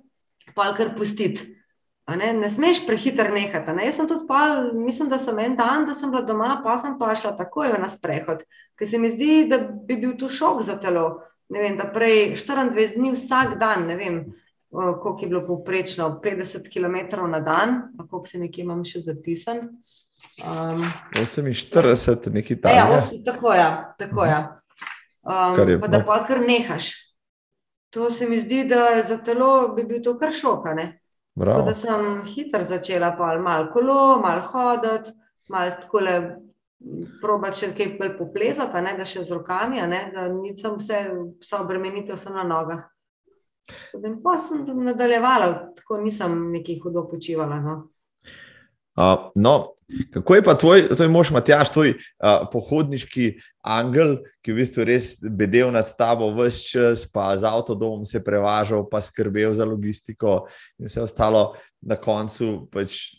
pa 0.55 0.75
kar 0.77 0.95
pustiti. 0.99 1.62
Ne, 2.11 2.33
ne 2.33 2.51
smeš 2.51 2.83
prehiter 2.87 3.31
nehati. 3.33 3.73
Ne. 3.73 3.87
Jaz 3.87 4.01
sem 4.01 4.09
tudi 4.11 4.27
pal, 4.29 4.73
mislim, 4.75 5.09
da 5.09 5.19
sem 5.23 5.39
en 5.39 5.57
dan, 5.57 5.87
da 5.87 5.95
sem 5.95 6.11
bila 6.11 6.23
doma, 6.27 6.57
pa 6.65 6.75
sem 6.79 6.97
pa 6.99 7.15
šla 7.15 7.37
takoj 7.39 7.77
na 7.79 7.89
sprehod, 7.89 8.43
ker 8.79 8.89
se 8.89 8.99
mi 8.99 9.11
zdi, 9.11 9.47
da 9.51 9.61
bi 9.63 9.97
bil 9.97 10.17
to 10.19 10.29
šok 10.29 10.63
za 10.67 10.81
telo. 10.83 11.23
Ne 11.53 11.63
vem, 11.63 11.77
da 11.79 11.87
prej 11.93 12.35
24 12.35 12.97
dni 12.97 13.13
vsak 13.15 13.59
dan, 13.61 13.87
ne 13.87 13.97
vem, 13.97 14.23
koliko 14.73 15.19
je 15.21 15.29
bilo 15.29 15.43
povprečno, 15.47 16.09
50 16.25 16.71
km 16.73 17.29
na 17.31 17.41
dan, 17.41 17.83
koliko 17.99 18.27
se 18.27 18.41
nekje 18.41 18.65
imam 18.65 18.85
še 18.89 19.05
zapisan. 19.05 19.69
Um, 20.43 20.83
48, 21.15 22.33
nekaj 22.33 22.57
ja, 22.65 22.71
ja, 22.71 22.87
takega. 22.87 22.97
os, 22.97 23.11
tako 23.25 23.53
je. 23.53 23.69
Tako 23.99 24.25
je. 24.25 24.41
Um, 25.23 25.69
je, 25.69 25.79
pa 25.81 25.93
da 25.93 26.03
pa 26.07 26.19
kar 26.27 26.41
nehaš. 26.41 26.91
To 27.93 28.11
se 28.11 28.27
mi 28.29 28.41
zdi, 28.41 28.65
da 28.65 29.03
za 29.07 29.21
telo 29.23 29.69
bi 29.77 29.85
bil 29.85 30.03
to 30.03 30.17
kar 30.19 30.33
šoka. 30.35 30.75
ne. 30.75 31.02
Tako 31.41 31.63
da 31.67 31.75
sem 31.75 32.23
hitro 32.29 32.65
začela, 32.65 33.15
pa 33.17 33.39
malo 33.41 33.71
kolo, 33.73 34.21
malo 34.21 34.43
hoditi, 34.53 35.15
malo 35.49 35.71
tako 35.81 36.01
le 36.01 36.17
probati 37.21 37.59
še 37.59 37.71
kaj 37.77 37.95
bolj 37.99 38.17
poplezati, 38.19 38.83
ne, 38.85 38.97
da 38.99 39.07
še 39.09 39.25
z 39.25 39.37
rokami, 39.37 39.81
ne, 39.89 40.03
da 40.15 40.27
nisem 40.33 40.77
vse, 40.81 41.03
vsa 41.41 41.63
obremenitev 41.63 42.19
sem 42.21 42.35
na 42.37 42.45
nogah. 42.47 42.83
In 43.95 44.19
Pa 44.25 44.35
sem 44.37 44.65
nadaljevala, 44.85 45.49
tako 45.79 46.01
nisem 46.03 46.35
nekaj 46.53 46.81
hudo 46.83 47.07
počivala. 47.11 47.61
No. 47.63 47.77
Uh, 48.99 49.31
no, 49.35 49.55
kako 50.13 50.35
je 50.35 50.43
pa 50.43 50.55
tvoj, 50.55 50.89
tvoj 50.97 51.09
mož 51.09 51.31
Matjaš, 51.31 51.73
tvoj 51.73 51.95
uh, 51.95 52.45
pohodniški 52.53 53.33
angel, 53.63 54.17
ki 54.43 54.51
je 54.51 54.55
v 54.55 54.59
bistvu 54.61 54.87
res 54.89 55.13
bedel 55.23 55.73
nad 55.75 55.89
tabo 55.99 56.31
vse 56.37 56.65
čas, 56.69 57.05
pa 57.11 57.33
z 57.37 57.49
avtodomom 57.49 58.05
se 58.09 58.23
prevažal, 58.25 58.85
pa 58.91 59.03
skrbel 59.03 59.55
za 59.55 59.67
logistiko 59.69 60.47
in 60.79 60.91
vse 60.91 61.05
ostalo. 61.05 61.53
Na 61.83 61.97
koncu 61.99 62.69
pač, 62.71 63.17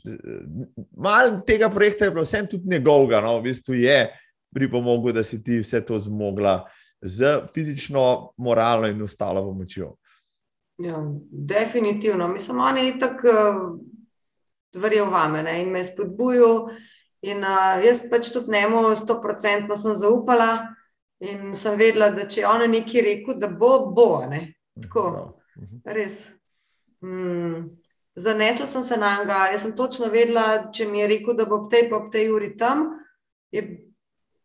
malo 0.96 1.42
tega 1.44 1.68
projekta 1.68 2.08
je 2.08 2.14
bilo 2.16 2.24
vsem 2.24 2.48
tudi 2.48 2.70
njegovega, 2.72 3.20
no, 3.20 3.36
v 3.42 3.50
bistvu 3.50 3.76
je 3.76 4.06
pripomogel, 4.56 5.18
da 5.18 5.24
si 5.24 5.42
ti 5.44 5.60
vse 5.60 5.82
to 5.84 6.00
zmogla 6.00 6.62
z 7.04 7.42
fizično, 7.52 8.32
moralno 8.38 8.88
in 8.88 9.02
ostalo 9.04 9.44
pomočjo. 9.44 9.98
Ja, 10.80 11.04
definitivno. 11.32 12.28
Mislim, 12.28 12.60
on 12.60 12.78
je 12.78 13.00
tako 13.00 13.34
verjel 14.74 15.10
vame 15.12 15.44
ne, 15.44 15.62
in 15.62 15.72
me 15.72 15.80
je 15.80 15.90
spodbujal. 15.92 16.70
In 17.24 17.44
uh, 17.44 17.80
jaz 17.86 18.04
pač 18.12 18.32
tudi 18.34 18.52
njemu 18.52 18.96
stoprocentno 19.00 19.76
sem 19.80 19.96
zaupala 19.96 20.76
in 21.24 21.54
sem 21.56 21.78
vedela, 21.80 22.10
da 22.12 22.26
če 22.28 22.42
je 22.42 22.48
on 22.50 22.66
nekaj 22.72 23.02
rekel, 23.02 23.38
da 23.40 23.48
bo, 23.48 23.78
bo. 23.96 24.26
Ne. 24.30 24.54
Tako. 24.82 25.06
Prav. 25.12 25.30
Mhm. 25.58 25.80
Res. 25.86 26.26
Mm. 27.04 27.70
Zanesla 28.16 28.66
sem 28.66 28.84
se 28.84 28.98
na 28.98 29.18
njega. 29.20 29.48
Jaz 29.52 29.62
sem 29.62 29.76
točno 29.76 30.10
vedela, 30.12 30.72
če 30.74 30.86
mi 30.86 31.00
je 31.00 31.08
rekel, 31.08 31.38
da 31.38 31.46
bo 31.46 31.64
ob 31.64 31.72
tej, 31.72 31.88
pa 31.90 31.98
ob 31.98 32.12
tej 32.12 32.30
uri 32.34 32.52
tam. 32.58 32.86
Je, 33.52 33.64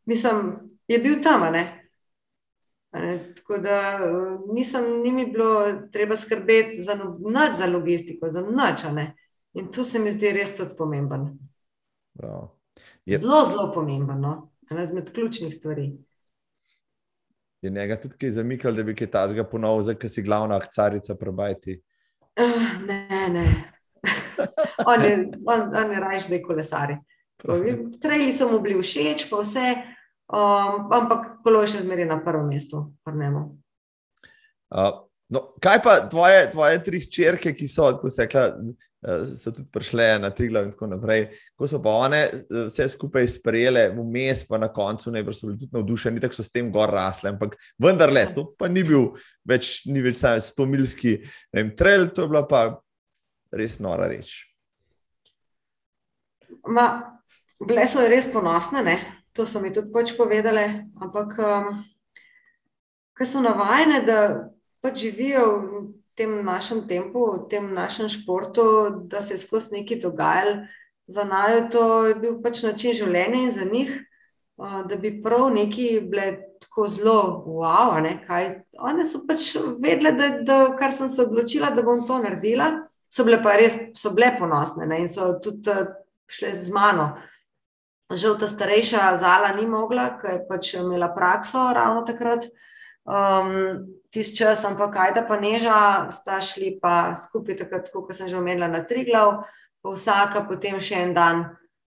mislim, 0.07 0.55
je 0.89 0.99
bil 0.99 1.19
tam. 1.23 1.49
Ne? 1.53 1.65
Ne, 2.93 3.19
tako 3.37 3.59
da 3.59 3.99
nisem, 4.53 5.03
ni 5.03 5.13
mi 5.13 5.27
bilo 5.27 5.67
treba 5.93 6.17
skrbeti 6.17 6.83
za, 6.83 6.95
no- 6.95 7.19
nič 7.21 7.57
za 7.59 7.67
logistiko, 7.67 8.31
za 8.33 8.41
nič. 8.41 8.87
In 9.55 9.71
to 9.73 9.85
se 9.85 9.99
mi 9.99 10.13
zdi 10.13 10.33
res 10.33 10.57
tudi 10.57 10.77
pomemben. 10.77 11.39
Bravo. 12.15 12.59
Je- 13.05 13.19
Zelo, 13.19 13.45
zelo 13.45 13.73
pomemben. 13.73 14.21
No? 14.21 14.51
Ena 14.71 14.83
izmed 14.83 15.13
ključnih 15.13 15.55
stvari. 15.55 15.93
Je 17.63 17.71
njega 17.71 17.97
tudi 17.97 18.17
kaj 18.17 18.31
zamikal, 18.31 18.73
da 18.73 18.83
bi 18.83 18.95
kaj 18.95 19.11
tazga 19.11 19.45
ponovil, 19.45 19.83
zdaj, 19.83 19.95
ker 19.95 20.11
si 20.11 20.23
glavna 20.23 20.57
akcarica 20.57 21.15
prebajti. 21.15 21.81
Ah, 22.37 22.79
Ne, 22.87 23.09
ne. 23.29 23.47
on 24.87 25.03
je, 25.03 25.15
on, 25.47 25.75
on 25.77 25.93
je 25.93 26.01
raje 26.01 26.21
zdaj 26.21 26.43
kolesari. 26.43 26.97
Trajli 28.01 28.33
so 28.33 28.49
mu 28.49 28.61
bili 28.61 28.79
všeč, 28.79 29.31
pa 29.31 29.41
vse, 29.41 29.73
um, 30.29 30.87
ampak 30.93 31.43
kolo 31.43 31.63
je 31.63 31.69
še 31.69 31.81
zmeraj 31.81 32.07
na 32.07 32.21
prvem 32.21 32.47
mestu. 32.49 32.93
pri 33.05 33.15
njemu. 33.17 33.43
Uh, 34.71 35.08
no, 35.29 35.43
kaj 35.63 35.81
pa 35.85 35.95
tvoje, 36.11 36.51
tvoje 36.51 36.83
tri 36.85 37.01
hčerke, 37.01 37.55
ki 37.57 37.69
so, 37.69 37.91
tako 37.97 38.11
se 38.11 38.27
rekla, 38.27 38.45
uh, 38.59 39.27
so 39.37 39.53
tudi 39.53 39.67
prišle 39.73 40.07
na 40.23 40.31
Triglav 40.35 40.69
in 40.69 40.73
tako 40.73 40.91
naprej. 40.93 41.27
Ko 41.59 41.69
so 41.69 41.81
pa 41.83 41.97
one 42.07 42.23
uh, 42.29 42.65
vse 42.69 42.89
skupaj 42.93 43.29
sprejele, 43.39 43.89
vmes 43.97 44.45
pa 44.49 44.61
na 44.61 44.71
koncu, 44.73 45.13
ne, 45.15 45.25
so 45.33 45.51
bili 45.51 45.59
tudi 45.61 45.77
navdušeni, 45.77 46.23
tako 46.25 46.39
so 46.39 46.47
s 46.47 46.55
tem 46.55 46.73
gor 46.73 46.93
rasle. 46.95 47.35
Ampak 47.35 47.59
vendarle, 47.79 48.27
to 48.35 48.49
pa 48.59 48.71
ni 48.73 48.85
bil 48.87 49.13
več, 49.49 49.83
ni 49.87 50.05
več 50.05 50.23
samo 50.23 50.43
100 50.43 50.69
milski 50.73 51.19
trail, 51.77 52.09
to 52.15 52.27
je 52.27 52.33
bila 52.35 52.45
pa 52.49 52.65
res 53.53 53.79
nora 53.81 54.09
reč. 54.11 54.43
Ma, 56.69 56.91
bile 57.65 57.87
so 57.89 58.05
res 58.09 58.29
ponosne, 58.33 58.83
ne? 58.85 58.99
to 59.39 59.47
so 59.47 59.61
mi 59.63 59.71
tudi 59.71 59.93
pač 59.95 60.17
povedale, 60.19 60.91
ampak 60.99 61.39
um, 61.39 61.67
ker 63.15 63.27
so 63.29 63.39
navajene, 63.39 64.01
da 64.03 64.19
pač 64.81 65.01
živijo 65.03 65.45
v 65.59 65.81
tem 66.19 66.45
našem 66.45 66.83
tempu, 66.89 67.25
v 67.33 67.47
tem 67.51 67.71
našem 67.75 68.09
športu, 68.11 68.91
da 69.07 69.23
se 69.23 69.35
je 69.35 69.39
skozi 69.39 69.79
nekaj 69.79 70.01
dogajalo, 70.03 70.67
za 71.09 71.25
najo 71.25 71.69
to 71.73 71.85
je 72.07 72.15
bil 72.15 72.41
pač 72.43 72.63
način 72.63 72.93
življenja 72.93 73.45
in 73.47 73.51
za 73.55 73.65
njih, 73.65 73.93
uh, 74.59 74.83
da 74.89 74.97
bi 74.97 75.15
prav 75.23 75.49
neki 75.55 75.89
bile 76.11 76.27
tako 76.61 76.89
zelo 76.89 77.45
wow, 77.47 77.97
ne, 78.03 78.19
kaj. 78.27 78.51
One 78.79 79.07
so 79.07 79.23
pač 79.27 79.55
vedele, 79.79 80.13
da, 80.19 80.29
da 80.43 80.59
kar 80.79 80.93
sem 80.93 81.09
se 81.09 81.23
odločila, 81.23 81.71
da 81.71 81.87
bom 81.87 82.05
to 82.07 82.19
naredila, 82.23 82.73
so 83.09 83.25
bile 83.25 83.41
pa 83.43 83.57
res, 83.57 83.79
so 83.97 84.13
bile 84.13 84.35
ponosne 84.39 84.87
ne, 84.87 85.01
in 85.07 85.09
so 85.09 85.33
tudi 85.43 85.71
uh, 85.73 85.89
šle 86.29 86.53
z 86.55 86.75
mano. 86.75 87.13
Žal 88.09 88.39
ta 88.41 88.49
starejša 88.49 89.17
Zala 89.21 89.53
ni 89.57 89.67
mogla, 89.69 90.15
ker 90.21 90.39
je 90.39 90.45
pač 90.49 90.75
imela 90.81 91.11
prakso 91.13 91.67
ravno 91.77 92.05
takrat. 92.09 92.49
Um, 93.09 93.89
Tisti 94.09 94.37
čas, 94.37 94.65
ampak 94.65 94.93
Kajda 94.93 95.25
pa 95.29 95.37
Neža 95.37 96.09
sta 96.13 96.41
šli 96.41 96.79
pa 96.81 97.13
skupaj, 97.13 97.57
takrat, 97.61 97.89
kot 97.93 98.09
sem 98.17 98.29
že 98.29 98.37
omenila, 98.37 98.69
na 98.69 98.81
Triglav, 98.85 99.45
pa 99.85 99.93
vsaka 99.93 100.45
potem 100.49 100.81
še 100.81 100.97
en 101.05 101.13
dan 101.17 101.37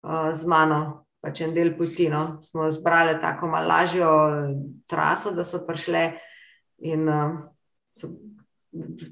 uh, 0.04 0.32
z 0.36 0.44
mano, 0.48 1.08
pač 1.24 1.44
en 1.44 1.56
del 1.56 1.72
poti. 1.80 2.10
No. 2.12 2.40
Smo 2.44 2.68
zbrali 2.72 3.16
tako 3.24 3.48
malo 3.48 3.68
lažjo 3.72 4.12
eh, 4.12 4.52
traso, 4.88 5.32
da 5.32 5.48
so 5.48 5.64
prišle 5.68 6.04
in 6.84 7.08
uh, 7.08 7.48
so, 7.96 8.12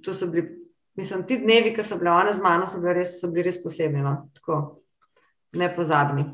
to 0.04 0.12
so 0.12 0.28
bili, 0.28 0.48
mislim, 1.00 1.24
ti 1.24 1.40
dnevi, 1.40 1.72
ki 1.76 1.84
so 1.84 2.00
bile 2.00 2.12
one 2.16 2.36
z 2.36 2.44
mano, 2.44 2.68
so 2.68 2.84
bili 2.84 3.00
res, 3.00 3.16
so 3.22 3.32
bili 3.32 3.48
res 3.48 3.64
posebni, 3.64 4.04
no. 4.04 4.28
tako 4.36 4.84
nepozabni. 5.56 6.30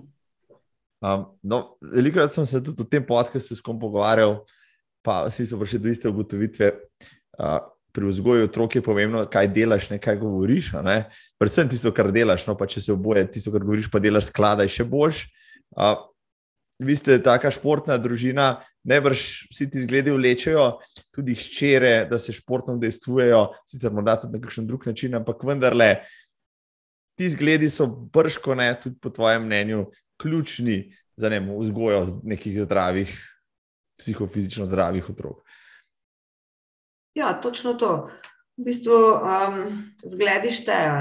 Um, 1.05 1.29
no, 1.45 1.77
veliko 1.81 2.25
sem 2.33 2.45
se 2.49 2.63
tudi 2.63 2.81
v 2.81 2.89
tem 2.89 3.05
podkastu 3.05 3.53
s 3.53 3.61
kom 3.61 3.77
pogovarjal, 3.77 4.39
pa 5.05 5.23
vsi 5.29 5.45
so 5.45 5.59
prišli 5.61 5.79
do 5.83 5.93
iste 5.93 6.09
ugotovitve. 6.09 6.71
Uh, 7.37 7.61
pri 7.95 8.09
vzgoju 8.11 8.49
otrok 8.49 8.75
je 8.75 8.83
pomembno, 8.83 9.21
kaj 9.31 9.47
delaš, 9.55 9.87
ne 9.93 10.01
kaj 10.03 10.17
govoriš. 10.19 10.73
a 10.75 10.81
Ne? 10.83 10.97
Predvsem 11.39 11.69
tisto, 11.71 11.93
kar 11.95 12.11
delaš, 12.11 12.43
no 12.47 12.57
pa 12.59 12.67
če 12.67 12.81
se 12.81 12.91
oboje, 12.91 13.23
tisto, 13.31 13.53
kar 13.53 13.63
govoriš, 13.63 13.87
pa 13.91 14.01
delaš 14.03 14.27
skladaj 14.33 14.67
še 14.67 14.83
boljš. 14.83 15.23
Uh, 15.77 15.95
vi 16.79 16.95
ste 16.99 17.21
taka 17.23 17.51
športna 17.55 17.95
družina, 18.01 18.59
najbrž 18.83 19.47
vsi 19.51 19.69
ti 19.71 19.83
zgledi 19.85 20.11
vlečejo, 20.11 20.65
tudi 21.15 21.37
ščere, 21.39 21.93
da 22.09 22.19
se 22.19 22.35
športno 22.35 22.75
udejstvujejo, 22.75 23.45
sicer 23.69 23.95
morda 23.95 24.17
tudi 24.19 24.35
na 24.35 24.43
kakšen 24.43 24.67
drug 24.67 24.83
način, 24.89 25.15
ampak 25.15 25.43
vendarle. 25.47 26.03
Ti 27.15 27.31
zgledi 27.31 27.71
so 27.71 27.87
brško 27.87 28.57
ne, 28.59 28.73
tudi 28.81 28.99
po 28.99 29.09
tvojem 29.09 29.47
mnenju, 29.47 29.85
ključni 30.19 30.81
za 31.15 31.31
ne, 31.31 31.39
vzgojo 31.39 32.03
nekih 32.27 32.59
zdravih, 32.65 33.15
psihofizično 33.97 34.65
zdravih 34.65 35.09
otrok. 35.09 35.43
Ja, 37.15 37.33
točno 37.41 37.73
to. 37.73 38.09
V 38.57 38.67
bistvu 38.67 38.95
um, 38.95 39.59
zgledi 40.03 40.51
štejejo. 40.51 40.99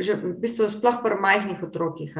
Že 0.00 0.16
v 0.16 0.32
bistvu 0.40 0.68
sploh 0.72 1.02
pri 1.04 1.20
majhnih 1.20 1.60
otrokih. 1.60 2.16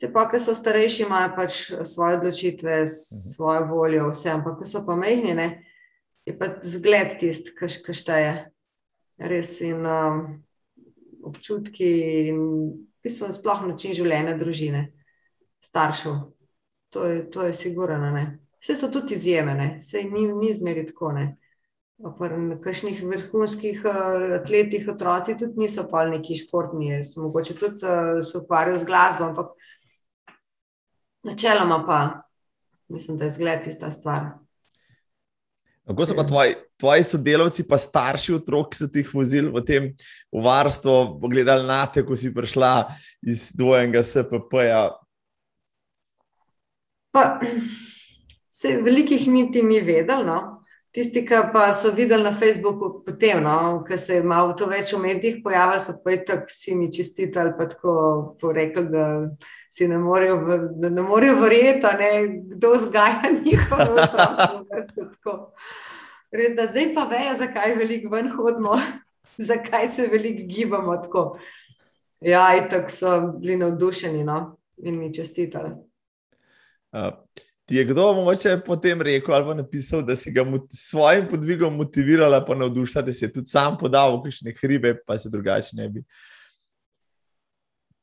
Te 0.00 0.08
pa, 0.10 0.24
ki 0.26 0.40
so 0.40 0.54
starejši, 0.56 1.04
imajo 1.04 1.34
pač 1.36 1.58
svoje 1.86 2.16
odločitve, 2.18 2.86
svojo 2.88 3.66
voljo, 3.70 4.08
vse, 4.10 4.32
ampak 4.32 4.58
ko 4.58 4.66
so 4.66 4.82
pa 4.82 4.96
majhni, 4.98 5.36
ne, 5.36 5.48
je 6.26 6.34
pa 6.34 6.48
zgled 6.64 7.20
tisti, 7.20 7.54
ki 7.54 7.94
šteje. 7.94 8.32
Res 9.22 9.60
in 9.62 9.84
um, 9.86 10.42
občutki, 11.22 11.92
in 12.32 12.40
v 12.40 13.04
bistvu 13.04 13.30
sploh 13.36 13.62
način 13.68 13.94
življenja 13.94 14.34
družine, 14.40 14.88
staršev. 15.62 16.31
To 16.92 17.04
je, 17.08 17.22
to 17.30 17.46
je 17.48 17.54
sigurno. 17.56 18.10
ne. 18.10 18.38
Vse 18.62 18.76
so 18.76 18.90
tudi 18.92 19.16
izjeme, 19.16 19.54
ne. 19.54 19.68
Sej 19.82 20.04
ni, 20.10 20.26
ni 20.32 20.52
zmeri 20.54 20.86
tako. 20.86 21.12
Ne. 21.16 21.36
Pri 22.18 22.58
kakšnih 22.62 23.02
vrhunskih 23.06 23.84
uh, 23.86 24.38
atletih 24.40 24.88
otroci 24.90 25.36
tudi 25.38 25.64
niso 25.64 25.84
pa 25.90 26.02
neki 26.10 26.36
športni, 26.36 26.98
so 27.06 27.22
mogoče 27.22 27.54
tudi 27.54 27.86
uh, 27.86 28.18
se 28.22 28.38
ukvarjajo 28.38 28.80
z 28.82 28.88
glasbo, 28.88 29.28
ampak 29.30 29.52
načeloma 31.22 31.78
pa 31.86 32.00
mislim, 32.92 33.18
da 33.18 33.24
je 33.24 33.30
zgled 33.30 33.64
tista 33.64 33.90
stvar. 33.90 34.26
Kako 35.86 36.06
so 36.06 36.14
pa 36.16 36.26
tvoji, 36.26 36.54
tvoji 36.76 37.02
sodelavci, 37.02 37.64
pa 37.68 37.78
starši 37.78 38.34
otrok, 38.34 38.70
ki 38.70 38.78
so 38.78 38.86
ti 38.86 39.02
jih 39.02 39.14
vozili 39.14 39.50
v 39.50 39.62
tem 39.66 39.88
v 40.30 40.42
varstvo, 40.44 41.18
pogledali 41.20 41.66
na 41.66 41.86
te, 41.86 42.04
ko 42.06 42.16
si 42.16 42.30
prišla 42.34 42.86
iz 43.26 43.50
dvojenega 43.58 44.04
SPP-ja? 44.06 44.84
Pa 47.12 47.40
se 48.48 48.76
velikih 48.82 49.28
niti 49.28 49.62
ni 49.62 49.80
vedel, 49.80 50.26
no? 50.26 50.40
Tisti, 50.92 51.22
ki 51.24 51.38
pa 51.54 51.70
so 51.72 51.90
videli 51.96 52.24
na 52.24 52.34
Facebooku, 52.36 52.98
potem, 53.06 53.40
no, 53.40 53.80
ki 53.88 53.96
se 53.98 54.18
je 54.18 54.24
malo 54.28 54.52
to 54.52 54.66
več 54.68 54.90
v 54.92 54.98
medijih 55.00 55.38
pojavilo, 55.44 55.80
so 55.80 55.94
pa 56.04 56.18
tako 56.20 56.52
si 56.52 56.74
mi 56.76 56.90
čestitali, 56.92 57.54
pa 57.56 57.64
tako 57.70 58.52
rekli, 58.52 58.84
da 58.92 59.06
si 59.72 59.88
ne 59.88 59.96
morejo, 59.98 60.58
da 60.76 60.90
ne 60.92 61.04
morejo 61.06 61.38
verjeti, 61.40 61.92
ne, 62.00 62.10
kdo 62.52 62.74
zgaja 62.84 63.30
njihovo 63.44 63.86
vrsto. 64.68 65.38
Zdaj 66.32 66.92
pa 66.94 67.06
vejo, 67.08 67.38
zakaj 67.40 67.74
veliko 67.80 68.12
ven 68.12 68.28
hodimo, 68.36 68.76
zakaj 69.50 69.88
se 69.88 70.10
veliko 70.12 70.44
gibamo 70.48 70.96
tako. 70.96 71.38
Ja, 72.20 72.50
in 72.56 72.68
tako 72.70 72.92
so 72.92 73.14
bili 73.40 73.56
navdušeni 73.56 74.24
no, 74.24 74.58
in 74.76 75.00
mi 75.00 75.08
čestitali. 75.14 75.72
Uh. 76.92 77.14
Ti 77.64 77.76
je 77.76 77.84
kdo 77.84 78.12
mogoče 78.12 78.60
potem 78.66 79.02
rekel 79.02 79.34
ali 79.34 79.54
napisal, 79.54 80.02
da 80.02 80.16
si 80.16 80.32
ga 80.32 80.44
s 80.70 80.90
svojim 80.90 81.28
podvigom 81.30 81.76
motivirala, 81.76 82.44
pa 82.44 82.54
navdušila, 82.54 83.02
da 83.02 83.12
si 83.12 83.32
tudi 83.32 83.46
sam 83.46 83.78
podal 83.78 84.16
v 84.16 84.22
kakšne 84.22 84.54
hribe, 84.60 84.96
pa 85.06 85.18
se 85.18 85.30
drugače 85.30 85.76
ne 85.76 85.88
bi. 85.88 86.02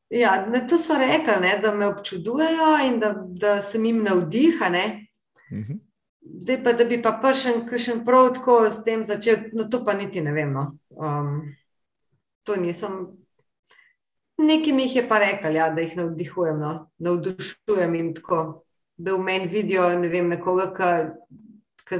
Ja, 0.10 0.45
ne, 0.45 0.64
to 0.68 0.78
so 0.78 0.98
rekli, 0.98 1.36
ne, 1.41 1.60
da 1.61 1.76
me 1.76 1.88
občudujejo 1.88 2.70
in 2.88 2.99
da, 2.99 3.14
da 3.28 3.61
sem 3.61 3.86
jim 3.86 4.03
navdiha. 4.03 4.68
Uh 4.68 5.57
mhm. 5.57 5.61
-huh. 5.61 5.80
Zdaj 6.41 6.64
pa, 6.64 6.74
da 6.74 6.86
bi 6.86 7.02
pa 7.02 7.20
prišel 7.22 7.78
še 7.78 7.94
prav 8.06 8.34
tako 8.34 8.70
s 8.70 8.84
tem 8.84 9.03
začel, 9.03 9.36
no 9.53 9.64
to 9.64 9.86
pa 9.86 9.94
niti 9.94 10.22
ne 10.22 10.32
vem. 10.32 10.53
No. 10.53 10.78
Um, 10.90 11.56
to 12.44 12.56
nisem. 12.56 13.07
Nekim 14.38 14.80
jih 14.80 14.95
je 14.95 15.10
pa 15.10 15.20
rekel, 15.20 15.56
ja, 15.56 15.70
da 15.70 15.82
jih 15.82 15.98
navdihujem, 15.98 16.60
no. 16.60 16.90
navdušujem 16.98 17.95
jim 17.95 18.14
tako 18.16 18.66
da 18.99 19.15
v 19.15 19.23
meni 19.23 19.47
vidijo 19.47 19.88
ne 19.99 20.07
vem, 20.11 20.27
nekoga, 20.27 20.73
ki 21.88 21.99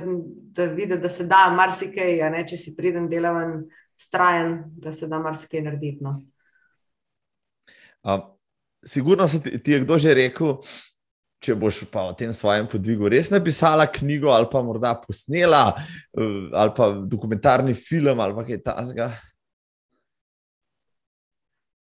da 0.56 0.66
vidi, 0.76 0.98
da 1.00 1.10
se 1.10 1.24
da 1.26 1.48
marsikaj, 1.56 2.20
ne, 2.34 2.44
če 2.48 2.58
si 2.60 2.76
pridem 2.76 3.08
delaven, 3.10 3.64
strajen, 4.00 4.58
da 4.84 4.92
se 4.92 5.08
da 5.08 5.20
marsikaj 5.24 5.64
narediti. 5.64 6.04
No. 6.04 6.20
Sigurno 8.86 9.28
se 9.28 9.42
ti, 9.44 9.64
ti 9.64 9.72
je 9.72 9.80
kdo 9.86 9.98
že 10.00 10.14
rekel, 10.16 10.58
če 11.40 11.56
boš 11.56 11.86
pa 11.92 12.10
o 12.12 12.14
tem 12.20 12.34
svojem 12.36 12.68
podvigu 12.68 13.08
res 13.12 13.32
napisala 13.32 13.88
knjigo, 13.88 14.32
ali 14.36 14.48
pa 14.52 14.62
morda 14.64 14.94
posnela, 15.00 15.64
eh, 15.80 16.52
ali 16.52 16.76
pa 16.76 16.92
dokumentarni 17.00 17.74
film, 17.74 18.20
ali 18.20 18.36
pa 18.36 18.44
kaj 18.48 18.64
takega. 18.68 19.10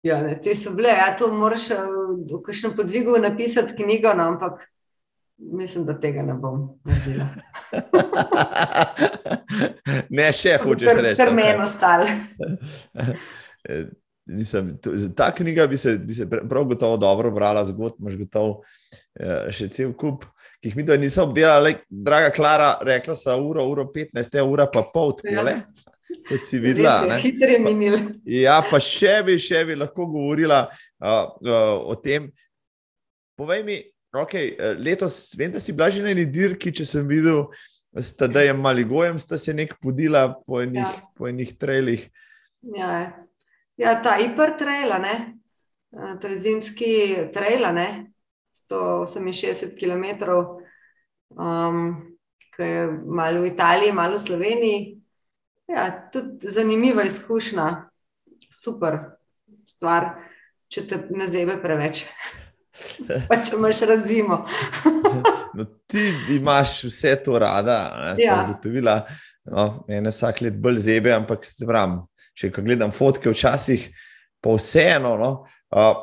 Ja, 0.05 0.19
ne, 0.21 0.35
te 0.37 0.53
so 0.53 0.75
bile, 0.75 0.91
ja, 0.93 1.13
to 1.17 1.31
moraš 1.33 1.71
eh, 1.73 1.83
v 2.29 2.43
kakšnem 2.45 2.75
podvigu 2.77 3.15
napisati 3.17 3.79
knjigo, 3.79 4.11
no, 4.13 4.27
ampak 4.35 4.59
Mislim, 5.37 5.85
da 5.85 5.99
tega 5.99 6.23
ne 6.23 6.33
bom 6.33 6.79
naredila. 6.83 7.27
ne, 10.17 10.29
še 10.31 10.57
hočeš 10.63 11.01
reči. 11.01 11.17
Ter 11.19 11.33
meni 11.35 11.63
ostale. 11.63 12.07
Ta 15.15 15.27
knjiga 15.35 15.67
bi 15.67 15.77
se, 15.77 15.97
bi 16.01 16.13
se 16.13 16.29
prav 16.29 16.63
gotovo 16.65 16.97
dobro 16.97 17.31
brala, 17.31 17.65
zgodb 17.65 17.99
imaš 17.99 18.15
gotovo 18.17 18.63
eh, 19.19 19.51
še 19.53 19.67
cel 19.69 19.91
kup, 19.93 20.23
ki 20.63 20.71
jih 20.71 20.77
mi 20.79 20.85
da 20.87 20.97
nisem 20.97 21.27
obdelala. 21.27 21.75
Draga 21.89 22.31
Klara, 22.33 22.71
rekla 22.87 23.15
sem 23.19 23.43
uro, 23.43 23.67
uro 23.69 23.85
15, 23.93 24.39
ura 24.41 24.65
pa 24.71 24.85
pol, 24.93 25.13
tako 25.19 25.45
le. 25.49 25.59
Ja. 25.59 25.91
Kot 26.25 26.47
si 26.47 26.57
videla. 26.61 27.19
Hitro 27.21 27.51
je 27.51 27.59
minil. 27.61 27.99
Ja, 28.25 28.57
pa 28.65 28.79
še 28.81 29.19
bi, 29.27 29.35
še 29.41 29.61
bi 29.67 29.75
lahko 29.77 30.07
govorila 30.09 30.63
uh, 30.71 31.27
uh, 31.43 31.75
o 31.91 31.97
tem. 32.01 32.31
Povej 33.37 33.61
mi, 33.67 33.77
Okay, 34.15 34.55
eh, 34.59 34.75
letos, 34.79 35.33
vem, 35.35 35.51
da 35.51 35.59
si 35.59 35.73
bila 35.73 35.89
že 35.89 36.03
na 36.03 36.13
eni 36.13 36.25
dirki, 36.25 36.71
če 36.71 36.85
sem 36.87 37.07
videl, 37.07 37.49
da 37.91 38.41
je 38.41 38.51
tam 38.53 38.65
ali 38.65 38.83
gojem, 38.83 39.19
sta 39.19 39.37
se 39.37 39.53
nek 39.53 39.75
podila 39.81 40.27
po 40.47 40.61
enih, 40.61 40.83
ja. 40.83 41.11
po 41.15 41.27
enih 41.27 41.51
trailih. 41.59 42.05
Ja, 42.75 43.11
ja 43.77 43.95
ta 44.01 44.15
hipertrail, 44.19 44.91
eh, 44.91 46.15
to 46.21 46.27
je 46.27 46.37
zimski 46.37 46.91
trail, 47.33 47.67
168 48.69 49.75
km, 49.75 50.31
um, 51.35 52.15
ki 52.55 52.63
je 52.63 52.87
malo 53.05 53.41
v 53.41 53.51
Italiji, 53.51 53.91
malo 53.91 54.15
v 54.15 54.23
Sloveniji. 54.23 54.79
Ja, 55.67 55.89
tudi 56.11 56.49
zanimiva 56.49 57.03
izkušnja, 57.03 57.89
super 58.53 59.17
stvar, 59.67 60.15
če 60.69 60.87
te 60.87 61.03
ne 61.09 61.27
zebe 61.27 61.59
preveč. 61.61 62.05
Pa 63.29 63.37
če 63.43 63.55
imaš 63.57 63.81
rad 63.89 64.03
zimo. 64.07 64.41
no, 65.57 65.65
ti 65.87 66.03
imaš 66.35 66.81
vse 66.89 67.15
to 67.23 67.39
rada, 67.39 67.77
ne 68.01 68.15
ja. 68.23 68.35
sem 68.35 68.49
ugotovila. 68.49 68.97
No, 69.51 69.67
mene 69.89 70.11
vsak 70.13 70.41
let 70.41 70.57
bolj 70.61 70.81
zebe, 70.87 71.13
ampak 71.13 71.45
se 71.45 71.67
pravim, 71.69 71.99
če 72.35 72.49
gledam 72.57 72.91
fotke, 72.93 73.29
včasih 73.31 73.85
pa 74.43 74.55
vseeno. 74.57 75.13
No, 75.21 75.31
uh, 75.75 76.01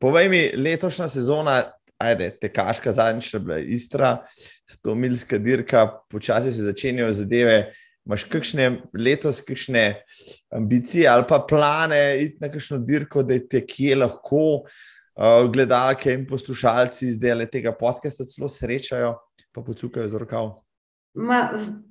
povej 0.00 0.30
mi, 0.32 0.42
letošnja 0.60 1.08
sezona, 1.10 1.58
ajde, 1.98 2.30
tekaška 2.44 2.92
zadnjič 2.94 3.32
je 3.34 3.40
bila 3.42 3.58
istra, 3.58 4.12
sto 4.68 4.94
milska 4.94 5.40
dirka, 5.42 5.86
počasi 6.12 6.52
se 6.52 6.68
začenjajo 6.68 7.14
zadeve. 7.24 7.60
Imáš 8.08 8.22
kakšne 8.32 8.70
letos, 8.96 9.42
kakšne 9.44 9.82
ambicije 10.56 11.08
ali 11.10 11.26
pa 11.28 11.42
plane, 11.44 11.98
iti 12.22 12.38
na 12.40 12.48
kakšno 12.48 12.78
dirko, 12.80 13.20
da 13.26 13.36
te 13.36 13.60
kje 13.68 13.98
lahko 14.00 14.44
uh, 14.62 14.78
uh, 15.18 15.50
gledalke 15.52 16.12
in 16.14 16.26
poslušalci 16.26 17.12
zdaj 17.12 17.46
tega 17.50 17.72
podcasta 17.72 18.24
celo 18.24 18.48
srečajo, 18.48 19.14
pa 19.52 19.62
pocukajo 19.62 20.08
z 20.08 20.14
rokav? 20.14 20.50
Ma, 21.14 21.48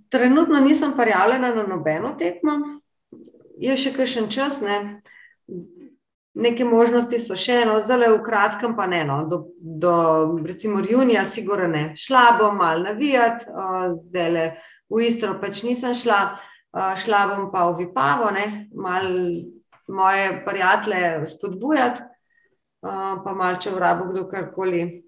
trenutno 0.09 0.59
nisem 0.59 0.93
prijavljena 0.97 1.55
na 1.55 1.63
nobeno 1.67 2.15
tekmo, 2.19 2.59
je 3.59 3.77
še 3.77 3.93
kakšen 3.93 4.29
čas. 4.31 4.61
Ne? 4.61 5.01
Neke 6.37 6.65
možnosti 6.65 7.17
so 7.19 7.35
še 7.35 7.63
eno, 7.63 7.79
zelo 7.81 8.11
v 8.13 8.21
kratkem, 8.23 8.75
pa 8.77 8.85
ne. 8.87 9.01
No. 9.07 9.23
Do, 9.25 9.39
do 9.57 9.93
recimo 10.45 10.83
junija, 10.85 11.25
sigurno 11.25 11.67
ne. 11.71 11.83
Šla 11.97 12.37
bom 12.39 12.59
malo 12.61 12.91
navijati, 12.91 13.49
uh, 13.49 13.89
zdaj 14.05 14.31
le 14.31 14.45
v 14.87 15.07
Istro, 15.09 15.33
pač 15.41 15.63
nisem 15.65 15.97
šla, 15.97 16.19
uh, 16.77 16.93
šla 16.95 17.23
bom 17.33 17.49
pa 17.51 17.65
v 17.71 17.81
Vipavo, 17.81 18.29
malo 18.77 19.41
moje 19.87 20.43
prijatelje 20.45 21.25
spodbujati 21.25 22.06
pa 23.23 23.33
malce 23.35 23.71
v 23.71 23.81
rabu, 23.81 24.09
kdo 24.11 24.25
karkoli 24.31 25.03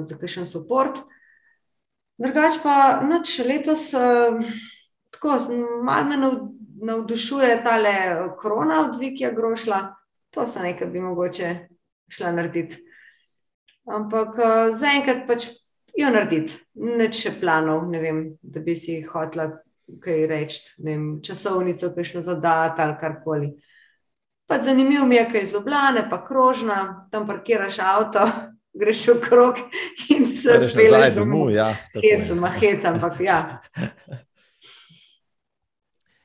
za 0.00 0.18
kakšen 0.20 0.46
support. 0.46 1.00
Drugač 2.20 2.60
pa 2.62 3.02
noč 3.02 3.38
letos, 3.42 3.90
tako 5.10 5.38
malo 5.82 6.04
me 6.08 6.18
navdušuje 6.84 7.62
ta 7.64 7.76
le 7.80 7.96
korona 8.38 8.80
od 8.84 8.98
Vikija 9.00 9.32
Grošla, 9.34 9.94
to 10.30 10.46
se 10.46 10.62
nekaj 10.62 10.90
bi 10.92 11.00
mogoče 11.00 11.68
šla 12.08 12.32
narediti. 12.32 12.78
Ampak 13.84 14.38
zaenkrat 14.72 15.26
pač 15.26 15.48
jo 15.96 16.10
narediti, 16.10 16.56
neč 16.74 17.24
še 17.24 17.34
planov, 17.40 17.88
ne 17.90 18.00
vem, 18.02 18.24
da 18.42 18.60
bi 18.60 18.76
si 18.76 19.00
hotla 19.02 19.50
kaj 20.00 20.26
reči, 20.30 20.60
ne 20.84 20.94
vem, 20.94 21.06
časovnico, 21.24 21.92
kakšno 21.94 22.22
zadati 22.24 22.82
ali 22.82 22.96
karkoli. 23.00 23.50
Pa 24.46 24.62
zanimivo 24.62 25.06
mi 25.06 25.14
je, 25.14 25.28
kaj 25.30 25.40
je 25.40 25.46
zlobljene, 25.46 26.06
pa 26.10 26.26
krožna, 26.26 27.08
tam 27.10 27.26
parkiraš 27.26 27.78
avto, 27.78 28.28
greš 28.80 29.08
v 29.08 29.20
krog 29.20 29.54
in 30.08 30.26
se 30.26 30.58
odpeleš 30.58 31.14
domov. 31.14 31.50
Ja, 31.50 31.74
hecam, 31.94 32.44
hecam, 32.60 32.94
ampak 32.94 33.20
ja. 33.20 33.62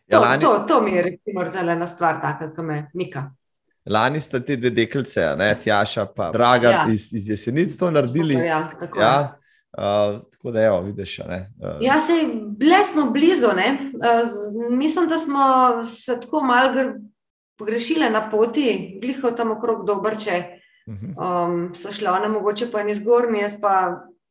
ja 0.08 0.18
to, 0.18 0.20
lani... 0.20 0.42
to, 0.42 0.66
to 0.68 0.82
mi 0.82 0.92
je 0.92 1.02
recimo 1.02 1.50
zelo 1.52 1.72
ena 1.72 1.88
stvar, 1.88 2.22
taka, 2.22 2.52
ki 2.56 2.62
me 2.62 2.90
mika. 2.94 3.30
Lani 3.90 4.20
ste 4.22 4.42
te 4.46 4.56
dve 4.56 4.70
deklice, 4.70 5.24
ne, 5.38 5.56
Tjaša 5.64 6.06
pa 6.16 6.32
Draga 6.32 6.70
ja. 6.70 6.86
iz, 6.92 7.14
iz 7.14 7.30
jesenic 7.30 7.78
to 7.78 7.92
naredili. 7.92 8.34
Super, 8.34 8.48
ja, 8.48 8.72
tako, 8.80 9.00
ja. 9.00 9.40
Uh, 9.78 10.22
tako 10.32 10.52
da, 10.52 10.62
evo, 10.64 10.82
vidiš. 10.82 11.20
Uh. 11.20 11.26
Ja, 11.82 12.00
se 12.00 12.14
bile 12.58 12.84
smo 12.84 13.10
blizu. 13.12 13.48
Uh, 13.48 13.54
mislim, 14.72 15.10
da 15.10 15.18
smo 15.18 15.40
se 15.86 16.20
tako 16.22 16.44
malo 16.44 16.74
pogrešile 17.60 18.10
na 18.10 18.24
poti, 18.30 19.00
gliho 19.02 19.32
tam 19.32 19.52
okrog 19.52 19.86
Dobrče, 19.86 20.44
mhm. 20.90 21.14
um, 21.18 21.76
so 21.76 21.92
šle 21.92 22.12
one 22.12 22.30
mogoče 22.30 22.72
pa 22.72 22.84
ni 22.84 22.94
zgornji, 22.94 23.42
jaz 23.42 23.60
pa 23.62 23.76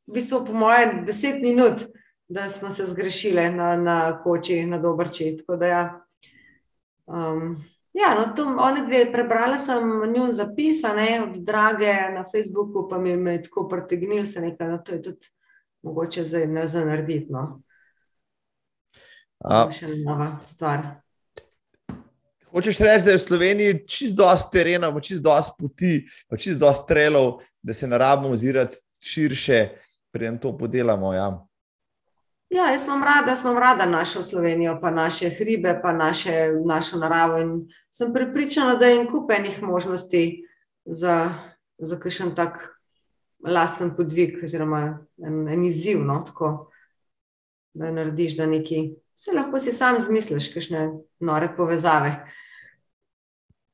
v 0.07 0.17
bistvu 0.19 0.45
po 0.47 0.53
moje 0.53 1.03
deset 1.07 1.43
minut, 1.43 1.85
da 2.29 2.51
smo 2.51 2.71
se 2.71 2.85
zgrešile 2.85 3.51
na, 3.51 3.77
na 3.77 3.99
koči, 4.23 4.67
na 4.67 4.79
Dobrči. 4.79 5.37
Tako 5.39 5.57
da 5.57 5.67
ja. 5.67 5.83
Um, 7.07 7.57
Ja, 7.99 8.15
no, 8.15 8.35
to, 8.37 8.45
one 8.61 8.85
dve, 8.87 9.13
prebrala 9.13 9.59
sem 9.59 9.81
njun 10.13 10.33
zapis, 10.33 10.83
ne, 10.97 11.23
od 11.23 11.37
Drage 11.43 11.95
na 12.15 12.23
Facebooku, 12.31 12.85
pa 12.89 12.99
mi 12.99 13.11
je 13.11 13.43
tako 13.43 13.65
pritegnil 13.69 14.27
se 14.27 14.41
nekaj, 14.41 14.69
no, 14.69 14.79
to 14.79 14.93
je 14.93 15.03
tudi 15.03 15.33
mogoče 15.83 16.25
zdaj 16.25 16.47
ne 16.47 16.69
za 16.69 16.85
narediti. 16.85 17.33
No. 17.33 17.63
Še 19.73 19.87
ena 19.87 19.99
nova 20.05 20.29
stvar. 20.47 20.87
Hočeš 22.53 22.81
reči, 22.81 23.05
da 23.05 23.11
je 23.11 23.17
v 23.17 23.21
Sloveniji 23.21 23.87
čisto 23.87 24.23
dosti 24.23 24.53
terena, 24.53 25.01
čisto 25.01 25.23
dosti 25.23 25.53
poti, 25.59 25.93
čisto 26.39 26.59
dosti 26.59 26.85
strelov, 26.85 27.43
da 27.63 27.75
se 27.75 27.87
ne 27.87 27.99
rabimo 27.99 28.33
ozirati 28.33 28.77
širše, 29.01 29.69
preden 30.13 30.39
to 30.39 30.57
podelamo. 30.59 31.13
Ja. 31.15 31.49
Ja, 32.51 32.71
jaz 32.73 32.87
imam 32.87 33.05
rada, 33.05 33.37
imam 33.45 33.59
rada 33.59 33.87
našo 33.87 34.23
Slovenijo, 34.23 34.79
pa 34.81 34.91
naše 34.91 35.29
hribe, 35.29 35.81
pa 35.83 35.93
naše, 35.93 36.53
našo 36.65 36.97
naravo. 36.97 37.39
In 37.39 37.69
sem 37.93 38.13
pripričana, 38.13 38.75
da 38.75 38.87
je 38.87 39.01
en 39.01 39.11
kup 39.11 39.31
enih 39.31 39.63
možnosti 39.63 40.45
za, 40.85 41.35
za 41.79 41.99
kakšen 42.01 42.35
tak 42.35 42.81
lasten 43.45 43.93
podvig, 43.97 44.41
oziroma 44.45 44.99
en, 45.21 45.49
en 45.49 45.65
izziv. 45.65 46.01
No, 46.01 46.23
tako, 46.27 46.71
da 47.79 47.93
narediš, 47.95 48.37
da 48.37 48.47
neki. 48.47 48.89
Se 49.19 49.35
lahko 49.35 49.59
si 49.59 49.73
sam 49.75 49.99
zmisliš, 49.99 50.53
kakšne 50.55 50.89
nore 51.27 51.49
povezave, 51.57 52.13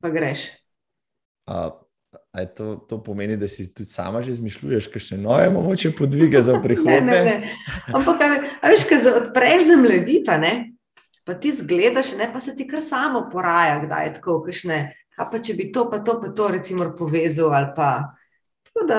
pa 0.00 0.12
greš. 0.12 0.48
Uh, 1.44 1.84
To, 2.56 2.76
to 2.88 3.02
pomeni, 3.02 3.36
da 3.36 3.48
si 3.48 3.74
tudi 3.74 3.88
sama 3.88 4.22
že 4.22 4.32
izmišljuješ, 4.34 4.88
kaj 4.90 5.02
še 5.02 5.16
nove, 5.22 5.44
mogoče 5.54 5.92
podvige 5.94 6.42
za 6.42 6.56
prihodnje. 6.62 7.00
ne, 7.10 7.20
ne, 7.24 7.34
ne. 7.44 7.52
Ampak, 7.94 8.22
veš, 8.62 8.86
kaj 8.90 9.06
odpreš 9.20 9.68
zemljevita, 9.68 10.40
pa 11.24 11.36
ti 11.38 11.52
zgledaš, 11.54 12.16
ne, 12.18 12.26
pa 12.32 12.42
se 12.42 12.56
ti 12.58 12.66
kar 12.66 12.82
samo 12.82 13.28
poraja, 13.30 13.78
kdaj 13.86 14.06
je 14.08 14.14
tako, 14.18 14.40
kakšne. 14.46 14.80
Kaj 15.14 15.28
pa 15.30 15.38
če 15.46 15.54
bi 15.54 15.68
to, 15.70 15.86
pa 15.90 16.02
to, 16.02 16.16
pa 16.18 16.32
to, 16.34 16.48
recimo, 16.56 16.88
povezal 16.98 17.54
ali 17.54 17.70
pa. 17.76 17.90
Tako 18.66 18.86
da, 18.90 18.98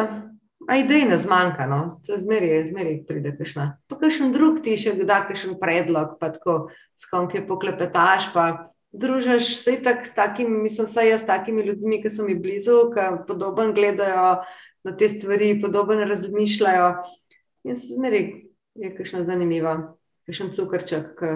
a 0.68 0.78
idej 0.78 1.06
ne 1.06 1.18
zmanjka, 1.18 1.68
no, 1.70 1.82
zmeri, 2.04 2.50
zmeri 2.70 2.96
pride 3.08 3.36
kakšna. 3.38 3.78
Pa 3.88 3.98
kakšen 4.02 4.34
drug 4.34 4.62
ti 4.66 4.78
še 4.80 4.96
da 5.02 5.22
kakšen 5.28 5.60
predlog, 5.62 6.16
pa 6.22 6.32
tako, 6.34 6.56
s 6.98 7.10
kom 7.10 7.28
ki 7.30 7.44
poklepetaš, 7.48 8.32
pa 8.34 8.66
družiš 8.96 9.52
se 9.60 9.76
tako 9.84 10.08
s 10.08 10.16
takimi, 10.16 10.64
mislim, 10.64 10.88
vsaj 10.88 11.10
jaz 11.10 11.22
s 11.22 11.30
takimi 11.30 11.66
ljudmi, 11.68 12.02
ki 12.02 12.10
so 12.10 12.26
mi 12.26 12.38
blizu, 12.40 12.90
ki 12.94 13.06
podobno 13.28 13.74
gledajo 13.76 14.46
na 14.86 14.96
te 14.98 15.10
stvari, 15.10 15.60
podobno 15.62 16.06
razmišljajo. 16.06 16.90
In 17.66 17.78
se 17.78 17.94
zmeri, 17.94 18.24
je 18.76 18.92
kakšna 18.96 19.24
zanimiva, 19.26 19.78
kakšen 20.26 20.52
cukrček, 20.54 21.14
ki 21.20 21.32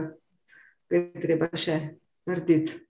ga 0.89 1.03
je 1.03 1.21
treba 1.21 1.49
še 1.53 1.79
narediti. 2.29 2.81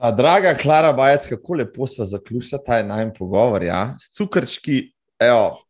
Draga 0.00 0.54
Klara 0.56 0.92
Bajec, 0.96 1.26
kako 1.28 1.54
lepo 1.60 1.86
smo 1.86 2.04
zaključili 2.04 2.60
ta 2.66 2.82
najmen 2.82 3.14
pogovor. 3.18 3.62
Ja? 3.62 3.94
S 4.00 4.14
cukrčki, 4.16 4.92
evo, 5.20 5.60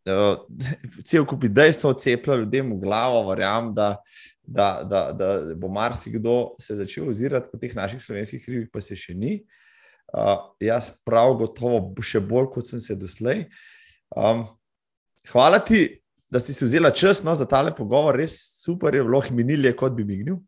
cel 1.08 1.26
kup 1.26 1.44
idej 1.44 1.72
so 1.72 1.90
odcepili 1.90 2.44
ljudem 2.44 2.72
v 2.72 2.80
glavo, 2.84 3.24
verjamem, 3.28 3.74
da 3.74 3.96
da, 4.50 4.82
da, 4.84 5.12
da 5.12 5.54
bo 5.54 5.68
marsikdo 5.68 6.54
se 6.58 6.76
začel 6.76 7.08
ozirati 7.08 7.48
po 7.52 7.58
teh 7.58 7.74
naših 7.76 8.02
slovenskih 8.02 8.42
hribih, 8.46 8.70
pa 8.72 8.82
se 8.82 8.96
še 8.98 9.14
ni. 9.14 9.38
Uh, 10.10 10.50
jaz 10.58 10.90
prav 11.06 11.36
gotovo, 11.38 11.78
še 12.02 12.18
bolj 12.18 12.48
kot 12.56 12.66
sem 12.66 12.82
se 12.82 12.96
doslej. 12.98 13.44
Um, 14.10 14.42
hvala 15.30 15.60
ti, 15.62 15.84
da 16.30 16.42
si 16.42 16.54
si 16.54 16.66
vzela 16.66 16.90
čas 16.90 17.22
no, 17.22 17.34
za 17.38 17.46
tale 17.46 17.70
pogovor, 17.76 18.18
res 18.18 18.34
super 18.58 18.94
je 18.94 19.04
bilo, 19.06 19.22
minil 19.30 19.70
je 19.70 19.74
kot 19.78 19.94
bi 19.94 20.06
mignil. 20.06 20.40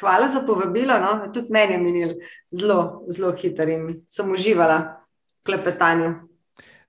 Hvala 0.00 0.28
za 0.28 0.40
povabilo, 0.46 0.98
no. 0.98 1.32
tudi 1.34 1.52
meni 1.52 1.72
je 1.72 1.78
minil 1.78 2.12
zelo, 2.50 3.04
zelo 3.08 3.32
hiter 3.36 3.68
in 3.68 3.88
sem 4.08 4.30
uživala 4.32 4.78
v 5.42 5.50
klepetanju. 5.50 6.12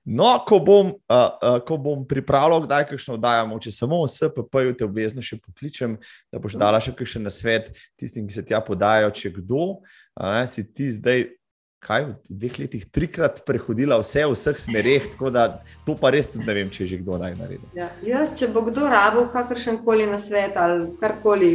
No, 0.03 0.33
ko 0.43 0.59
bom, 0.59 0.89
uh, 0.91 1.15
uh, 1.15 1.59
ko 1.63 1.77
bom 1.79 2.01
pripravljal, 2.07 2.65
kdaj 2.65 2.89
kakšno 2.89 3.15
oddajo, 3.15 3.59
če 3.63 3.71
samo 3.71 4.01
v 4.01 4.09
SPP-ju 4.11 4.73
te 4.75 4.83
obvezno 4.83 5.23
še 5.23 5.37
pokličem, 5.39 5.95
da 6.27 6.41
boš 6.43 6.57
dala 6.59 6.81
še 6.83 6.91
kakšen 6.91 7.23
nasvet 7.23 7.71
tistim, 7.95 8.27
ki 8.27 8.35
se 8.35 8.43
tja 8.43 8.59
podajo, 8.59 9.13
če 9.15 9.31
kdo. 9.39 9.79
Uh, 10.19 10.43
si 10.51 10.65
ti 10.67 10.89
zdaj, 10.91 11.29
kaj 11.83 12.03
v 12.07 12.11
dveh 12.31 12.59
letih, 12.63 12.83
trikrat 12.91 13.41
prehodila 13.47 13.99
vse 13.99 14.23
v 14.23 14.35
vseh 14.35 14.59
smereh, 14.59 15.07
tako 15.15 15.31
da 15.31 15.47
to 15.87 15.95
pa 15.99 16.11
res 16.15 16.31
ne 16.35 16.51
vem, 16.55 16.71
če 16.71 16.83
je 16.83 16.89
že 16.95 16.99
kdo 17.03 17.19
naj 17.19 17.35
naredi. 17.39 17.67
Ja, 17.75 17.87
jaz, 18.03 18.35
če 18.39 18.51
bo 18.51 18.63
kdo 18.67 18.87
rabil 18.91 19.27
kakršen 19.31 19.81
koli 19.87 20.07
nasvet 20.07 20.59
ali 20.59 20.91
karkoli, 20.99 21.53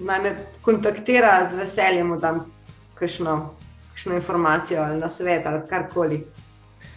naj 0.00 0.22
me 0.22 0.36
kontaktira 0.62 1.46
z 1.50 1.56
veseljem, 1.56 2.14
da 2.14 2.16
dam 2.16 2.44
kakšno, 2.94 3.54
kakšno 3.90 4.14
informacijo 4.14 4.82
ali 4.82 5.00
nasvet 5.00 5.46
ali 5.46 5.60
karkoli. 5.68 6.24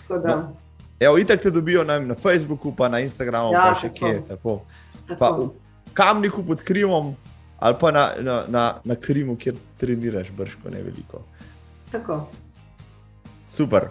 No, 0.09 0.53
evo, 0.99 1.17
itak 1.17 1.41
te 1.41 1.51
dobijo 1.51 1.83
na, 1.83 1.99
na 1.99 2.15
Facebooku, 2.15 2.75
pa 2.75 2.89
na 2.89 2.99
Instagramu, 2.99 3.53
ja, 3.53 3.69
pa 3.73 3.79
še 3.79 3.89
kje. 3.89 4.21
Tako. 4.27 4.59
Pa 5.19 5.29
v 5.29 5.49
kamniku 5.93 6.43
pod 6.45 6.61
Krimom 6.61 7.15
ali 7.59 7.75
pa 7.79 7.91
na, 7.91 8.13
na, 8.19 8.43
na, 8.47 8.63
na 8.83 8.95
Krimu, 8.95 9.37
kjer 9.37 9.55
treniraš 9.77 10.31
brško 10.31 10.69
ne 10.69 10.83
veliko. 10.83 11.23
Tako. 11.91 12.27
Super. 13.49 13.89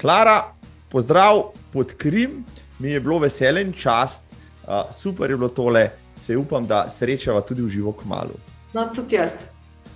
Klara, 0.00 0.52
pozdrav 0.92 1.42
pod 1.72 1.94
Krim, 1.96 2.44
mi 2.78 2.90
je 2.90 3.00
bilo 3.00 3.18
veselen 3.18 3.72
čast, 3.72 4.24
uh, 4.66 4.92
super 4.92 5.30
je 5.30 5.36
bilo 5.36 5.48
tole, 5.48 5.88
se 6.18 6.36
upam, 6.36 6.66
da 6.66 6.86
srečava 6.90 7.40
tudi 7.40 7.62
v 7.62 7.68
živo 7.68 7.92
kmalu. 7.92 8.34
No, 8.74 8.86
tudi 8.94 9.16
jaz, 9.16 9.36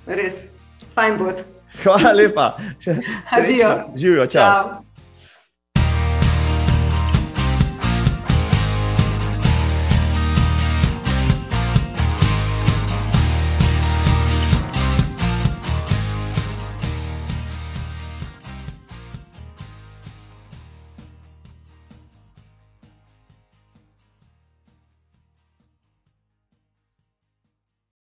res, 0.06 0.44
fajn 0.94 1.18
bod. 1.18 1.44
Hvala 1.82 2.12
lepa. 2.12 2.56
Adijo. 3.36 3.74
Živijo, 3.96 4.26
čau. 4.26 4.42
čau. 4.42 4.91